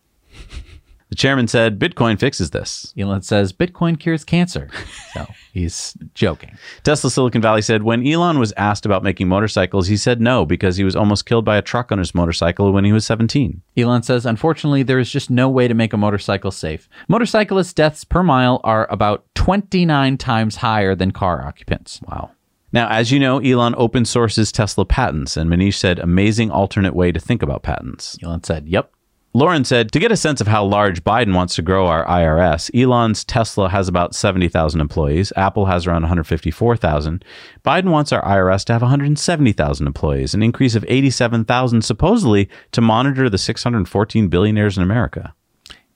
The 1.11 1.17
chairman 1.17 1.49
said, 1.49 1.79
Bitcoin 1.79 2.19
fixes 2.19 2.51
this. 2.51 2.95
Elon 2.97 3.23
says 3.23 3.53
Bitcoin 3.53 3.99
cures 3.99 4.25
cancer. 4.25 4.69
So 5.13 5.27
he's 5.53 5.97
joking. 6.15 6.57
Tesla 6.85 7.11
Silicon 7.11 7.43
Valley 7.43 7.63
said, 7.63 7.83
When 7.83 8.07
Elon 8.07 8.39
was 8.39 8.53
asked 8.57 8.87
about 8.87 9.03
making 9.03 9.27
motorcycles, 9.27 9.89
he 9.89 9.97
said 9.97 10.21
no 10.21 10.47
because 10.47 10.77
he 10.77 10.85
was 10.85 10.95
almost 10.95 11.27
killed 11.27 11.45
by 11.45 11.57
a 11.57 11.63
truck 11.63 11.91
on 11.91 11.99
his 11.99 12.15
motorcycle 12.15 12.73
when 12.73 12.85
he 12.85 12.93
was 12.93 13.05
17. 13.05 13.61
Elon 13.77 14.05
says, 14.05 14.25
Unfortunately, 14.25 14.85
there 14.85 15.01
is 15.01 15.11
just 15.11 15.29
no 15.29 15.49
way 15.49 15.67
to 15.67 15.75
make 15.75 15.93
a 15.93 15.97
motorcycle 15.97 16.53
safe. 16.53 16.89
Motorcyclist 17.09 17.75
deaths 17.75 18.05
per 18.05 18.23
mile 18.23 18.61
are 18.63 18.87
about 18.89 19.25
29 19.35 20.17
times 20.17 20.55
higher 20.55 20.95
than 20.95 21.11
car 21.11 21.45
occupants. 21.45 22.01
Wow. 22.07 22.31
Now, 22.73 22.89
as 22.89 23.11
you 23.11 23.19
know, 23.19 23.41
Elon 23.41 23.75
open 23.77 24.05
sources 24.05 24.53
Tesla 24.53 24.85
patents, 24.85 25.37
and 25.37 25.51
Manish 25.51 25.75
said, 25.75 25.99
amazing 25.99 26.53
alternate 26.53 26.95
way 26.95 27.11
to 27.11 27.19
think 27.19 27.43
about 27.43 27.65
patents. 27.65 28.17
Elon 28.23 28.45
said, 28.45 28.69
Yep. 28.69 28.93
Lauren 29.33 29.65
said, 29.65 29.93
to 29.93 30.01
get 30.01 30.11
a 30.11 30.17
sense 30.17 30.41
of 30.41 30.49
how 30.49 30.65
large 30.65 31.05
Biden 31.05 31.37
wants 31.37 31.55
to 31.55 31.63
grow 31.63 31.87
our 31.87 32.05
IRS, 32.05 32.69
Elon's 32.75 33.25
Tesla 33.25 33.69
has 33.69 33.87
about 33.87 34.13
70,000 34.13 34.81
employees. 34.81 35.33
Apple 35.37 35.67
has 35.67 35.87
around 35.87 36.03
154,000. 36.03 37.25
Biden 37.65 37.91
wants 37.91 38.11
our 38.11 38.23
IRS 38.25 38.65
to 38.65 38.73
have 38.73 38.83
170,000 38.83 39.87
employees, 39.87 40.35
an 40.35 40.43
increase 40.43 40.75
of 40.75 40.85
87,000 40.89 41.83
supposedly 41.83 42.49
to 42.73 42.81
monitor 42.81 43.31
the 43.31 43.39
614 43.39 44.29
billionaires 44.29 44.77
in 44.77 44.83
America. 44.83 45.33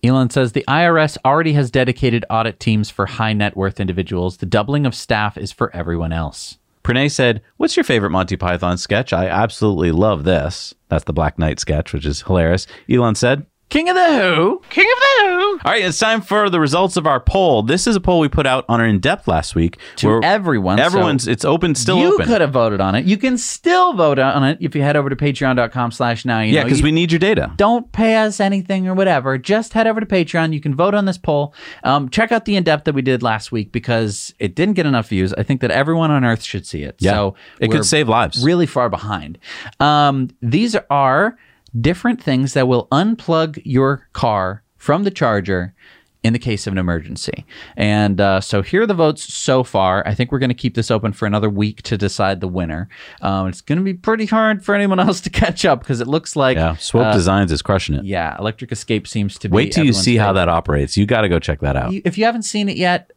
Elon 0.05 0.31
says 0.31 0.53
the 0.53 0.65
IRS 0.69 1.19
already 1.25 1.55
has 1.55 1.73
dedicated 1.73 2.25
audit 2.31 2.61
teams 2.61 2.89
for 2.89 3.07
high 3.07 3.33
net 3.33 3.57
worth 3.57 3.81
individuals. 3.81 4.37
The 4.37 4.47
doubling 4.47 4.87
of 4.87 4.95
staff 4.95 5.37
is 5.37 5.51
for 5.51 5.75
everyone 5.75 6.13
else. 6.13 6.59
Pranay 6.85 7.11
said, 7.11 7.41
What's 7.57 7.77
your 7.77 7.85
favorite 7.85 8.11
Monty 8.11 8.37
Python 8.37 8.77
sketch? 8.77 9.13
I 9.13 9.27
absolutely 9.27 9.91
love 9.91 10.25
this. 10.25 10.75
That's 10.89 11.05
the 11.05 11.15
Black 11.15 11.39
Knight 11.39 11.59
sketch, 11.59 11.93
which 11.95 12.05
is 12.05 12.23
hilarious. 12.23 12.67
Elon 12.91 13.15
said, 13.15 13.47
King 13.75 13.89
of 13.89 13.97
the 13.97 14.07
Who. 14.07 14.63
King 14.71 14.87
of 14.89 14.99
the 15.01 15.27
Who. 15.27 15.51
All 15.65 15.73
right, 15.73 15.85
it's 15.85 15.99
time 15.99 16.21
for 16.21 16.49
the 16.49 16.61
results 16.61 16.97
of 16.97 17.09
our 17.09 17.19
poll. 17.19 17.65
This 17.65 17.89
is 17.89 17.97
a 17.97 18.01
poll 18.01 18.21
we 18.21 18.29
put 18.29 18.47
out 18.47 18.65
on 18.69 18.81
our 18.81 18.87
in 18.87 19.01
depth 19.01 19.27
last 19.27 19.57
week 19.57 19.79
To 19.97 20.23
everyone. 20.23 20.79
Everyone's 20.79 21.25
so 21.25 21.31
it's 21.33 21.45
open, 21.45 21.75
still 21.75 21.99
you 21.99 22.15
open. 22.15 22.27
could 22.27 22.41
have 22.41 22.53
voted 22.53 22.81
on 22.81 22.95
it. 22.95 23.05
You 23.05 23.17
can 23.17 23.37
still 23.37 23.93
vote 23.93 24.21
on 24.21 24.45
it 24.45 24.59
if 24.61 24.77
you 24.77 24.83
head 24.83 24.95
over 24.95 25.11
to 25.11 25.17
patreon.com 25.17 25.91
slash 25.91 26.25
now. 26.25 26.39
Yeah, 26.39 26.63
because 26.63 26.85
we 26.85 26.93
need 26.93 27.11
your 27.11 27.19
data. 27.19 27.53
don't 27.57 27.91
pay 27.91 28.15
us 28.15 28.39
anything 28.39 28.87
or 28.87 28.95
whatever. 28.95 29.39
Just 29.39 29.73
head 29.73 29.89
over 29.89 29.99
to 29.99 30.07
Patreon. 30.07 30.53
You 30.55 30.61
can 30.61 30.77
vote 30.77 30.95
on 30.95 31.05
this 31.07 31.19
poll. 31.19 31.53
Um, 31.83 32.09
check 32.11 32.31
out 32.31 32.45
the 32.45 32.55
in 32.55 32.63
depth 32.63 32.85
that 32.85 32.95
we 32.95 33.03
did 33.03 33.25
last 33.25 33.51
week 33.51 33.73
because 33.73 34.33
it 34.39 34.55
didn't 34.55 34.75
get 34.75 34.87
enough 34.87 35.09
views. 35.09 35.35
I 35.35 35.43
think 35.43 35.61
that 35.63 35.73
everyone 35.73 36.13
on 36.13 36.25
Earth 36.25 36.45
should 36.45 36.65
see 36.65 36.85
it. 36.85 36.95
Yeah. 37.01 37.11
So 37.11 37.35
It 37.59 37.73
could 37.73 37.85
save 37.85 38.09
lives. 38.09 38.45
Really 38.45 38.67
far 38.67 38.89
behind. 38.89 39.37
Um, 39.81 40.31
these 40.41 40.77
are 40.91 41.37
different 41.81 42.23
things 42.23 42.55
that 42.55 42.69
will 42.69 42.87
unplug 42.93 43.61
your 43.65 44.09
car 44.13 44.63
from 44.77 45.05
the 45.05 45.11
charger 45.11 45.75
in 46.23 46.33
the 46.33 46.39
case 46.39 46.67
of 46.67 46.73
an 46.73 46.79
emergency. 46.79 47.45
And 47.77 48.19
uh, 48.19 48.41
so 48.41 48.63
here 48.63 48.83
are 48.83 48.87
the 48.87 48.95
votes 48.95 49.35
so 49.35 49.63
far. 49.63 50.03
I 50.07 50.15
think 50.15 50.33
we're 50.33 50.39
going 50.39 50.49
to 50.49 50.55
keep 50.55 50.75
this 50.75 50.91
open 50.91 51.13
for 51.13 51.27
another 51.27 51.51
week 51.51 51.83
to 51.83 51.99
decide 51.99 52.41
the 52.41 52.49
winner. 52.49 52.89
Um, 53.21 53.49
it's 53.49 53.61
going 53.61 53.77
to 53.79 53.85
be 53.85 53.93
pretty 53.93 54.25
hard 54.25 54.65
for 54.65 54.75
anyone 54.75 54.99
else 55.07 55.21
to 55.23 55.31
catch 55.31 55.67
up 55.67 55.81
because 55.81 56.01
it 56.01 56.07
looks 56.07 56.35
like 56.35 56.57
Yeah, 56.57 56.77
Swope 56.77 57.07
uh, 57.07 57.13
Designs 57.13 57.53
is 57.53 57.61
crushing 57.61 57.95
it. 57.97 58.05
yeah, 58.07 58.39
Electric 58.39 58.73
Escape 58.73 59.07
seems 59.07 59.39
to 59.41 59.51
be. 59.51 59.55
Wait 59.55 59.73
till 59.73 59.85
you 59.85 59.93
see 59.93 60.17
how 60.17 60.33
that 60.33 60.49
operates. 60.49 60.97
You 60.97 61.05
got 61.05 61.23
to 61.23 61.29
go 61.29 61.39
check 61.39 61.61
that 61.61 61.77
out. 61.77 61.93
You- 61.93 62.01
if 62.07 62.17
you 62.17 62.25
haven't 62.25 62.45
seen 62.45 62.71
it 62.71 62.79
yet, 62.79 63.11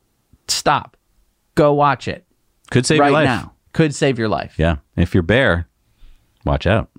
stop. 0.50 0.98
Go 1.56 1.74
watch 1.74 2.08
it 2.10 2.26
Could 2.72 2.86
save 2.86 3.00
right 3.00 3.08
your 3.08 3.14
life. 3.14 3.26
now. 3.26 3.54
Could 3.72 3.96
save 3.96 4.20
your 4.20 4.28
life. 4.30 4.56
Yeah. 4.60 4.78
If 4.98 5.14
you're 5.14 5.24
bare, 5.24 5.70
watch 6.46 6.68
out. 6.68 6.90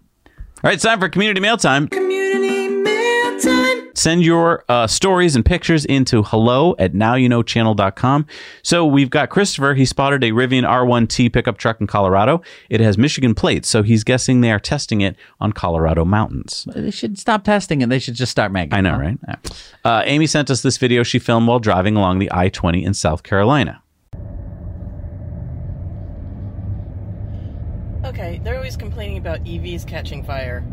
All 0.58 0.68
right, 0.68 0.74
it's 0.74 0.82
time 0.82 0.98
for 0.98 1.08
community 1.08 1.40
mail 1.40 1.56
time. 1.56 1.86
Community 1.86 2.68
mail 2.68 3.38
time. 3.38 3.94
Send 3.94 4.24
your 4.24 4.64
uh, 4.68 4.88
stories 4.88 5.36
and 5.36 5.44
pictures 5.44 5.84
into 5.84 6.24
hello 6.24 6.74
at 6.80 6.94
nowyouknowchannel.com. 6.94 8.26
So 8.64 8.84
we've 8.84 9.08
got 9.08 9.30
Christopher. 9.30 9.74
He 9.74 9.84
spotted 9.84 10.24
a 10.24 10.32
Rivian 10.32 10.66
R1T 10.68 11.32
pickup 11.32 11.58
truck 11.58 11.80
in 11.80 11.86
Colorado. 11.86 12.42
It 12.70 12.80
has 12.80 12.98
Michigan 12.98 13.36
plates, 13.36 13.68
so 13.68 13.84
he's 13.84 14.02
guessing 14.02 14.40
they 14.40 14.50
are 14.50 14.58
testing 14.58 15.00
it 15.00 15.14
on 15.40 15.52
Colorado 15.52 16.04
mountains. 16.04 16.66
They 16.74 16.90
should 16.90 17.20
stop 17.20 17.44
testing 17.44 17.80
it. 17.82 17.88
They 17.88 18.00
should 18.00 18.14
just 18.14 18.32
start 18.32 18.50
making. 18.50 18.74
I 18.74 18.80
know, 18.80 18.94
it, 19.00 19.20
right? 19.28 19.62
Uh, 19.84 20.02
Amy 20.06 20.26
sent 20.26 20.50
us 20.50 20.62
this 20.62 20.76
video 20.76 21.04
she 21.04 21.20
filmed 21.20 21.46
while 21.46 21.60
driving 21.60 21.94
along 21.94 22.18
the 22.18 22.30
I 22.32 22.48
20 22.48 22.84
in 22.84 22.94
South 22.94 23.22
Carolina. 23.22 23.80
Okay, 28.08 28.40
they're 28.42 28.56
always 28.56 28.76
complaining 28.76 29.18
about 29.18 29.44
EVs 29.44 29.86
catching 29.86 30.24
fire. 30.24 30.64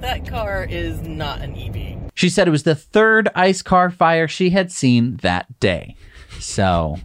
That 0.00 0.24
car 0.24 0.64
is 0.70 1.02
not 1.02 1.42
an 1.42 1.56
EV. 1.56 2.12
She 2.14 2.28
said 2.28 2.46
it 2.46 2.52
was 2.52 2.62
the 2.62 2.76
third 2.76 3.28
ice 3.34 3.60
car 3.60 3.90
fire 3.90 4.28
she 4.28 4.50
had 4.50 4.70
seen 4.70 5.16
that 5.22 5.58
day. 5.58 5.96
So, 6.38 6.98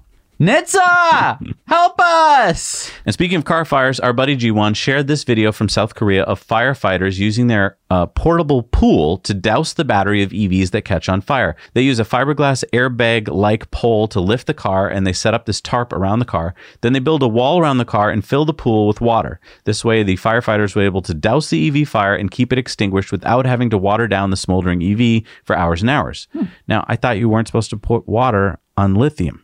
NHTSA, 0.44 1.54
help 1.68 1.98
us! 2.02 2.92
And 3.06 3.14
speaking 3.14 3.38
of 3.38 3.46
car 3.46 3.64
fires, 3.64 3.98
our 4.02 4.12
buddy 4.12 4.36
G1 4.36 4.76
shared 4.76 5.08
this 5.08 5.24
video 5.24 5.54
from 5.54 5.70
South 5.70 5.96
Korea 5.96 6.24
of 6.24 6.46
firefighters 6.46 7.18
using 7.18 7.48
their 7.48 7.78
uh, 7.90 8.08
portable 8.08 8.64
pool 8.64 9.20
to 9.20 9.34
douse 9.34 9.72
the 9.72 9.86
battery 9.86 10.22
of 10.22 10.32
EVs 10.32 10.72
that 10.72 10.82
catch 10.82 11.08
on 11.08 11.22
fire. 11.22 11.56
They 11.76 11.84
use 11.84 11.98
a 11.98 12.04
fiberglass 12.04 12.66
airbag 12.74 13.30
like 13.30 13.72
pole 13.72 14.10
to 14.10 14.20
lift 14.20 14.48
the 14.48 14.54
car 14.54 14.90
and 14.90 15.08
they 15.08 15.14
set 15.14 15.34
up 15.34 15.46
this 15.46 15.62
tarp 15.62 15.94
around 15.94 16.20
the 16.20 16.26
car. 16.26 16.54
Then 16.82 16.92
they 16.92 17.00
build 17.00 17.24
a 17.24 17.28
wall 17.30 17.60
around 17.60 17.78
the 17.78 17.86
car 17.86 18.10
and 18.10 18.26
fill 18.26 18.44
the 18.44 18.54
pool 18.54 18.86
with 18.86 19.00
water. 19.00 19.40
This 19.64 19.86
way, 19.86 20.04
the 20.04 20.18
firefighters 20.18 20.76
were 20.76 20.82
able 20.82 21.04
to 21.04 21.14
douse 21.14 21.52
the 21.52 21.70
EV 21.70 21.88
fire 21.88 22.16
and 22.16 22.30
keep 22.30 22.52
it 22.52 22.60
extinguished 22.60 23.14
without 23.14 23.46
having 23.46 23.70
to 23.70 23.78
water 23.78 24.10
down 24.10 24.30
the 24.30 24.36
smoldering 24.36 24.84
EV 24.84 25.24
for 25.46 25.56
hours 25.56 25.80
and 25.80 25.90
hours. 25.90 26.28
Now, 26.68 26.84
I 26.90 26.98
thought 26.98 27.18
you 27.18 27.30
weren't 27.30 27.48
supposed 27.48 27.70
to 27.70 27.78
put 27.78 28.10
water 28.10 28.60
on 28.76 28.96
lithium. 28.96 29.43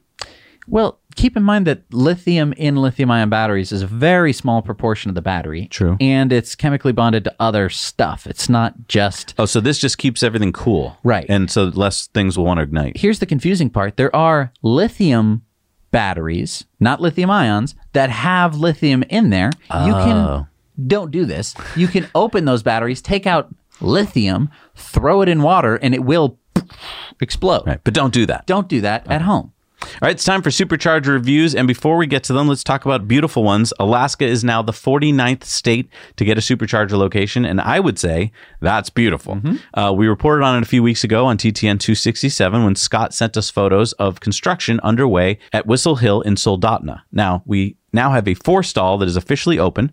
Well, 0.69 0.99
keep 1.15 1.35
in 1.35 1.43
mind 1.43 1.65
that 1.67 1.81
lithium 1.91 2.53
in 2.53 2.75
lithium 2.75 3.09
ion 3.11 3.29
batteries 3.29 3.71
is 3.71 3.81
a 3.81 3.87
very 3.87 4.31
small 4.33 4.61
proportion 4.61 5.09
of 5.09 5.15
the 5.15 5.21
battery. 5.21 5.67
True. 5.67 5.97
And 5.99 6.31
it's 6.31 6.55
chemically 6.55 6.91
bonded 6.91 7.23
to 7.25 7.35
other 7.39 7.69
stuff. 7.69 8.27
It's 8.27 8.47
not 8.49 8.87
just. 8.87 9.33
Oh, 9.37 9.45
so 9.45 9.59
this 9.59 9.79
just 9.79 9.97
keeps 9.97 10.21
everything 10.23 10.53
cool. 10.53 10.97
Right. 11.03 11.25
And 11.27 11.49
so 11.49 11.65
less 11.65 12.07
things 12.07 12.37
will 12.37 12.45
want 12.45 12.59
to 12.59 12.63
ignite. 12.63 12.97
Here's 12.97 13.19
the 13.19 13.25
confusing 13.25 13.69
part 13.69 13.97
there 13.97 14.15
are 14.15 14.53
lithium 14.61 15.41
batteries, 15.91 16.65
not 16.79 17.01
lithium 17.01 17.31
ions, 17.31 17.73
that 17.93 18.09
have 18.11 18.55
lithium 18.55 19.03
in 19.09 19.31
there. 19.31 19.49
You 19.71 19.93
Oh. 19.95 20.03
can. 20.05 20.47
Don't 20.87 21.11
do 21.11 21.25
this. 21.25 21.55
You 21.75 21.87
can 21.87 22.07
open 22.15 22.45
those 22.45 22.63
batteries, 22.63 23.01
take 23.01 23.25
out 23.27 23.53
lithium, 23.81 24.49
throw 24.75 25.21
it 25.21 25.27
in 25.29 25.41
water, 25.41 25.75
and 25.77 25.93
it 25.95 26.03
will 26.05 26.37
explode. 27.21 27.63
Right. 27.65 27.79
But 27.83 27.93
don't 27.93 28.13
do 28.13 28.25
that. 28.27 28.45
Don't 28.45 28.67
do 28.69 28.81
that 28.81 29.09
at 29.11 29.23
home. 29.23 29.51
All 29.81 29.87
right, 30.01 30.11
it's 30.11 30.25
time 30.25 30.41
for 30.41 30.49
supercharger 30.49 31.07
reviews. 31.07 31.55
And 31.55 31.67
before 31.67 31.97
we 31.97 32.05
get 32.07 32.23
to 32.25 32.33
them, 32.33 32.47
let's 32.47 32.63
talk 32.63 32.85
about 32.85 33.07
beautiful 33.07 33.43
ones. 33.43 33.73
Alaska 33.79 34.25
is 34.25 34.43
now 34.43 34.61
the 34.61 34.71
49th 34.71 35.43
state 35.43 35.89
to 36.17 36.25
get 36.25 36.37
a 36.37 36.41
supercharger 36.41 36.91
location. 36.97 37.45
And 37.45 37.61
I 37.61 37.79
would 37.79 37.97
say 37.97 38.31
that's 38.59 38.89
beautiful. 38.89 39.35
Uh, 39.73 39.93
we 39.95 40.07
reported 40.07 40.43
on 40.43 40.57
it 40.57 40.63
a 40.63 40.65
few 40.67 40.83
weeks 40.83 41.03
ago 41.03 41.25
on 41.25 41.37
TTN 41.37 41.79
267 41.79 42.63
when 42.63 42.75
Scott 42.75 43.13
sent 43.13 43.37
us 43.37 43.49
photos 43.49 43.93
of 43.93 44.19
construction 44.19 44.79
underway 44.81 45.39
at 45.53 45.65
Whistle 45.65 45.95
Hill 45.95 46.21
in 46.21 46.35
Soldotna. 46.35 47.01
Now, 47.11 47.43
we 47.45 47.77
now 47.93 48.11
have 48.11 48.27
a 48.27 48.33
four 48.33 48.63
stall 48.63 48.97
that 48.99 49.07
is 49.07 49.15
officially 49.15 49.59
open. 49.59 49.91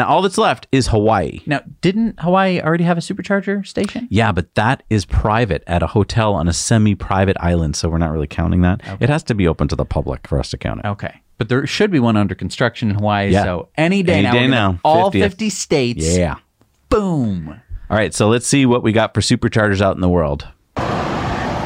Now, 0.00 0.08
all 0.08 0.22
that's 0.22 0.38
left 0.38 0.66
is 0.72 0.88
Hawaii. 0.88 1.40
Now, 1.44 1.60
didn't 1.82 2.18
Hawaii 2.20 2.58
already 2.58 2.84
have 2.84 2.96
a 2.96 3.02
supercharger 3.02 3.66
station? 3.66 4.08
Yeah, 4.10 4.32
but 4.32 4.54
that 4.54 4.82
is 4.88 5.04
private 5.04 5.62
at 5.66 5.82
a 5.82 5.86
hotel 5.88 6.32
on 6.32 6.48
a 6.48 6.54
semi 6.54 6.94
private 6.94 7.36
island. 7.38 7.76
So 7.76 7.90
we're 7.90 7.98
not 7.98 8.10
really 8.10 8.26
counting 8.26 8.62
that. 8.62 8.80
It 8.98 9.10
has 9.10 9.22
to 9.24 9.34
be 9.34 9.46
open 9.46 9.68
to 9.68 9.76
the 9.76 9.84
public 9.84 10.26
for 10.26 10.38
us 10.38 10.48
to 10.52 10.56
count 10.56 10.80
it. 10.80 10.86
Okay. 10.86 11.20
But 11.36 11.50
there 11.50 11.66
should 11.66 11.90
be 11.90 12.00
one 12.00 12.16
under 12.16 12.34
construction 12.34 12.88
in 12.88 12.94
Hawaii. 12.96 13.28
Yeah. 13.30 13.44
So 13.44 13.68
any 13.76 14.02
day 14.02 14.14
Any 14.14 14.22
now. 14.22 14.32
day 14.32 14.46
now, 14.46 14.80
All 14.84 15.10
50th. 15.10 15.20
50 15.20 15.50
states. 15.50 16.16
Yeah. 16.16 16.36
Boom. 16.88 17.60
All 17.90 17.96
right. 17.96 18.14
So 18.14 18.30
let's 18.30 18.46
see 18.46 18.64
what 18.64 18.82
we 18.82 18.92
got 18.92 19.12
for 19.12 19.20
superchargers 19.20 19.82
out 19.82 19.94
in 19.96 20.00
the 20.00 20.08
world. 20.08 20.48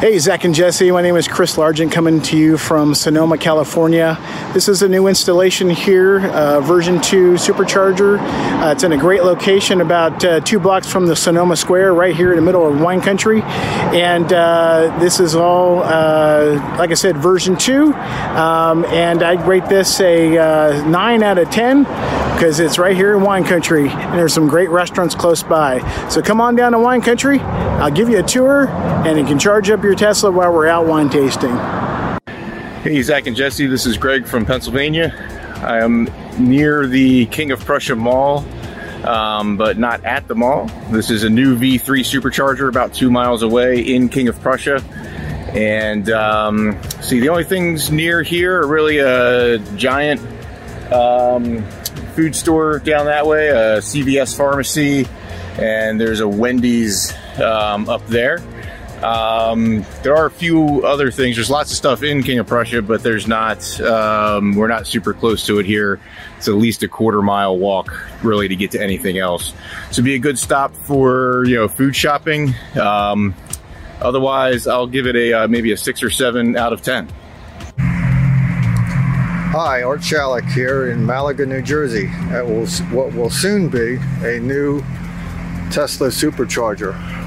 Hey, 0.04 0.18
Zach 0.18 0.44
and 0.44 0.54
Jesse. 0.54 0.90
My 0.90 1.00
name 1.00 1.16
is 1.16 1.26
Chris 1.26 1.56
Largent, 1.56 1.90
coming 1.90 2.20
to 2.24 2.36
you 2.36 2.58
from 2.58 2.94
Sonoma, 2.94 3.38
California. 3.38 4.18
This 4.52 4.68
is 4.68 4.82
a 4.82 4.88
new 4.90 5.06
installation 5.06 5.70
here, 5.70 6.26
uh, 6.26 6.60
version 6.60 7.00
2 7.00 7.36
supercharger. 7.36 8.18
Uh, 8.20 8.72
it's 8.72 8.84
in 8.84 8.92
a 8.92 8.98
great 8.98 9.24
location, 9.24 9.80
about 9.80 10.22
uh, 10.22 10.40
two 10.40 10.58
blocks 10.58 10.86
from 10.86 11.06
the 11.06 11.16
Sonoma 11.16 11.56
Square, 11.56 11.94
right 11.94 12.14
here 12.14 12.28
in 12.32 12.36
the 12.36 12.42
middle 12.42 12.68
of 12.68 12.78
wine 12.82 13.00
country. 13.00 13.40
And 13.40 14.30
uh, 14.30 14.94
this 15.00 15.20
is 15.20 15.34
all, 15.34 15.82
uh, 15.82 16.76
like 16.76 16.90
I 16.90 16.94
said, 16.94 17.16
version 17.16 17.56
2. 17.56 17.94
Um, 17.94 18.84
and 18.84 19.22
I'd 19.22 19.48
rate 19.48 19.70
this 19.70 20.02
a 20.02 20.36
uh, 20.36 20.86
9 20.86 21.22
out 21.22 21.38
of 21.38 21.48
10 21.48 21.84
because 22.34 22.58
it's 22.58 22.78
right 22.78 22.96
here 22.96 23.16
in 23.16 23.22
wine 23.22 23.44
country 23.44 23.88
and 23.88 24.18
there's 24.18 24.34
some 24.34 24.48
great 24.48 24.68
restaurants 24.68 25.14
close 25.14 25.42
by. 25.42 25.78
So 26.08 26.20
come 26.20 26.40
on 26.40 26.56
down 26.56 26.72
to 26.72 26.78
wine 26.80 27.00
country. 27.00 27.38
I'll 27.38 27.92
give 27.92 28.08
you 28.08 28.18
a 28.18 28.22
tour 28.24 28.68
and 28.68 29.16
you 29.16 29.24
can 29.24 29.38
charge 29.38 29.70
up 29.70 29.84
your 29.84 29.93
Tesla 29.96 30.30
while 30.30 30.52
we're 30.52 30.66
out 30.66 30.86
wine 30.86 31.08
tasting. 31.08 31.56
Hey, 32.82 33.00
Zach 33.02 33.26
and 33.26 33.36
Jesse, 33.36 33.66
this 33.66 33.86
is 33.86 33.96
Greg 33.96 34.26
from 34.26 34.44
Pennsylvania. 34.44 35.14
I 35.56 35.78
am 35.78 36.08
near 36.38 36.86
the 36.86 37.26
King 37.26 37.50
of 37.50 37.64
Prussia 37.64 37.96
Mall, 37.96 38.44
um, 39.04 39.56
but 39.56 39.78
not 39.78 40.04
at 40.04 40.28
the 40.28 40.34
mall. 40.34 40.66
This 40.90 41.10
is 41.10 41.24
a 41.24 41.30
new 41.30 41.56
V3 41.56 42.00
supercharger 42.00 42.68
about 42.68 42.92
two 42.92 43.10
miles 43.10 43.42
away 43.42 43.80
in 43.80 44.08
King 44.08 44.28
of 44.28 44.40
Prussia. 44.40 44.82
And 45.54 46.10
um, 46.10 46.76
see, 47.00 47.20
the 47.20 47.28
only 47.28 47.44
things 47.44 47.90
near 47.90 48.22
here 48.22 48.60
are 48.60 48.66
really 48.66 48.98
a 48.98 49.58
giant 49.76 50.20
um, 50.92 51.64
food 52.14 52.34
store 52.34 52.80
down 52.80 53.06
that 53.06 53.26
way, 53.26 53.48
a 53.48 53.78
CVS 53.78 54.36
pharmacy, 54.36 55.06
and 55.58 56.00
there's 56.00 56.20
a 56.20 56.28
Wendy's 56.28 57.14
um, 57.38 57.88
up 57.88 58.06
there. 58.08 58.42
Um, 59.04 59.84
there 60.02 60.16
are 60.16 60.24
a 60.24 60.30
few 60.30 60.82
other 60.82 61.10
things. 61.10 61.36
There's 61.36 61.50
lots 61.50 61.70
of 61.70 61.76
stuff 61.76 62.02
in 62.02 62.22
King 62.22 62.38
of 62.38 62.46
Prussia, 62.46 62.80
but 62.80 63.02
there's 63.02 63.28
not. 63.28 63.78
Um, 63.82 64.54
we're 64.54 64.68
not 64.68 64.86
super 64.86 65.12
close 65.12 65.44
to 65.46 65.58
it 65.58 65.66
here. 65.66 66.00
It's 66.38 66.48
at 66.48 66.54
least 66.54 66.82
a 66.82 66.88
quarter 66.88 67.20
mile 67.20 67.58
walk, 67.58 67.92
really, 68.22 68.48
to 68.48 68.56
get 68.56 68.70
to 68.70 68.82
anything 68.82 69.18
else. 69.18 69.52
So 69.90 70.02
be 70.02 70.14
a 70.14 70.18
good 70.18 70.38
stop 70.38 70.74
for 70.74 71.44
you 71.44 71.56
know 71.56 71.68
food 71.68 71.94
shopping. 71.94 72.54
Um, 72.80 73.34
otherwise, 74.00 74.66
I'll 74.66 74.86
give 74.86 75.06
it 75.06 75.16
a 75.16 75.32
uh, 75.34 75.48
maybe 75.48 75.72
a 75.72 75.76
six 75.76 76.02
or 76.02 76.08
seven 76.08 76.56
out 76.56 76.72
of 76.72 76.80
ten. 76.80 77.06
Hi, 79.52 79.82
Art 79.82 80.00
Chalik 80.00 80.50
here 80.50 80.90
in 80.90 81.04
Malaga, 81.04 81.44
New 81.44 81.60
Jersey. 81.60 82.08
At 82.30 82.46
what 82.90 83.12
will 83.12 83.30
soon 83.30 83.68
be 83.68 83.98
a 84.22 84.40
new 84.40 84.80
Tesla 85.70 86.08
supercharger. 86.08 87.23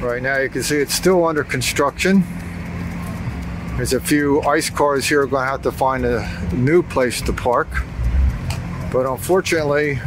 Right 0.00 0.22
now, 0.22 0.38
you 0.38 0.48
can 0.48 0.62
see 0.62 0.78
it's 0.78 0.94
still 0.94 1.26
under 1.26 1.44
construction. 1.44 2.24
There's 3.76 3.92
a 3.92 4.00
few 4.00 4.40
ICE 4.40 4.70
cars 4.70 5.06
here 5.06 5.26
going 5.26 5.44
to 5.44 5.50
have 5.50 5.60
to 5.62 5.72
find 5.72 6.06
a 6.06 6.26
new 6.54 6.82
place 6.82 7.20
to 7.20 7.34
park. 7.34 7.68
But 8.90 9.04
unfortunately, 9.04 10.00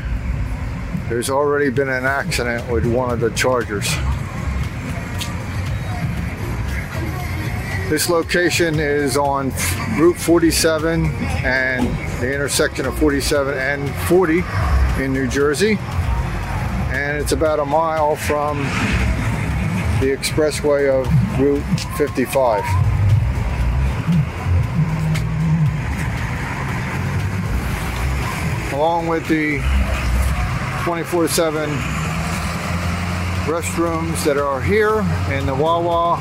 there's 1.09 1.29
already 1.29 1.69
been 1.69 1.89
an 1.89 2.05
accident 2.05 2.67
with 2.71 2.91
one 2.91 3.11
of 3.11 3.19
the 3.19 3.29
chargers. 3.31 3.87
This 7.87 8.09
location 8.09 8.79
is 8.79 9.15
on 9.15 9.51
Route 9.99 10.17
47 10.17 11.05
and 11.45 11.87
the 12.19 12.33
intersection 12.33 12.87
of 12.87 12.97
47 12.97 13.55
and 13.55 13.93
40 14.07 14.41
in 15.03 15.13
New 15.13 15.27
Jersey. 15.27 15.77
And 16.89 17.21
it's 17.21 17.31
about 17.31 17.59
a 17.59 17.65
mile 17.65 18.15
from 18.15 18.65
the 20.03 20.09
expressway 20.09 20.89
of 20.89 21.07
Route 21.39 21.63
55. 21.97 22.61
Along 28.73 29.07
with 29.07 29.25
the 29.29 29.59
24 30.83 31.29
7 31.29 31.69
restrooms 33.45 34.25
that 34.25 34.37
are 34.37 34.61
here 34.61 34.99
in 35.31 35.45
the 35.45 35.55
Wawa, 35.55 36.19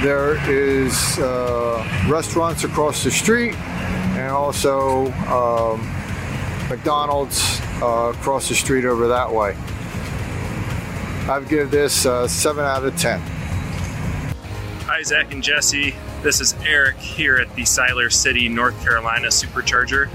there 0.00 0.36
is 0.48 1.18
uh, 1.18 2.06
restaurants 2.08 2.62
across 2.62 3.02
the 3.02 3.10
street 3.10 3.56
and 4.14 4.30
also 4.30 5.10
um, 5.26 5.80
McDonald's 6.68 7.60
uh, 7.82 8.12
across 8.14 8.48
the 8.48 8.54
street 8.54 8.84
over 8.84 9.08
that 9.08 9.32
way. 9.32 9.56
I'd 11.28 11.48
give 11.48 11.70
this 11.70 12.04
uh, 12.04 12.26
7 12.26 12.64
out 12.64 12.84
of 12.84 12.96
10. 12.96 13.20
Hi, 14.86 15.02
Zach 15.02 15.32
and 15.32 15.40
Jesse. 15.40 15.94
This 16.20 16.40
is 16.40 16.54
Eric 16.66 16.96
here 16.96 17.36
at 17.36 17.54
the 17.54 17.62
Siler 17.62 18.12
City, 18.12 18.48
North 18.48 18.78
Carolina 18.82 19.28
Supercharger. 19.28 20.10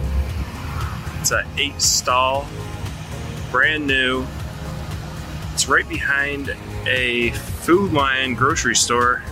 It's 1.21 1.31
a 1.31 1.47
eight 1.57 1.81
stall, 1.81 2.45
brand 3.51 3.87
new. 3.87 4.27
It's 5.53 5.69
right 5.69 5.87
behind 5.87 6.53
a 6.85 7.31
Food 7.31 7.93
Lion 7.93 8.35
grocery 8.35 8.75
store. 8.75 9.23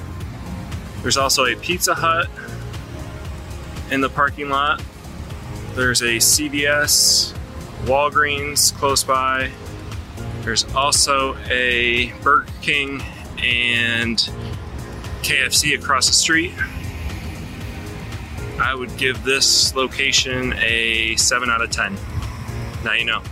There's 1.01 1.17
also 1.17 1.45
a 1.45 1.55
Pizza 1.57 1.93
Hut 1.93 2.27
in 3.91 3.99
the 3.99 4.09
parking 4.09 4.49
lot. 4.49 4.81
There's 5.73 6.01
a 6.01 6.17
CVS, 6.17 7.33
Walgreens 7.83 8.73
close 8.73 9.03
by. 9.03 9.51
There's 10.45 10.63
also 10.75 11.35
a 11.49 12.13
Burger 12.21 12.45
King 12.61 13.01
and 13.39 14.17
KFC 15.23 15.77
across 15.77 16.07
the 16.07 16.13
street. 16.13 16.53
I 18.59 18.75
would 18.75 18.95
give 18.95 19.23
this 19.23 19.75
location 19.75 20.53
a 20.57 21.15
7 21.15 21.49
out 21.49 21.61
of 21.61 21.71
10. 21.71 21.97
Now 22.83 22.93
you 22.93 23.05
know. 23.05 23.23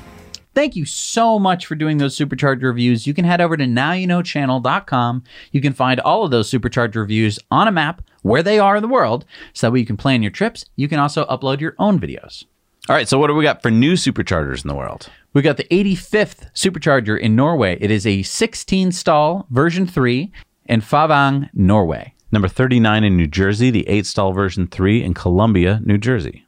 Thank 0.55 0.75
you 0.75 0.85
so 0.85 1.39
much 1.39 1.67
for 1.67 1.75
doing 1.75 1.97
those 1.97 2.17
supercharger 2.17 2.63
reviews. 2.63 3.07
You 3.07 3.13
can 3.13 3.25
head 3.25 3.41
over 3.41 3.57
to 3.57 3.63
nowyouknowchannel.com. 3.63 5.23
You 5.51 5.61
can 5.61 5.73
find 5.73 5.99
all 5.99 6.25
of 6.25 6.31
those 6.31 6.49
supercharger 6.49 6.95
reviews 6.95 7.39
on 7.51 7.67
a 7.67 7.71
map 7.71 8.01
where 8.23 8.43
they 8.43 8.57
are 8.57 8.75
in 8.75 8.81
the 8.81 8.87
world 8.87 9.25
so 9.53 9.67
that 9.67 9.71
way 9.71 9.79
you 9.79 9.85
can 9.85 9.97
plan 9.97 10.23
your 10.23 10.31
trips. 10.31 10.65
You 10.75 10.87
can 10.87 10.99
also 10.99 11.25
upload 11.25 11.59
your 11.59 11.75
own 11.77 11.99
videos. 11.99 12.45
All 12.89 12.95
right. 12.95 13.07
So 13.07 13.17
what 13.17 13.27
do 13.27 13.35
we 13.35 13.43
got 13.43 13.61
for 13.61 13.71
new 13.71 13.93
superchargers 13.93 14.63
in 14.63 14.67
the 14.67 14.75
world? 14.75 15.09
We 15.33 15.41
got 15.41 15.57
the 15.57 15.63
85th 15.63 16.53
supercharger 16.53 17.19
in 17.19 17.35
Norway. 17.35 17.75
It 17.81 17.89
is 17.89 18.05
a 18.05 18.21
16 18.21 18.91
stall 18.91 19.47
version 19.49 19.87
3 19.87 20.31
in 20.65 20.81
Favang, 20.81 21.49
Norway. 21.55 22.13
Number 22.31 22.47
39 22.47 23.03
in 23.03 23.17
New 23.17 23.25
Jersey, 23.25 23.71
the 23.71 23.87
8 23.89 24.05
stall 24.05 24.31
version 24.31 24.67
3 24.67 25.03
in 25.03 25.15
Columbia, 25.15 25.81
New 25.83 25.97
Jersey. 25.97 26.45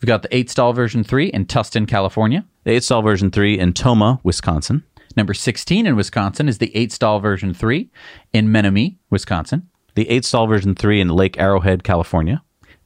We've 0.00 0.06
got 0.06 0.22
the 0.22 0.32
8 0.32 0.48
stall 0.48 0.72
version 0.72 1.02
3 1.02 1.26
in 1.26 1.46
Tustin, 1.46 1.88
California. 1.88 2.44
The 2.62 2.74
8 2.74 2.84
stall 2.84 3.02
version 3.02 3.32
3 3.32 3.58
in 3.58 3.72
Tomah, 3.72 4.20
Wisconsin. 4.22 4.84
Number 5.16 5.34
16 5.34 5.84
in 5.84 5.96
Wisconsin 5.96 6.48
is 6.48 6.58
the 6.58 6.70
8 6.76 6.92
stall 6.92 7.18
version 7.18 7.52
3 7.52 7.90
in 8.32 8.52
Menominee, 8.52 8.96
Wisconsin. 9.10 9.68
The 9.96 10.08
8 10.08 10.24
stall 10.24 10.46
version 10.46 10.76
3 10.76 11.00
in 11.00 11.08
Lake 11.08 11.36
Arrowhead, 11.36 11.82
California. 11.82 12.43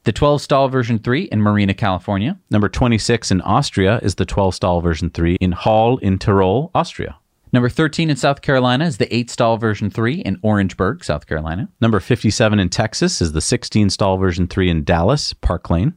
The 0.08 0.12
12 0.12 0.40
stall 0.40 0.68
version 0.70 0.98
3 0.98 1.24
in 1.24 1.42
Marina, 1.42 1.74
California. 1.74 2.38
Number 2.50 2.70
26 2.70 3.30
in 3.30 3.42
Austria 3.42 4.00
is 4.02 4.14
the 4.14 4.24
12 4.24 4.54
stall 4.54 4.80
version 4.80 5.10
3 5.10 5.36
in 5.38 5.52
Hall 5.52 5.98
in 5.98 6.16
Tyrol, 6.18 6.70
Austria. 6.74 7.18
Number 7.52 7.68
13 7.68 8.08
in 8.08 8.16
South 8.16 8.40
Carolina 8.40 8.86
is 8.86 8.96
the 8.96 9.14
8 9.14 9.28
stall 9.28 9.58
version 9.58 9.90
3 9.90 10.20
in 10.20 10.38
Orangeburg, 10.40 11.04
South 11.04 11.26
Carolina. 11.26 11.68
Number 11.82 12.00
57 12.00 12.58
in 12.58 12.70
Texas 12.70 13.20
is 13.20 13.32
the 13.32 13.42
16 13.42 13.90
stall 13.90 14.16
version 14.16 14.46
3 14.46 14.70
in 14.70 14.82
Dallas, 14.82 15.34
Park 15.34 15.68
Lane. 15.68 15.92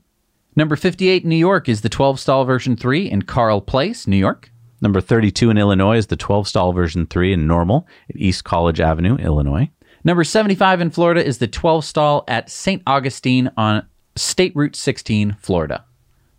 Number 0.57 0.75
58 0.75 1.23
in 1.23 1.29
New 1.29 1.37
York 1.37 1.69
is 1.69 1.79
the 1.79 1.87
12 1.87 2.19
stall 2.19 2.43
version 2.43 2.75
3 2.75 3.09
in 3.09 3.21
Carle 3.21 3.61
Place, 3.61 4.07
New 4.07 4.17
York. 4.17 4.51
Number 4.81 4.99
32 4.99 5.49
in 5.49 5.57
Illinois 5.57 5.95
is 5.95 6.07
the 6.07 6.17
12 6.17 6.49
stall 6.49 6.73
version 6.73 7.05
3 7.05 7.31
in 7.31 7.47
Normal 7.47 7.87
at 8.09 8.17
East 8.17 8.43
College 8.43 8.81
Avenue, 8.81 9.15
Illinois. 9.15 9.69
Number 10.03 10.23
75 10.23 10.81
in 10.81 10.89
Florida 10.89 11.23
is 11.25 11.37
the 11.37 11.47
12 11.47 11.85
stall 11.85 12.23
at 12.27 12.49
St. 12.49 12.81
Augustine 12.87 13.51
on 13.55 13.85
State 14.15 14.55
Route 14.55 14.75
16, 14.75 15.37
Florida. 15.39 15.85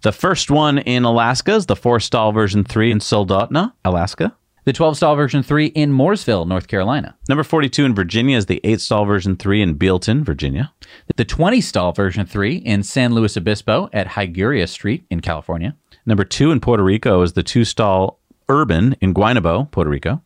The 0.03 0.12
first 0.12 0.51
one 0.51 0.78
in 0.78 1.05
Alaska 1.05 1.55
is 1.55 1.66
the 1.66 1.77
4 1.77 2.01
stall 2.01 2.32
version 2.32 2.65
3 2.65 2.90
in 2.90 2.99
Soldotna, 2.99 3.73
Alaska. 3.85 4.35
The 4.65 4.73
12 4.73 4.97
stall 4.97 5.16
version 5.16 5.43
3 5.43 5.66
in 5.66 5.93
Mooresville, 5.93 6.47
North 6.47 6.69
Carolina. 6.69 7.16
Number 7.28 7.43
42 7.43 7.85
in 7.85 7.94
Virginia 7.94 8.36
is 8.36 8.47
the 8.47 8.61
8 8.62 8.81
stall 8.81 9.05
version 9.05 9.36
3 9.36 9.62
in 9.62 9.74
Bealton, 9.74 10.23
Virginia. 10.23 10.73
The 11.16 11.24
20 11.24 11.61
stall 11.61 11.93
version 11.93 12.27
3 12.27 12.57
in 12.57 12.82
San 12.82 13.12
Luis 13.12 13.36
Obispo 13.36 13.89
at 13.93 14.07
Higuera 14.09 14.69
Street 14.69 15.05
in 15.11 15.20
California. 15.20 15.77
Number 16.07 16.24
two 16.24 16.51
in 16.51 16.61
Puerto 16.61 16.82
Rico 16.82 17.23
is 17.23 17.32
the 17.32 17.43
two 17.43 17.65
stall 17.65 18.20
Urban 18.49 18.97
in 19.01 19.15
Guaynabo, 19.15 19.70
Puerto 19.70 19.90
Rico. 19.90 20.20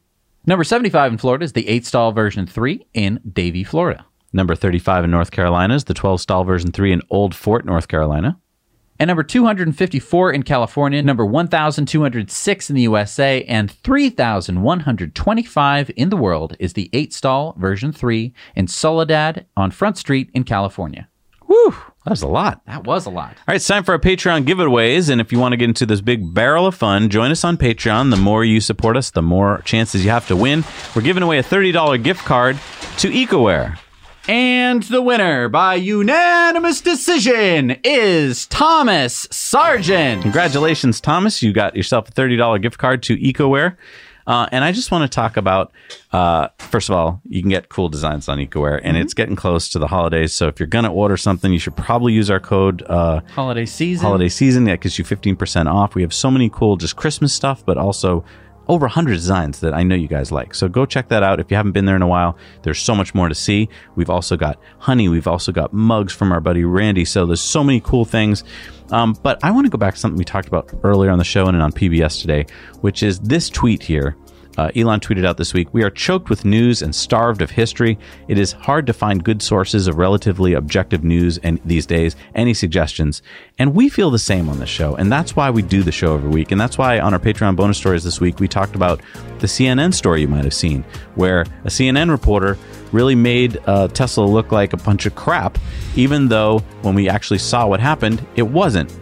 Number 0.46 0.64
75 0.64 1.12
in 1.12 1.18
Florida 1.18 1.44
is 1.44 1.52
the 1.52 1.68
8 1.68 1.84
stall 1.84 2.12
version 2.12 2.46
3 2.46 2.86
in 2.94 3.20
Davie, 3.30 3.64
Florida. 3.64 4.06
Number 4.36 4.54
35 4.54 5.04
in 5.04 5.10
North 5.10 5.30
Carolina 5.30 5.74
is 5.74 5.84
the 5.84 5.94
12 5.94 6.20
stall 6.20 6.44
version 6.44 6.70
3 6.70 6.92
in 6.92 7.00
Old 7.08 7.34
Fort, 7.34 7.64
North 7.64 7.88
Carolina. 7.88 8.38
And 8.98 9.08
number 9.08 9.22
254 9.22 10.30
in 10.30 10.42
California, 10.42 11.02
number 11.02 11.24
1,206 11.24 12.70
in 12.70 12.76
the 12.76 12.82
USA, 12.82 13.42
and 13.44 13.70
3,125 13.70 15.90
in 15.96 16.10
the 16.10 16.18
world 16.18 16.54
is 16.60 16.74
the 16.74 16.90
8 16.92 17.14
stall 17.14 17.54
version 17.56 17.92
3 17.92 18.34
in 18.54 18.66
Soledad 18.66 19.46
on 19.56 19.70
Front 19.70 19.96
Street 19.96 20.28
in 20.34 20.44
California. 20.44 21.08
Whew, 21.46 21.74
that 22.04 22.10
was 22.10 22.20
a 22.20 22.28
lot. 22.28 22.60
That 22.66 22.84
was 22.84 23.06
a 23.06 23.10
lot. 23.10 23.30
All 23.30 23.44
right, 23.48 23.56
it's 23.56 23.66
time 23.66 23.84
for 23.84 23.92
our 23.92 23.98
Patreon 23.98 24.44
giveaways. 24.44 25.08
And 25.08 25.18
if 25.18 25.32
you 25.32 25.38
want 25.38 25.54
to 25.54 25.56
get 25.56 25.70
into 25.70 25.86
this 25.86 26.02
big 26.02 26.34
barrel 26.34 26.66
of 26.66 26.74
fun, 26.74 27.08
join 27.08 27.30
us 27.30 27.42
on 27.42 27.56
Patreon. 27.56 28.10
The 28.10 28.18
more 28.18 28.44
you 28.44 28.60
support 28.60 28.98
us, 28.98 29.10
the 29.10 29.22
more 29.22 29.62
chances 29.64 30.04
you 30.04 30.10
have 30.10 30.28
to 30.28 30.36
win. 30.36 30.62
We're 30.94 31.00
giving 31.00 31.22
away 31.22 31.38
a 31.38 31.42
$30 31.42 32.02
gift 32.02 32.26
card 32.26 32.58
to 32.98 33.08
Ecowear. 33.08 33.78
And 34.28 34.82
the 34.84 35.02
winner 35.02 35.48
by 35.48 35.76
unanimous 35.76 36.80
decision 36.80 37.76
is 37.84 38.46
Thomas 38.46 39.28
Sargent. 39.30 40.22
Congratulations, 40.22 41.00
Thomas. 41.00 41.42
You 41.42 41.52
got 41.52 41.76
yourself 41.76 42.08
a 42.08 42.12
$30 42.12 42.60
gift 42.60 42.76
card 42.78 43.04
to 43.04 43.16
Ecowear. 43.18 43.76
Uh, 44.26 44.48
and 44.50 44.64
I 44.64 44.72
just 44.72 44.90
want 44.90 45.08
to 45.08 45.14
talk 45.14 45.36
about, 45.36 45.70
uh, 46.12 46.48
first 46.58 46.88
of 46.88 46.96
all, 46.96 47.20
you 47.28 47.40
can 47.40 47.48
get 47.48 47.68
cool 47.68 47.88
designs 47.88 48.28
on 48.28 48.38
Ecowear, 48.38 48.80
and 48.82 48.96
it's 48.96 49.14
getting 49.14 49.36
close 49.36 49.68
to 49.68 49.78
the 49.78 49.86
holidays. 49.86 50.32
So 50.32 50.48
if 50.48 50.58
you're 50.58 50.66
going 50.66 50.84
to 50.84 50.90
order 50.90 51.16
something, 51.16 51.52
you 51.52 51.60
should 51.60 51.76
probably 51.76 52.12
use 52.12 52.28
our 52.28 52.40
code 52.40 52.82
uh, 52.88 53.20
Holiday 53.36 53.66
season. 53.66 54.04
holiday 54.04 54.28
season. 54.28 54.64
That 54.64 54.80
gives 54.80 54.98
you 54.98 55.04
15% 55.04 55.72
off. 55.72 55.94
We 55.94 56.02
have 56.02 56.12
so 56.12 56.32
many 56.32 56.48
cool 56.50 56.76
just 56.76 56.96
Christmas 56.96 57.32
stuff, 57.32 57.64
but 57.64 57.78
also 57.78 58.24
over 58.68 58.86
100 58.86 59.12
designs 59.12 59.60
that 59.60 59.74
I 59.74 59.82
know 59.82 59.94
you 59.94 60.08
guys 60.08 60.32
like. 60.32 60.54
So 60.54 60.68
go 60.68 60.86
check 60.86 61.08
that 61.08 61.22
out. 61.22 61.40
If 61.40 61.50
you 61.50 61.56
haven't 61.56 61.72
been 61.72 61.84
there 61.84 61.96
in 61.96 62.02
a 62.02 62.08
while, 62.08 62.36
there's 62.62 62.80
so 62.80 62.94
much 62.94 63.14
more 63.14 63.28
to 63.28 63.34
see. 63.34 63.68
We've 63.94 64.10
also 64.10 64.36
got 64.36 64.58
honey. 64.78 65.08
We've 65.08 65.28
also 65.28 65.52
got 65.52 65.72
mugs 65.72 66.12
from 66.12 66.32
our 66.32 66.40
buddy 66.40 66.64
Randy. 66.64 67.04
So 67.04 67.26
there's 67.26 67.40
so 67.40 67.62
many 67.62 67.80
cool 67.80 68.04
things. 68.04 68.44
Um, 68.90 69.16
but 69.22 69.42
I 69.42 69.50
want 69.50 69.66
to 69.66 69.70
go 69.70 69.78
back 69.78 69.94
to 69.94 70.00
something 70.00 70.18
we 70.18 70.24
talked 70.24 70.48
about 70.48 70.70
earlier 70.84 71.10
on 71.10 71.18
the 71.18 71.24
show 71.24 71.46
and 71.46 71.60
on 71.60 71.72
PBS 71.72 72.20
today, 72.20 72.46
which 72.80 73.02
is 73.02 73.18
this 73.20 73.48
tweet 73.48 73.82
here. 73.82 74.16
Uh, 74.56 74.70
Elon 74.74 75.00
tweeted 75.00 75.26
out 75.26 75.36
this 75.36 75.52
week 75.54 75.72
We 75.72 75.82
are 75.82 75.90
choked 75.90 76.30
with 76.30 76.44
news 76.44 76.82
and 76.82 76.94
starved 76.94 77.42
of 77.42 77.50
history. 77.50 77.98
It 78.28 78.38
is 78.38 78.52
hard 78.52 78.86
to 78.86 78.92
find 78.92 79.22
good 79.22 79.42
sources 79.42 79.86
of 79.86 79.98
relatively 79.98 80.54
objective 80.54 81.04
news 81.04 81.38
and 81.38 81.60
these 81.64 81.86
days. 81.86 82.16
Any 82.34 82.54
suggestions? 82.54 83.22
And 83.58 83.74
we 83.74 83.88
feel 83.88 84.10
the 84.10 84.18
same 84.18 84.48
on 84.48 84.58
the 84.58 84.66
show. 84.66 84.94
And 84.96 85.10
that's 85.10 85.36
why 85.36 85.50
we 85.50 85.62
do 85.62 85.82
the 85.82 85.92
show 85.92 86.14
every 86.14 86.30
week. 86.30 86.52
And 86.52 86.60
that's 86.60 86.78
why 86.78 87.00
on 87.00 87.12
our 87.12 87.20
Patreon 87.20 87.56
bonus 87.56 87.78
stories 87.78 88.04
this 88.04 88.20
week, 88.20 88.40
we 88.40 88.48
talked 88.48 88.74
about 88.74 89.00
the 89.38 89.46
CNN 89.46 89.92
story 89.94 90.22
you 90.22 90.28
might 90.28 90.44
have 90.44 90.54
seen, 90.54 90.84
where 91.14 91.42
a 91.42 91.68
CNN 91.68 92.10
reporter 92.10 92.58
really 92.92 93.14
made 93.14 93.58
uh, 93.66 93.88
Tesla 93.88 94.24
look 94.24 94.52
like 94.52 94.72
a 94.72 94.76
bunch 94.78 95.06
of 95.06 95.14
crap, 95.14 95.58
even 95.96 96.28
though 96.28 96.60
when 96.82 96.94
we 96.94 97.08
actually 97.08 97.38
saw 97.38 97.66
what 97.66 97.80
happened, 97.80 98.26
it 98.36 98.42
wasn't. 98.42 98.94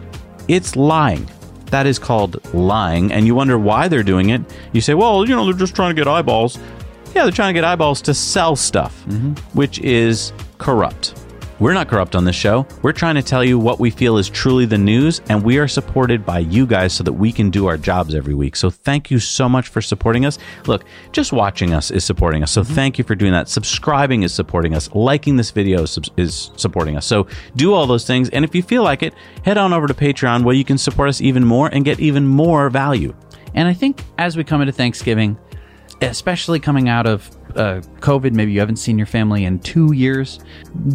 It's 0.47 0.75
lying. 0.75 1.27
That 1.67 1.87
is 1.87 1.99
called 1.99 2.43
lying. 2.53 3.11
And 3.11 3.25
you 3.25 3.35
wonder 3.35 3.57
why 3.57 3.87
they're 3.87 4.03
doing 4.03 4.29
it. 4.29 4.41
You 4.71 4.81
say, 4.81 4.93
well, 4.93 5.27
you 5.27 5.35
know, 5.35 5.45
they're 5.45 5.53
just 5.53 5.75
trying 5.75 5.89
to 5.89 5.95
get 5.95 6.07
eyeballs. 6.07 6.57
Yeah, 7.15 7.23
they're 7.23 7.31
trying 7.31 7.53
to 7.53 7.57
get 7.57 7.63
eyeballs 7.63 8.01
to 8.03 8.13
sell 8.13 8.55
stuff, 8.55 9.03
mm-hmm. 9.07 9.33
which 9.57 9.79
is 9.79 10.33
corrupt. 10.57 11.24
We're 11.57 11.73
not 11.73 11.87
corrupt 11.87 12.17
on 12.17 12.25
this 12.25 12.35
show. 12.35 12.67
We're 12.81 12.91
trying 12.91 13.15
to 13.15 13.23
tell 13.23 13.41
you 13.41 13.57
what 13.57 13.79
we 13.79 13.89
feel 13.89 14.17
is 14.17 14.27
truly 14.27 14.65
the 14.65 14.77
news, 14.77 15.21
and 15.29 15.41
we 15.41 15.57
are 15.57 15.69
supported 15.69 16.25
by 16.25 16.39
you 16.39 16.65
guys 16.65 16.91
so 16.91 17.01
that 17.05 17.13
we 17.13 17.31
can 17.31 17.49
do 17.49 17.67
our 17.67 17.77
jobs 17.77 18.13
every 18.13 18.33
week. 18.33 18.57
So 18.57 18.69
thank 18.69 19.09
you 19.09 19.19
so 19.19 19.47
much 19.47 19.69
for 19.69 19.81
supporting 19.81 20.25
us. 20.25 20.37
Look, 20.67 20.83
just 21.13 21.31
watching 21.31 21.73
us 21.73 21.91
is 21.91 22.03
supporting 22.03 22.43
us. 22.43 22.51
So 22.51 22.61
mm-hmm. 22.61 22.73
thank 22.73 22.97
you 22.97 23.05
for 23.05 23.15
doing 23.15 23.31
that. 23.31 23.47
Subscribing 23.47 24.23
is 24.23 24.33
supporting 24.33 24.75
us. 24.75 24.93
Liking 24.93 25.37
this 25.37 25.51
video 25.51 25.83
is, 25.83 25.97
is 26.17 26.51
supporting 26.57 26.97
us. 26.97 27.05
So 27.05 27.25
do 27.55 27.73
all 27.73 27.87
those 27.87 28.05
things. 28.05 28.27
And 28.31 28.43
if 28.43 28.53
you 28.53 28.61
feel 28.61 28.83
like 28.83 29.01
it, 29.01 29.13
head 29.45 29.57
on 29.57 29.71
over 29.71 29.87
to 29.87 29.93
Patreon 29.93 30.43
where 30.43 30.55
you 30.55 30.65
can 30.65 30.77
support 30.77 31.07
us 31.07 31.21
even 31.21 31.45
more 31.45 31.69
and 31.69 31.85
get 31.85 32.01
even 32.01 32.27
more 32.27 32.69
value. 32.69 33.15
And 33.53 33.69
I 33.69 33.73
think 33.73 34.03
as 34.17 34.35
we 34.35 34.43
come 34.43 34.59
into 34.59 34.73
Thanksgiving, 34.73 35.37
especially 36.01 36.59
coming 36.59 36.89
out 36.89 37.07
of 37.07 37.29
uh, 37.55 37.81
COVID, 38.01 38.33
maybe 38.33 38.51
you 38.51 38.59
haven't 38.59 38.77
seen 38.77 38.97
your 38.97 39.07
family 39.07 39.45
in 39.45 39.59
two 39.59 39.93
years. 39.93 40.39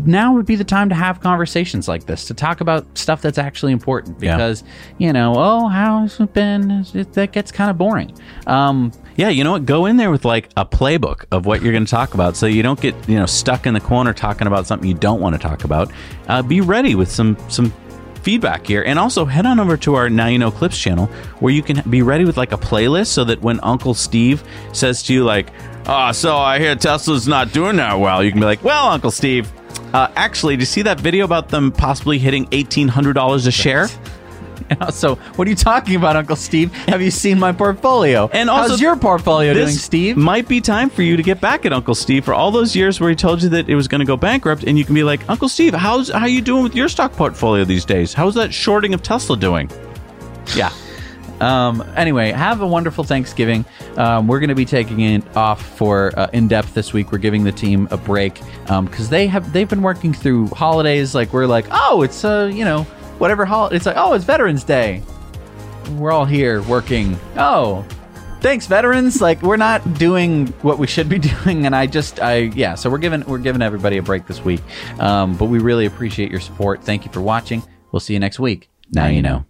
Now 0.05 0.35
would 0.35 0.47
be 0.47 0.57
the 0.57 0.65
time 0.65 0.89
to 0.91 0.95
have 0.95 1.21
conversations 1.21 1.89
like 1.89 2.07
this 2.07 2.25
to 2.27 2.35
talk 2.35 2.61
about 2.61 2.87
stuff 2.99 3.23
that's 3.23 3.39
actually 3.39 3.73
important 3.73 4.23
Yeah. 4.23 4.37
because, 4.37 4.65
you 4.99 5.13
know, 5.13 5.35
oh, 5.37 5.69
how's 5.69 6.21
it 6.21 6.33
been? 6.35 6.85
It, 6.95 7.13
that 7.15 7.33
gets 7.33 7.51
kind 7.51 7.71
of 7.71 7.79
boring. 7.79 8.13
Um, 8.47 8.93
Yeah, 9.17 9.29
you 9.29 9.45
know 9.45 9.53
what? 9.53 9.67
Go 9.67 9.87
in 9.87 9.97
there 9.97 10.11
with 10.11 10.25
like 10.25 10.49
a 10.57 10.65
playbook 10.65 11.25
of 11.31 11.47
what 11.47 11.63
you're 11.63 11.73
going 11.73 11.85
to 11.85 11.91
talk 11.91 12.15
about, 12.15 12.37
so 12.37 12.47
you 12.47 12.63
don't 12.63 12.81
get 12.81 12.95
you 13.09 13.17
know 13.19 13.27
stuck 13.27 13.67
in 13.67 13.75
the 13.75 13.81
corner 13.81 14.13
talking 14.15 14.47
about 14.47 14.67
something 14.67 14.89
you 14.89 14.95
don't 14.95 15.21
want 15.21 15.35
to 15.35 15.39
talk 15.39 15.65
about. 15.65 15.91
Uh, 16.29 16.43
be 16.43 16.61
ready 16.61 16.95
with 16.95 17.11
some 17.11 17.37
some 17.49 17.73
feedback 18.23 18.67
here, 18.67 18.83
and 18.83 18.99
also 18.99 19.25
head 19.25 19.47
on 19.47 19.59
over 19.61 19.77
to 19.79 19.95
our 19.95 20.09
Now 20.11 20.27
You 20.27 20.39
Know 20.39 20.51
Clips 20.51 20.79
channel 20.79 21.07
where 21.41 21.53
you 21.53 21.63
can 21.63 21.83
be 21.91 22.03
ready 22.03 22.25
with 22.25 22.37
like 22.37 22.53
a 22.53 22.57
playlist, 22.59 23.09
so 23.09 23.25
that 23.25 23.41
when 23.43 23.61
Uncle 23.63 23.95
Steve 23.95 24.43
says 24.73 25.03
to 25.05 25.13
you 25.15 25.25
like, 25.25 25.49
"Oh, 25.87 26.13
so 26.13 26.37
I 26.37 26.59
hear 26.59 26.75
Tesla's 26.77 27.27
not 27.29 27.53
doing 27.53 27.77
that 27.77 27.99
well," 27.99 28.23
you 28.23 28.31
can 28.31 28.41
be 28.41 28.47
like, 28.47 28.63
"Well, 28.65 28.89
Uncle 28.89 29.11
Steve." 29.11 29.51
Uh, 29.93 30.09
actually, 30.15 30.55
did 30.55 30.63
you 30.63 30.67
see 30.67 30.83
that 30.83 31.01
video 31.01 31.25
about 31.25 31.49
them 31.49 31.73
possibly 31.73 32.19
hitting 32.19 32.49
eighteen 32.53 32.89
hundred 32.89 33.15
dollars 33.15 33.47
a 33.47 33.51
share? 33.51 33.89
so, 34.91 35.17
what 35.37 35.47
are 35.47 35.51
you 35.51 35.57
talking 35.57 35.97
about, 35.97 36.17
Uncle 36.17 36.37
Steve? 36.37 36.73
Have 36.87 37.03
you 37.03 37.11
seen 37.11 37.39
my 37.39 37.53
portfolio? 37.53 38.29
And 38.33 38.49
also, 38.49 38.71
how's 38.71 38.81
your 38.81 38.97
portfolio 38.97 39.55
doing, 39.55 39.69
Steve? 39.69 40.17
Might 40.17 40.49
be 40.49 40.61
time 40.61 40.91
for 40.91 41.03
you 41.03 41.17
to 41.17 41.23
get 41.23 41.41
back 41.41 41.67
at 41.67 41.73
Uncle 41.73 41.95
Steve 41.95 42.25
for 42.25 42.35
all 42.35 42.51
those 42.51 42.77
years 42.77 43.01
where 43.01 43.11
he 43.11 43.17
told 43.17 43.43
you 43.43 43.49
that 43.51 43.69
it 43.69 43.75
was 43.75 43.89
going 43.89 44.01
to 44.01 44.05
go 44.05 44.17
bankrupt, 44.17 44.65
and 44.65 44.79
you 44.79 44.85
can 44.85 44.95
be 44.95 45.03
like, 45.03 45.29
Uncle 45.29 45.49
Steve, 45.49 45.75
how's 45.75 46.09
how 46.09 46.27
you 46.27 46.41
doing 46.41 46.63
with 46.63 46.75
your 46.75 46.89
stock 46.89 47.13
portfolio 47.13 47.65
these 47.65 47.85
days? 47.85 48.13
How's 48.15 48.35
that 48.35 48.53
shorting 48.53 48.95
of 48.95 49.03
Tesla 49.03 49.37
doing? 49.37 49.71
Yeah. 50.55 50.71
Um, 51.41 51.83
anyway, 51.97 52.31
have 52.33 52.61
a 52.61 52.67
wonderful 52.67 53.05
Thanksgiving. 53.05 53.65
Um, 53.97 54.27
we're 54.27 54.41
going 54.41 54.49
to 54.49 54.55
be 54.55 54.65
taking 54.65 55.01
it 55.01 55.37
off 55.37 55.65
for 55.77 56.13
uh, 56.19 56.29
in 56.33 56.49
depth 56.49 56.75
this 56.75 56.93
week. 56.93 57.13
We're 57.13 57.19
giving 57.19 57.45
the 57.45 57.53
team 57.53 57.89
a 57.91 57.97
break 57.97 58.41
because 58.65 59.09
they 59.09 59.27
have 59.27 59.53
they've 59.53 59.69
been 59.69 59.83
working 59.83 60.13
through 60.13 60.49
holidays. 60.49 61.15
Like 61.15 61.33
we're 61.33 61.47
like, 61.47 61.67
oh, 61.71 62.03
it's 62.03 62.25
uh, 62.25 62.51
you 62.53 62.65
know, 62.65 62.83
whatever 63.19 63.45
holiday. 63.45 63.77
It's 63.77 63.87
like, 63.87 63.97
oh, 63.97 64.15
it's 64.15 64.25
Veterans 64.25 64.65
Day. 64.65 65.03
We're 65.97 66.13
all 66.13 66.25
here 66.25 66.63
working. 66.63 67.19
Oh, 67.37 67.85
thanks, 68.41 68.67
veterans. 68.67 69.21
Like 69.31 69.43
we're 69.43 69.57
not 69.57 69.95
doing 69.95 70.49
what 70.63 70.79
we 70.79 70.87
should 70.87 71.09
be 71.09 71.19
doing, 71.45 71.67
and 71.67 71.77
I 71.77 71.87
just, 71.87 72.21
I 72.21 72.37
yeah. 72.55 72.75
So 72.75 72.91
we're 72.91 72.99
giving 72.99 73.25
we're 73.25 73.39
giving 73.39 73.63
everybody 73.63 73.99
a 73.99 74.03
break 74.03 74.27
this 74.27 74.45
week. 74.45 74.63
Um, 74.99 75.37
but 75.37 75.47
we 75.47 75.59
really 75.59 75.87
appreciate 75.87 76.31
your 76.31 76.41
support. 76.41 76.83
Thank 76.83 77.05
you 77.05 77.13
for 77.13 77.21
watching. 77.21 77.63
We'll 77.93 78.01
see 78.01 78.15
you 78.15 78.21
next 78.21 78.41
week. 78.41 78.71
Now 78.93 79.09
you 79.09 79.23
know. 79.23 79.50